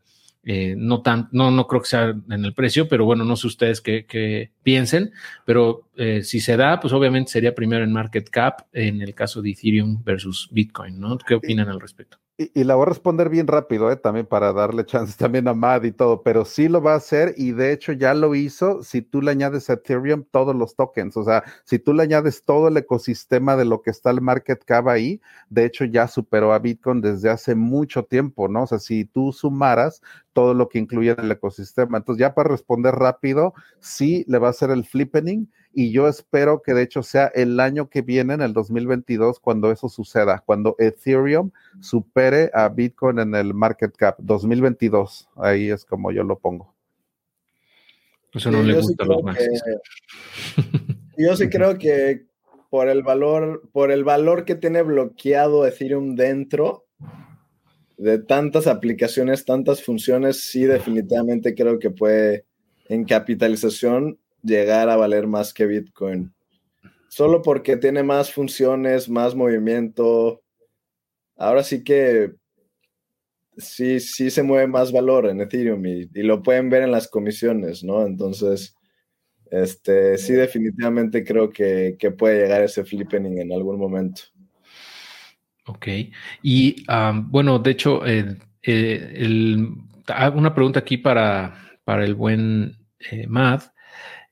eh, 0.50 0.74
no, 0.76 1.02
tan, 1.02 1.28
no, 1.30 1.52
no 1.52 1.66
creo 1.66 1.82
que 1.82 1.88
sea 1.88 2.14
en 2.30 2.44
el 2.44 2.54
precio, 2.54 2.88
pero 2.88 3.04
bueno, 3.04 3.22
no 3.22 3.36
sé 3.36 3.46
ustedes 3.46 3.80
qué, 3.80 4.50
piensen, 4.64 5.12
pero 5.44 5.90
eh, 5.94 6.22
si 6.24 6.40
se 6.40 6.56
da, 6.56 6.80
pues 6.80 6.92
obviamente 6.92 7.30
sería 7.30 7.54
primero 7.54 7.84
en 7.84 7.92
market 7.92 8.30
cap 8.30 8.62
en 8.72 9.02
el 9.02 9.14
caso 9.14 9.42
de 9.42 9.50
Ethereum 9.50 10.02
versus 10.02 10.48
Bitcoin, 10.50 10.98
¿no? 10.98 11.18
¿Qué 11.18 11.34
opinan 11.34 11.68
al 11.68 11.78
respecto? 11.78 12.18
Y, 12.40 12.62
la 12.62 12.76
voy 12.76 12.84
a 12.84 12.90
responder 12.90 13.30
bien 13.30 13.48
rápido, 13.48 13.90
¿eh? 13.90 13.96
también 13.96 14.24
para 14.24 14.52
darle 14.52 14.86
chance 14.86 15.16
también 15.18 15.48
a 15.48 15.54
Mad 15.54 15.82
y 15.82 15.90
todo, 15.90 16.22
pero 16.22 16.44
sí 16.44 16.68
lo 16.68 16.80
va 16.80 16.92
a 16.92 16.96
hacer 16.98 17.34
y 17.36 17.50
de 17.50 17.72
hecho 17.72 17.90
ya 17.90 18.14
lo 18.14 18.32
hizo 18.36 18.84
si 18.84 19.02
tú 19.02 19.20
le 19.20 19.32
añades 19.32 19.68
a 19.68 19.72
Ethereum 19.72 20.22
todos 20.30 20.54
los 20.54 20.76
tokens, 20.76 21.16
o 21.16 21.24
sea, 21.24 21.42
si 21.64 21.80
tú 21.80 21.92
le 21.92 22.04
añades 22.04 22.44
todo 22.44 22.68
el 22.68 22.76
ecosistema 22.76 23.56
de 23.56 23.64
lo 23.64 23.82
que 23.82 23.90
está 23.90 24.10
el 24.10 24.20
market 24.20 24.62
cap 24.64 24.86
ahí, 24.86 25.20
de 25.50 25.64
hecho 25.64 25.84
ya 25.84 26.06
superó 26.06 26.52
a 26.52 26.60
Bitcoin 26.60 27.00
desde 27.00 27.28
hace 27.28 27.56
mucho 27.56 28.04
tiempo, 28.04 28.46
¿no? 28.46 28.62
O 28.62 28.66
sea, 28.68 28.78
si 28.78 29.04
tú 29.04 29.32
sumaras 29.32 30.00
todo 30.32 30.54
lo 30.54 30.68
que 30.68 30.78
incluye 30.78 31.16
el 31.18 31.32
ecosistema. 31.32 31.98
Entonces, 31.98 32.20
ya 32.20 32.32
para 32.32 32.50
responder 32.50 32.94
rápido, 32.94 33.54
sí 33.80 34.24
le 34.28 34.38
va 34.38 34.46
a 34.46 34.50
hacer 34.50 34.70
el 34.70 34.84
flippening 34.84 35.48
y 35.78 35.92
yo 35.92 36.08
espero 36.08 36.60
que 36.60 36.74
de 36.74 36.82
hecho 36.82 37.04
sea 37.04 37.28
el 37.28 37.60
año 37.60 37.88
que 37.88 38.02
viene, 38.02 38.34
en 38.34 38.40
el 38.40 38.52
2022, 38.52 39.38
cuando 39.38 39.70
eso 39.70 39.88
suceda, 39.88 40.42
cuando 40.44 40.74
Ethereum 40.80 41.52
supere 41.78 42.50
a 42.52 42.68
Bitcoin 42.68 43.20
en 43.20 43.36
el 43.36 43.54
market 43.54 43.94
cap 43.94 44.16
2022. 44.18 45.28
Ahí 45.36 45.70
es 45.70 45.84
como 45.84 46.10
yo 46.10 46.24
lo 46.24 46.36
pongo. 46.36 46.74
Eso 48.34 48.50
no 48.50 48.60
le 48.60 48.74
gusta 48.74 49.04
a 49.04 49.06
los 49.06 49.22
más. 49.22 49.38
yo 51.16 51.36
sí 51.36 51.48
creo 51.48 51.78
que 51.78 52.26
por 52.70 52.88
el 52.88 53.04
valor, 53.04 53.62
por 53.70 53.92
el 53.92 54.02
valor 54.02 54.44
que 54.44 54.56
tiene 54.56 54.82
bloqueado 54.82 55.64
Ethereum 55.64 56.16
dentro 56.16 56.86
de 57.98 58.18
tantas 58.18 58.66
aplicaciones, 58.66 59.44
tantas 59.44 59.84
funciones, 59.84 60.42
sí 60.42 60.64
definitivamente 60.64 61.54
creo 61.54 61.78
que 61.78 61.90
puede 61.90 62.46
en 62.88 63.04
capitalización 63.04 64.18
llegar 64.48 64.88
a 64.88 64.96
valer 64.96 65.26
más 65.26 65.54
que 65.54 65.66
Bitcoin. 65.66 66.32
Solo 67.08 67.42
porque 67.42 67.76
tiene 67.76 68.02
más 68.02 68.32
funciones, 68.32 69.08
más 69.08 69.34
movimiento. 69.34 70.42
Ahora 71.36 71.62
sí 71.62 71.84
que 71.84 72.32
sí, 73.56 74.00
sí 74.00 74.30
se 74.30 74.42
mueve 74.42 74.66
más 74.66 74.92
valor 74.92 75.26
en 75.26 75.40
Ethereum 75.40 75.84
y, 75.86 76.08
lo 76.22 76.42
pueden 76.42 76.70
ver 76.70 76.82
en 76.82 76.92
las 76.92 77.08
comisiones, 77.08 77.82
¿no? 77.82 78.06
Entonces, 78.06 78.74
este, 79.50 80.18
sí 80.18 80.34
definitivamente 80.34 81.24
creo 81.24 81.50
que, 81.50 81.96
puede 82.16 82.42
llegar 82.42 82.62
ese 82.62 82.84
flippening 82.84 83.38
en 83.38 83.52
algún 83.52 83.78
momento. 83.78 84.22
Ok. 85.66 85.86
Y 86.42 86.84
bueno, 87.24 87.58
de 87.58 87.70
hecho, 87.70 88.02
eh, 88.06 88.36
una 90.34 90.54
pregunta 90.54 90.80
aquí 90.80 90.96
para, 90.98 91.80
para 91.84 92.04
el 92.04 92.14
buen 92.14 92.76
eh, 93.10 93.26
Matt. 93.26 93.64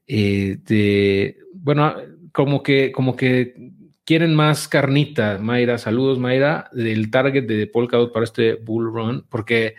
Eh, 0.07 0.59
de, 0.65 1.39
bueno, 1.55 1.95
como 2.33 2.63
que, 2.63 2.93
como 2.93 3.17
que 3.17 3.73
quieren 4.05 4.35
más 4.35 4.69
carnita, 4.69 5.39
Mayra. 5.39 5.79
Saludos, 5.79 6.19
Mayra, 6.19 6.71
del 6.73 7.11
target 7.11 7.47
de 7.47 7.67
Polkadot 7.67 8.13
para 8.13 8.25
este 8.25 8.55
bull 8.55 8.93
run, 8.93 9.27
porque 9.29 9.75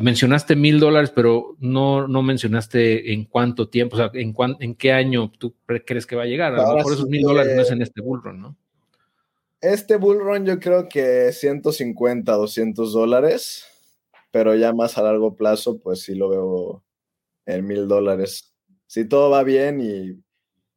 mencionaste 0.00 0.56
mil 0.56 0.80
dólares, 0.80 1.12
pero 1.14 1.56
no, 1.60 2.08
no 2.08 2.22
mencionaste 2.22 3.12
en 3.12 3.24
cuánto 3.24 3.68
tiempo, 3.68 3.96
o 3.96 3.98
sea, 3.98 4.10
en, 4.14 4.34
en 4.60 4.74
qué 4.74 4.92
año 4.92 5.30
tú 5.38 5.54
crees 5.84 6.06
que 6.06 6.16
va 6.16 6.22
a 6.22 6.26
llegar. 6.26 6.54
A 6.54 6.62
lo 6.62 6.76
mejor 6.76 6.92
esos 6.92 7.08
mil 7.08 7.22
dólares 7.22 7.54
no 7.54 7.62
es 7.62 7.70
en 7.70 7.82
este 7.82 8.00
bull 8.00 8.22
run, 8.22 8.40
¿no? 8.40 8.56
Este 9.60 9.96
bull 9.96 10.20
run 10.20 10.46
yo 10.46 10.60
creo 10.60 10.88
que 10.88 11.32
150, 11.32 12.32
200 12.32 12.92
dólares, 12.92 13.66
pero 14.30 14.54
ya 14.54 14.72
más 14.72 14.96
a 14.98 15.02
largo 15.02 15.34
plazo, 15.34 15.78
pues 15.78 16.02
sí 16.02 16.14
lo 16.14 16.28
veo 16.28 16.84
en 17.44 17.66
mil 17.66 17.88
dólares 17.88 18.54
si 18.88 19.04
todo 19.04 19.30
va 19.30 19.44
bien 19.44 19.80
y, 19.80 20.20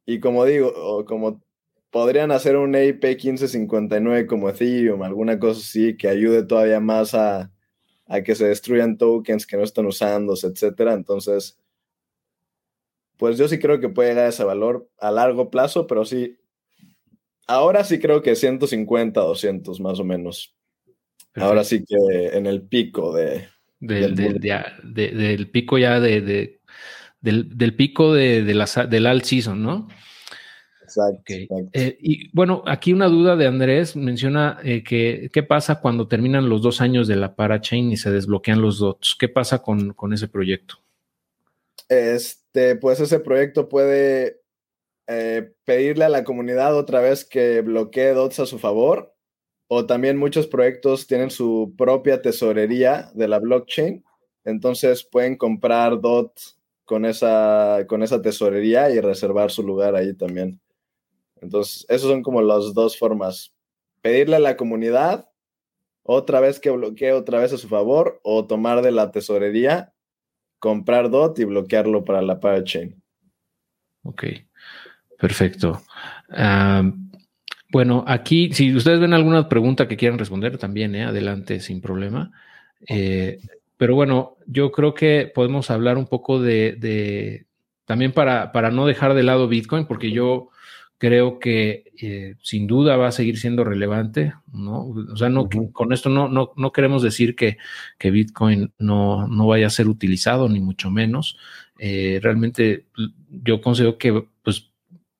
y 0.06 0.20
como 0.20 0.44
digo, 0.44 1.04
como 1.06 1.42
podrían 1.90 2.30
hacer 2.30 2.56
un 2.56 2.74
EIP 2.74 3.02
1559 3.02 4.26
como 4.26 4.48
Ethereum, 4.48 5.02
alguna 5.02 5.38
cosa 5.38 5.60
así 5.60 5.96
que 5.96 6.08
ayude 6.08 6.44
todavía 6.44 6.78
más 6.78 7.14
a, 7.14 7.50
a 8.06 8.22
que 8.22 8.34
se 8.34 8.46
destruyan 8.46 8.96
tokens 8.96 9.46
que 9.46 9.56
no 9.56 9.64
están 9.64 9.86
usándose, 9.86 10.46
etcétera. 10.46 10.92
Entonces, 10.92 11.58
pues 13.16 13.38
yo 13.38 13.48
sí 13.48 13.58
creo 13.58 13.80
que 13.80 13.88
puede 13.88 14.10
llegar 14.10 14.26
a 14.26 14.28
ese 14.28 14.44
valor 14.44 14.88
a 14.98 15.10
largo 15.10 15.50
plazo, 15.50 15.86
pero 15.86 16.04
sí, 16.04 16.38
ahora 17.46 17.84
sí 17.84 17.98
creo 17.98 18.22
que 18.22 18.36
150, 18.36 19.20
200 19.20 19.80
más 19.80 19.98
o 19.98 20.04
menos. 20.04 20.54
Ahora 21.34 21.64
sí 21.64 21.84
que 21.84 22.36
en 22.36 22.46
el 22.46 22.62
pico 22.62 23.14
de... 23.14 23.48
Del, 23.80 24.14
del 24.14 25.50
pico 25.50 25.76
ya 25.76 25.98
de, 25.98 26.60
del, 27.22 27.74
pico 27.76 28.12
de, 28.12 28.42
la, 28.54 28.66
del 28.86 29.06
all 29.06 29.22
season, 29.22 29.62
¿no? 29.62 29.88
Exacto. 30.82 31.32
Eh, 31.72 31.96
y 32.00 32.28
bueno, 32.34 32.62
aquí 32.66 32.92
una 32.92 33.08
duda 33.08 33.36
de 33.36 33.46
Andrés 33.46 33.96
menciona 33.96 34.58
eh, 34.62 34.82
que 34.84 35.30
qué 35.32 35.42
pasa 35.42 35.80
cuando 35.80 36.06
terminan 36.08 36.48
los 36.48 36.60
dos 36.60 36.80
años 36.80 37.08
de 37.08 37.16
la 37.16 37.34
parachain 37.34 37.90
y 37.90 37.96
se 37.96 38.10
desbloquean 38.10 38.60
los 38.60 38.78
dots. 38.78 39.16
¿Qué 39.18 39.28
pasa 39.28 39.62
con, 39.62 39.94
con 39.94 40.12
ese 40.12 40.28
proyecto? 40.28 40.76
Este, 41.88 42.76
pues 42.76 43.00
ese 43.00 43.20
proyecto 43.20 43.68
puede 43.68 44.42
eh, 45.06 45.52
pedirle 45.64 46.04
a 46.04 46.08
la 46.08 46.24
comunidad 46.24 46.76
otra 46.76 47.00
vez 47.00 47.24
que 47.24 47.60
bloquee 47.60 48.12
dots 48.12 48.40
a 48.40 48.46
su 48.46 48.58
favor. 48.58 49.14
O 49.68 49.86
también 49.86 50.18
muchos 50.18 50.46
proyectos 50.46 51.06
tienen 51.06 51.30
su 51.30 51.74
propia 51.78 52.20
tesorería 52.20 53.10
de 53.14 53.28
la 53.28 53.38
blockchain. 53.38 54.04
Entonces 54.44 55.04
pueden 55.04 55.36
comprar 55.36 56.00
dots 56.00 56.58
con 56.84 57.04
esa, 57.04 57.84
con 57.88 58.02
esa 58.02 58.20
tesorería 58.20 58.90
y 58.90 59.00
reservar 59.00 59.50
su 59.50 59.62
lugar 59.62 59.94
ahí 59.94 60.14
también. 60.14 60.60
Entonces, 61.40 61.84
esas 61.88 62.08
son 62.08 62.22
como 62.22 62.42
las 62.42 62.74
dos 62.74 62.98
formas. 62.98 63.52
Pedirle 64.00 64.36
a 64.36 64.40
la 64.40 64.56
comunidad 64.56 65.28
otra 66.02 66.40
vez 66.40 66.60
que 66.60 66.70
bloquee 66.70 67.12
otra 67.12 67.38
vez 67.38 67.52
a 67.52 67.58
su 67.58 67.68
favor 67.68 68.20
o 68.22 68.46
tomar 68.46 68.82
de 68.82 68.92
la 68.92 69.10
tesorería, 69.10 69.92
comprar 70.58 71.10
DOT 71.10 71.38
y 71.40 71.44
bloquearlo 71.44 72.04
para 72.04 72.22
la 72.22 72.40
parachain. 72.40 73.00
Ok, 74.02 74.24
perfecto. 75.18 75.80
bueno, 77.70 78.04
aquí, 78.06 78.52
si 78.52 78.74
ustedes 78.74 79.00
ven 79.00 79.14
alguna 79.14 79.48
pregunta 79.48 79.86
que 79.86 79.96
quieran 79.96 80.18
responder, 80.18 80.58
también, 80.58 80.94
¿eh? 80.94 81.04
adelante, 81.04 81.60
sin 81.60 81.80
problema. 81.80 82.32
Eh, 82.88 83.38
pero 83.82 83.96
bueno, 83.96 84.36
yo 84.46 84.70
creo 84.70 84.94
que 84.94 85.28
podemos 85.34 85.68
hablar 85.68 85.98
un 85.98 86.06
poco 86.06 86.40
de, 86.40 87.46
también 87.84 88.12
para, 88.12 88.52
para, 88.52 88.70
no 88.70 88.86
dejar 88.86 89.12
de 89.14 89.24
lado 89.24 89.48
Bitcoin, 89.48 89.86
porque 89.86 90.12
yo 90.12 90.50
creo 90.98 91.40
que 91.40 91.90
eh, 92.00 92.36
sin 92.44 92.68
duda 92.68 92.96
va 92.96 93.08
a 93.08 93.10
seguir 93.10 93.38
siendo 93.38 93.64
relevante, 93.64 94.34
¿no? 94.52 94.84
O 95.12 95.16
sea, 95.16 95.30
no, 95.30 95.48
con 95.72 95.92
esto 95.92 96.10
no, 96.10 96.28
no, 96.28 96.52
no 96.56 96.70
queremos 96.70 97.02
decir 97.02 97.34
que, 97.34 97.58
que 97.98 98.12
Bitcoin 98.12 98.72
no, 98.78 99.26
no, 99.26 99.48
vaya 99.48 99.66
a 99.66 99.70
ser 99.70 99.88
utilizado, 99.88 100.48
ni 100.48 100.60
mucho 100.60 100.88
menos. 100.88 101.36
Eh, 101.76 102.20
realmente 102.22 102.86
yo 103.30 103.60
considero 103.60 103.98
que 103.98 104.28
pues 104.44 104.70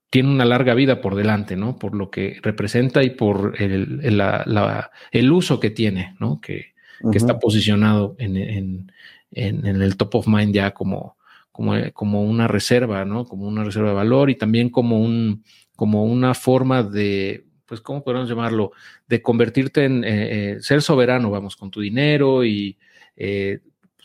tiene 0.08 0.28
una 0.28 0.44
larga 0.44 0.74
vida 0.74 1.00
por 1.00 1.16
delante, 1.16 1.56
¿no? 1.56 1.80
Por 1.80 1.96
lo 1.96 2.12
que 2.12 2.38
representa 2.42 3.02
y 3.02 3.10
por 3.10 3.60
el, 3.60 3.98
el, 4.04 4.22
el 5.10 5.32
uso 5.32 5.58
que 5.58 5.70
tiene, 5.70 6.14
¿no? 6.20 6.40
Que, 6.40 6.71
que 7.10 7.18
está 7.18 7.38
posicionado 7.38 8.14
en, 8.18 8.36
en, 8.36 8.92
en, 9.32 9.66
el 9.82 9.96
top 9.96 10.16
of 10.16 10.26
mind 10.26 10.54
ya 10.54 10.72
como, 10.72 11.16
como, 11.50 11.74
como 11.92 12.22
una 12.22 12.48
reserva, 12.48 13.04
¿no? 13.04 13.24
Como 13.24 13.46
una 13.46 13.64
reserva 13.64 13.88
de 13.88 13.94
valor 13.94 14.30
y 14.30 14.36
también 14.36 14.70
como, 14.70 15.00
un, 15.00 15.44
como 15.76 16.04
una 16.04 16.34
forma 16.34 16.82
de, 16.82 17.46
pues, 17.66 17.80
¿cómo 17.80 18.04
podemos 18.04 18.28
llamarlo? 18.28 18.72
De 19.08 19.22
convertirte 19.22 19.84
en 19.84 20.04
eh, 20.04 20.08
eh, 20.54 20.56
ser 20.60 20.82
soberano, 20.82 21.30
vamos, 21.30 21.56
con 21.56 21.70
tu 21.70 21.80
dinero 21.80 22.44
y 22.44 22.78
eh, 23.16 23.60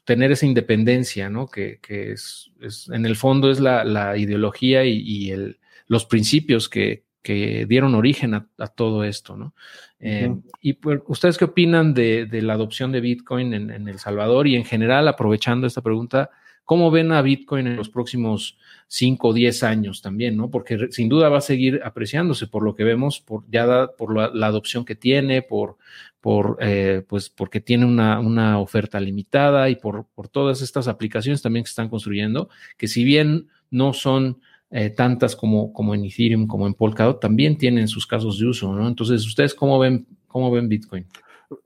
tener 0.06 0.32
esa 0.32 0.46
independencia, 0.46 1.30
¿no? 1.30 1.48
Que, 1.48 1.80
que 1.82 2.12
es, 2.14 2.52
es, 2.62 2.90
en 2.90 3.06
el 3.06 3.16
fondo 3.16 3.52
es 3.52 3.60
la, 3.60 3.84
la 3.84 4.18
ideología 4.18 4.86
y, 4.86 5.00
y 5.00 5.32
el, 5.32 5.60
los 5.88 6.06
principios 6.06 6.70
que, 6.70 7.07
que 7.28 7.66
dieron 7.66 7.94
origen 7.94 8.36
a, 8.36 8.68
todo 8.74 9.04
esto, 9.04 9.36
¿no? 9.36 9.54
Eh, 10.00 10.34
y 10.62 10.74
pues, 10.74 11.02
¿ustedes 11.08 11.38
qué 11.38 11.44
opinan 11.44 11.94
de, 11.94 12.30
la 12.42 12.54
adopción 12.54 12.94
de 12.94 13.02
Bitcoin 13.02 13.54
en, 13.54 13.90
El 13.90 14.00
Salvador 14.00 14.48
y 14.48 14.56
en 14.56 14.64
general, 14.64 15.10
aprovechando 15.10 15.68
esta 15.68 15.82
pregunta, 15.82 16.30
¿cómo 16.64 16.90
ven 16.90 17.12
a 17.12 17.22
Bitcoin 17.22 17.68
en 17.68 17.76
los 17.76 17.90
próximos 17.90 18.58
5 18.88 19.28
o 19.28 19.34
10 19.34 19.64
años 19.64 20.02
también, 20.02 20.38
¿no? 20.38 20.50
Porque 20.50 20.88
sin 20.92 21.10
duda 21.10 21.28
va 21.28 21.40
a 21.40 21.42
seguir 21.42 21.82
apreciándose 21.84 22.48
por 22.48 22.64
lo 22.64 22.76
que 22.76 22.86
vemos, 22.86 23.20
por, 23.20 23.44
ya 23.52 23.88
por 23.98 24.16
la, 24.16 24.48
adopción 24.48 24.86
que 24.86 24.96
tiene, 24.96 25.42
por, 25.42 25.76
por 26.22 26.58
eh, 26.62 27.04
pues 27.10 27.30
porque 27.30 27.60
tiene 27.60 27.84
una, 27.84 28.22
una 28.22 28.58
oferta 28.58 29.02
limitada 29.02 29.70
y 29.70 29.76
por, 29.76 30.06
por 30.16 30.30
todas 30.30 30.62
estas 30.62 30.88
aplicaciones 30.88 31.42
también 31.42 31.66
que 31.66 31.72
están 31.72 31.90
construyendo, 31.90 32.48
que 32.78 32.88
si 32.88 33.04
bien 33.04 33.50
no 33.70 33.92
son 33.92 34.40
eh, 34.70 34.90
tantas 34.90 35.36
como, 35.36 35.72
como 35.72 35.96
en 35.96 36.06
Ethereum, 36.06 36.48
como 36.48 36.68
en 36.68 36.74
Polkadot, 36.74 37.20
también 37.20 37.58
tienen 37.58 37.88
sus 37.88 38.06
casos 38.06 38.40
de 38.40 38.48
uso, 38.48 38.74
¿no? 38.74 38.88
Entonces, 38.88 39.26
¿ustedes 39.26 39.56
cómo 39.56 39.80
ven, 39.80 40.06
cómo 40.28 40.52
ven 40.52 40.68
Bitcoin? 40.68 41.06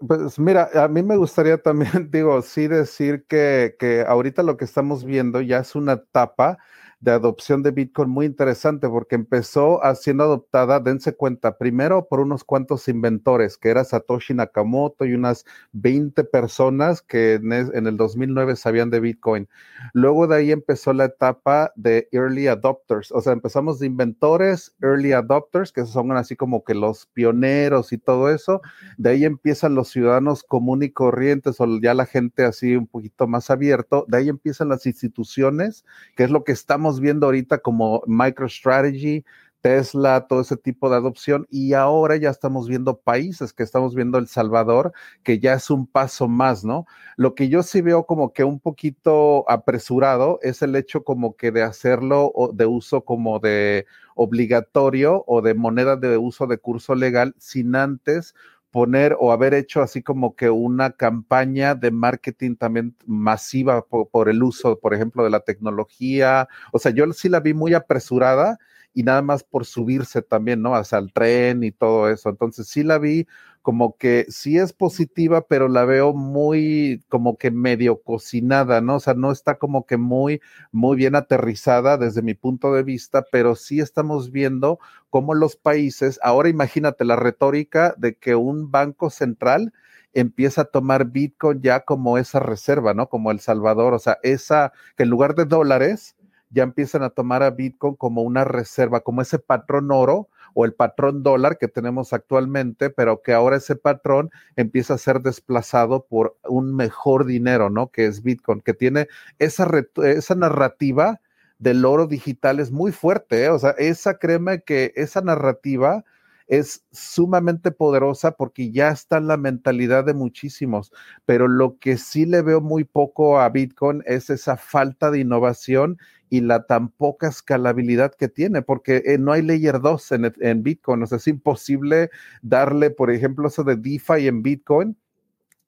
Pues 0.07 0.37
mira, 0.37 0.69
a 0.75 0.87
mí 0.87 1.01
me 1.01 1.17
gustaría 1.17 1.57
también, 1.57 1.91
digo, 2.11 2.41
sí 2.41 2.67
decir 2.67 3.25
que, 3.27 3.75
que 3.79 4.01
ahorita 4.07 4.43
lo 4.43 4.57
que 4.57 4.65
estamos 4.65 5.03
viendo 5.03 5.41
ya 5.41 5.59
es 5.59 5.75
una 5.75 5.93
etapa 5.93 6.59
de 7.01 7.11
adopción 7.11 7.63
de 7.63 7.71
Bitcoin 7.71 8.09
muy 8.09 8.27
interesante 8.27 8.87
porque 8.87 9.15
empezó 9.15 9.81
siendo 9.95 10.23
adoptada, 10.23 10.79
dense 10.79 11.15
cuenta, 11.15 11.57
primero 11.57 12.07
por 12.07 12.19
unos 12.19 12.43
cuantos 12.43 12.87
inventores, 12.87 13.57
que 13.57 13.69
era 13.69 13.83
Satoshi 13.83 14.35
Nakamoto 14.35 15.05
y 15.05 15.13
unas 15.13 15.45
20 15.71 16.23
personas 16.25 17.01
que 17.01 17.33
en, 17.33 17.51
el 17.51 17.97
2009 17.97 18.55
sabían 18.55 18.91
de 18.91 18.99
Bitcoin. 18.99 19.49
Luego 19.93 20.27
de 20.27 20.35
ahí 20.35 20.51
empezó 20.51 20.93
la 20.93 21.05
etapa 21.05 21.71
de 21.75 22.07
early 22.11 22.47
adopters, 22.47 23.11
o 23.11 23.19
sea, 23.19 23.33
empezamos 23.33 23.79
de 23.79 23.87
inventores, 23.87 24.75
early 24.81 25.11
adopters, 25.13 25.71
que 25.71 25.85
son 25.85 26.11
así 26.11 26.35
como 26.35 26.63
que 26.63 26.75
los 26.75 27.07
pioneros 27.07 27.93
y 27.93 27.97
todo 27.97 28.29
eso. 28.29 28.61
De 28.97 29.09
ahí 29.09 29.25
empiezan 29.25 29.73
los 29.73 29.89
ciudadanos 29.89 30.43
comunes 30.43 30.89
y 30.89 30.91
corrientes 30.91 31.59
o 31.59 31.79
ya 31.81 31.95
la 31.95 32.05
gente 32.05 32.45
así 32.45 32.75
un 32.75 32.85
poquito 32.85 33.27
más 33.27 33.49
abierto. 33.49 34.05
De 34.07 34.17
ahí 34.17 34.29
empiezan 34.29 34.69
las 34.69 34.85
instituciones, 34.85 35.83
que 36.15 36.23
es 36.23 36.29
lo 36.29 36.43
que 36.43 36.51
estamos 36.51 36.90
viendo 36.99 37.27
ahorita 37.27 37.59
como 37.59 38.03
MicroStrategy, 38.07 39.23
Tesla, 39.61 40.27
todo 40.27 40.41
ese 40.41 40.57
tipo 40.57 40.89
de 40.89 40.97
adopción. 40.97 41.47
Y 41.49 41.73
ahora 41.73 42.17
ya 42.17 42.29
estamos 42.29 42.67
viendo 42.67 42.99
países, 42.99 43.53
que 43.53 43.63
estamos 43.63 43.95
viendo 43.95 44.17
El 44.17 44.27
Salvador, 44.27 44.91
que 45.23 45.39
ya 45.39 45.53
es 45.53 45.69
un 45.69 45.87
paso 45.87 46.27
más, 46.27 46.65
¿no? 46.65 46.85
Lo 47.15 47.35
que 47.35 47.47
yo 47.47 47.63
sí 47.63 47.81
veo 47.81 48.05
como 48.05 48.33
que 48.33 48.43
un 48.43 48.59
poquito 48.59 49.49
apresurado 49.49 50.39
es 50.41 50.61
el 50.61 50.75
hecho 50.75 51.03
como 51.03 51.35
que 51.35 51.51
de 51.51 51.63
hacerlo 51.63 52.33
de 52.53 52.65
uso 52.65 53.05
como 53.05 53.39
de 53.39 53.85
obligatorio 54.15 55.23
o 55.27 55.41
de 55.41 55.53
moneda 55.53 55.95
de 55.95 56.17
uso 56.17 56.47
de 56.47 56.57
curso 56.57 56.95
legal 56.95 57.35
sin 57.37 57.75
antes 57.75 58.33
poner 58.71 59.15
o 59.19 59.31
haber 59.31 59.53
hecho 59.53 59.81
así 59.81 60.01
como 60.01 60.35
que 60.35 60.49
una 60.49 60.91
campaña 60.91 61.75
de 61.75 61.91
marketing 61.91 62.55
también 62.55 62.95
masiva 63.05 63.85
por, 63.85 64.29
el 64.29 64.41
uso, 64.41 64.79
por 64.79 64.93
ejemplo, 64.93 65.23
de 65.23 65.29
la 65.29 65.41
tecnología. 65.41 66.47
O 66.71 66.79
sea, 66.79 66.91
yo 66.91 67.11
sí 67.13 67.29
la 67.29 67.41
vi 67.41 67.53
muy 67.53 67.73
apresurada 67.73 68.57
y 68.93 69.03
nada 69.03 69.21
más 69.21 69.43
por 69.43 69.65
subirse 69.65 70.21
también, 70.21 70.61
¿no? 70.61 70.75
Hacia 70.75 70.97
el 70.97 71.13
tren 71.13 71.63
y 71.63 71.71
todo 71.71 72.09
eso. 72.09 72.29
Entonces 72.29 72.67
sí 72.67 72.83
la 72.83 72.97
vi 72.97 73.27
como 73.61 73.95
que 73.97 74.25
sí 74.29 74.57
es 74.57 74.73
positiva, 74.73 75.47
pero 75.47 75.67
la 75.67 75.85
veo 75.85 76.13
muy 76.13 77.03
como 77.09 77.37
que 77.37 77.51
medio 77.51 78.01
cocinada, 78.01 78.81
¿no? 78.81 78.95
O 78.95 78.99
sea, 78.99 79.13
no 79.13 79.31
está 79.31 79.57
como 79.57 79.85
que 79.85 79.97
muy, 79.97 80.41
muy 80.71 80.97
bien 80.97 81.15
aterrizada 81.15 81.97
desde 81.97 82.21
mi 82.21 82.33
punto 82.33 82.73
de 82.73 82.83
vista, 82.83 83.23
pero 83.31 83.55
sí 83.55 83.79
estamos 83.79 84.31
viendo 84.31 84.79
cómo 85.09 85.35
los 85.35 85.55
países, 85.55 86.19
ahora 86.23 86.49
imagínate 86.49 87.05
la 87.05 87.15
retórica 87.15 87.93
de 87.97 88.15
que 88.15 88.35
un 88.35 88.71
banco 88.71 89.09
central 89.09 89.73
empieza 90.13 90.61
a 90.61 90.65
tomar 90.65 91.05
Bitcoin 91.05 91.61
ya 91.61 91.81
como 91.81 92.17
esa 92.17 92.39
reserva, 92.39 92.93
¿no? 92.93 93.07
Como 93.09 93.31
El 93.31 93.39
Salvador, 93.39 93.93
o 93.93 93.99
sea, 93.99 94.17
esa, 94.23 94.73
que 94.97 95.03
en 95.03 95.09
lugar 95.09 95.35
de 95.35 95.45
dólares, 95.45 96.15
ya 96.49 96.63
empiezan 96.63 97.03
a 97.03 97.09
tomar 97.11 97.43
a 97.43 97.51
Bitcoin 97.51 97.95
como 97.95 98.21
una 98.23 98.43
reserva, 98.43 99.01
como 99.01 99.21
ese 99.21 99.39
patrón 99.39 99.91
oro 99.91 100.27
o 100.53 100.65
el 100.65 100.73
patrón 100.73 101.23
dólar 101.23 101.57
que 101.57 101.67
tenemos 101.67 102.13
actualmente, 102.13 102.89
pero 102.89 103.21
que 103.21 103.33
ahora 103.33 103.57
ese 103.57 103.75
patrón 103.75 104.29
empieza 104.55 104.95
a 104.95 104.97
ser 104.97 105.21
desplazado 105.21 106.05
por 106.05 106.37
un 106.43 106.75
mejor 106.75 107.25
dinero, 107.25 107.69
¿no? 107.69 107.91
Que 107.91 108.05
es 108.05 108.23
Bitcoin, 108.23 108.61
que 108.61 108.73
tiene 108.73 109.07
esa, 109.39 109.69
esa 110.03 110.35
narrativa 110.35 111.19
del 111.61 111.85
oro 111.85 112.07
digital 112.07 112.59
es 112.59 112.71
muy 112.71 112.91
fuerte, 112.91 113.43
¿eh? 113.43 113.49
o 113.49 113.59
sea, 113.59 113.71
esa 113.77 114.17
créeme 114.17 114.61
que 114.63 114.93
esa 114.95 115.21
narrativa 115.21 116.03
es 116.51 116.83
sumamente 116.91 117.71
poderosa 117.71 118.31
porque 118.33 118.71
ya 118.71 118.89
está 118.89 119.17
en 119.17 119.27
la 119.27 119.37
mentalidad 119.37 120.03
de 120.03 120.13
muchísimos, 120.13 120.91
pero 121.25 121.47
lo 121.47 121.79
que 121.79 121.97
sí 121.97 122.25
le 122.25 122.41
veo 122.41 122.59
muy 122.59 122.83
poco 122.83 123.39
a 123.39 123.47
Bitcoin 123.47 124.03
es 124.05 124.29
esa 124.29 124.57
falta 124.57 125.11
de 125.11 125.19
innovación 125.19 125.97
y 126.29 126.41
la 126.41 126.65
tan 126.65 126.89
poca 126.89 127.29
escalabilidad 127.29 128.13
que 128.15 128.27
tiene, 128.27 128.61
porque 128.61 129.01
eh, 129.05 129.17
no 129.17 129.31
hay 129.31 129.43
layer 129.43 129.79
2 129.79 130.11
en, 130.11 130.33
en, 130.41 130.61
Bitcoin, 130.61 131.01
o 131.03 131.07
sea, 131.07 131.19
es 131.19 131.27
imposible 131.29 132.09
darle, 132.41 132.91
por 132.91 133.11
ejemplo, 133.11 133.47
eso 133.47 133.63
de 133.63 133.77
DeFi 133.77 134.27
en 134.27 134.43
Bitcoin. 134.43 134.97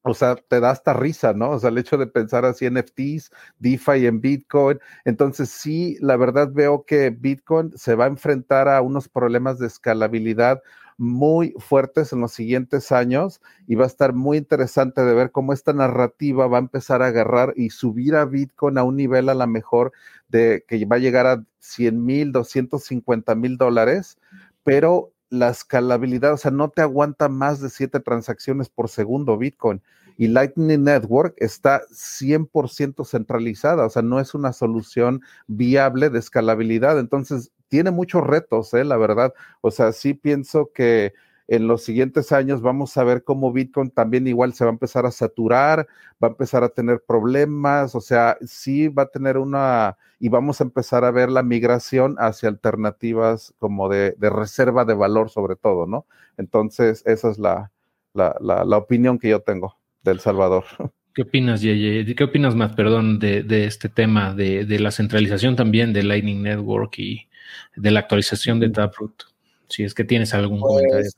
O 0.04 0.14
sea, 0.14 0.36
te 0.36 0.60
da 0.60 0.72
hasta 0.72 0.94
risa, 0.94 1.34
¿no? 1.34 1.52
O 1.52 1.60
sea, 1.60 1.70
el 1.70 1.78
hecho 1.78 1.98
de 1.98 2.08
pensar 2.08 2.46
así 2.46 2.66
en 2.66 2.74
NFTs, 2.76 3.32
DeFi 3.60 4.06
en 4.06 4.20
Bitcoin. 4.22 4.80
Entonces, 5.06 5.50
sí, 5.50 5.98
la 6.02 6.18
verdad 6.18 6.50
veo 6.52 6.86
que 6.86 7.10
Bitcoin 7.10 7.72
se 7.78 7.96
va 7.96 8.06
a 8.06 8.08
enfrentar 8.08 8.68
a 8.68 8.82
unos 8.82 9.08
problemas 9.08 9.60
de 9.60 9.68
escalabilidad 9.68 10.62
muy 10.98 11.54
fuertes 11.58 12.14
en 12.14 12.22
los 12.22 12.34
siguientes 12.34 12.92
años 12.92 13.42
y 13.68 13.76
va 13.76 13.86
a 13.86 13.88
estar 13.88 14.14
muy 14.14 14.38
interesante 14.38 15.04
de 15.04 15.14
ver 15.14 15.32
cómo 15.32 15.54
esta 15.54 15.74
narrativa 15.74 16.48
va 16.48 16.58
a 16.58 16.62
empezar 16.62 17.02
a 17.02 17.08
agarrar 17.08 17.54
y 17.56 17.70
subir 17.72 18.16
a 18.16 18.26
Bitcoin 18.26 18.78
a 18.78 18.84
un 18.84 18.98
nivel 18.98 19.30
a 19.30 19.34
la 19.34 19.48
mejor 19.48 19.92
de 20.28 20.64
que 20.68 20.86
va 20.86 20.98
a 20.98 21.00
llegar 21.00 21.28
a 21.28 21.44
100 21.60 22.04
mil, 22.06 22.32
250 22.32 23.36
mil 23.36 23.58
dólares, 23.58 24.18
pero 24.64 25.12
la 25.34 25.50
escalabilidad, 25.50 26.34
o 26.34 26.38
sea, 26.38 26.52
no 26.52 26.70
te 26.70 26.84
aguanta 26.84 27.28
más 27.28 27.60
de 27.60 27.72
siete 27.72 28.00
transacciones 28.00 28.70
por 28.70 28.88
segundo 28.88 29.36
Bitcoin. 29.36 29.82
Y 30.16 30.28
Lightning 30.28 30.84
Network 30.84 31.34
está 31.38 31.82
100% 31.90 33.04
centralizada, 33.04 33.88
o 33.88 33.90
sea, 33.90 34.04
no 34.04 34.20
es 34.20 34.36
una 34.36 34.54
solución 34.54 35.22
viable 35.48 36.12
de 36.12 36.20
escalabilidad. 36.20 37.00
Entonces, 37.00 37.52
tiene 37.68 37.90
muchos 37.90 38.24
retos, 38.24 38.76
¿eh? 38.76 38.84
la 38.84 38.96
verdad. 38.98 39.34
O 39.62 39.72
sea, 39.72 39.92
sí 39.92 40.14
pienso 40.14 40.70
que 40.72 41.14
en 41.48 41.68
los 41.68 41.84
siguientes 41.84 42.32
años 42.32 42.62
vamos 42.62 42.96
a 42.98 43.04
ver 43.04 43.24
cómo 43.24 43.52
Bitcoin 43.52 43.90
también 43.90 44.28
igual 44.28 44.54
se 44.54 44.64
va 44.64 44.72
a 44.72 44.74
empezar 44.74 45.06
a 45.06 45.12
saturar, 45.12 45.88
va 46.24 46.30
a 46.30 46.32
empezar 46.32 46.64
a 46.64 46.70
tener 46.70 47.04
problemas, 47.06 47.96
o 47.96 48.02
sea, 48.02 48.38
sí 48.46 48.88
va 48.88 49.04
a 49.04 49.10
tener 49.10 49.38
una, 49.38 49.98
y 50.20 50.30
vamos 50.30 50.62
a 50.62 50.64
empezar 50.64 51.04
a 51.04 51.12
ver 51.12 51.30
la 51.30 51.44
migración 51.44 52.16
hacia 52.18 52.50
alternativas 52.50 53.54
como 53.60 53.90
de, 53.90 54.16
reserva 54.20 54.86
de 54.86 54.94
valor 54.94 55.30
sobre 55.30 55.56
todo, 55.56 55.86
¿no? 55.86 56.06
Entonces, 56.38 57.04
esa 57.06 57.30
es 57.30 57.38
la, 57.38 57.72
la, 58.14 58.78
opinión 58.78 59.20
que 59.20 59.30
yo 59.30 59.42
tengo 59.42 59.78
del 60.02 60.20
Salvador. 60.20 60.64
¿Qué 61.14 61.24
opinas, 61.24 61.62
Yeye? 61.62 62.16
¿Qué 62.16 62.24
opinas 62.24 62.56
más, 62.56 62.74
perdón, 62.74 63.20
de, 63.20 63.44
de 63.44 63.66
este 63.66 63.88
tema 63.88 64.34
de, 64.34 64.66
de, 64.66 64.80
la 64.80 64.90
centralización 64.90 65.56
también 65.56 65.94
de 65.94 66.02
Lightning 66.02 66.42
Network 66.42 66.98
y 66.98 67.28
de 67.76 67.92
la 67.92 68.00
actualización 68.00 68.60
de 68.60 68.70
Taproot? 68.70 69.33
Si 69.74 69.84
es 69.84 69.96
que 69.96 70.04
tienes 70.04 70.36
algún 70.36 70.60
pues, 70.60 70.72
comentario. 70.72 71.12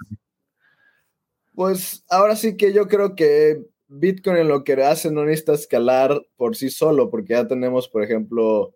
Pues 1.53 2.06
ahora 2.10 2.38
sí 2.38 2.56
que 2.56 2.72
yo 2.72 2.88
creo 2.88 3.14
que 3.14 3.61
Bitcoin 3.90 4.38
en 4.38 4.48
lo 4.48 4.64
que 4.64 4.82
hace 4.82 5.11
no 5.11 5.26
necesita 5.26 5.53
escalar 5.53 6.26
por 6.38 6.56
sí 6.56 6.69
solo, 6.69 7.10
porque 7.10 7.34
ya 7.34 7.48
tenemos, 7.48 7.90
por 7.90 8.02
ejemplo, 8.02 8.73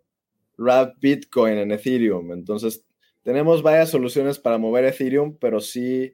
Wrap 0.58 1.00
Bitcoin 1.00 1.58
en 1.58 1.72
Ethereum. 1.72 2.34
Entonces, 2.34 2.84
tenemos 3.24 3.64
varias 3.64 3.90
soluciones 3.90 4.38
para 4.38 4.58
mover 4.58 4.84
Ethereum, 4.84 5.38
pero 5.40 5.62
sí, 5.62 6.14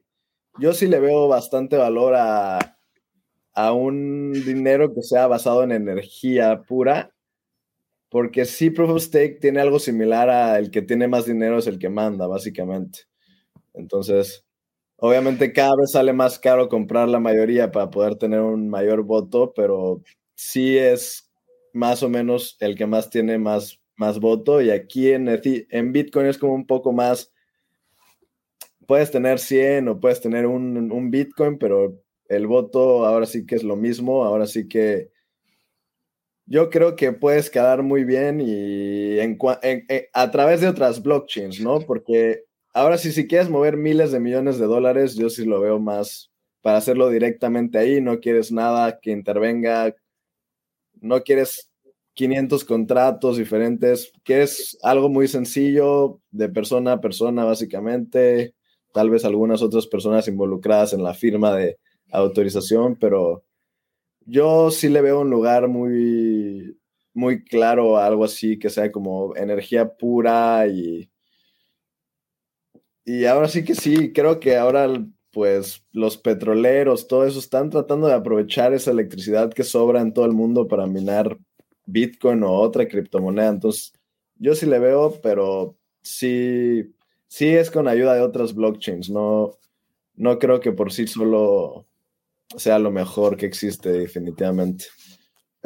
yo 0.60 0.72
sí 0.72 0.86
le 0.86 1.00
veo 1.00 1.26
bastante 1.26 1.76
valor 1.76 2.14
a, 2.14 2.78
a 3.52 3.72
un 3.72 4.32
dinero 4.32 4.94
que 4.94 5.02
sea 5.02 5.26
basado 5.26 5.64
en 5.64 5.72
energía 5.72 6.62
pura, 6.62 7.12
porque 8.10 8.44
sí, 8.44 8.70
Proof 8.70 8.90
of 8.90 9.02
Stake 9.02 9.38
tiene 9.40 9.60
algo 9.60 9.80
similar 9.80 10.30
a 10.30 10.56
el 10.60 10.70
que 10.70 10.82
tiene 10.82 11.08
más 11.08 11.26
dinero 11.26 11.58
es 11.58 11.66
el 11.66 11.80
que 11.80 11.88
manda, 11.88 12.28
básicamente. 12.28 13.00
Entonces, 13.76 14.44
obviamente 14.96 15.52
cada 15.52 15.76
vez 15.76 15.92
sale 15.92 16.12
más 16.12 16.38
caro 16.38 16.68
comprar 16.68 17.08
la 17.08 17.20
mayoría 17.20 17.70
para 17.72 17.90
poder 17.90 18.16
tener 18.16 18.40
un 18.40 18.68
mayor 18.68 19.02
voto, 19.04 19.52
pero 19.54 20.02
sí 20.34 20.78
es 20.78 21.30
más 21.72 22.02
o 22.02 22.08
menos 22.08 22.56
el 22.60 22.76
que 22.76 22.86
más 22.86 23.10
tiene 23.10 23.38
más, 23.38 23.80
más 23.96 24.20
voto. 24.20 24.60
Y 24.62 24.70
aquí 24.70 25.10
en, 25.10 25.28
en 25.28 25.92
Bitcoin 25.92 26.26
es 26.26 26.38
como 26.38 26.54
un 26.54 26.66
poco 26.66 26.92
más, 26.92 27.32
puedes 28.86 29.10
tener 29.10 29.38
100 29.38 29.88
o 29.88 30.00
puedes 30.00 30.20
tener 30.20 30.46
un, 30.46 30.90
un 30.90 31.10
Bitcoin, 31.10 31.58
pero 31.58 32.00
el 32.28 32.46
voto 32.46 33.06
ahora 33.06 33.26
sí 33.26 33.46
que 33.46 33.56
es 33.56 33.62
lo 33.62 33.76
mismo, 33.76 34.24
ahora 34.24 34.46
sí 34.46 34.68
que 34.68 35.10
yo 36.46 36.70
creo 36.70 36.94
que 36.94 37.12
puedes 37.12 37.50
quedar 37.50 37.82
muy 37.82 38.04
bien 38.04 38.40
y 38.40 39.18
a 40.12 40.30
través 40.30 40.60
de 40.60 40.68
otras 40.68 41.02
blockchains, 41.02 41.60
¿no? 41.60 41.80
Porque 41.80 42.44
Ahora 42.76 42.98
sí, 42.98 43.10
si 43.10 43.26
quieres 43.26 43.48
mover 43.48 43.78
miles 43.78 44.12
de 44.12 44.20
millones 44.20 44.58
de 44.58 44.66
dólares, 44.66 45.14
yo 45.14 45.30
sí 45.30 45.46
lo 45.46 45.62
veo 45.62 45.78
más 45.80 46.30
para 46.60 46.76
hacerlo 46.76 47.08
directamente 47.08 47.78
ahí. 47.78 48.02
No 48.02 48.20
quieres 48.20 48.52
nada 48.52 49.00
que 49.00 49.12
intervenga, 49.12 49.94
no 51.00 51.22
quieres 51.22 51.72
500 52.12 52.66
contratos 52.66 53.38
diferentes, 53.38 54.12
quieres 54.24 54.76
algo 54.82 55.08
muy 55.08 55.26
sencillo 55.26 56.20
de 56.30 56.50
persona 56.50 56.92
a 56.92 57.00
persona, 57.00 57.44
básicamente. 57.44 58.54
Tal 58.92 59.08
vez 59.08 59.24
algunas 59.24 59.62
otras 59.62 59.86
personas 59.86 60.28
involucradas 60.28 60.92
en 60.92 61.02
la 61.02 61.14
firma 61.14 61.54
de 61.54 61.78
autorización, 62.12 62.96
pero 62.96 63.42
yo 64.26 64.70
sí 64.70 64.90
le 64.90 65.00
veo 65.00 65.22
un 65.22 65.30
lugar 65.30 65.68
muy, 65.68 66.78
muy 67.14 67.42
claro 67.42 67.96
algo 67.96 68.24
así 68.24 68.58
que 68.58 68.68
sea 68.68 68.92
como 68.92 69.34
energía 69.34 69.96
pura 69.96 70.66
y 70.66 71.08
y 73.06 73.24
ahora 73.24 73.48
sí 73.48 73.64
que 73.64 73.74
sí, 73.74 74.12
creo 74.12 74.40
que 74.40 74.56
ahora 74.56 74.88
pues 75.30 75.84
los 75.92 76.16
petroleros, 76.16 77.08
todo 77.08 77.26
eso 77.26 77.38
están 77.38 77.70
tratando 77.70 78.06
de 78.06 78.14
aprovechar 78.14 78.72
esa 78.72 78.90
electricidad 78.90 79.52
que 79.52 79.64
sobra 79.64 80.00
en 80.00 80.12
todo 80.12 80.24
el 80.24 80.32
mundo 80.32 80.66
para 80.66 80.86
minar 80.86 81.38
Bitcoin 81.84 82.42
o 82.42 82.52
otra 82.52 82.88
criptomoneda. 82.88 83.48
Entonces, 83.48 83.92
yo 84.38 84.54
sí 84.54 84.66
le 84.66 84.78
veo, 84.78 85.20
pero 85.22 85.76
sí, 86.02 86.94
sí 87.28 87.48
es 87.48 87.70
con 87.70 87.86
ayuda 87.86 88.14
de 88.14 88.22
otras 88.22 88.54
blockchains. 88.54 89.10
No, 89.10 89.52
no 90.14 90.38
creo 90.38 90.60
que 90.60 90.72
por 90.72 90.92
sí 90.92 91.06
solo 91.06 91.86
sea 92.56 92.78
lo 92.78 92.90
mejor 92.90 93.36
que 93.36 93.46
existe 93.46 93.90
definitivamente. 93.90 94.86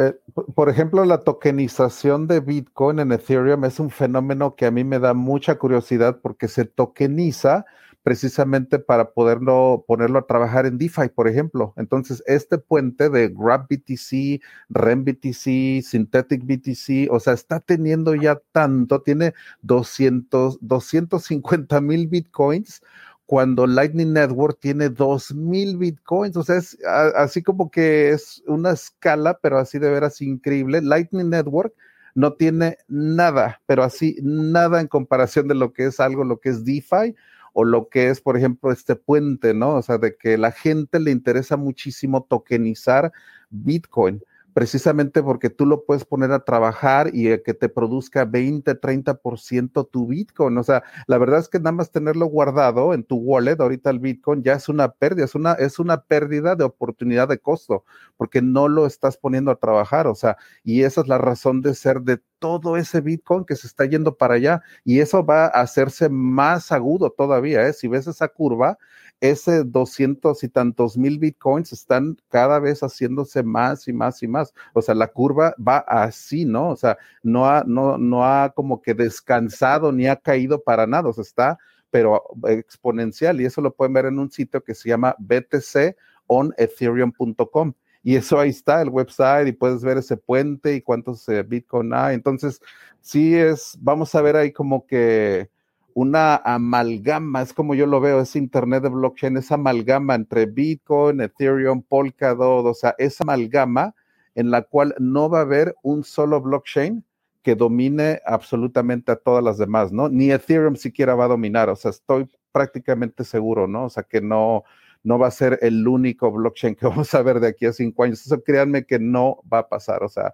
Eh, 0.01 0.15
por 0.55 0.71
ejemplo, 0.71 1.05
la 1.05 1.19
tokenización 1.19 2.27
de 2.27 2.41
Bitcoin 2.41 3.01
en 3.01 3.13
Ethereum 3.13 3.67
es 3.67 3.79
un 3.79 3.91
fenómeno 3.91 4.57
que 4.57 4.65
a 4.65 4.71
mí 4.71 4.83
me 4.83 4.99
da 4.99 5.13
mucha 5.13 5.57
curiosidad 5.59 6.21
porque 6.23 6.49
se 6.49 6.65
tokeniza 6.65 7.67
precisamente 8.03 8.79
para 8.79 9.11
poderlo 9.13 9.85
ponerlo 9.87 10.19
a 10.19 10.27
trabajar 10.27 10.65
en 10.65 10.79
DeFi, 10.79 11.11
por 11.15 11.29
ejemplo. 11.29 11.75
Entonces, 11.77 12.23
este 12.27 12.57
puente 12.57 13.11
de 13.11 13.29
Grab 13.29 13.67
BTC, 13.69 14.41
REM 14.71 15.05
BTC, 15.05 15.83
Synthetic 15.83 16.45
BTC, 16.47 17.11
o 17.11 17.21
sea, 17.21 17.35
está 17.35 17.61
teniendo 17.61 18.15
ya 18.15 18.41
tanto, 18.53 19.03
tiene 19.03 19.35
200, 19.61 20.61
250 20.63 21.79
mil 21.83 22.09
Bitcoins 22.09 22.81
cuando 23.31 23.69
Lightning 23.69 24.12
Network 24.12 24.59
tiene 24.59 24.89
2000 24.89 25.77
bitcoins, 25.77 26.36
o 26.36 26.43
sea, 26.43 26.57
es 26.57 26.77
así 27.15 27.44
como 27.44 27.70
que 27.70 28.11
es 28.11 28.43
una 28.48 28.73
escala, 28.73 29.39
pero 29.40 29.61
así 29.61 29.78
de 29.78 29.89
veras 29.89 30.20
increíble. 30.20 30.82
Lightning 30.82 31.31
Network 31.31 31.73
no 32.16 32.32
tiene 32.32 32.78
nada, 32.89 33.62
pero 33.66 33.85
así 33.85 34.16
nada 34.20 34.81
en 34.81 34.89
comparación 34.89 35.47
de 35.47 35.55
lo 35.55 35.73
que 35.73 35.85
es 35.85 36.01
algo, 36.01 36.24
lo 36.24 36.40
que 36.40 36.48
es 36.48 36.65
DeFi 36.65 37.15
o 37.52 37.62
lo 37.62 37.89
que 37.89 38.09
es, 38.09 38.20
por 38.20 38.36
ejemplo, 38.36 38.73
este 38.73 38.97
puente, 38.97 39.55
¿no? 39.55 39.77
O 39.77 39.82
sea, 39.82 39.98
de 39.98 40.16
que 40.16 40.36
la 40.36 40.51
gente 40.51 40.98
le 40.98 41.12
interesa 41.12 41.57
muchísimo 41.57 42.24
tokenizar 42.28 43.12
Bitcoin 43.51 44.24
precisamente 44.53 45.23
porque 45.23 45.51
tú 45.51 45.67
lo 45.67 45.85
puedes 45.85 46.05
poner 46.05 46.33
a 46.33 46.45
trabajar 46.45 47.11
y 47.13 47.39
que 47.43 47.55
te 47.55 47.69
produzca 47.69 48.25
20, 48.25 48.81
30% 48.81 49.89
tu 49.91 50.07
Bitcoin. 50.07 50.57
O 50.59 50.63
sea, 50.63 50.83
la 51.07 51.19
verdad 51.19 51.41
es 51.41 51.49
que 51.49 51.59
nada 51.59 51.73
más 51.73 51.91
tenerlo 51.91 52.27
guardado 52.27 52.95
en 52.95 53.05
tu 53.05 53.17
wallet, 53.17 53.61
ahorita 53.61 53.91
el 53.91 54.01
Bitcoin 54.01 54.43
ya 54.43 54.55
es 54.55 54.69
una 54.69 54.91
pérdida, 54.93 55.25
es 55.25 55.35
una, 55.35 55.53
es 55.55 55.79
una 55.79 56.03
pérdida 56.03 56.57
de 56.57 56.65
oportunidad 56.65 57.29
de 57.29 57.39
costo, 57.39 57.85
porque 58.17 58.43
no 58.43 58.69
lo 58.69 58.87
estás 58.87 59.17
poniendo 59.17 59.51
a 59.51 59.57
trabajar. 59.57 60.07
O 60.07 60.15
sea, 60.15 60.37
y 60.65 60.83
esa 60.83 61.03
es 61.03 61.09
la 61.09 61.19
razón 61.19 61.63
de 61.63 61.75
ser 61.75 62.03
de 62.03 62.21
todo 62.39 62.77
ese 62.77 63.01
Bitcoin 63.01 63.45
que 63.45 63.55
se 63.57 63.67
está 63.67 63.85
yendo 63.85 64.17
para 64.17 64.35
allá. 64.35 64.63
Y 64.85 65.01
eso 65.01 65.25
va 65.25 65.45
a 65.47 65.61
hacerse 65.61 66.09
más 66.09 66.73
agudo 66.73 67.11
todavía. 67.11 67.67
¿eh? 67.67 67.73
Si 67.73 67.87
ves 67.87 68.07
esa 68.07 68.29
curva, 68.29 68.79
ese 69.21 69.65
200 69.65 70.43
y 70.45 70.49
tantos 70.49 70.97
mil 70.97 71.19
bitcoins 71.19 71.73
están 71.73 72.17
cada 72.29 72.59
vez 72.59 72.81
haciéndose 72.81 73.43
más 73.43 73.87
y 73.87 73.93
más 73.93 74.23
y 74.23 74.29
más. 74.29 74.55
O 74.73 74.81
sea, 74.83 74.95
la 74.95 75.09
curva 75.09 75.55
va 75.57 75.79
así, 75.79 76.45
¿no? 76.45 76.71
O 76.71 76.77
sea, 76.77 76.99
no 77.23 77.47
ha, 77.47 77.65
no, 77.67 77.99
no 77.99 78.25
ha 78.25 78.51
como 78.51 78.81
que 78.81 78.95
descansado 78.95 79.93
ni 79.93 80.07
ha 80.07 80.17
caído 80.17 80.63
para 80.63 80.87
nada, 80.87 81.11
o 81.11 81.13
sea, 81.13 81.23
está, 81.23 81.59
pero 81.91 82.23
exponencial. 82.47 83.41
Y 83.41 83.45
eso 83.45 83.61
lo 83.61 83.75
pueden 83.75 83.93
ver 83.93 84.07
en 84.07 84.19
un 84.19 84.31
sitio 84.31 84.65
que 84.65 84.75
se 84.75 84.89
llama 84.89 85.15
btconethereum.com. 85.19 87.75
Y 88.03 88.17
eso 88.17 88.41
ahí 88.41 88.49
está, 88.49 88.81
el 88.81 88.89
website, 88.89 89.49
y 89.49 89.53
puedes 89.53 89.85
ver 89.85 89.99
ese 89.99 90.17
puente 90.17 90.75
y 90.75 90.81
cuántos 90.81 91.29
eh, 91.29 91.43
bitcoin 91.43 91.93
hay. 91.93 92.15
Entonces, 92.15 92.63
sí 93.03 93.37
es, 93.37 93.77
vamos 93.81 94.15
a 94.15 94.23
ver 94.23 94.37
ahí 94.37 94.53
como 94.53 94.87
que 94.87 95.51
una 95.95 96.37
amalgama, 96.37 97.43
es 97.43 97.53
como 97.53 97.75
yo 97.75 97.87
lo 97.87 98.01
veo, 98.01 98.21
es 98.21 98.37
Internet 98.37 98.83
de 98.83 98.89
blockchain, 98.89 99.37
esa 99.37 99.55
amalgama 99.55 100.15
entre 100.15 100.47
Bitcoin, 100.47 101.21
Ethereum, 101.21 101.83
Polkadot, 101.83 102.67
o 102.67 102.75
sea, 102.75 102.95
esa 102.99 103.25
amalgama 103.25 103.95
en 104.35 104.51
la 104.51 104.62
cual 104.62 104.95
no 104.99 105.29
va 105.29 105.39
a 105.39 105.43
haber 105.43 105.75
un 105.83 106.05
solo 106.05 106.41
blockchain 106.41 107.05
que 107.43 107.55
domine 107.55 108.21
absolutamente 108.27 109.12
a 109.12 109.17
todas 109.17 109.43
las 109.43 109.59
demás, 109.59 109.93
¿no? 109.93 110.09
Ni 110.09 110.31
Ethereum 110.31 110.77
siquiera 110.77 111.15
va 111.15 111.25
a 111.25 111.29
dominar, 111.29 111.69
o 111.71 111.77
sea, 111.77 111.91
estoy 111.91 112.29
prácticamente 112.53 113.25
seguro, 113.25 113.67
¿no? 113.67 113.85
O 113.85 113.91
sea, 113.91 114.03
que 114.03 114.21
no, 114.21 114.65
no 115.03 115.19
va 115.19 115.29
a 115.29 115.31
ser 115.31 115.59
el 115.63 115.87
único 115.87 116.31
blockchain 116.31 116.75
que 116.75 116.87
vamos 116.87 117.15
a 117.15 117.23
ver 117.23 117.41
de 117.41 117.49
aquí 117.49 117.67
a 117.67 117.73
cinco 117.73 118.05
años. 118.05 118.25
Eso 118.25 118.43
créanme 118.43 118.85
que 118.85 118.99
no 118.99 119.41
va 119.53 119.61
a 119.61 119.69
pasar. 119.69 120.03
O 120.03 120.09
sea, 120.09 120.33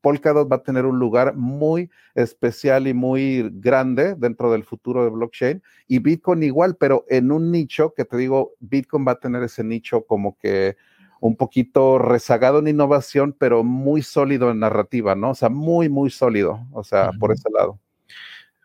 Polkadot 0.00 0.50
va 0.50 0.56
a 0.56 0.62
tener 0.62 0.86
un 0.86 0.98
lugar 0.98 1.34
muy 1.34 1.90
especial 2.14 2.86
y 2.86 2.94
muy 2.94 3.50
grande 3.54 4.14
dentro 4.16 4.52
del 4.52 4.64
futuro 4.64 5.04
de 5.04 5.10
blockchain 5.10 5.62
y 5.88 5.98
Bitcoin 5.98 6.42
igual, 6.42 6.76
pero 6.76 7.04
en 7.08 7.32
un 7.32 7.50
nicho 7.50 7.94
que 7.94 8.04
te 8.04 8.16
digo, 8.16 8.52
Bitcoin 8.60 9.06
va 9.06 9.12
a 9.12 9.20
tener 9.20 9.42
ese 9.42 9.64
nicho 9.64 10.04
como 10.04 10.36
que 10.38 10.76
un 11.20 11.36
poquito 11.36 11.98
rezagado 11.98 12.58
en 12.58 12.66
innovación, 12.66 13.34
pero 13.38 13.62
muy 13.62 14.02
sólido 14.02 14.50
en 14.50 14.58
narrativa, 14.58 15.14
¿no? 15.14 15.30
O 15.30 15.34
sea, 15.36 15.48
muy, 15.48 15.88
muy 15.88 16.10
sólido, 16.10 16.66
o 16.72 16.82
sea, 16.82 17.12
por 17.20 17.32
ese 17.32 17.48
lado. 17.48 17.78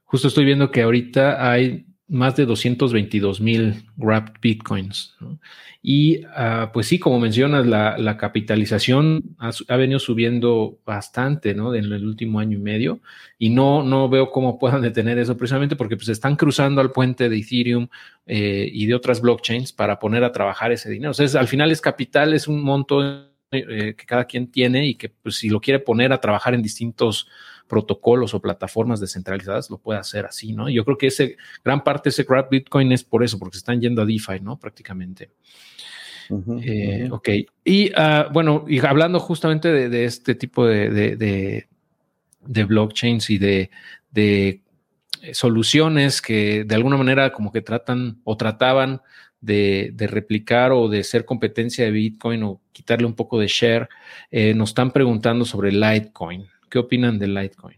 Justo 0.06 0.28
estoy 0.28 0.45
viendo 0.45 0.72
que 0.72 0.82
ahorita 0.82 1.52
hay 1.52 1.86
más 2.09 2.35
de 2.35 2.45
222 2.45 3.41
mil 3.41 3.84
wrapped 3.97 4.35
bitcoins. 4.41 5.15
Y 5.81 6.21
ah, 6.35 6.71
pues 6.73 6.88
sí, 6.88 6.99
como 6.99 7.19
mencionas, 7.19 7.65
la, 7.65 8.17
capitalización 8.17 9.35
ha, 9.38 9.75
venido 9.75 9.99
subiendo 9.99 10.79
bastante 10.85 11.53
¿no? 11.53 11.75
en 11.75 11.85
el 11.85 12.05
último 12.05 12.39
año 12.39 12.57
y 12.57 12.61
medio 12.61 12.99
y 13.38 13.49
no, 13.49 13.84
no 13.84 14.09
veo 14.09 14.31
cómo 14.31 14.57
puedan 14.57 14.81
detener 14.81 15.17
eso 15.19 15.38
precisamente 15.38 15.75
porque 15.75 15.95
pues 15.95 16.09
están 16.09 16.35
cruzando 16.35 16.81
al 16.81 16.91
puente 16.91 17.29
de 17.29 17.38
Ethereum 17.38 17.88
eh, 18.25 18.69
y 18.71 18.85
de 18.85 18.95
otras 18.95 19.21
blockchains 19.21 19.71
para 19.73 19.99
poner 19.99 20.23
a 20.23 20.31
trabajar 20.31 20.71
ese 20.71 20.89
dinero. 20.89 21.11
O 21.11 21.13
sea, 21.13 21.39
al 21.39 21.47
final 21.47 21.71
es 21.71 21.81
capital, 21.81 22.34
es 22.34 22.47
un 22.47 22.63
monto 22.63 23.27
eh, 23.51 23.95
que 23.97 24.05
cada 24.05 24.25
quien 24.25 24.51
tiene 24.51 24.88
y 24.88 24.95
que 24.95 25.09
pues, 25.09 25.38
si 25.38 25.49
lo 25.49 25.61
quiere 25.61 25.79
poner 25.79 26.11
a 26.11 26.19
trabajar 26.19 26.53
en 26.53 26.61
distintos 26.61 27.29
protocolos 27.68 28.34
o 28.34 28.41
plataformas 28.41 28.99
descentralizadas, 28.99 29.69
lo 29.69 29.77
puede 29.77 29.99
hacer 29.99 30.26
así, 30.26 30.53
¿no? 30.53 30.69
Yo 30.69 30.85
creo 30.85 30.98
que 30.98 31.07
ese, 31.07 31.38
gran 31.64 31.84
parte 31.84 32.10
de 32.10 32.11
ese 32.11 32.26
crowd 32.26 32.45
Bitcoin 32.49 32.91
es 32.91 33.03
por 33.03 33.23
eso, 33.23 33.38
porque 33.38 33.56
se 33.56 33.60
están 33.60 33.81
yendo 33.81 34.02
a 34.02 34.06
DeFi, 34.06 34.39
¿no? 34.41 34.57
Prácticamente. 34.57 35.31
Eh, 36.61 37.07
ok. 37.10 37.30
Y 37.64 37.91
ah, 37.95 38.30
bueno, 38.31 38.65
y 38.68 38.85
hablando 38.85 39.19
justamente 39.19 39.72
de, 39.89 40.06
este 40.06 40.35
tipo 40.35 40.65
de, 40.65 40.89
de, 42.45 42.64
blockchains 42.65 43.30
y 43.30 43.38
de, 43.38 43.69
de 44.11 44.61
soluciones 45.34 46.22
que 46.22 46.64
de 46.65 46.76
alguna 46.76 46.98
manera 46.98 47.31
como 47.31 47.52
que 47.52 47.61
tratan 47.61 48.19
o 48.23 48.35
trataban 48.35 49.02
de, 49.41 49.94
replicar 50.10 50.72
o 50.72 50.89
de 50.89 51.03
ser 51.03 51.26
competencia 51.26 51.85
de 51.85 51.91
Bitcoin 51.91 52.44
o 52.44 52.61
quitarle 52.72 53.06
un 53.06 53.15
poco 53.15 53.39
de 53.39 53.48
share, 53.48 53.89
eh, 54.31 54.53
nos 54.53 54.69
están 54.69 54.91
preguntando 54.91 55.45
sobre 55.45 55.72
Litecoin. 55.72 56.48
¿Qué 56.69 56.80
opinan 56.80 57.19
de 57.19 57.27
Litecoin? 57.27 57.77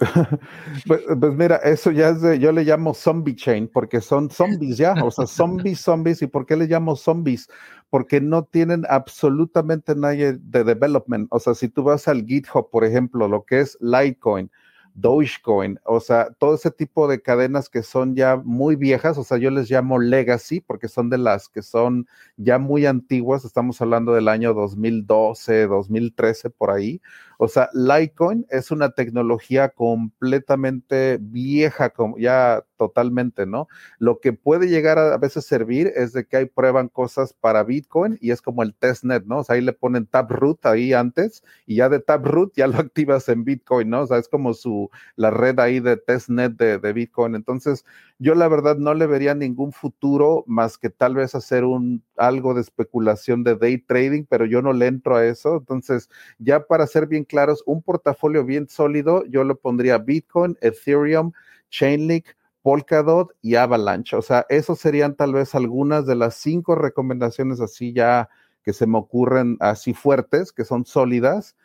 Pues, 0.86 1.02
pues, 1.20 1.34
mira, 1.34 1.56
eso 1.56 1.90
ya 1.90 2.10
es 2.10 2.20
de, 2.20 2.38
yo 2.38 2.52
le 2.52 2.64
llamo 2.64 2.94
zombie 2.94 3.36
chain, 3.36 3.68
porque 3.72 4.00
son 4.00 4.30
zombies 4.30 4.76
ya, 4.76 4.92
o 5.02 5.10
sea, 5.10 5.26
zombies, 5.26 5.80
zombies, 5.80 6.20
¿y 6.22 6.26
por 6.26 6.46
qué 6.46 6.56
le 6.56 6.66
llamo 6.66 6.96
zombies? 6.96 7.48
Porque 7.90 8.20
no 8.20 8.44
tienen 8.44 8.84
absolutamente 8.88 9.94
nadie 9.94 10.34
de 10.34 10.64
development, 10.64 11.28
o 11.30 11.38
sea, 11.38 11.54
si 11.54 11.68
tú 11.68 11.84
vas 11.84 12.08
al 12.08 12.24
GitHub, 12.24 12.70
por 12.70 12.84
ejemplo, 12.84 13.28
lo 13.28 13.44
que 13.44 13.60
es 13.60 13.78
Litecoin, 13.80 14.50
Dogecoin, 14.94 15.80
o 15.84 15.98
sea, 15.98 16.30
todo 16.38 16.54
ese 16.54 16.70
tipo 16.70 17.08
de 17.08 17.20
cadenas 17.20 17.68
que 17.68 17.82
son 17.82 18.14
ya 18.14 18.36
muy 18.36 18.76
viejas, 18.76 19.18
o 19.18 19.24
sea, 19.24 19.38
yo 19.38 19.50
les 19.50 19.68
llamo 19.68 19.98
legacy 19.98 20.60
porque 20.60 20.86
son 20.88 21.10
de 21.10 21.18
las 21.18 21.48
que 21.48 21.62
son 21.62 22.06
ya 22.36 22.58
muy 22.58 22.86
antiguas, 22.86 23.44
estamos 23.44 23.80
hablando 23.80 24.14
del 24.14 24.28
año 24.28 24.54
2012, 24.54 25.66
2013 25.66 26.50
por 26.50 26.70
ahí. 26.70 27.00
O 27.38 27.48
sea, 27.48 27.68
Litecoin 27.72 28.46
es 28.50 28.70
una 28.70 28.90
tecnología 28.90 29.68
completamente 29.70 31.18
vieja, 31.20 31.90
como 31.90 32.18
ya 32.18 32.64
totalmente, 32.76 33.46
¿no? 33.46 33.68
Lo 33.98 34.20
que 34.20 34.32
puede 34.32 34.68
llegar 34.68 34.98
a, 34.98 35.14
a, 35.14 35.18
veces 35.18 35.46
servir 35.46 35.92
es 35.94 36.12
de 36.12 36.26
que 36.26 36.36
hay 36.36 36.46
prueban 36.46 36.88
cosas 36.88 37.32
para 37.32 37.64
Bitcoin 37.64 38.18
y 38.20 38.30
es 38.30 38.42
como 38.42 38.62
el 38.62 38.74
testnet, 38.74 39.24
¿no? 39.26 39.38
O 39.38 39.44
sea, 39.44 39.56
ahí 39.56 39.62
le 39.62 39.72
ponen 39.72 40.06
Taproot 40.06 40.66
ahí 40.66 40.92
antes 40.92 41.42
y 41.66 41.76
ya 41.76 41.88
de 41.88 42.00
Taproot 42.00 42.54
ya 42.54 42.66
lo 42.66 42.78
activas 42.78 43.28
en 43.28 43.44
Bitcoin, 43.44 43.90
¿no? 43.90 44.02
O 44.02 44.06
sea, 44.06 44.18
es 44.18 44.28
como 44.28 44.54
su, 44.54 44.90
la 45.16 45.30
red 45.30 45.58
ahí 45.60 45.80
de 45.80 45.96
testnet 45.96 46.52
de, 46.56 46.78
de 46.78 46.92
Bitcoin. 46.92 47.34
Entonces, 47.34 47.84
yo 48.18 48.34
la 48.34 48.48
verdad 48.48 48.76
no 48.76 48.94
le 48.94 49.06
vería 49.06 49.34
ningún 49.34 49.72
futuro 49.72 50.44
más 50.46 50.78
que 50.78 50.90
tal 50.90 51.14
vez 51.14 51.34
hacer 51.34 51.64
un 51.64 52.02
algo 52.16 52.54
de 52.54 52.60
especulación 52.60 53.44
de 53.44 53.56
day 53.56 53.78
trading, 53.78 54.24
pero 54.28 54.46
yo 54.46 54.62
no 54.62 54.72
le 54.72 54.86
entro 54.86 55.16
a 55.16 55.24
eso. 55.26 55.56
Entonces, 55.58 56.08
ya 56.38 56.66
para 56.66 56.86
ser 56.86 57.06
bien 57.06 57.24
claros, 57.24 57.62
un 57.66 57.82
portafolio 57.82 58.44
bien 58.44 58.68
sólido, 58.68 59.24
yo 59.26 59.44
le 59.44 59.54
pondría 59.54 59.98
Bitcoin, 59.98 60.56
Ethereum, 60.60 61.32
Chainlink, 61.70 62.26
Polkadot 62.62 63.32
y 63.42 63.56
Avalanche. 63.56 64.16
O 64.16 64.22
sea, 64.22 64.46
esos 64.48 64.78
serían 64.78 65.16
tal 65.16 65.34
vez 65.34 65.54
algunas 65.54 66.06
de 66.06 66.14
las 66.14 66.36
cinco 66.36 66.74
recomendaciones 66.74 67.60
así 67.60 67.92
ya 67.92 68.28
que 68.62 68.72
se 68.72 68.86
me 68.86 68.98
ocurren 68.98 69.56
así 69.60 69.92
fuertes, 69.92 70.52
que 70.52 70.64
son 70.64 70.86
sólidas 70.86 71.56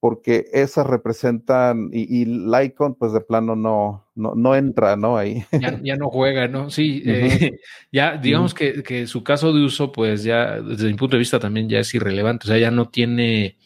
porque 0.00 0.46
esas 0.52 0.86
representan, 0.86 1.90
y, 1.92 2.22
y 2.22 2.24
Lycon, 2.24 2.94
pues 2.94 3.12
de 3.12 3.20
plano 3.20 3.56
no, 3.56 4.06
no, 4.14 4.54
entra, 4.54 4.96
¿no? 4.96 5.16
Ahí. 5.16 5.44
Ya, 5.82 5.96
no 5.96 6.10
juega, 6.10 6.48
¿no? 6.48 6.70
Sí, 6.70 7.02
eh, 7.06 7.58
ya 7.92 8.16
digamos 8.16 8.54
que, 8.54 8.82
que, 8.82 9.06
su 9.06 9.24
caso 9.24 9.52
de 9.52 9.64
uso, 9.64 9.92
pues 9.92 10.22
ya 10.22 10.60
desde 10.60 10.88
mi 10.88 10.94
punto 10.94 11.16
de 11.16 11.20
vista 11.20 11.38
también 11.38 11.68
ya 11.68 11.80
es 11.80 11.94
irrelevante, 11.94 12.46
o 12.46 12.48
sea, 12.48 12.58
ya 12.58 12.70
no 12.70 12.88
tiene, 12.88 13.56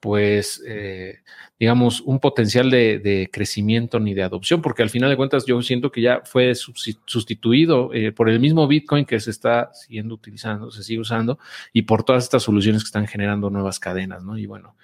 pues, 0.00 0.62
eh, 0.66 1.18
digamos, 1.58 2.00
un 2.00 2.18
potencial 2.18 2.70
de, 2.70 3.28
crecimiento 3.30 4.00
ni 4.00 4.14
de 4.14 4.22
adopción, 4.22 4.62
porque 4.62 4.82
al 4.82 4.88
final 4.88 5.10
de 5.10 5.16
cuentas 5.16 5.44
yo 5.44 5.60
siento 5.60 5.92
que 5.92 6.00
ya 6.00 6.22
fue 6.24 6.54
sustituido 6.54 7.92
eh, 7.92 8.10
por 8.10 8.30
el 8.30 8.40
mismo 8.40 8.66
Bitcoin 8.66 9.04
que 9.04 9.20
se 9.20 9.30
está 9.30 9.70
siguiendo 9.74 10.14
utilizando, 10.14 10.70
se 10.70 10.82
sigue 10.82 11.00
usando, 11.00 11.38
y 11.74 11.82
por 11.82 12.02
todas 12.02 12.24
estas 12.24 12.42
soluciones 12.42 12.82
que 12.82 12.88
están 12.88 13.06
generando 13.06 13.50
nuevas 13.50 13.78
cadenas, 13.78 14.24
¿no? 14.24 14.38
Y 14.38 14.46
bueno, 14.46 14.74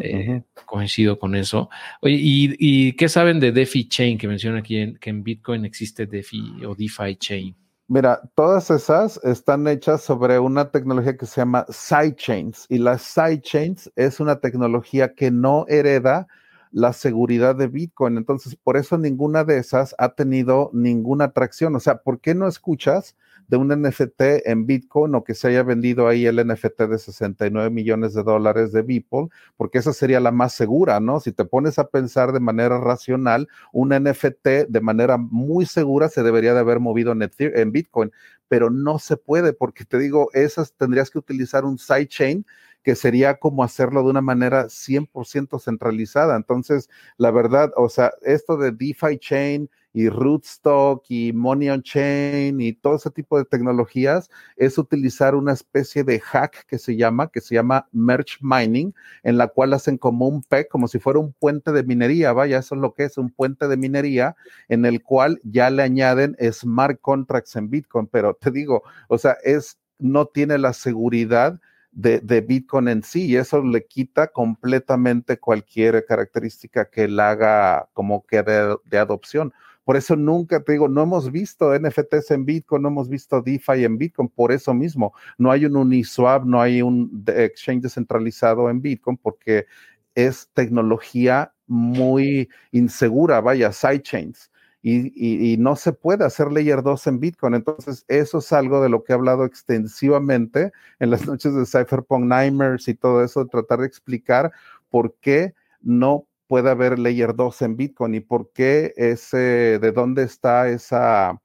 eh, 0.00 0.42
coincido 0.64 1.18
con 1.18 1.34
eso. 1.34 1.68
Oye, 2.00 2.16
¿y, 2.20 2.92
qué 2.92 3.08
saben 3.08 3.40
de 3.40 3.50
DeFi 3.50 3.88
Chain 3.88 4.16
que 4.16 4.28
menciona 4.28 4.60
aquí 4.60 4.76
en, 4.76 4.96
que 4.98 5.10
en 5.10 5.24
Bitcoin 5.24 5.64
existe 5.64 6.06
DeFi 6.06 6.64
o 6.66 6.76
DeFi 6.76 7.16
Chain? 7.16 7.61
Mira, 7.94 8.22
todas 8.34 8.70
esas 8.70 9.20
están 9.22 9.68
hechas 9.68 10.00
sobre 10.00 10.38
una 10.38 10.70
tecnología 10.70 11.14
que 11.18 11.26
se 11.26 11.42
llama 11.42 11.66
sidechains 11.68 12.64
y 12.70 12.78
las 12.78 13.02
sidechains 13.02 13.92
es 13.96 14.18
una 14.18 14.40
tecnología 14.40 15.14
que 15.14 15.30
no 15.30 15.66
hereda 15.68 16.26
la 16.70 16.94
seguridad 16.94 17.54
de 17.54 17.66
Bitcoin. 17.66 18.16
Entonces, 18.16 18.56
por 18.56 18.78
eso 18.78 18.96
ninguna 18.96 19.44
de 19.44 19.58
esas 19.58 19.94
ha 19.98 20.14
tenido 20.14 20.70
ninguna 20.72 21.26
atracción. 21.26 21.76
O 21.76 21.80
sea, 21.80 21.98
¿por 21.98 22.18
qué 22.20 22.34
no 22.34 22.48
escuchas 22.48 23.14
de 23.52 23.58
un 23.58 23.68
NFT 23.68 24.46
en 24.46 24.64
Bitcoin 24.64 25.14
o 25.14 25.24
que 25.24 25.34
se 25.34 25.48
haya 25.48 25.62
vendido 25.62 26.08
ahí 26.08 26.24
el 26.24 26.36
NFT 26.36 26.84
de 26.84 26.98
69 26.98 27.68
millones 27.68 28.14
de 28.14 28.22
dólares 28.22 28.72
de 28.72 28.80
Beeple? 28.80 29.28
Porque 29.58 29.76
esa 29.76 29.92
sería 29.92 30.20
la 30.20 30.30
más 30.32 30.54
segura, 30.54 31.00
¿no? 31.00 31.20
Si 31.20 31.32
te 31.32 31.44
pones 31.44 31.78
a 31.78 31.88
pensar 31.88 32.32
de 32.32 32.40
manera 32.40 32.80
racional, 32.80 33.48
un 33.70 33.90
NFT 33.90 34.68
de 34.70 34.80
manera 34.80 35.18
muy 35.18 35.66
segura 35.66 36.08
se 36.08 36.22
debería 36.22 36.54
de 36.54 36.60
haber 36.60 36.80
movido 36.80 37.12
en, 37.12 37.72
Bitcoin, 37.72 38.10
pero 38.48 38.70
no 38.70 38.98
se 38.98 39.18
puede 39.18 39.52
porque 39.52 39.84
te 39.84 39.98
digo, 39.98 40.30
esas 40.32 40.72
tendrías 40.72 41.10
que 41.10 41.18
utilizar 41.18 41.66
un 41.66 41.76
sidechain 41.76 42.46
que 42.82 42.94
sería 42.94 43.34
como 43.34 43.64
hacerlo 43.64 44.02
de 44.02 44.08
una 44.08 44.22
manera 44.22 44.70
100% 44.70 45.60
centralizada. 45.60 46.36
Entonces, 46.36 46.88
la 47.18 47.30
verdad, 47.30 47.70
o 47.76 47.90
sea, 47.90 48.14
esto 48.22 48.56
de 48.56 48.72
DeFi 48.72 49.18
Chain 49.18 49.68
y 49.92 50.08
Rootstock 50.08 51.04
y 51.08 51.32
Money 51.32 51.70
on 51.70 51.82
Chain 51.82 52.60
y 52.60 52.72
todo 52.72 52.96
ese 52.96 53.10
tipo 53.10 53.38
de 53.38 53.44
tecnologías 53.44 54.30
es 54.56 54.78
utilizar 54.78 55.34
una 55.34 55.52
especie 55.52 56.04
de 56.04 56.20
hack 56.20 56.66
que 56.66 56.78
se 56.78 56.96
llama, 56.96 57.28
que 57.28 57.40
se 57.40 57.54
llama 57.54 57.88
merge 57.92 58.38
mining, 58.40 58.94
en 59.22 59.38
la 59.38 59.48
cual 59.48 59.72
hacen 59.74 59.98
como 59.98 60.28
un 60.28 60.42
PEC, 60.42 60.68
como 60.68 60.88
si 60.88 60.98
fuera 60.98 61.18
un 61.18 61.32
puente 61.32 61.72
de 61.72 61.82
minería, 61.82 62.32
vaya, 62.32 62.58
eso 62.58 62.74
es 62.74 62.80
lo 62.80 62.94
que 62.94 63.04
es 63.04 63.18
un 63.18 63.30
puente 63.30 63.68
de 63.68 63.76
minería, 63.76 64.36
en 64.68 64.84
el 64.84 65.02
cual 65.02 65.40
ya 65.44 65.70
le 65.70 65.82
añaden 65.82 66.36
smart 66.52 67.00
contracts 67.00 67.56
en 67.56 67.70
Bitcoin, 67.70 68.06
pero 68.06 68.34
te 68.34 68.50
digo, 68.50 68.82
o 69.08 69.18
sea, 69.18 69.36
es, 69.44 69.78
no 69.98 70.26
tiene 70.26 70.58
la 70.58 70.72
seguridad 70.72 71.60
de, 71.92 72.40
Bitcoin 72.40 72.88
en 72.88 73.02
sí 73.02 73.26
y 73.26 73.36
eso 73.36 73.62
le 73.62 73.86
quita 73.86 74.28
completamente 74.28 75.38
cualquier 75.38 76.04
característica 76.06 76.88
que 76.88 77.04
él 77.04 77.20
haga 77.20 77.88
como 77.92 78.26
que 78.26 78.42
de, 78.42 78.98
adopción. 78.98 79.52
Por 79.84 79.96
eso 79.96 80.16
nunca 80.16 80.62
te 80.62 80.72
digo, 80.72 80.88
no 80.88 81.02
hemos 81.02 81.30
visto 81.30 81.76
NFTs 81.78 82.30
en 82.30 82.44
Bitcoin, 82.44 82.82
no 82.82 82.88
hemos 82.88 83.08
visto 83.08 83.42
DeFi 83.42 83.84
en 83.84 83.98
Bitcoin, 83.98 84.28
por 84.28 84.52
eso 84.52 84.74
mismo. 84.74 85.12
No 85.38 85.50
hay 85.50 85.64
un 85.66 85.76
Uniswap, 85.76 86.44
no 86.44 86.60
hay 86.60 86.82
un 86.82 87.24
exchange 87.26 87.82
descentralizado 87.82 88.70
en 88.70 88.80
Bitcoin 88.80 89.16
porque 89.16 89.66
es 90.14 90.48
tecnología 90.54 91.52
muy 91.66 92.48
insegura, 92.70 93.40
vaya, 93.40 93.72
sidechains 93.72 94.52
y, 94.82 95.56
no 95.58 95.76
se 95.76 95.92
puede 95.92 96.24
hacer 96.24 96.50
Layer 96.50 96.82
2 96.82 97.06
en 97.06 97.20
Bitcoin. 97.20 97.54
Entonces, 97.54 98.04
eso 98.08 98.38
es 98.38 98.52
algo 98.52 98.82
de 98.82 98.88
lo 98.88 99.04
que 99.04 99.12
he 99.12 99.14
hablado 99.14 99.44
extensivamente 99.44 100.72
en 100.98 101.10
las 101.10 101.26
noches 101.26 101.54
de 101.54 101.66
Cypherpunk 101.66 102.24
Nightmares 102.24 102.88
y 102.88 102.94
todo 102.94 103.22
eso, 103.22 103.46
tratar 103.46 103.80
de 103.80 103.86
explicar 103.86 104.52
por 104.90 105.14
qué 105.20 105.54
no 105.80 106.26
puede 106.52 106.68
haber 106.68 106.98
Layer 106.98 107.34
2 107.34 107.62
en 107.62 107.78
Bitcoin 107.78 108.14
y 108.14 108.20
por 108.20 108.52
qué 108.52 108.92
ese, 108.98 109.78
de 109.78 109.90
dónde 109.90 110.24
está 110.24 110.68
esa, 110.68 111.40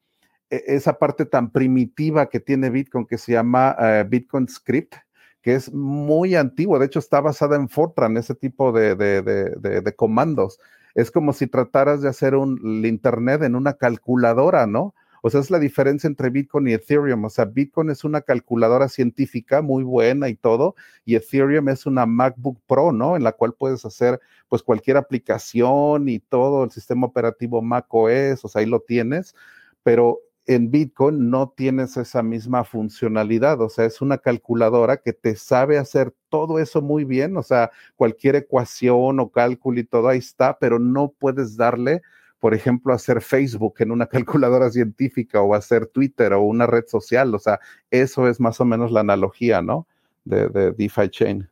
e, 0.49 0.61
esa 0.67 0.99
parte 0.99 1.25
tan 1.25 1.49
primitiva 1.53 2.27
que 2.27 2.41
tiene 2.41 2.69
Bitcoin 2.69 3.05
que 3.05 3.17
se 3.17 3.31
llama 3.31 3.73
eh, 3.79 4.05
Bitcoin 4.05 4.49
Script, 4.49 4.95
que 5.41 5.55
es 5.55 5.73
muy 5.73 6.35
antiguo, 6.35 6.77
de 6.77 6.87
hecho 6.87 6.99
está 6.99 7.21
basada 7.21 7.55
en 7.55 7.69
Fortran, 7.69 8.17
ese 8.17 8.35
tipo 8.35 8.73
de, 8.73 8.97
de, 8.97 9.95
comandos. 9.95 10.59
Es 10.93 11.09
como 11.09 11.31
si 11.31 11.47
trataras 11.47 12.01
de 12.01 12.09
hacer 12.09 12.35
un, 12.35 12.59
el 12.61 12.85
Internet 12.85 13.43
en 13.43 13.55
una 13.55 13.75
calculadora, 13.75 14.67
¿no? 14.67 14.93
Sea, 15.29 15.41
es 15.41 15.51
la 15.51 15.59
diferencia 15.59 16.07
entre 16.07 16.29
Bitcoin 16.29 16.67
y 16.67 16.73
Ethereum. 16.73 17.25
O 17.25 17.29
sea, 17.29 17.45
Bitcoin 17.45 17.89
es 17.89 18.03
una 18.03 18.21
calculadora 18.21 18.87
científica 18.89 19.61
muy 19.61 19.83
buena 19.83 20.29
y 20.29 20.35
todo, 20.35 20.75
y 21.05 21.15
Ethereum 21.15 21.69
es 21.69 21.85
una 21.85 22.05
MacBook 22.05 22.59
Pro, 22.67 22.91
¿no? 22.91 23.15
En 23.15 23.23
la 23.23 23.31
cual 23.31 23.53
puedes 23.53 23.85
hacer 23.85 24.19
pues 24.49 24.63
cualquier 24.63 24.97
aplicación 24.97 26.09
y 26.09 26.19
todo, 26.19 26.63
el 26.63 26.71
sistema 26.71 27.07
operativo 27.07 27.61
Mac 27.61 27.87
OS, 27.89 28.45
o 28.45 28.47
sea, 28.47 28.61
ahí 28.61 28.65
lo 28.65 28.79
tienes, 28.79 29.35
pero 29.83 30.21
en 30.47 30.71
Bitcoin 30.71 31.29
no 31.29 31.49
tienes 31.55 31.97
esa 31.97 32.23
misma 32.23 32.63
funcionalidad, 32.63 33.59
o 33.61 33.69
sea, 33.69 33.85
es 33.85 34.01
una 34.01 34.17
calculadora 34.17 34.97
que 34.97 35.11
te 35.11 35.35
sabe 35.35 35.77
hacer 35.77 36.13
todo 36.29 36.59
eso 36.59 36.81
muy 36.81 37.03
bien, 37.03 37.35
o 37.35 37.43
sea, 37.43 37.71
cualquier 37.97 38.37
ecuación 38.37 39.19
o 39.19 39.29
cálculo 39.29 39.81
y 39.81 39.83
todo 39.83 40.07
ahí 40.07 40.19
está, 40.19 40.57
pero 40.57 40.79
no 40.79 41.13
puedes 41.19 41.57
darle, 41.57 42.01
por 42.39 42.53
ejemplo, 42.53 42.93
hacer 42.93 43.21
Facebook 43.21 43.75
en 43.79 43.91
una 43.91 44.05
calculadora 44.07 44.69
científica 44.69 45.41
o 45.41 45.55
hacer 45.55 45.87
Twitter 45.87 46.33
o 46.33 46.41
una 46.41 46.67
red 46.67 46.85
social, 46.87 47.33
o 47.33 47.39
sea, 47.39 47.59
eso 47.91 48.27
es 48.27 48.39
más 48.39 48.59
o 48.59 48.65
menos 48.65 48.91
la 48.91 49.01
analogía, 49.01 49.61
¿no? 49.61 49.87
De, 50.25 50.49
de 50.49 50.71
DeFi 50.71 51.09
Chain. 51.09 51.49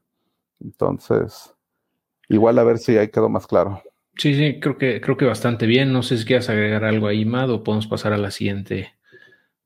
Entonces, 0.62 1.54
igual 2.30 2.60
a 2.60 2.64
ver 2.64 2.78
si 2.78 2.98
ahí 2.98 3.10
quedó 3.10 3.30
más 3.30 3.48
claro. 3.48 3.82
Sí, 4.18 4.34
sí, 4.34 4.60
creo 4.60 4.78
que, 4.78 5.02
creo 5.02 5.18
que 5.18 5.26
bastante 5.26 5.66
bien. 5.66 5.92
No 5.92 6.02
sé 6.02 6.18
si 6.18 6.26
quieres 6.26 6.50
agregar 6.50 6.86
algo 6.86 7.08
ahí, 7.08 7.26
Mad, 7.26 7.50
o 7.52 7.64
podemos 7.64 7.88
pasar 7.88 8.14
a 8.14 8.18
la 8.18 8.32
siguiente. 8.32 8.94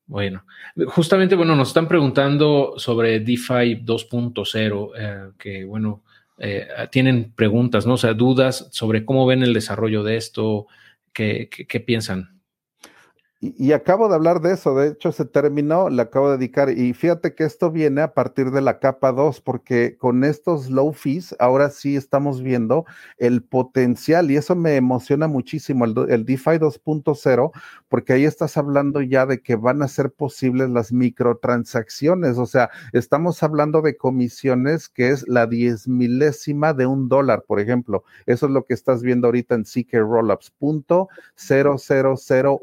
Bueno, 0.08 0.44
justamente, 0.88 1.36
bueno, 1.36 1.56
nos 1.56 1.68
están 1.68 1.88
preguntando 1.88 2.74
sobre 2.78 3.20
DeFi 3.20 3.84
2.0, 3.86 4.92
eh, 4.98 5.32
que 5.38 5.66
bueno, 5.66 6.04
eh, 6.40 6.68
tienen 6.92 7.32
preguntas, 7.34 7.86
¿no? 7.86 7.94
O 7.94 7.98
sea, 7.98 8.16
dudas 8.16 8.70
sobre 8.72 9.06
cómo 9.06 9.28
ven 9.28 9.44
el 9.44 9.54
desarrollo 9.54 10.04
de 10.04 10.18
esto, 10.18 10.66
qué, 11.14 11.50
qué 11.50 11.80
piensan. 11.80 12.39
Y, 13.42 13.72
acabo 13.72 14.10
de 14.10 14.16
hablar 14.16 14.42
de 14.42 14.52
eso, 14.52 14.76
de 14.76 14.90
hecho 14.90 15.14
se 15.14 15.24
terminó, 15.24 15.90
le 15.90 16.02
acabo 16.02 16.30
de 16.30 16.38
dedicar, 16.38 16.70
y 16.72 16.94
fíjate 16.94 17.36
que 17.36 17.46
esto 17.46 17.72
viene 17.72 18.02
a 18.02 18.14
partir 18.14 18.52
de 18.52 18.60
la 18.60 18.80
capa 18.80 19.14
2, 19.14 19.40
porque 19.40 19.96
con 19.98 20.26
estos 20.26 20.70
low 20.70 20.92
fees, 20.92 21.34
ahora 21.40 21.70
sí 21.70 21.96
estamos 21.96 22.42
viendo 22.42 22.86
el 23.18 23.42
potencial, 23.42 24.30
y 24.30 24.36
eso 24.36 24.58
me 24.58 24.76
emociona 24.76 25.30
muchísimo, 25.30 25.86
el, 25.86 25.96
el 26.10 26.26
DeFi 26.26 26.60
2.0, 26.60 27.52
porque 27.88 28.12
ahí 28.12 28.26
estás 28.26 28.58
hablando 28.58 29.02
ya 29.02 29.26
de 29.26 29.42
que 29.42 29.56
van 29.56 29.84
a 29.84 29.88
ser 29.88 30.12
posibles 30.12 30.70
las 30.70 30.92
microtransacciones, 30.92 32.38
o 32.38 32.46
sea, 32.46 32.70
estamos 32.92 33.42
hablando 33.42 33.82
de 33.82 33.96
comisiones 33.96 34.90
que 34.90 35.12
es 35.12 35.26
la 35.30 35.48
diez 35.48 35.88
milésima 35.88 36.74
de 36.74 36.88
un 36.88 37.08
dólar, 37.08 37.46
por 37.48 37.62
ejemplo, 37.62 38.04
eso 38.26 38.48
es 38.48 38.52
lo 38.52 38.66
que 38.66 38.74
estás 38.74 39.02
viendo 39.02 39.28
ahorita 39.28 39.56
en 39.56 39.64
CK 39.64 39.94
Rollups, 39.94 40.52
punto 40.52 41.08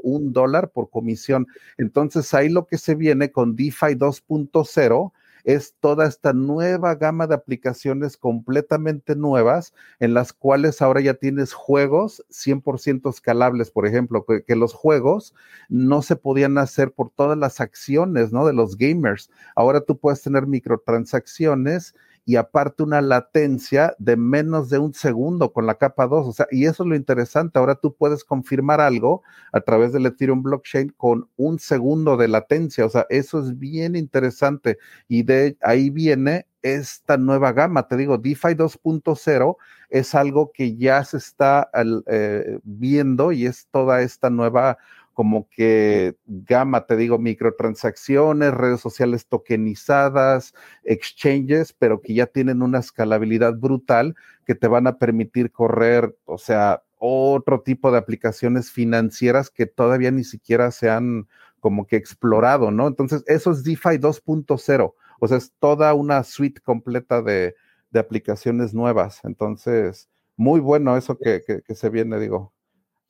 un 0.03 0.33
dólar 0.33 0.66
por 0.67 0.91
comisión. 0.91 1.47
Entonces 1.79 2.33
ahí 2.35 2.49
lo 2.49 2.67
que 2.67 2.79
se 2.79 2.95
viene 2.95 3.31
con 3.31 3.57
DeFi 3.57 3.95
2.0 3.95 5.13
es 5.47 5.77
toda 5.79 6.09
esta 6.09 6.33
nueva 6.33 6.97
gama 6.97 7.29
de 7.29 7.37
aplicaciones 7.37 8.17
completamente 8.17 9.15
nuevas 9.15 9.73
en 10.01 10.13
las 10.13 10.33
cuales 10.33 10.83
ahora 10.83 11.01
ya 11.01 11.15
tienes 11.15 11.53
juegos 11.53 12.25
100% 12.31 13.09
escalables, 13.09 13.71
por 13.71 13.87
ejemplo, 13.87 14.25
que, 14.25 14.43
que, 14.43 14.57
los 14.57 14.75
juegos 14.75 15.35
no 15.69 16.03
se 16.03 16.17
podían 16.17 16.59
hacer 16.59 16.91
por 16.91 17.11
todas 17.11 17.39
las 17.39 17.61
acciones, 17.61 18.33
¿no? 18.33 18.45
De 18.45 18.53
los 18.53 18.77
gamers. 18.77 19.31
Ahora 19.55 19.81
tú 19.83 19.97
puedes 19.97 20.21
tener 20.21 20.49
microtransacciones 20.49 21.95
y 22.29 22.35
aparte 22.35 22.83
una 22.83 23.01
latencia 23.01 23.95
de 23.99 24.17
menos 24.17 24.69
de 24.69 24.79
un 24.79 24.93
segundo 24.93 25.53
con 25.53 25.65
la 25.65 25.77
capa 25.77 26.09
2. 26.09 26.27
O 26.27 26.33
sea, 26.33 26.49
y 26.51 26.67
eso 26.67 26.83
es 26.83 26.89
lo 26.89 26.97
interesante. 26.97 27.57
Ahora 27.57 27.77
tú 27.77 27.95
puedes 27.95 28.25
confirmar 28.25 28.81
algo 28.81 29.23
a 29.53 29.61
través 29.61 29.93
del 29.93 30.07
Ethereum 30.07 30.43
blockchain 30.43 30.93
con 30.97 31.31
un 31.37 31.61
segundo 31.61 32.17
de 32.17 32.27
latencia. 32.27 32.85
O 32.85 32.89
sea, 32.89 33.07
eso 33.11 33.39
es 33.39 33.57
bien 33.57 33.95
interesante. 33.95 34.77
Y 35.07 35.23
de 35.23 35.57
ahí 35.63 35.89
viene 35.89 36.49
esta 36.63 37.17
nueva 37.17 37.53
gama. 37.53 37.87
Te 37.87 37.97
digo, 37.97 38.19
DeFi 38.19 38.57
2.0 38.57 39.57
es 39.89 40.15
algo 40.17 40.51
que 40.53 40.77
ya 40.77 41.05
se 41.05 41.19
está 41.19 41.71
eh, 42.09 42.59
viendo 42.65 43.31
y 43.31 43.47
es 43.47 43.69
toda 43.71 44.03
esta 44.03 44.31
nueva 44.31 44.79
como 45.17 45.49
que 45.49 46.15
gama, 46.27 46.85
te 46.85 46.95
digo, 46.95 47.19
microtransacciones, 47.19 48.53
redes 48.53 48.81
sociales 48.81 49.27
tokenizadas, 49.27 50.53
exchanges, 50.85 51.73
pero 51.73 52.03
que 52.03 52.13
ya 52.13 52.27
tienen 52.27 52.61
una 52.61 52.81
escalabilidad 52.81 53.55
brutal 53.55 54.15
que 54.45 54.55
te 54.55 54.69
van 54.69 54.87
a 54.87 54.99
permitir 54.99 55.51
correr, 55.53 56.15
o 56.27 56.37
sea, 56.37 56.83
otro 56.99 57.63
tipo 57.63 57.91
de 57.91 57.97
aplicaciones 57.97 58.71
financieras 58.71 59.49
que 59.49 59.65
todavía 59.65 60.11
ni 60.11 60.23
siquiera 60.23 60.71
se 60.71 60.91
han 60.91 61.27
como 61.61 61.87
que 61.87 61.97
explorado, 61.97 62.71
¿no? 62.71 62.87
Entonces, 62.87 63.25
eso 63.27 63.53
es 63.53 63.65
DeFi 63.65 63.97
2.0, 63.99 64.95
o 65.19 65.29
sea, 65.29 65.39
es 65.39 65.51
toda 65.59 65.95
una 65.95 66.25
suite 66.25 66.61
completa 66.61 67.23
de, 67.23 67.55
aplicaciones 67.95 68.75
nuevas. 68.75 69.21
Entonces, 69.25 70.11
muy 70.37 70.61
bueno 70.61 70.99
eso 70.99 71.17
que 71.17 71.43
se 71.75 71.89
viene, 71.89 72.21
digo. 72.21 72.53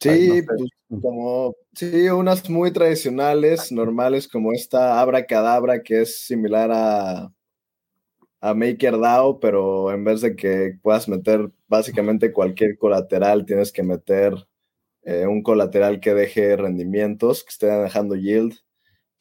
Sí, 0.01 0.43
pues 0.43 0.63
como, 1.01 1.55
sí, 1.75 2.09
unas 2.11 2.49
muy 2.51 2.71
tradicionales, 2.71 3.73
normales, 3.73 4.29
como 4.29 4.53
esta 4.53 5.01
Abra 5.01 5.27
Cadabra, 5.27 5.83
que 5.83 6.03
es 6.03 6.27
similar 6.27 6.71
a, 6.73 7.33
a 8.41 8.55
MakerDAO, 8.55 9.41
pero 9.41 9.93
en 9.93 10.05
vez 10.05 10.21
de 10.21 10.37
que 10.37 10.79
puedas 10.83 11.09
meter 11.09 11.51
básicamente 11.69 12.33
cualquier 12.33 12.77
colateral, 12.79 13.47
tienes 13.47 13.73
que 13.73 13.83
meter 13.83 14.35
eh, 15.03 15.27
un 15.27 15.43
colateral 15.43 16.01
que 16.01 16.15
deje 16.15 16.57
rendimientos, 16.57 17.45
que 17.45 17.51
esté 17.51 17.67
dejando 17.67 18.17
yield. 18.17 18.55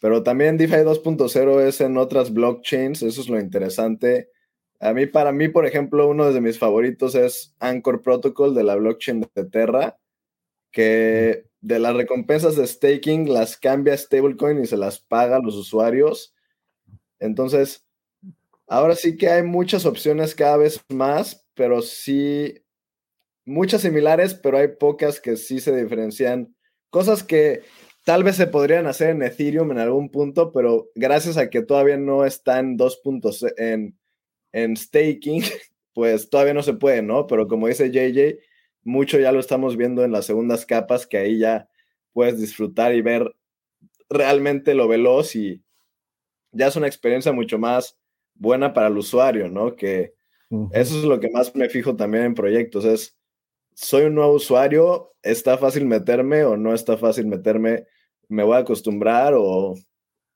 Pero 0.02 0.24
también 0.24 0.58
DeFi 0.58 0.84
2.0 0.84 1.62
es 1.62 1.82
en 1.82 1.98
otras 1.98 2.34
blockchains, 2.34 3.04
eso 3.04 3.22
es 3.22 3.30
lo 3.30 3.40
interesante. 3.40 4.30
A 4.80 4.94
mí, 4.94 5.06
para 5.08 5.32
mí, 5.32 5.48
por 5.50 5.66
ejemplo, 5.66 6.08
uno 6.10 6.32
de 6.32 6.42
mis 6.42 6.60
favoritos 6.60 7.16
es 7.16 7.56
Anchor 7.60 8.02
Protocol 8.02 8.56
de 8.56 8.64
la 8.64 8.76
blockchain 8.76 9.28
de 9.36 9.46
Terra 9.46 9.98
que 10.76 11.48
de 11.62 11.80
las 11.80 11.96
recompensas 11.96 12.58
de 12.58 12.68
staking 12.68 13.32
las 13.32 13.56
cambia 13.56 13.94
a 13.94 13.98
stablecoin 13.98 14.62
y 14.62 14.68
se 14.68 14.76
las 14.76 15.00
paga 15.00 15.38
a 15.38 15.40
los 15.40 15.56
usuarios. 15.56 16.36
Entonces, 17.18 17.86
ahora 18.68 18.94
sí 18.98 19.16
que 19.16 19.30
hay 19.30 19.42
muchas 19.42 19.86
opciones 19.86 20.36
cada 20.36 20.58
vez 20.58 20.84
más, 20.90 21.48
pero 21.54 21.82
sí, 21.82 22.62
muchas 23.46 23.84
similares, 23.84 24.34
pero 24.34 24.58
hay 24.58 24.68
pocas 24.68 25.22
que 25.22 25.38
sí 25.38 25.62
se 25.62 25.74
diferencian. 25.74 26.54
Cosas 26.90 27.24
que 27.24 27.62
tal 28.04 28.26
vez 28.26 28.36
se 28.36 28.48
podrían 28.48 28.86
hacer 28.86 29.12
en 29.12 29.24
Ethereum 29.24 29.72
en 29.72 29.80
algún 29.80 30.12
punto, 30.12 30.52
pero 30.52 30.90
gracias 30.94 31.38
a 31.38 31.50
que 31.50 31.62
todavía 31.62 31.96
no 31.96 32.26
está 32.26 32.60
en 32.60 32.76
dos 32.76 32.98
puntos 32.98 33.46
en, 33.56 33.98
en 34.52 34.76
staking, 34.76 35.42
pues 35.94 36.30
todavía 36.30 36.54
no 36.54 36.64
se 36.64 36.74
puede, 36.74 37.02
¿no? 37.02 37.28
Pero 37.28 37.48
como 37.48 37.70
dice 37.70 37.92
JJ, 37.92 38.42
mucho 38.86 39.20
ya 39.20 39.34
lo 39.34 39.40
estamos 39.40 39.76
viendo 39.76 40.06
en 40.06 40.14
las 40.14 40.26
segundas 40.26 40.66
capas, 40.66 41.06
que 41.06 41.18
ahí 41.18 41.40
ya 41.40 41.68
puedes 42.14 42.40
disfrutar 42.40 42.96
y 42.96 43.02
ver 43.02 43.36
realmente 44.10 44.76
lo 44.76 44.88
veloz 44.88 45.36
y 45.36 45.64
ya 46.52 46.68
es 46.68 46.76
una 46.78 46.88
experiencia 46.88 47.34
mucho 47.34 47.58
más 47.58 47.98
buena 48.36 48.74
para 48.74 48.88
el 48.88 48.98
usuario, 48.98 49.50
¿no? 49.50 49.76
Que 49.76 50.14
eso 50.72 51.00
es 51.00 51.04
lo 51.04 51.20
que 51.20 51.30
más 51.30 51.54
me 51.56 51.68
fijo 51.68 51.96
también 51.96 52.24
en 52.24 52.34
proyectos, 52.36 52.86
es, 52.86 53.18
soy 53.74 54.04
un 54.04 54.16
nuevo 54.16 54.34
usuario, 54.34 55.14
está 55.22 55.58
fácil 55.58 55.86
meterme 55.86 56.46
o 56.46 56.56
no 56.56 56.74
está 56.74 56.96
fácil 56.96 57.26
meterme, 57.26 57.88
me 58.30 58.44
voy 58.44 58.56
a 58.56 58.60
acostumbrar 58.60 59.34
o, 59.34 59.74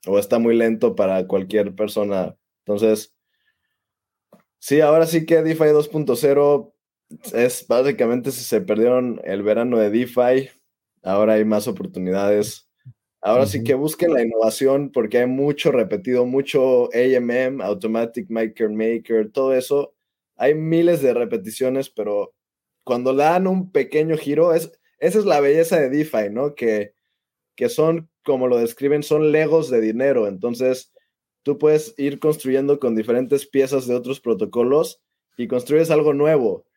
o 0.08 0.20
está 0.20 0.40
muy 0.40 0.58
lento 0.58 0.96
para 0.96 1.26
cualquier 1.28 1.76
persona. 1.76 2.36
Entonces, 2.66 3.14
sí, 4.58 4.82
ahora 4.82 5.06
sí 5.06 5.26
que 5.26 5.44
DeFi 5.44 5.66
2.0 5.66 6.74
es 7.34 7.66
básicamente 7.68 8.32
si 8.32 8.44
se 8.44 8.62
perdieron 8.62 9.22
el 9.24 9.44
verano 9.44 9.78
de 9.78 9.90
DeFi, 9.90 10.50
ahora 11.04 11.34
hay 11.34 11.46
más 11.46 11.68
oportunidades. 11.68 12.68
Ahora 13.22 13.46
sí 13.48 13.64
que 13.64 13.74
busquen 13.74 14.14
la 14.14 14.24
innovación 14.24 14.92
porque 14.92 15.20
hay 15.20 15.28
mucho 15.28 15.72
repetido, 15.72 16.26
mucho 16.26 16.90
AMM, 16.94 17.62
Automatic 17.62 18.30
Maker 18.30 18.70
Maker, 18.70 19.32
todo 19.32 19.54
eso. 19.54 19.94
Hay 20.38 20.56
miles 20.56 21.02
de 21.02 21.14
repeticiones, 21.14 21.90
pero 21.90 22.34
cuando 22.86 23.12
le 23.12 23.24
dan 23.24 23.48
un 23.48 23.72
pequeño 23.72 24.18
giro, 24.18 24.54
es, 24.54 24.72
esa 25.00 25.20
es 25.20 25.26
la 25.26 25.42
belleza 25.42 25.78
de 25.80 25.90
DeFi, 25.90 26.30
¿no? 26.32 26.56
Que, 26.56 26.94
que 27.56 27.68
son, 27.68 28.10
como 28.24 28.48
lo 28.48 28.58
describen, 28.58 29.04
son 29.04 29.34
legos 29.34 29.70
de 29.70 29.82
dinero. 29.82 30.28
Entonces, 30.28 30.94
tú 31.44 31.58
puedes 31.58 31.94
ir 31.98 32.20
construyendo 32.20 32.80
con 32.80 32.96
diferentes 32.96 33.46
piezas 33.46 33.86
de 33.86 33.96
otros 33.96 34.22
protocolos 34.22 35.02
y 35.36 35.48
construyes 35.48 35.92
algo 35.92 36.14
nuevo. 36.14 36.69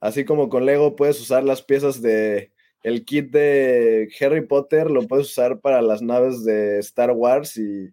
Así 0.00 0.24
como 0.24 0.48
con 0.48 0.66
Lego 0.66 0.96
puedes 0.96 1.20
usar 1.20 1.44
las 1.44 1.62
piezas 1.62 2.00
de 2.00 2.50
el 2.82 3.04
kit 3.04 3.30
de 3.30 4.08
Harry 4.20 4.46
Potter 4.46 4.90
lo 4.90 5.06
puedes 5.06 5.26
usar 5.26 5.60
para 5.60 5.82
las 5.82 6.00
naves 6.00 6.44
de 6.44 6.78
Star 6.78 7.10
Wars 7.10 7.56
y, 7.58 7.92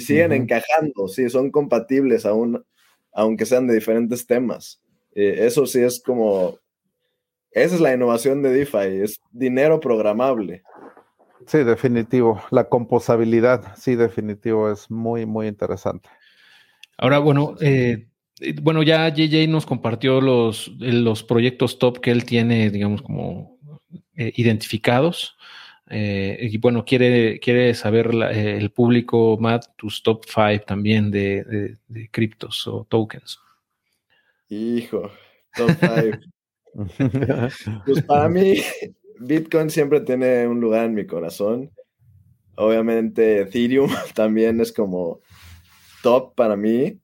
siguen 0.00 0.32
encajando, 0.32 1.08
sí, 1.08 1.28
son 1.30 1.50
compatibles 1.50 2.26
aún, 2.26 2.64
aunque 3.12 3.46
sean 3.46 3.66
de 3.66 3.74
diferentes 3.74 4.26
temas. 4.26 4.80
Eh, 5.14 5.46
eso 5.46 5.66
sí 5.66 5.80
es 5.80 6.00
como, 6.00 6.58
esa 7.50 7.74
es 7.74 7.80
la 7.80 7.94
innovación 7.94 8.42
de 8.42 8.52
DeFi, 8.52 9.02
es 9.02 9.20
dinero 9.32 9.80
programable. 9.80 10.62
Sí, 11.46 11.64
definitivo. 11.64 12.42
La 12.50 12.68
composabilidad, 12.68 13.74
sí, 13.76 13.96
definitivo, 13.96 14.70
es 14.70 14.90
muy, 14.90 15.24
muy 15.24 15.46
interesante. 15.46 16.10
Ahora, 16.98 17.18
bueno, 17.18 17.54
eh, 17.60 18.07
bueno, 18.62 18.82
ya 18.82 19.08
JJ 19.08 19.48
nos 19.48 19.66
compartió 19.66 20.20
los, 20.20 20.68
los 20.78 21.22
proyectos 21.22 21.78
top 21.78 22.00
que 22.00 22.10
él 22.10 22.24
tiene, 22.24 22.70
digamos, 22.70 23.02
como 23.02 23.58
eh, 24.16 24.32
identificados. 24.36 25.36
Eh, 25.90 26.50
y 26.52 26.58
bueno, 26.58 26.84
quiere, 26.84 27.40
quiere 27.40 27.74
saber 27.74 28.10
eh, 28.30 28.58
el 28.58 28.70
público, 28.70 29.38
Matt, 29.40 29.66
tus 29.76 30.02
top 30.02 30.24
5 30.26 30.64
también 30.66 31.10
de, 31.10 31.78
criptos 32.10 32.66
o 32.66 32.86
tokens. 32.88 33.40
Hijo, 34.48 35.10
top 35.54 35.70
5. 35.80 36.18
pues 37.86 38.02
para 38.02 38.28
mí, 38.28 38.56
Bitcoin 39.18 39.70
siempre 39.70 40.00
tiene 40.00 40.46
un 40.46 40.60
lugar 40.60 40.86
en 40.86 40.94
mi 40.94 41.06
corazón. 41.06 41.70
Obviamente, 42.56 43.40
Ethereum 43.40 43.90
también 44.14 44.60
es 44.60 44.72
como 44.72 45.20
top 46.02 46.34
para 46.34 46.56
mí. 46.56 46.98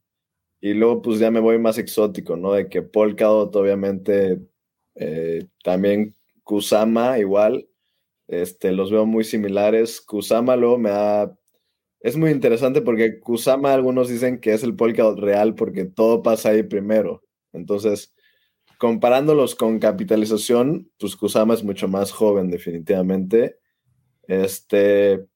Y 0.64 0.72
luego, 0.72 1.02
pues 1.02 1.18
ya 1.18 1.30
me 1.30 1.40
voy 1.40 1.58
más 1.58 1.76
exótico, 1.76 2.36
¿no? 2.36 2.54
De 2.54 2.70
que 2.70 2.80
Polkadot, 2.80 3.54
obviamente, 3.54 4.40
también 5.62 6.16
Kusama 6.42 7.18
igual, 7.18 7.68
este, 8.28 8.72
los 8.72 8.90
veo 8.90 9.04
muy 9.04 9.24
similares. 9.24 10.00
Kusama 10.00 10.56
luego 10.56 10.78
me 10.78 10.88
da... 10.88 11.38
Es 12.00 12.16
muy 12.16 12.30
interesante 12.30 12.80
porque 12.80 13.20
Kusama 13.20 13.74
algunos 13.74 14.08
dicen 14.08 14.40
que 14.40 14.54
es 14.54 14.62
el 14.62 14.74
Polkadot 14.74 15.18
real 15.18 15.54
porque 15.54 15.84
todo 15.84 16.22
pasa 16.22 16.48
ahí 16.48 16.62
primero. 16.62 17.22
Entonces, 17.52 18.14
comparándolos 18.78 19.54
con 19.56 19.78
capitalización, 19.78 20.90
pues 20.98 21.14
Kusama 21.14 21.52
es 21.52 21.62
mucho 21.62 21.88
más 21.88 22.10
joven 22.10 22.48
definitivamente. 22.48 23.58
Este, 24.28 25.26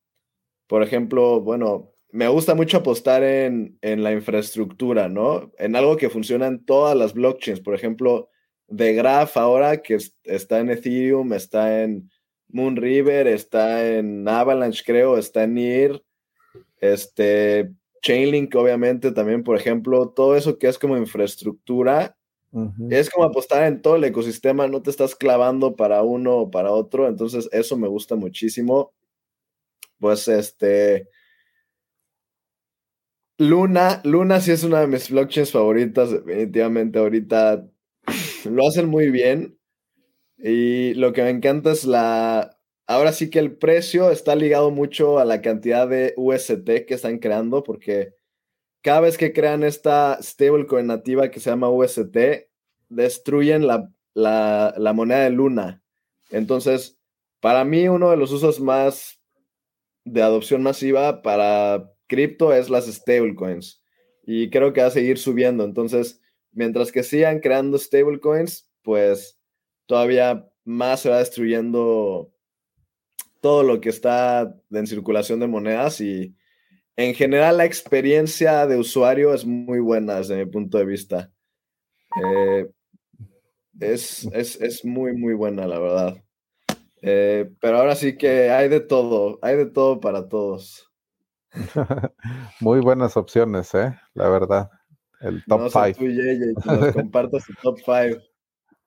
por 0.67 0.83
ejemplo, 0.83 1.43
bueno, 1.43 1.93
me 2.11 2.29
gusta 2.29 2.55
mucho 2.55 2.79
apostar 2.79 3.23
en, 3.23 3.79
en 3.83 4.03
la 4.03 4.13
infraestructura, 4.13 5.09
¿no? 5.09 5.53
En 5.59 5.77
algo 5.77 5.97
que 5.97 6.11
funciona 6.11 6.47
en 6.47 6.65
todas 6.65 6.97
las 6.97 7.15
blockchains. 7.15 7.61
Por 7.61 7.75
ejemplo, 7.75 8.31
de 8.69 8.95
Graph 8.95 9.37
ahora, 9.37 9.83
que 9.83 9.99
está 10.25 10.61
en 10.61 10.71
Ethereum, 10.71 11.33
está 11.33 11.83
en 11.83 12.11
Moonriver, 12.49 13.27
está 13.27 13.87
en 13.87 14.27
Avalanche, 14.27 14.83
creo, 14.85 15.19
está 15.19 15.45
en 15.45 15.55
NIR, 15.55 16.03
este, 16.81 17.71
Chainlink, 18.03 18.55
obviamente, 18.55 19.13
también, 19.13 19.43
por 19.43 19.57
ejemplo, 19.57 20.11
todo 20.11 20.37
eso 20.37 20.59
que 20.59 20.69
es 20.69 20.79
como 20.79 20.97
infraestructura, 20.97 22.17
es 22.89 23.11
como 23.11 23.27
apostar 23.27 23.65
en 23.65 23.83
todo 23.83 23.97
el 23.97 24.05
ecosistema, 24.05 24.67
no 24.69 24.81
te 24.81 24.89
estás 24.89 25.15
clavando 25.15 25.77
para 25.77 26.03
uno 26.03 26.37
o 26.37 26.51
para 26.51 26.71
otro, 26.71 27.07
entonces 27.07 27.47
eso 27.53 27.77
me 27.77 27.89
gusta 27.89 28.17
muchísimo. 28.17 28.93
Pues 29.99 30.29
este. 30.29 31.09
Luna, 33.41 34.01
Luna 34.05 34.41
sí 34.41 34.51
es 34.51 34.65
una 34.65 34.81
de 34.81 34.89
mis 34.89 35.11
blockchains 35.11 35.53
favoritas, 35.53 36.11
definitivamente 36.11 36.99
ahorita 36.99 37.69
lo 38.51 38.67
hacen 38.67 38.89
muy 38.89 39.11
bien. 39.13 39.57
Y 40.39 40.95
lo 40.95 41.13
que 41.13 41.23
me 41.23 41.31
encanta 41.31 41.71
es 41.71 41.85
la... 41.85 42.59
Ahora 42.87 43.13
sí 43.13 43.31
que 43.31 43.39
el 43.39 43.57
precio 43.57 44.11
está 44.11 44.35
ligado 44.35 44.71
mucho 44.71 45.19
a 45.21 45.25
la 45.25 45.41
cantidad 45.41 45.87
de 45.87 46.15
UST 46.17 46.65
que 46.87 46.95
están 46.95 47.19
creando, 47.19 47.63
porque 47.63 48.15
cada 48.83 49.01
vez 49.01 49.19
que 49.19 49.33
crean 49.33 49.63
esta 49.63 50.19
stablecoin 50.21 50.87
nativa 50.87 51.31
que 51.31 51.39
se 51.39 51.51
llama 51.51 51.71
UST, 51.71 52.17
destruyen 52.89 53.67
la, 53.67 53.93
la 54.15 54.93
moneda 54.95 55.25
de 55.25 55.31
Luna. 55.31 55.83
Entonces, 56.31 56.99
para 57.41 57.65
mí 57.65 57.89
uno 57.89 58.11
de 58.11 58.17
los 58.17 58.33
usos 58.33 58.59
más 58.59 59.21
de 60.05 60.23
adopción 60.23 60.63
masiva 60.63 61.23
para 61.23 61.93
cripto 62.09 62.53
es 62.53 62.71
las 62.71 62.87
stablecoins. 62.87 63.83
Y 64.27 64.51
creo 64.51 64.73
que 64.73 64.81
va 64.81 64.89
a 64.89 64.91
seguir 64.91 65.19
subiendo. 65.19 65.65
Entonces, 65.65 66.21
mientras 66.53 66.91
que 66.91 67.03
sigan 67.03 67.41
creando 67.41 67.79
stablecoins, 67.79 68.69
pues 68.83 69.39
todavía 69.87 70.49
más 70.65 71.01
se 71.01 71.11
va 71.11 71.19
destruyendo 71.19 72.33
todo 73.41 73.63
lo 73.63 73.81
que 73.81 73.89
está 73.89 74.55
en 74.71 74.87
circulación 74.87 75.41
de 75.41 75.47
monedas 75.47 76.01
y 76.01 76.35
en 76.97 77.15
general 77.15 77.59
la 77.59 77.65
experiencia 77.65 78.67
de 78.67 78.77
usuario 78.77 79.33
es 79.33 79.47
muy 79.47 79.79
buena 79.79 80.17
desde 80.17 80.37
mi 80.37 80.51
punto 80.51 80.79
de 80.79 80.85
vista. 80.85 81.33
Eh, 82.23 82.69
es, 83.81 84.85
muy, 84.85 85.17
muy 85.17 85.35
buena, 85.35 85.67
la 85.67 85.79
verdad. 85.79 86.25
Eh, 87.01 87.49
pero 87.61 87.79
ahora 87.79 87.95
sí 87.95 88.17
que 88.17 88.51
hay 88.51 88.69
de 88.69 88.81
todo, 88.81 89.39
hay 89.43 89.57
de 89.57 89.67
todo 89.67 90.01
para 90.01 90.29
todos. 90.29 90.88
muy 92.61 92.81
buenas 92.81 93.17
opciones, 93.17 93.75
¿eh? 93.75 93.95
La 94.15 94.29
verdad. 94.29 94.71
El 95.21 95.45
top 95.45 95.71
5. 95.71 96.05
No 96.65 96.93
compartas 96.93 97.49
el 97.49 97.57
top 97.57 97.79
5. 97.79 98.23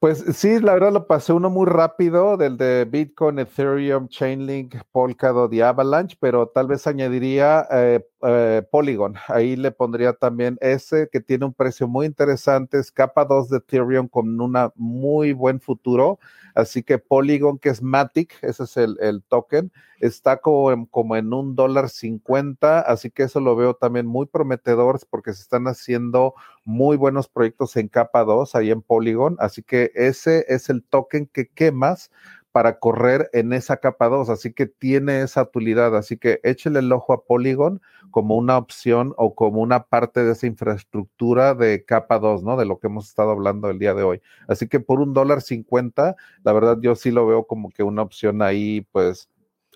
Pues 0.01 0.25
sí, 0.35 0.59
la 0.59 0.73
verdad 0.73 0.91
lo 0.91 1.05
pasé 1.05 1.31
uno 1.31 1.51
muy 1.51 1.67
rápido 1.67 2.35
del 2.35 2.57
de 2.57 2.85
Bitcoin, 2.85 3.37
Ethereum, 3.37 4.07
Chainlink, 4.07 4.77
Polkadot 4.91 5.53
y 5.53 5.61
Avalanche, 5.61 6.17
pero 6.19 6.47
tal 6.47 6.65
vez 6.65 6.87
añadiría 6.87 7.67
eh, 7.71 8.03
eh, 8.23 8.63
Polygon. 8.71 9.13
Ahí 9.27 9.55
le 9.55 9.69
pondría 9.69 10.13
también 10.13 10.57
ese 10.59 11.07
que 11.11 11.19
tiene 11.19 11.45
un 11.45 11.53
precio 11.53 11.87
muy 11.87 12.07
interesante, 12.07 12.79
es 12.79 12.91
capa 12.91 13.25
2 13.25 13.49
de 13.49 13.57
Ethereum 13.57 14.07
con 14.07 14.41
un 14.41 14.57
muy 14.73 15.33
buen 15.33 15.61
futuro. 15.61 16.17
Así 16.55 16.83
que 16.83 16.99
Polygon, 16.99 17.59
que 17.59 17.69
es 17.69 17.81
Matic, 17.81 18.37
ese 18.41 18.63
es 18.63 18.77
el, 18.77 19.23
token, 19.27 19.71
está 19.99 20.37
como 20.37 20.71
en, 20.71 20.85
como 20.85 21.15
en 21.15 21.33
un 21.33 21.55
dólar 21.55 21.89
cincuenta, 21.89 22.81
así 22.81 23.11
que 23.11 23.23
eso 23.23 23.39
lo 23.39 23.55
veo 23.55 23.75
también 23.75 24.05
muy 24.05 24.25
prometedor 24.25 24.99
porque 25.09 25.33
se 25.33 25.41
están 25.41 25.65
haciendo 25.67 26.33
muy 26.63 26.97
buenos 26.97 27.27
proyectos 27.27 27.75
en 27.77 27.87
capa 27.87 28.23
2 28.23 28.55
ahí 28.55 28.71
en 28.71 28.81
Polygon, 28.81 29.35
así 29.39 29.63
que 29.63 29.91
ese 29.95 30.45
es 30.47 30.69
el 30.69 30.83
token 30.83 31.27
que 31.27 31.47
quemas 31.47 32.11
para 32.51 32.79
correr 32.79 33.29
en 33.33 33.53
esa 33.53 33.77
capa 33.77 34.09
2, 34.09 34.29
así 34.29 34.53
que 34.53 34.65
tiene 34.65 35.21
esa 35.21 35.43
utilidad, 35.43 35.95
así 35.95 36.17
que 36.17 36.39
échele 36.43 36.79
el 36.79 36.91
ojo 36.91 37.13
a 37.13 37.23
Polygon 37.23 37.81
como 38.11 38.35
una 38.35 38.57
opción 38.57 39.13
o 39.17 39.35
como 39.35 39.61
una 39.61 39.83
parte 39.85 40.23
de 40.23 40.33
esa 40.33 40.47
infraestructura 40.47 41.53
de 41.53 41.85
capa 41.85 42.19
2, 42.19 42.43
¿no? 42.43 42.57
De 42.57 42.65
lo 42.65 42.79
que 42.79 42.87
hemos 42.87 43.07
estado 43.07 43.31
hablando 43.31 43.69
el 43.69 43.79
día 43.79 43.93
de 43.93 44.03
hoy. 44.03 44.21
Así 44.47 44.67
que 44.67 44.79
por 44.79 44.99
un 44.99 45.13
dólar 45.13 45.41
cincuenta, 45.41 46.15
la 46.43 46.51
verdad 46.51 46.77
yo 46.81 46.95
sí 46.95 47.11
lo 47.11 47.25
veo 47.25 47.45
como 47.45 47.69
que 47.69 47.83
una 47.83 48.01
opción 48.01 48.41
ahí, 48.41 48.85
pues, 48.91 49.29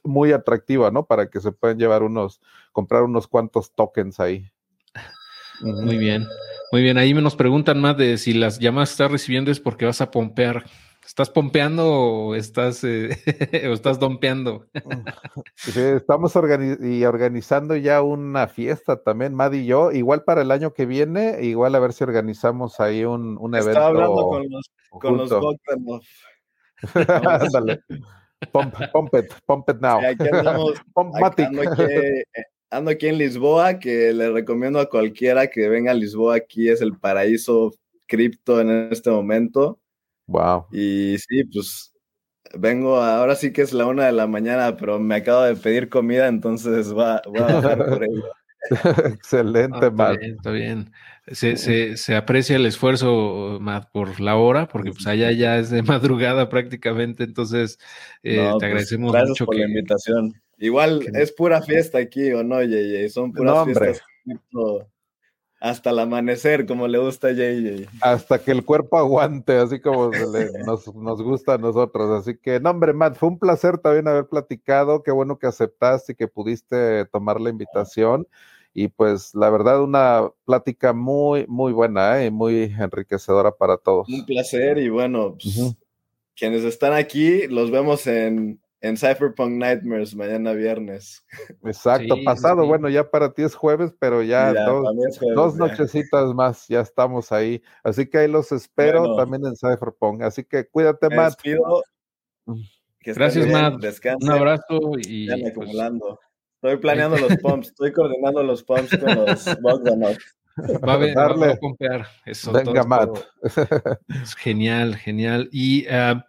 muy 0.04 0.34
atractiva, 0.34 0.92
¿no? 0.92 1.06
Para 1.06 1.30
que 1.30 1.40
se 1.40 1.52
puedan 1.52 1.80
llevar 1.80 2.04
unos, 2.04 2.42
comprar 2.72 3.04
unos 3.04 3.28
cuantos 3.28 3.74
tokens 3.74 4.20
ahí. 4.20 4.50
Muy 5.62 5.98
bien, 5.98 6.28
muy 6.74 6.82
bien. 6.82 6.98
Ahí 6.98 7.14
me 7.14 7.22
nos 7.22 7.38
preguntan 7.38 7.80
más 7.80 7.96
de 7.96 8.18
si 8.18 8.34
las 8.34 8.60
llamadas 8.60 8.90
que 8.90 8.94
estás 8.94 9.12
recibiendo 9.12 9.52
es 9.52 9.62
porque 9.62 9.86
vas 9.86 10.02
a 10.02 10.12
pompear. 10.12 10.66
¿Estás 11.06 11.30
pompeando 11.30 11.88
o 11.88 12.36
estás, 12.36 12.84
eh, 12.84 13.10
o 13.70 13.74
estás 13.74 14.00
dompeando? 14.00 14.66
Sí, 15.56 15.80
estamos 15.80 16.36
organizando 16.36 17.76
ya 17.76 18.02
una 18.02 18.48
fiesta 18.48 19.02
también, 19.02 19.34
Mad 19.34 19.54
y 19.54 19.66
yo, 19.66 19.92
igual 19.92 20.24
para 20.24 20.42
el 20.42 20.52
año 20.52 20.74
que 20.74 20.86
viene, 20.86 21.38
igual 21.42 21.76
a 21.76 21.80
ver 21.80 21.94
si 21.94 22.04
organizamos 22.04 22.80
ahí 22.80 23.04
un, 23.04 23.38
un 23.40 23.56
evento. 23.56 23.70
Estaba 23.72 23.88
hablando 23.88 24.28
con 24.28 24.50
los, 24.50 24.72
con 24.90 25.18
los 25.18 25.32
Ándale. 27.26 27.82
Pump, 28.52 28.76
pump, 28.92 29.16
it, 29.16 29.34
pump 29.46 29.70
it 29.70 29.78
now. 29.80 30.00
aquí 30.00 30.28
andamos, 30.32 30.74
ando, 30.96 31.26
aquí, 31.26 31.44
ando 32.70 32.92
aquí 32.92 33.08
en 33.08 33.18
Lisboa, 33.18 33.80
que 33.80 34.14
le 34.14 34.30
recomiendo 34.30 34.80
a 34.80 34.90
cualquiera 34.90 35.48
que 35.48 35.68
venga 35.70 35.92
a 35.92 35.96
Lisboa, 35.96 36.36
aquí 36.36 36.70
es 36.70 36.82
el 36.82 36.98
paraíso 36.98 37.72
cripto 38.08 38.62
en 38.62 38.90
este 38.92 39.10
momento 39.10 39.80
Wow. 40.28 40.68
Y 40.72 41.18
sí, 41.20 41.44
pues 41.46 41.94
vengo, 42.58 42.98
ahora 42.98 43.36
sí 43.36 43.52
que 43.52 43.62
es 43.62 43.74
la 43.74 43.86
una 43.86 44.06
de 44.06 44.12
la 44.12 44.28
mañana, 44.28 44.78
pero 44.78 45.00
me 45.00 45.16
acabo 45.16 45.44
de 45.44 45.56
pedir 45.56 45.90
comida, 45.90 46.28
entonces 46.28 46.96
va, 46.96 47.22
voy 47.26 47.42
a 47.42 47.56
bajar 47.56 47.78
por 47.86 48.04
ello. 48.04 48.24
Excelente, 49.14 49.92
ah, 49.98 50.16
Está 50.20 50.52
bien. 50.52 50.92
Se, 51.28 51.58
se, 51.58 51.98
se, 51.98 52.16
aprecia 52.16 52.56
el 52.56 52.66
esfuerzo, 52.66 53.58
Matt, 53.60 53.92
por 53.92 54.20
la 54.20 54.36
hora, 54.36 54.68
porque 54.68 54.92
pues 54.92 55.08
allá 55.08 55.32
ya 55.32 55.58
es 55.58 55.70
de 55.70 55.82
madrugada 55.84 56.50
prácticamente, 56.50 57.24
entonces 57.24 57.80
eh, 58.24 58.38
te 58.38 58.52
pues, 58.52 58.64
agradecemos 58.64 59.14
mucho. 59.28 59.46
por 59.46 59.56
la 59.56 59.66
invitación. 59.66 60.34
Igual 60.58 61.06
es 61.14 61.32
pura 61.32 61.62
fiesta 61.62 61.98
aquí, 61.98 62.32
¿o 62.32 62.44
no, 62.44 62.64
Yeye? 62.64 63.10
Son 63.10 63.34
puras 63.34 63.66
fiestas 63.66 64.02
hasta 65.66 65.90
el 65.90 65.98
amanecer, 65.98 66.68
como 66.68 66.88
le 66.88 67.00
gusta 67.00 67.30
a 67.30 67.32
JJ. 67.32 67.88
Hasta 68.02 68.38
que 68.38 68.52
el 68.52 68.64
cuerpo 68.64 69.00
aguante, 69.00 69.58
así 69.58 69.80
como 69.80 70.12
nos, 70.68 70.94
nos, 70.94 71.22
gusta 71.24 71.56
a 71.56 71.58
nosotros. 71.58 72.22
Así 72.22 72.38
que, 72.38 72.60
no, 72.60 72.70
hombre, 72.70 72.94
Matt, 72.94 73.16
fue 73.16 73.30
un 73.30 73.40
placer 73.40 73.80
también 73.80 74.08
haber 74.08 74.28
platicado. 74.28 75.02
Qué 75.02 75.10
bueno 75.10 75.40
que 75.40 75.48
aceptaste 75.48 76.12
y 76.12 76.16
que 76.16 76.28
pudiste 76.28 77.06
tomar 77.06 77.42
la 77.42 77.50
invitación. 77.50 78.28
Y 78.76 78.90
pues, 78.90 79.34
la 79.34 79.50
verdad, 79.50 79.82
una 79.82 80.30
plática 80.46 80.94
muy, 80.94 81.48
muy 81.48 81.74
buena 81.74 82.22
¿eh? 82.22 82.28
y 82.28 82.32
muy 82.32 82.72
enriquecedora 82.80 83.50
para 83.52 83.78
todos. 83.78 84.08
Un 84.08 84.24
placer 84.24 84.78
y 84.78 84.90
bueno, 84.90 85.36
pues, 85.42 85.76
quienes 86.36 86.64
están 86.64 86.94
aquí, 86.94 87.48
los 87.48 87.72
vemos 87.72 88.06
en 88.06 88.60
en 88.86 88.98
Cypherpunk 88.98 89.54
Nightmares 89.54 90.16
mañana 90.16 90.54
viernes. 90.54 91.26
Exacto, 91.64 92.16
pasado, 92.24 92.68
bueno, 92.68 92.88
ya 92.88 93.10
para 93.10 93.34
ti 93.34 93.42
es 93.42 93.56
jueves, 93.56 93.96
pero 93.98 94.22
ya, 94.22 94.54
dos, 95.34 95.56
nochecitas 95.56 96.34
más, 96.36 96.68
ya 96.68 96.82
estamos 96.82 97.32
ahí. 97.32 97.64
Así 97.84 98.08
que 98.08 98.20
ahí 98.20 98.28
los 98.28 98.52
espero 98.52 99.16
también 99.16 99.44
en 99.46 99.56
Cypherpunk. 99.56 100.22
Así 100.22 100.44
que 100.44 100.68
cuídate, 100.68 101.10
Matt. 101.10 101.34
Mm. 102.46 102.62
Gracias, 103.02 103.48
Matt. 103.48 103.84
Un 104.22 104.32
abrazo 104.32 104.80
y 105.00 105.28
pues 105.28 105.52
acumulando. 105.52 106.20
Estoy 106.62 106.78
planeando 106.78 107.18
los 107.18 107.38
pumps, 107.42 107.68
estoy 107.70 107.92
coordinando 107.92 108.44
los 108.44 108.64
pumps 108.64 108.98
con 108.98 109.16
los 109.16 109.62
Bogdanov. 109.62 110.18
Va 110.88 110.94
a, 110.94 110.98
ver, 110.98 111.18
va 111.18 111.52
a 111.52 111.56
pompear 111.56 112.08
eso. 112.26 112.52
Venga, 112.52 112.84
Matt. 112.84 113.18
genial, 114.38 114.96
genial. 114.96 115.50
Y 115.52 115.86
ah, 115.88 116.26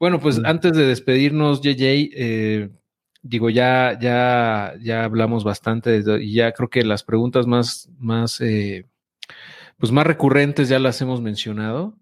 bueno, 0.00 0.18
pues 0.18 0.40
antes 0.44 0.72
de 0.72 0.86
despedirnos, 0.86 1.60
JJ, 1.60 2.10
eh, 2.14 2.70
digo, 3.22 3.50
ya, 3.50 3.98
ya, 4.00 4.74
ya 4.80 5.04
hablamos 5.04 5.44
bastante 5.44 6.02
y 6.22 6.32
ya 6.32 6.52
creo 6.52 6.70
que 6.70 6.82
las 6.84 7.04
preguntas 7.04 7.46
más, 7.46 7.90
más, 7.98 8.40
eh, 8.40 8.88
pues 9.78 9.92
más 9.92 10.06
recurrentes 10.06 10.70
ya 10.70 10.78
las 10.78 11.00
hemos 11.02 11.20
mencionado. 11.20 11.98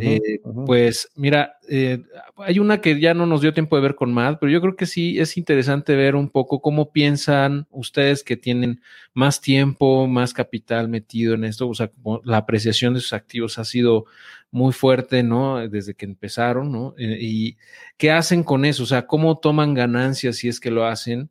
Eh, 0.00 0.40
pues 0.66 1.08
mira, 1.14 1.58
eh, 1.68 2.02
hay 2.36 2.58
una 2.58 2.80
que 2.80 2.98
ya 2.98 3.14
no 3.14 3.26
nos 3.26 3.42
dio 3.42 3.54
tiempo 3.54 3.76
de 3.76 3.82
ver 3.82 3.94
con 3.94 4.12
Matt, 4.12 4.38
pero 4.40 4.50
yo 4.50 4.60
creo 4.60 4.74
que 4.74 4.86
sí 4.86 5.20
es 5.20 5.36
interesante 5.36 5.94
ver 5.94 6.16
un 6.16 6.30
poco 6.30 6.60
cómo 6.60 6.90
piensan 6.90 7.68
ustedes 7.70 8.24
que 8.24 8.36
tienen 8.36 8.80
más 9.14 9.40
tiempo, 9.40 10.08
más 10.08 10.32
capital 10.32 10.88
metido 10.88 11.34
en 11.34 11.44
esto, 11.44 11.68
o 11.68 11.74
sea, 11.74 11.92
la 12.24 12.38
apreciación 12.38 12.94
de 12.94 13.00
sus 13.00 13.12
activos 13.12 13.58
ha 13.58 13.64
sido 13.64 14.06
muy 14.50 14.72
fuerte, 14.72 15.22
¿no? 15.22 15.68
Desde 15.68 15.94
que 15.94 16.06
empezaron, 16.06 16.72
¿no? 16.72 16.94
Eh, 16.98 17.18
y 17.20 17.56
qué 17.96 18.10
hacen 18.10 18.42
con 18.42 18.64
eso, 18.64 18.82
o 18.82 18.86
sea, 18.86 19.06
cómo 19.06 19.38
toman 19.38 19.74
ganancias 19.74 20.36
si 20.36 20.48
es 20.48 20.58
que 20.58 20.72
lo 20.72 20.86
hacen. 20.86 21.30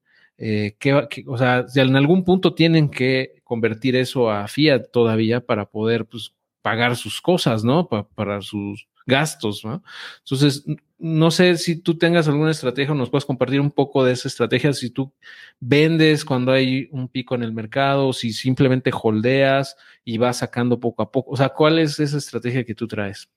o 1.26 1.38
sea, 1.38 1.68
si 1.68 1.80
en 1.82 1.96
algún 1.98 2.24
punto 2.24 2.54
tienen 2.54 2.90
que 2.90 3.42
convertir 3.44 3.96
eso 3.96 4.30
a 4.32 4.48
fiat 4.48 4.90
todavía 4.92 5.42
para 5.42 5.66
poder 5.70 6.06
pues, 6.06 6.34
pagar 6.68 6.98
sus 6.98 7.22
cosas, 7.22 7.64
¿no? 7.64 7.88
para 7.88 8.42
sus 8.42 8.90
gastos, 9.06 9.64
¿no? 9.64 9.82
Entonces, 10.20 10.66
no 11.00 11.32
sé 11.32 11.56
si 11.56 11.82
tú 11.82 11.98
tengas 11.98 12.28
alguna 12.28 12.52
estrategia 12.52 12.92
o 12.92 12.96
nos 12.96 13.10
puedes 13.10 13.24
compartir 13.24 13.62
un 13.62 13.72
poco 13.72 14.04
de 14.04 14.12
esa 14.12 14.28
estrategia, 14.28 14.74
si 14.74 14.90
tú 14.90 15.14
vendes 15.62 16.26
cuando 16.26 16.52
hay 16.52 16.90
un 16.92 17.08
pico 17.08 17.36
en 17.36 17.44
el 17.44 17.54
mercado, 17.54 18.10
o 18.10 18.12
si 18.12 18.34
simplemente 18.34 18.92
holdeas 18.94 19.78
y 20.04 20.18
vas 20.18 20.40
sacando 20.40 20.78
poco 20.78 21.04
a 21.04 21.10
poco. 21.10 21.32
O 21.32 21.38
sea, 21.38 21.48
¿cuál 21.48 21.80
es 21.80 22.02
esa 22.02 22.18
estrategia 22.18 22.66
que 22.66 22.76
tú 22.76 22.86
traes? 22.86 23.30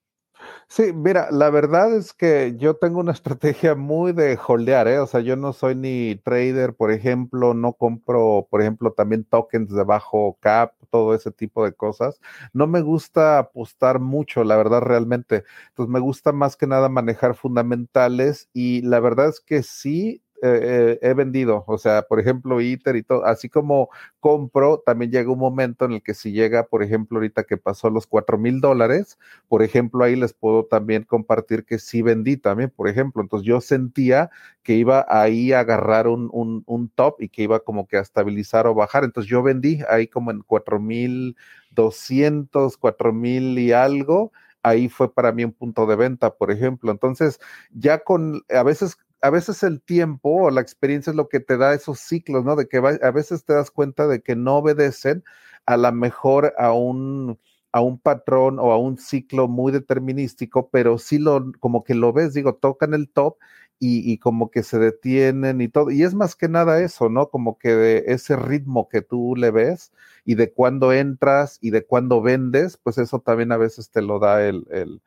Sí, 0.69 0.93
mira, 0.93 1.29
la 1.31 1.51
verdad 1.51 1.95
es 1.97 2.13
que 2.13 2.55
yo 2.57 2.77
tengo 2.77 3.01
una 3.01 3.13
estrategia 3.13 3.75
muy 3.75 4.13
de 4.13 4.39
holdear, 4.47 4.89
¿eh? 4.89 4.99
O 4.99 5.07
sea, 5.07 5.21
yo 5.21 5.37
no 5.37 5.53
soy 5.53 5.75
ni 5.75 6.17
trader, 6.25 6.75
por 6.75 6.91
ejemplo, 6.93 7.55
no 7.55 7.73
compro, 7.75 8.47
por 8.51 8.61
ejemplo, 8.63 8.93
también 8.93 9.25
tokens 9.25 9.71
de 9.73 9.83
bajo 9.85 10.37
cap, 10.41 10.73
todo 10.91 11.15
ese 11.15 11.31
tipo 11.33 11.65
de 11.65 11.73
cosas. 11.73 12.21
No 12.53 12.67
me 12.67 12.81
gusta 12.83 13.39
apostar 13.39 14.01
mucho, 14.01 14.45
la 14.45 14.57
verdad, 14.57 14.81
realmente. 14.81 15.45
Entonces, 15.71 15.93
me 15.93 16.01
gusta 16.01 16.33
más 16.33 16.57
que 16.57 16.67
nada 16.67 16.89
manejar 16.89 17.35
fundamentales 17.35 18.49
y 18.53 18.83
la 18.83 19.01
verdad 19.01 19.29
es 19.29 19.41
que 19.41 19.63
sí, 19.63 20.23
eh, 20.43 20.99
he 21.03 21.15
vendido, 21.15 21.65
o 21.67 21.79
sea, 21.79 22.03
por 22.03 22.21
ejemplo, 22.21 22.61
ITER 22.61 22.97
y 22.97 23.03
todo, 23.03 23.25
así 23.25 23.49
como 23.49 23.89
compro, 24.21 24.79
también 24.85 25.11
llega 25.11 25.31
un 25.33 25.39
momento 25.39 25.85
en 25.85 25.93
el 25.93 26.03
que 26.03 26.15
si 26.15 26.33
llega, 26.33 26.67
por 26.67 26.83
ejemplo, 26.83 27.19
ahorita 27.19 27.45
que 27.45 27.57
pasó 27.57 27.91
los 27.91 28.07
cuatro 28.07 28.39
mil 28.39 28.61
dólares, 28.61 29.19
por 29.49 29.63
ejemplo, 29.63 30.05
ahí 30.05 30.17
les 30.17 30.33
puedo 30.33 30.65
también 30.65 31.05
compartir 31.05 31.65
que 31.65 31.79
sí 31.79 32.03
vendí 32.03 32.37
también, 32.37 32.71
por 32.71 32.89
ejemplo, 32.89 33.23
entonces 33.23 33.47
yo 33.47 33.61
sentía 33.61 34.31
que 34.63 34.75
iba 34.75 35.05
ahí 35.09 35.53
a 35.53 35.61
agarrar 35.61 36.09
un, 36.09 36.29
un, 36.33 36.63
un 36.67 36.89
top 36.89 37.17
y 37.21 37.29
que 37.29 37.43
iba 37.43 37.61
como 37.61 37.87
que 37.87 37.97
a 37.97 38.01
estabilizar 38.01 38.67
o 38.67 38.75
bajar, 38.75 39.05
entonces 39.05 39.31
yo 39.31 39.43
vendí 39.43 39.81
ahí 39.89 40.07
como 40.07 40.31
en 40.31 40.41
cuatro 40.43 40.81
mil 40.81 41.37
doscientos, 41.71 42.77
cuatro 42.77 43.13
mil 43.13 43.59
y 43.59 43.73
algo, 43.73 44.33
ahí 44.63 44.89
fue 44.89 45.13
para 45.13 45.33
mí 45.33 45.45
un 45.45 45.53
punto 45.53 45.87
de 45.87 45.97
venta, 45.97 46.35
por 46.35 46.51
ejemplo. 46.51 46.91
Entonces, 46.91 47.41
ya 47.73 48.01
con, 48.01 48.43
a 48.51 48.63
veces 48.63 48.97
a 49.23 49.31
veces 49.31 49.63
el 49.63 49.83
tiempo 49.83 50.45
o 50.45 50.51
la 50.51 50.61
experiencia 50.61 51.11
es 51.11 51.17
lo 51.17 51.29
que 51.29 51.41
te 51.41 51.57
da 51.57 51.75
esos 51.75 52.01
ciclos, 52.01 52.45
¿no? 52.45 52.57
De 52.57 52.69
que 52.69 52.79
a 52.79 53.11
veces 53.11 53.45
te 53.45 53.53
das 53.55 53.71
cuenta 53.71 54.07
de 54.07 54.23
que 54.23 54.37
no 54.37 54.57
obedecen 54.57 55.25
a 55.67 55.77
la 55.77 55.93
mejor 55.93 56.55
a 56.59 56.73
un, 56.73 57.39
a 57.73 57.81
un 57.81 57.99
patrón 57.99 58.59
o 58.59 58.73
a 58.73 58.79
un 58.79 58.99
ciclo 58.99 59.49
muy 59.49 59.73
determinístico, 59.73 60.71
pero 60.71 60.99
sí 60.99 61.19
lo, 61.19 61.53
como 61.61 61.85
que 61.85 61.95
lo 61.95 62.13
ves, 62.13 62.35
digo, 62.35 62.55
tocan 62.55 62.95
el 62.95 63.11
top 63.11 63.37
y, 63.79 64.11
y, 64.11 64.19
como 64.19 64.51
que 64.51 64.63
se 64.63 64.79
detienen 64.79 65.61
y 65.61 65.69
todo. 65.69 65.91
Y 65.91 66.03
es 66.03 66.15
más 66.15 66.37
que 66.37 66.49
nada 66.49 66.83
eso, 66.83 67.09
¿no? 67.09 67.29
Como 67.31 67.59
que 67.59 67.75
de 67.75 68.05
ese 68.09 68.37
ritmo 68.37 68.89
que 68.89 69.03
tú 69.03 69.35
le 69.37 69.51
ves 69.51 69.93
y 70.25 70.35
de 70.35 70.53
cuándo 70.53 70.93
entras 70.93 71.59
y 71.63 71.71
de 71.71 71.85
cuándo 71.87 72.21
vendes, 72.23 72.77
pues 72.77 72.99
eso 72.99 73.21
también 73.21 73.53
a 73.53 73.57
veces 73.57 73.91
te 73.91 74.03
lo 74.03 74.19
da 74.19 74.47
el, 74.47 74.67
el 74.71 75.01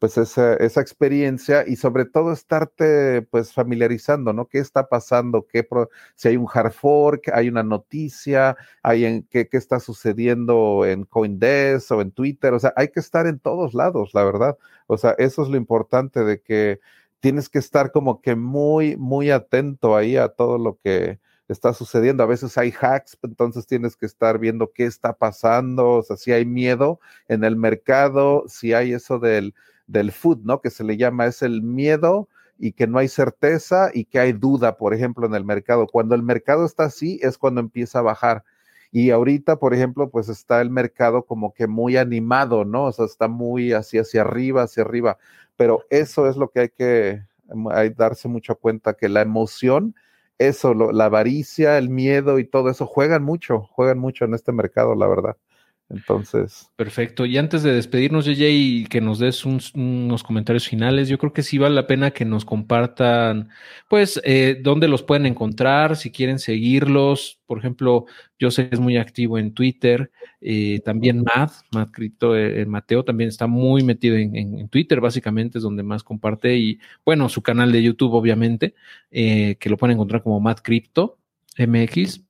pues 0.00 0.18
esa, 0.18 0.54
esa, 0.54 0.80
experiencia 0.80 1.64
y 1.66 1.76
sobre 1.76 2.06
todo 2.06 2.32
estarte 2.32 3.22
pues 3.22 3.52
familiarizando, 3.52 4.32
¿no? 4.32 4.48
¿Qué 4.48 4.58
está 4.58 4.88
pasando? 4.88 5.46
¿Qué 5.46 5.68
si 6.16 6.28
hay 6.28 6.36
un 6.38 6.48
hard 6.52 6.72
fork, 6.72 7.30
hay 7.34 7.48
una 7.48 7.62
noticia, 7.62 8.56
hay 8.82 9.04
en 9.04 9.24
qué, 9.24 9.48
qué 9.48 9.58
está 9.58 9.78
sucediendo 9.78 10.86
en 10.86 11.04
Coindesk 11.04 11.92
o 11.92 12.00
en 12.00 12.12
Twitter, 12.12 12.54
o 12.54 12.58
sea, 12.58 12.72
hay 12.76 12.88
que 12.88 13.00
estar 13.00 13.26
en 13.26 13.38
todos 13.38 13.74
lados, 13.74 14.10
la 14.14 14.24
verdad. 14.24 14.58
O 14.86 14.96
sea, 14.98 15.14
eso 15.18 15.42
es 15.42 15.50
lo 15.50 15.56
importante 15.58 16.24
de 16.24 16.40
que 16.40 16.80
tienes 17.20 17.48
que 17.50 17.58
estar 17.58 17.92
como 17.92 18.22
que 18.22 18.34
muy, 18.36 18.96
muy 18.96 19.30
atento 19.30 19.96
ahí 19.96 20.16
a 20.16 20.28
todo 20.28 20.58
lo 20.58 20.78
que 20.82 21.20
está 21.48 21.74
sucediendo. 21.74 22.22
A 22.22 22.26
veces 22.26 22.56
hay 22.58 22.72
hacks, 22.80 23.18
entonces 23.22 23.66
tienes 23.66 23.96
que 23.96 24.06
estar 24.06 24.38
viendo 24.38 24.72
qué 24.72 24.86
está 24.86 25.12
pasando, 25.12 25.96
o 25.96 26.02
sea, 26.02 26.16
si 26.16 26.32
hay 26.32 26.46
miedo 26.46 27.00
en 27.28 27.44
el 27.44 27.56
mercado, 27.56 28.44
si 28.48 28.72
hay 28.72 28.92
eso 28.94 29.18
del 29.18 29.54
del 29.90 30.12
food, 30.12 30.40
¿no? 30.44 30.60
Que 30.60 30.70
se 30.70 30.84
le 30.84 30.96
llama, 30.96 31.26
es 31.26 31.42
el 31.42 31.62
miedo 31.62 32.28
y 32.58 32.72
que 32.72 32.86
no 32.86 32.98
hay 32.98 33.08
certeza 33.08 33.90
y 33.92 34.04
que 34.04 34.20
hay 34.20 34.32
duda, 34.32 34.76
por 34.76 34.94
ejemplo, 34.94 35.26
en 35.26 35.34
el 35.34 35.44
mercado. 35.44 35.86
Cuando 35.86 36.14
el 36.14 36.22
mercado 36.22 36.64
está 36.64 36.84
así 36.84 37.18
es 37.22 37.38
cuando 37.38 37.60
empieza 37.60 38.00
a 38.00 38.02
bajar. 38.02 38.44
Y 38.92 39.10
ahorita, 39.10 39.56
por 39.56 39.74
ejemplo, 39.74 40.10
pues 40.10 40.28
está 40.28 40.60
el 40.60 40.70
mercado 40.70 41.24
como 41.24 41.54
que 41.54 41.66
muy 41.66 41.96
animado, 41.96 42.64
¿no? 42.64 42.84
O 42.86 42.92
sea, 42.92 43.06
está 43.06 43.28
muy 43.28 43.72
hacia, 43.72 44.02
hacia 44.02 44.22
arriba, 44.22 44.62
hacia 44.62 44.82
arriba. 44.82 45.18
Pero 45.56 45.84
eso 45.90 46.28
es 46.28 46.36
lo 46.36 46.50
que 46.50 46.60
hay 46.60 46.68
que 46.70 47.22
hay 47.72 47.90
darse 47.90 48.28
mucho 48.28 48.54
cuenta, 48.56 48.94
que 48.94 49.08
la 49.08 49.22
emoción, 49.22 49.94
eso, 50.38 50.74
la 50.74 51.06
avaricia, 51.06 51.78
el 51.78 51.90
miedo 51.90 52.38
y 52.38 52.44
todo 52.44 52.70
eso 52.70 52.86
juegan 52.86 53.22
mucho, 53.24 53.60
juegan 53.72 53.98
mucho 53.98 54.24
en 54.24 54.34
este 54.34 54.52
mercado, 54.52 54.94
la 54.94 55.06
verdad. 55.08 55.36
Entonces. 55.90 56.70
Perfecto. 56.76 57.26
Y 57.26 57.36
antes 57.36 57.64
de 57.64 57.72
despedirnos, 57.72 58.24
JJ, 58.24 58.48
y 58.48 58.84
que 58.86 59.00
nos 59.00 59.18
des 59.18 59.44
unos 59.44 60.22
comentarios 60.22 60.68
finales, 60.68 61.08
yo 61.08 61.18
creo 61.18 61.32
que 61.32 61.42
sí 61.42 61.58
vale 61.58 61.74
la 61.74 61.88
pena 61.88 62.12
que 62.12 62.24
nos 62.24 62.44
compartan, 62.44 63.48
pues, 63.88 64.20
eh, 64.24 64.60
dónde 64.62 64.86
los 64.86 65.02
pueden 65.02 65.26
encontrar, 65.26 65.96
si 65.96 66.12
quieren 66.12 66.38
seguirlos. 66.38 67.40
Por 67.46 67.58
ejemplo, 67.58 68.06
yo 68.38 68.52
sé 68.52 68.68
que 68.68 68.76
es 68.76 68.80
muy 68.80 68.96
activo 68.98 69.36
en 69.36 69.52
Twitter. 69.52 70.12
Eh, 70.40 70.80
también 70.84 71.24
Matt, 71.24 71.52
Matt 71.72 71.90
Cripto, 71.90 72.36
eh, 72.36 72.64
Mateo 72.66 73.04
también 73.04 73.28
está 73.28 73.48
muy 73.48 73.82
metido 73.82 74.16
en, 74.16 74.36
en, 74.36 74.68
Twitter, 74.68 75.00
básicamente 75.00 75.58
es 75.58 75.64
donde 75.64 75.82
más 75.82 76.04
comparte. 76.04 76.56
Y 76.56 76.78
bueno, 77.04 77.28
su 77.28 77.42
canal 77.42 77.72
de 77.72 77.82
YouTube, 77.82 78.14
obviamente, 78.14 78.74
que 79.10 79.58
lo 79.68 79.76
pueden 79.76 79.94
encontrar 79.96 80.22
como 80.22 80.38
Matt 80.40 80.60
Crypto 80.62 81.18
MX 81.58 82.29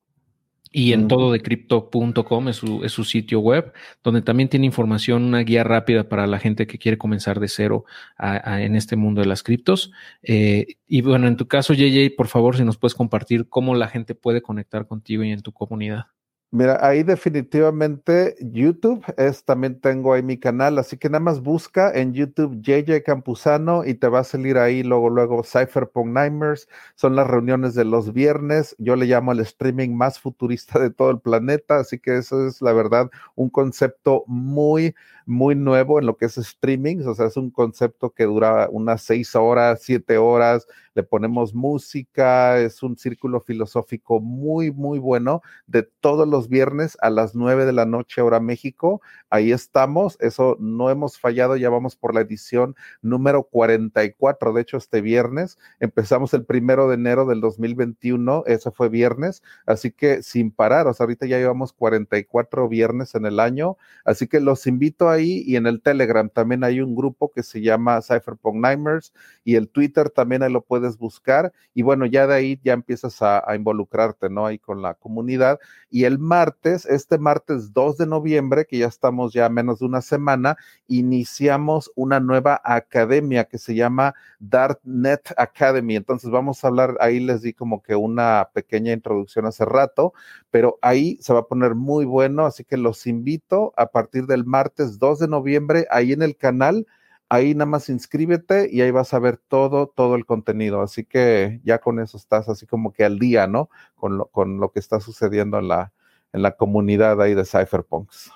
y 0.73 0.93
en 0.93 1.09
todo 1.09 1.33
de 1.33 1.41
crypto.com 1.41 2.49
es 2.49 2.57
su, 2.57 2.85
es 2.85 2.93
su 2.93 3.05
sitio 3.05 3.41
web, 3.41 3.73
donde 4.05 4.23
también 4.23 4.49
tiene 4.49 4.67
información, 4.67 5.25
una 5.25 5.41
guía 5.41 5.65
rápida 5.65 6.09
para 6.09 6.27
la 6.27 6.39
gente 6.39 6.67
que 6.67 6.79
quiere 6.79 6.99
comenzar 6.99 7.41
de 7.41 7.49
cero 7.49 7.85
en 8.19 8.77
este 8.77 8.97
mundo 8.97 9.21
de 9.21 9.27
las 9.27 9.43
criptos. 9.43 9.91
Eh, 10.23 10.77
y 10.87 11.03
bueno, 11.03 11.27
en 11.27 11.37
tu 11.37 11.49
caso, 11.49 11.75
JJ, 11.75 12.15
por 12.17 12.29
favor, 12.29 12.57
si 12.57 12.65
nos 12.65 12.79
puedes 12.79 12.95
compartir 12.95 13.49
cómo 13.49 13.75
la 13.75 13.89
gente 13.89 14.15
puede 14.15 14.43
conectar 14.43 14.87
contigo 14.87 15.25
y 15.25 15.33
en 15.33 15.43
tu 15.43 15.53
comunidad. 15.53 16.07
Mira, 16.53 16.85
ahí 16.85 17.05
definitivamente 17.05 18.35
YouTube 18.41 19.05
es, 19.17 19.45
también 19.45 19.81
tengo 19.81 20.13
ahí 20.15 20.23
mi 20.25 20.37
canal, 20.37 20.79
así 20.81 20.97
que 20.97 21.09
nada 21.09 21.21
más 21.21 21.41
busca 21.43 21.93
en 21.97 22.13
YouTube 22.13 22.61
JJ 22.61 23.05
Campuzano 23.05 23.85
y 23.85 23.95
te 23.95 24.09
va 24.09 24.19
a 24.21 24.25
salir 24.25 24.59
ahí 24.59 24.83
luego, 24.83 25.11
luego 25.11 25.45
Cypherpunk 25.45 26.09
Nightmares, 26.09 26.69
son 26.97 27.15
las 27.15 27.29
reuniones 27.29 27.75
de 27.77 27.85
los 27.85 28.13
viernes, 28.13 28.75
yo 28.79 28.97
le 28.97 29.07
llamo 29.07 29.31
el 29.31 29.39
streaming 29.39 29.91
más 29.95 30.19
futurista 30.19 30.81
de 30.81 30.91
todo 30.91 31.11
el 31.13 31.21
planeta, 31.21 31.77
así 31.79 32.01
que 32.01 32.17
eso 32.19 32.45
es 32.45 32.61
la 32.61 32.73
verdad 32.73 33.09
un 33.37 33.49
concepto 33.49 34.25
muy, 34.27 34.97
muy 35.31 35.55
nuevo 35.55 35.99
en 35.99 36.07
lo 36.07 36.17
que 36.17 36.27
es 36.27 36.37
streaming, 36.37 37.07
o 37.07 37.15
sea, 37.15 37.27
es 37.27 37.37
un 37.37 37.51
concepto 37.51 38.11
que 38.11 38.25
dura 38.25 38.69
unas 38.71 39.03
seis 39.03 39.35
horas, 39.37 39.81
siete 39.83 40.19
horas, 40.19 40.67
le 40.95 41.03
ponemos 41.05 41.55
música, 41.55 42.59
es 42.59 42.83
un 42.83 42.97
círculo 42.97 43.41
filosófico 43.41 44.21
muy, 44.21 44.73
muy 44.73 44.99
bueno 44.99 45.41
de 45.67 45.85
todos 45.85 46.27
los 46.27 46.49
viernes 46.49 46.99
a 47.01 47.11
las 47.11 47.35
nueve 47.35 47.65
de 47.65 47.73
la 47.73 47.87
noche, 47.87 48.23
hora 48.23 48.41
México. 48.41 49.01
Ahí 49.31 49.53
estamos, 49.53 50.17
eso 50.21 50.57
no 50.59 50.91
hemos 50.91 51.19
fallado, 51.19 51.57
ya 51.57 51.71
vamos 51.71 51.95
por 51.95 52.13
la 52.15 52.23
edición 52.23 52.75
número 53.01 53.45
44, 53.45 54.53
de 54.53 54.63
hecho 54.63 54.77
este 54.79 55.01
viernes 55.01 55.59
empezamos 55.79 56.35
el 56.35 56.45
primero 56.45 56.89
de 56.89 56.95
enero 56.95 57.25
del 57.25 57.41
2021, 57.41 58.45
eso 58.47 58.73
fue 58.73 58.89
viernes, 58.89 59.43
así 59.67 59.93
que 59.93 60.23
sin 60.23 60.51
parar, 60.51 60.89
o 60.89 60.95
sea, 60.95 61.05
ahorita 61.05 61.27
ya 61.27 61.39
llevamos 61.39 61.73
44 61.73 62.69
viernes 62.69 63.15
en 63.15 63.27
el 63.27 63.39
año, 63.39 63.77
así 64.05 64.27
que 64.27 64.41
los 64.41 64.67
invito 64.67 65.09
y 65.25 65.57
en 65.57 65.67
el 65.67 65.83
Telegram 65.83 66.29
también 66.29 66.65
hay 66.65 66.81
un 66.81 66.95
grupo 66.95 67.31
que 67.31 67.43
se 67.43 67.61
llama 67.61 68.01
Cypherpunk 68.03 68.57
Nightmares 68.57 69.13
y 69.45 69.57
el 69.57 69.69
Twitter 69.69 70.11
también 70.11 70.43
ahí 70.43 70.53
lo 70.53 70.63
puedes 70.63 70.99
buscar 70.99 71.53
y 71.75 71.83
bueno, 71.83 72.07
ya 72.07 72.27
de 72.27 72.35
ahí 72.35 72.61
ya 72.63 72.73
empiezas 72.73 73.23
a, 73.23 73.45
involucrarte, 73.55 74.31
¿no? 74.31 74.47
Ahí 74.47 74.59
con 74.59 74.83
la 74.83 74.95
comunidad. 74.95 75.59
Y 75.91 76.05
el 76.05 76.19
martes, 76.19 76.87
este 76.87 77.19
martes 77.19 77.73
2 77.73 77.99
de 77.99 78.07
noviembre, 78.07 78.67
que 78.67 78.79
ya 78.79 78.87
estamos 78.87 79.33
ya 79.33 79.49
menos 79.49 79.81
de 79.81 79.87
una 79.87 80.01
semana, 80.03 80.57
iniciamos 80.87 81.91
una 81.95 82.21
nueva 82.21 82.61
academia 82.65 83.45
que 83.45 83.59
se 83.59 83.75
llama 83.75 84.15
Darknet 84.39 85.35
Academy. 85.37 85.97
Entonces 85.97 86.31
vamos 86.31 86.65
a 86.65 86.69
hablar, 86.69 86.97
ahí 87.01 87.21
les 87.21 87.43
di 87.43 87.53
como 87.53 87.83
que 87.83 87.97
una 87.97 88.49
pequeña 88.53 88.93
introducción 88.93 89.47
hace 89.47 89.65
rato, 89.65 90.13
pero 90.51 90.79
ahí 90.83 91.19
se 91.21 91.33
va 91.33 91.41
a 91.41 91.47
poner 91.47 91.75
muy 91.75 92.05
bueno, 92.05 92.47
así 92.47 92.65
que 92.65 92.77
los 92.77 93.07
invito 93.07 93.73
a 93.77 93.87
partir 93.87 94.27
del 94.27 94.45
martes 94.45 94.99
2 94.99 95.10
de 95.19 95.29
noviembre, 95.29 95.87
ahí 95.91 96.13
en 96.13 96.23
el 96.23 96.37
canal 96.37 96.87
ahí 97.31 97.55
nada 97.55 97.67
más 97.67 97.89
inscríbete 97.89 98.69
y 98.71 98.83
ahí 98.83 98.91
vas 98.91 99.15
a 99.15 99.19
ver 99.21 99.39
todo, 99.39 99.87
todo 99.87 100.17
el 100.17 100.27
contenido. 100.27 100.83
Así 100.83 101.05
que 101.05 101.61
ya 101.65 101.79
con 101.79 102.01
eso 102.01 102.19
estás 102.19 102.49
así 102.49 102.67
como 102.67 102.93
que 102.93 103.05
al 103.05 103.19
día, 103.19 103.47
¿no? 103.47 103.71
Con 103.95 104.19
lo, 104.19 104.27
con 104.27 104.59
lo 104.59 104.73
que 104.73 104.81
está 104.81 105.01
sucediendo 105.01 105.59
en 105.59 105.69
la, 105.69 105.93
en 106.33 106.43
la 106.43 106.57
comunidad 106.57 107.23
ahí 107.23 107.35
de 107.35 107.45
Cypherpunks. 107.45 108.33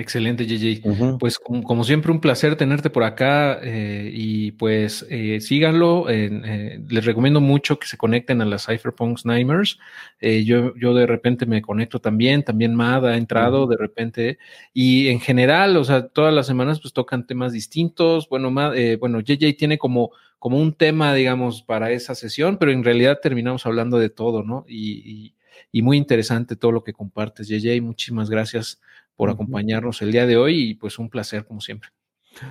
Excelente, 0.00 0.46
JJ. 0.46 1.18
Pues 1.18 1.38
como, 1.38 1.84
siempre, 1.84 2.10
un 2.10 2.22
placer 2.22 2.56
tenerte 2.56 2.88
por 2.88 3.04
acá 3.04 3.60
eh, 3.62 4.10
y 4.10 4.52
pues 4.52 5.04
eh, 5.10 5.42
síganlo. 5.42 6.06
Eh, 6.08 6.80
les 6.88 7.04
recomiendo 7.04 7.42
mucho 7.42 7.78
que 7.78 7.86
se 7.86 7.98
conecten 7.98 8.40
a 8.40 8.46
las 8.46 8.64
Cypherpunks 8.64 9.26
Nightmares. 9.26 9.78
yo, 10.22 10.74
yo 10.74 10.94
de 10.94 11.06
repente 11.06 11.44
me 11.44 11.60
conecto 11.60 12.00
también, 12.00 12.42
también 12.42 12.74
Mad 12.74 13.08
ha 13.08 13.16
entrado 13.18 13.66
de 13.66 13.76
repente 13.76 14.38
y 14.72 15.08
en 15.08 15.20
general, 15.20 15.76
o 15.76 15.84
sea, 15.84 16.08
todas 16.08 16.32
las 16.32 16.46
semanas 16.46 16.80
pues 16.80 16.94
tocan 16.94 17.26
temas 17.26 17.52
distintos. 17.52 18.26
Bueno, 18.30 18.50
Mad, 18.50 18.72
bueno, 18.98 19.20
JJ 19.20 19.54
tiene 19.58 19.76
como, 19.76 20.12
como 20.38 20.58
un 20.58 20.72
tema, 20.72 21.12
digamos, 21.12 21.62
para 21.62 21.90
esa 21.90 22.14
sesión, 22.14 22.56
pero 22.56 22.72
en 22.72 22.84
realidad 22.84 23.18
terminamos 23.22 23.66
hablando 23.66 23.98
de 23.98 24.08
todo, 24.08 24.44
¿no? 24.44 24.64
Y, 24.66 25.34
y 25.72 25.82
muy 25.82 25.98
interesante 25.98 26.56
todo 26.56 26.72
lo 26.72 26.82
que 26.82 26.94
compartes, 26.94 27.48
JJ. 27.48 27.82
Muchísimas 27.82 28.30
gracias 28.30 28.80
por 29.20 29.28
acompañarnos 29.28 30.00
el 30.00 30.12
día 30.12 30.24
de 30.24 30.38
hoy 30.38 30.70
y 30.70 30.74
pues 30.76 30.98
un 30.98 31.10
placer 31.10 31.44
como 31.44 31.60
siempre 31.60 31.90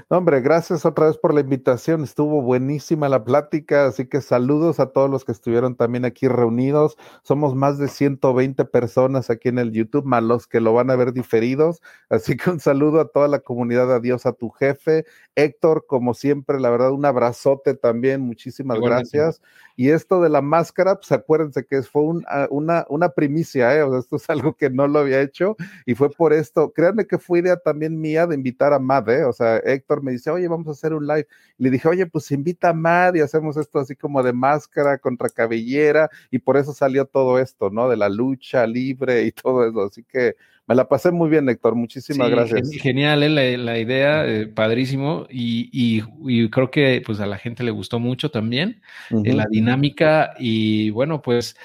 hombre, 0.07 0.41
gracias 0.41 0.85
otra 0.85 1.07
vez 1.07 1.17
por 1.17 1.33
la 1.33 1.41
invitación. 1.41 2.03
Estuvo 2.03 2.41
buenísima 2.41 3.09
la 3.09 3.23
plática, 3.23 3.85
así 3.85 4.07
que 4.07 4.21
saludos 4.21 4.79
a 4.79 4.87
todos 4.87 5.09
los 5.09 5.25
que 5.25 5.31
estuvieron 5.31 5.75
también 5.75 6.05
aquí 6.05 6.27
reunidos. 6.27 6.97
Somos 7.23 7.55
más 7.55 7.77
de 7.77 7.87
120 7.87 8.65
personas 8.65 9.29
aquí 9.29 9.49
en 9.49 9.59
el 9.59 9.71
YouTube, 9.71 10.05
más 10.05 10.23
los 10.23 10.47
que 10.47 10.59
lo 10.59 10.73
van 10.73 10.91
a 10.91 10.95
ver 10.95 11.13
diferidos. 11.13 11.81
Así 12.09 12.37
que 12.37 12.49
un 12.49 12.59
saludo 12.59 12.99
a 12.99 13.07
toda 13.07 13.27
la 13.27 13.39
comunidad. 13.39 13.93
Adiós 13.93 14.25
a 14.25 14.33
tu 14.33 14.49
jefe. 14.49 15.05
Héctor, 15.35 15.85
como 15.87 16.13
siempre, 16.13 16.59
la 16.59 16.69
verdad, 16.69 16.91
un 16.91 17.05
abrazote 17.05 17.73
también. 17.73 18.21
Muchísimas 18.21 18.79
gracias. 18.79 19.41
Y 19.79 19.91
esto 19.91 20.21
de 20.21 20.27
la 20.27 20.41
máscara, 20.41 20.95
pues 20.95 21.09
acuérdense 21.13 21.65
que 21.65 21.81
fue 21.83 22.03
ah, 22.27 22.47
una, 22.49 22.85
una 22.89 23.07
primicia, 23.09 23.73
¿eh? 23.77 23.83
O 23.83 23.91
sea, 23.91 23.99
esto 23.99 24.17
es 24.17 24.29
algo 24.29 24.53
que 24.53 24.69
no 24.69 24.87
lo 24.89 24.99
había 24.99 25.21
hecho 25.21 25.55
y 25.85 25.95
fue 25.95 26.09
por 26.09 26.33
esto. 26.33 26.73
Créanme 26.73 27.07
que 27.07 27.17
fue 27.17 27.39
idea 27.39 27.55
también 27.55 27.97
mía 27.97 28.27
de 28.27 28.35
invitar 28.35 28.73
a 28.73 28.79
Mad, 28.79 29.07
¿eh? 29.07 29.23
O 29.23 29.31
sea, 29.31 29.61
Héctor 29.73 30.03
me 30.03 30.11
dice, 30.11 30.29
oye, 30.31 30.47
vamos 30.47 30.67
a 30.67 30.71
hacer 30.71 30.93
un 30.93 31.07
live. 31.07 31.27
Le 31.57 31.69
dije, 31.69 31.87
oye, 31.87 32.05
pues 32.07 32.31
invita 32.31 32.69
a 32.69 32.73
Mad 32.73 33.15
y 33.15 33.21
hacemos 33.21 33.57
esto 33.57 33.79
así 33.79 33.95
como 33.95 34.23
de 34.23 34.33
máscara 34.33 34.97
contra 34.97 35.29
cabellera 35.29 36.09
y 36.31 36.39
por 36.39 36.57
eso 36.57 36.73
salió 36.73 37.05
todo 37.05 37.39
esto, 37.39 37.69
¿no? 37.69 37.89
De 37.89 37.97
la 37.97 38.09
lucha 38.09 38.65
libre 38.67 39.23
y 39.23 39.31
todo 39.31 39.67
eso. 39.67 39.83
Así 39.83 40.03
que 40.03 40.35
me 40.69 40.75
la 40.75 40.87
pasé 40.87 41.09
muy 41.09 41.31
bien, 41.31 41.49
Héctor. 41.49 41.73
Muchísimas 41.73 42.29
gracias. 42.29 42.69
Genial, 42.73 43.23
¿eh? 43.23 43.57
la, 43.57 43.79
idea, 43.79 44.23
eh, 44.27 44.45
padrísimo. 44.45 45.25
Y, 45.27 46.03
creo 46.51 46.69
que 46.69 47.01
pues 47.03 47.19
a 47.19 47.25
la 47.25 47.39
gente 47.39 47.63
le 47.63 47.71
gustó 47.71 47.99
mucho 47.99 48.29
también 48.29 48.79
eh, 49.09 49.33
la 49.33 49.47
dinámica. 49.49 50.35
Y 50.37 50.91
bueno, 50.91 51.23
pues, 51.23 51.57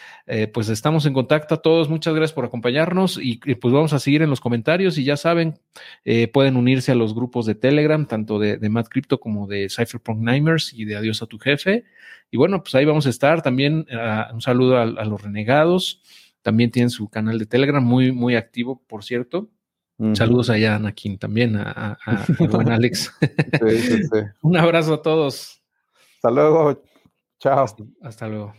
pues 0.55 0.71
estamos 0.71 1.05
en 1.05 1.13
contacto 1.13 1.57
a 1.57 1.61
todos. 1.61 1.91
Muchas 1.91 2.15
gracias 2.15 2.33
por 2.33 2.47
acompañarnos. 2.47 3.19
Y, 3.23 3.37
pues 3.37 3.75
vamos 3.75 3.93
a 3.93 3.99
seguir 3.99 4.23
en 4.23 4.31
los 4.31 4.41
comentarios. 4.41 4.97
Y 4.97 5.05
ya 5.05 5.19
saben, 5.19 5.59
pueden 6.33 6.57
unirse 6.57 6.91
a 6.91 6.95
los 6.95 7.15
grupos 7.15 7.45
de 7.45 7.55
Telegram, 7.55 8.07
tanto 8.07 8.39
de, 8.39 8.57
de 8.57 8.69
Mad 8.71 8.87
Crypto 8.87 9.21
como 9.21 9.47
de 9.47 9.69
Cypherpunk 9.69 10.21
Nightmares 10.23 10.73
y 10.73 10.87
de 10.87 10.97
Adiós 10.97 11.21
a 11.21 11.27
tu 11.27 11.39
jefe. 11.39 11.85
Y 12.31 12.39
bueno, 12.39 12.63
pues 12.63 12.75
ahí 12.75 12.87
vamos 12.87 13.07
a 13.07 13.11
estar. 13.11 13.43
También 13.43 13.87
ah, 13.93 14.31
un 14.33 14.41
saludo 14.41 14.79
a 14.79 15.05
los 15.05 15.21
renegados. 15.21 16.01
También 16.45 16.71
tienen 16.71 16.91
su 16.91 17.09
canal 17.09 17.39
de 17.39 17.47
Telegram, 17.47 17.83
muy, 17.83 18.13
muy 18.13 18.37
activo, 18.37 18.83
por 18.87 19.03
cierto. 19.03 19.51
Saludos 20.13 20.51
allá 20.51 20.75
Anakin 20.75 21.19
también, 21.19 21.57
a, 21.57 21.97
a, 22.05 22.27
buen 22.51 22.69
Alex. 22.69 23.11
Un 24.43 24.57
abrazo 24.57 24.95
a 24.95 25.03
todos. 25.03 25.63
Hasta 26.17 26.31
luego. 26.31 26.83
Chao. 27.39 27.65
hasta 28.03 28.29
luego. 28.29 28.55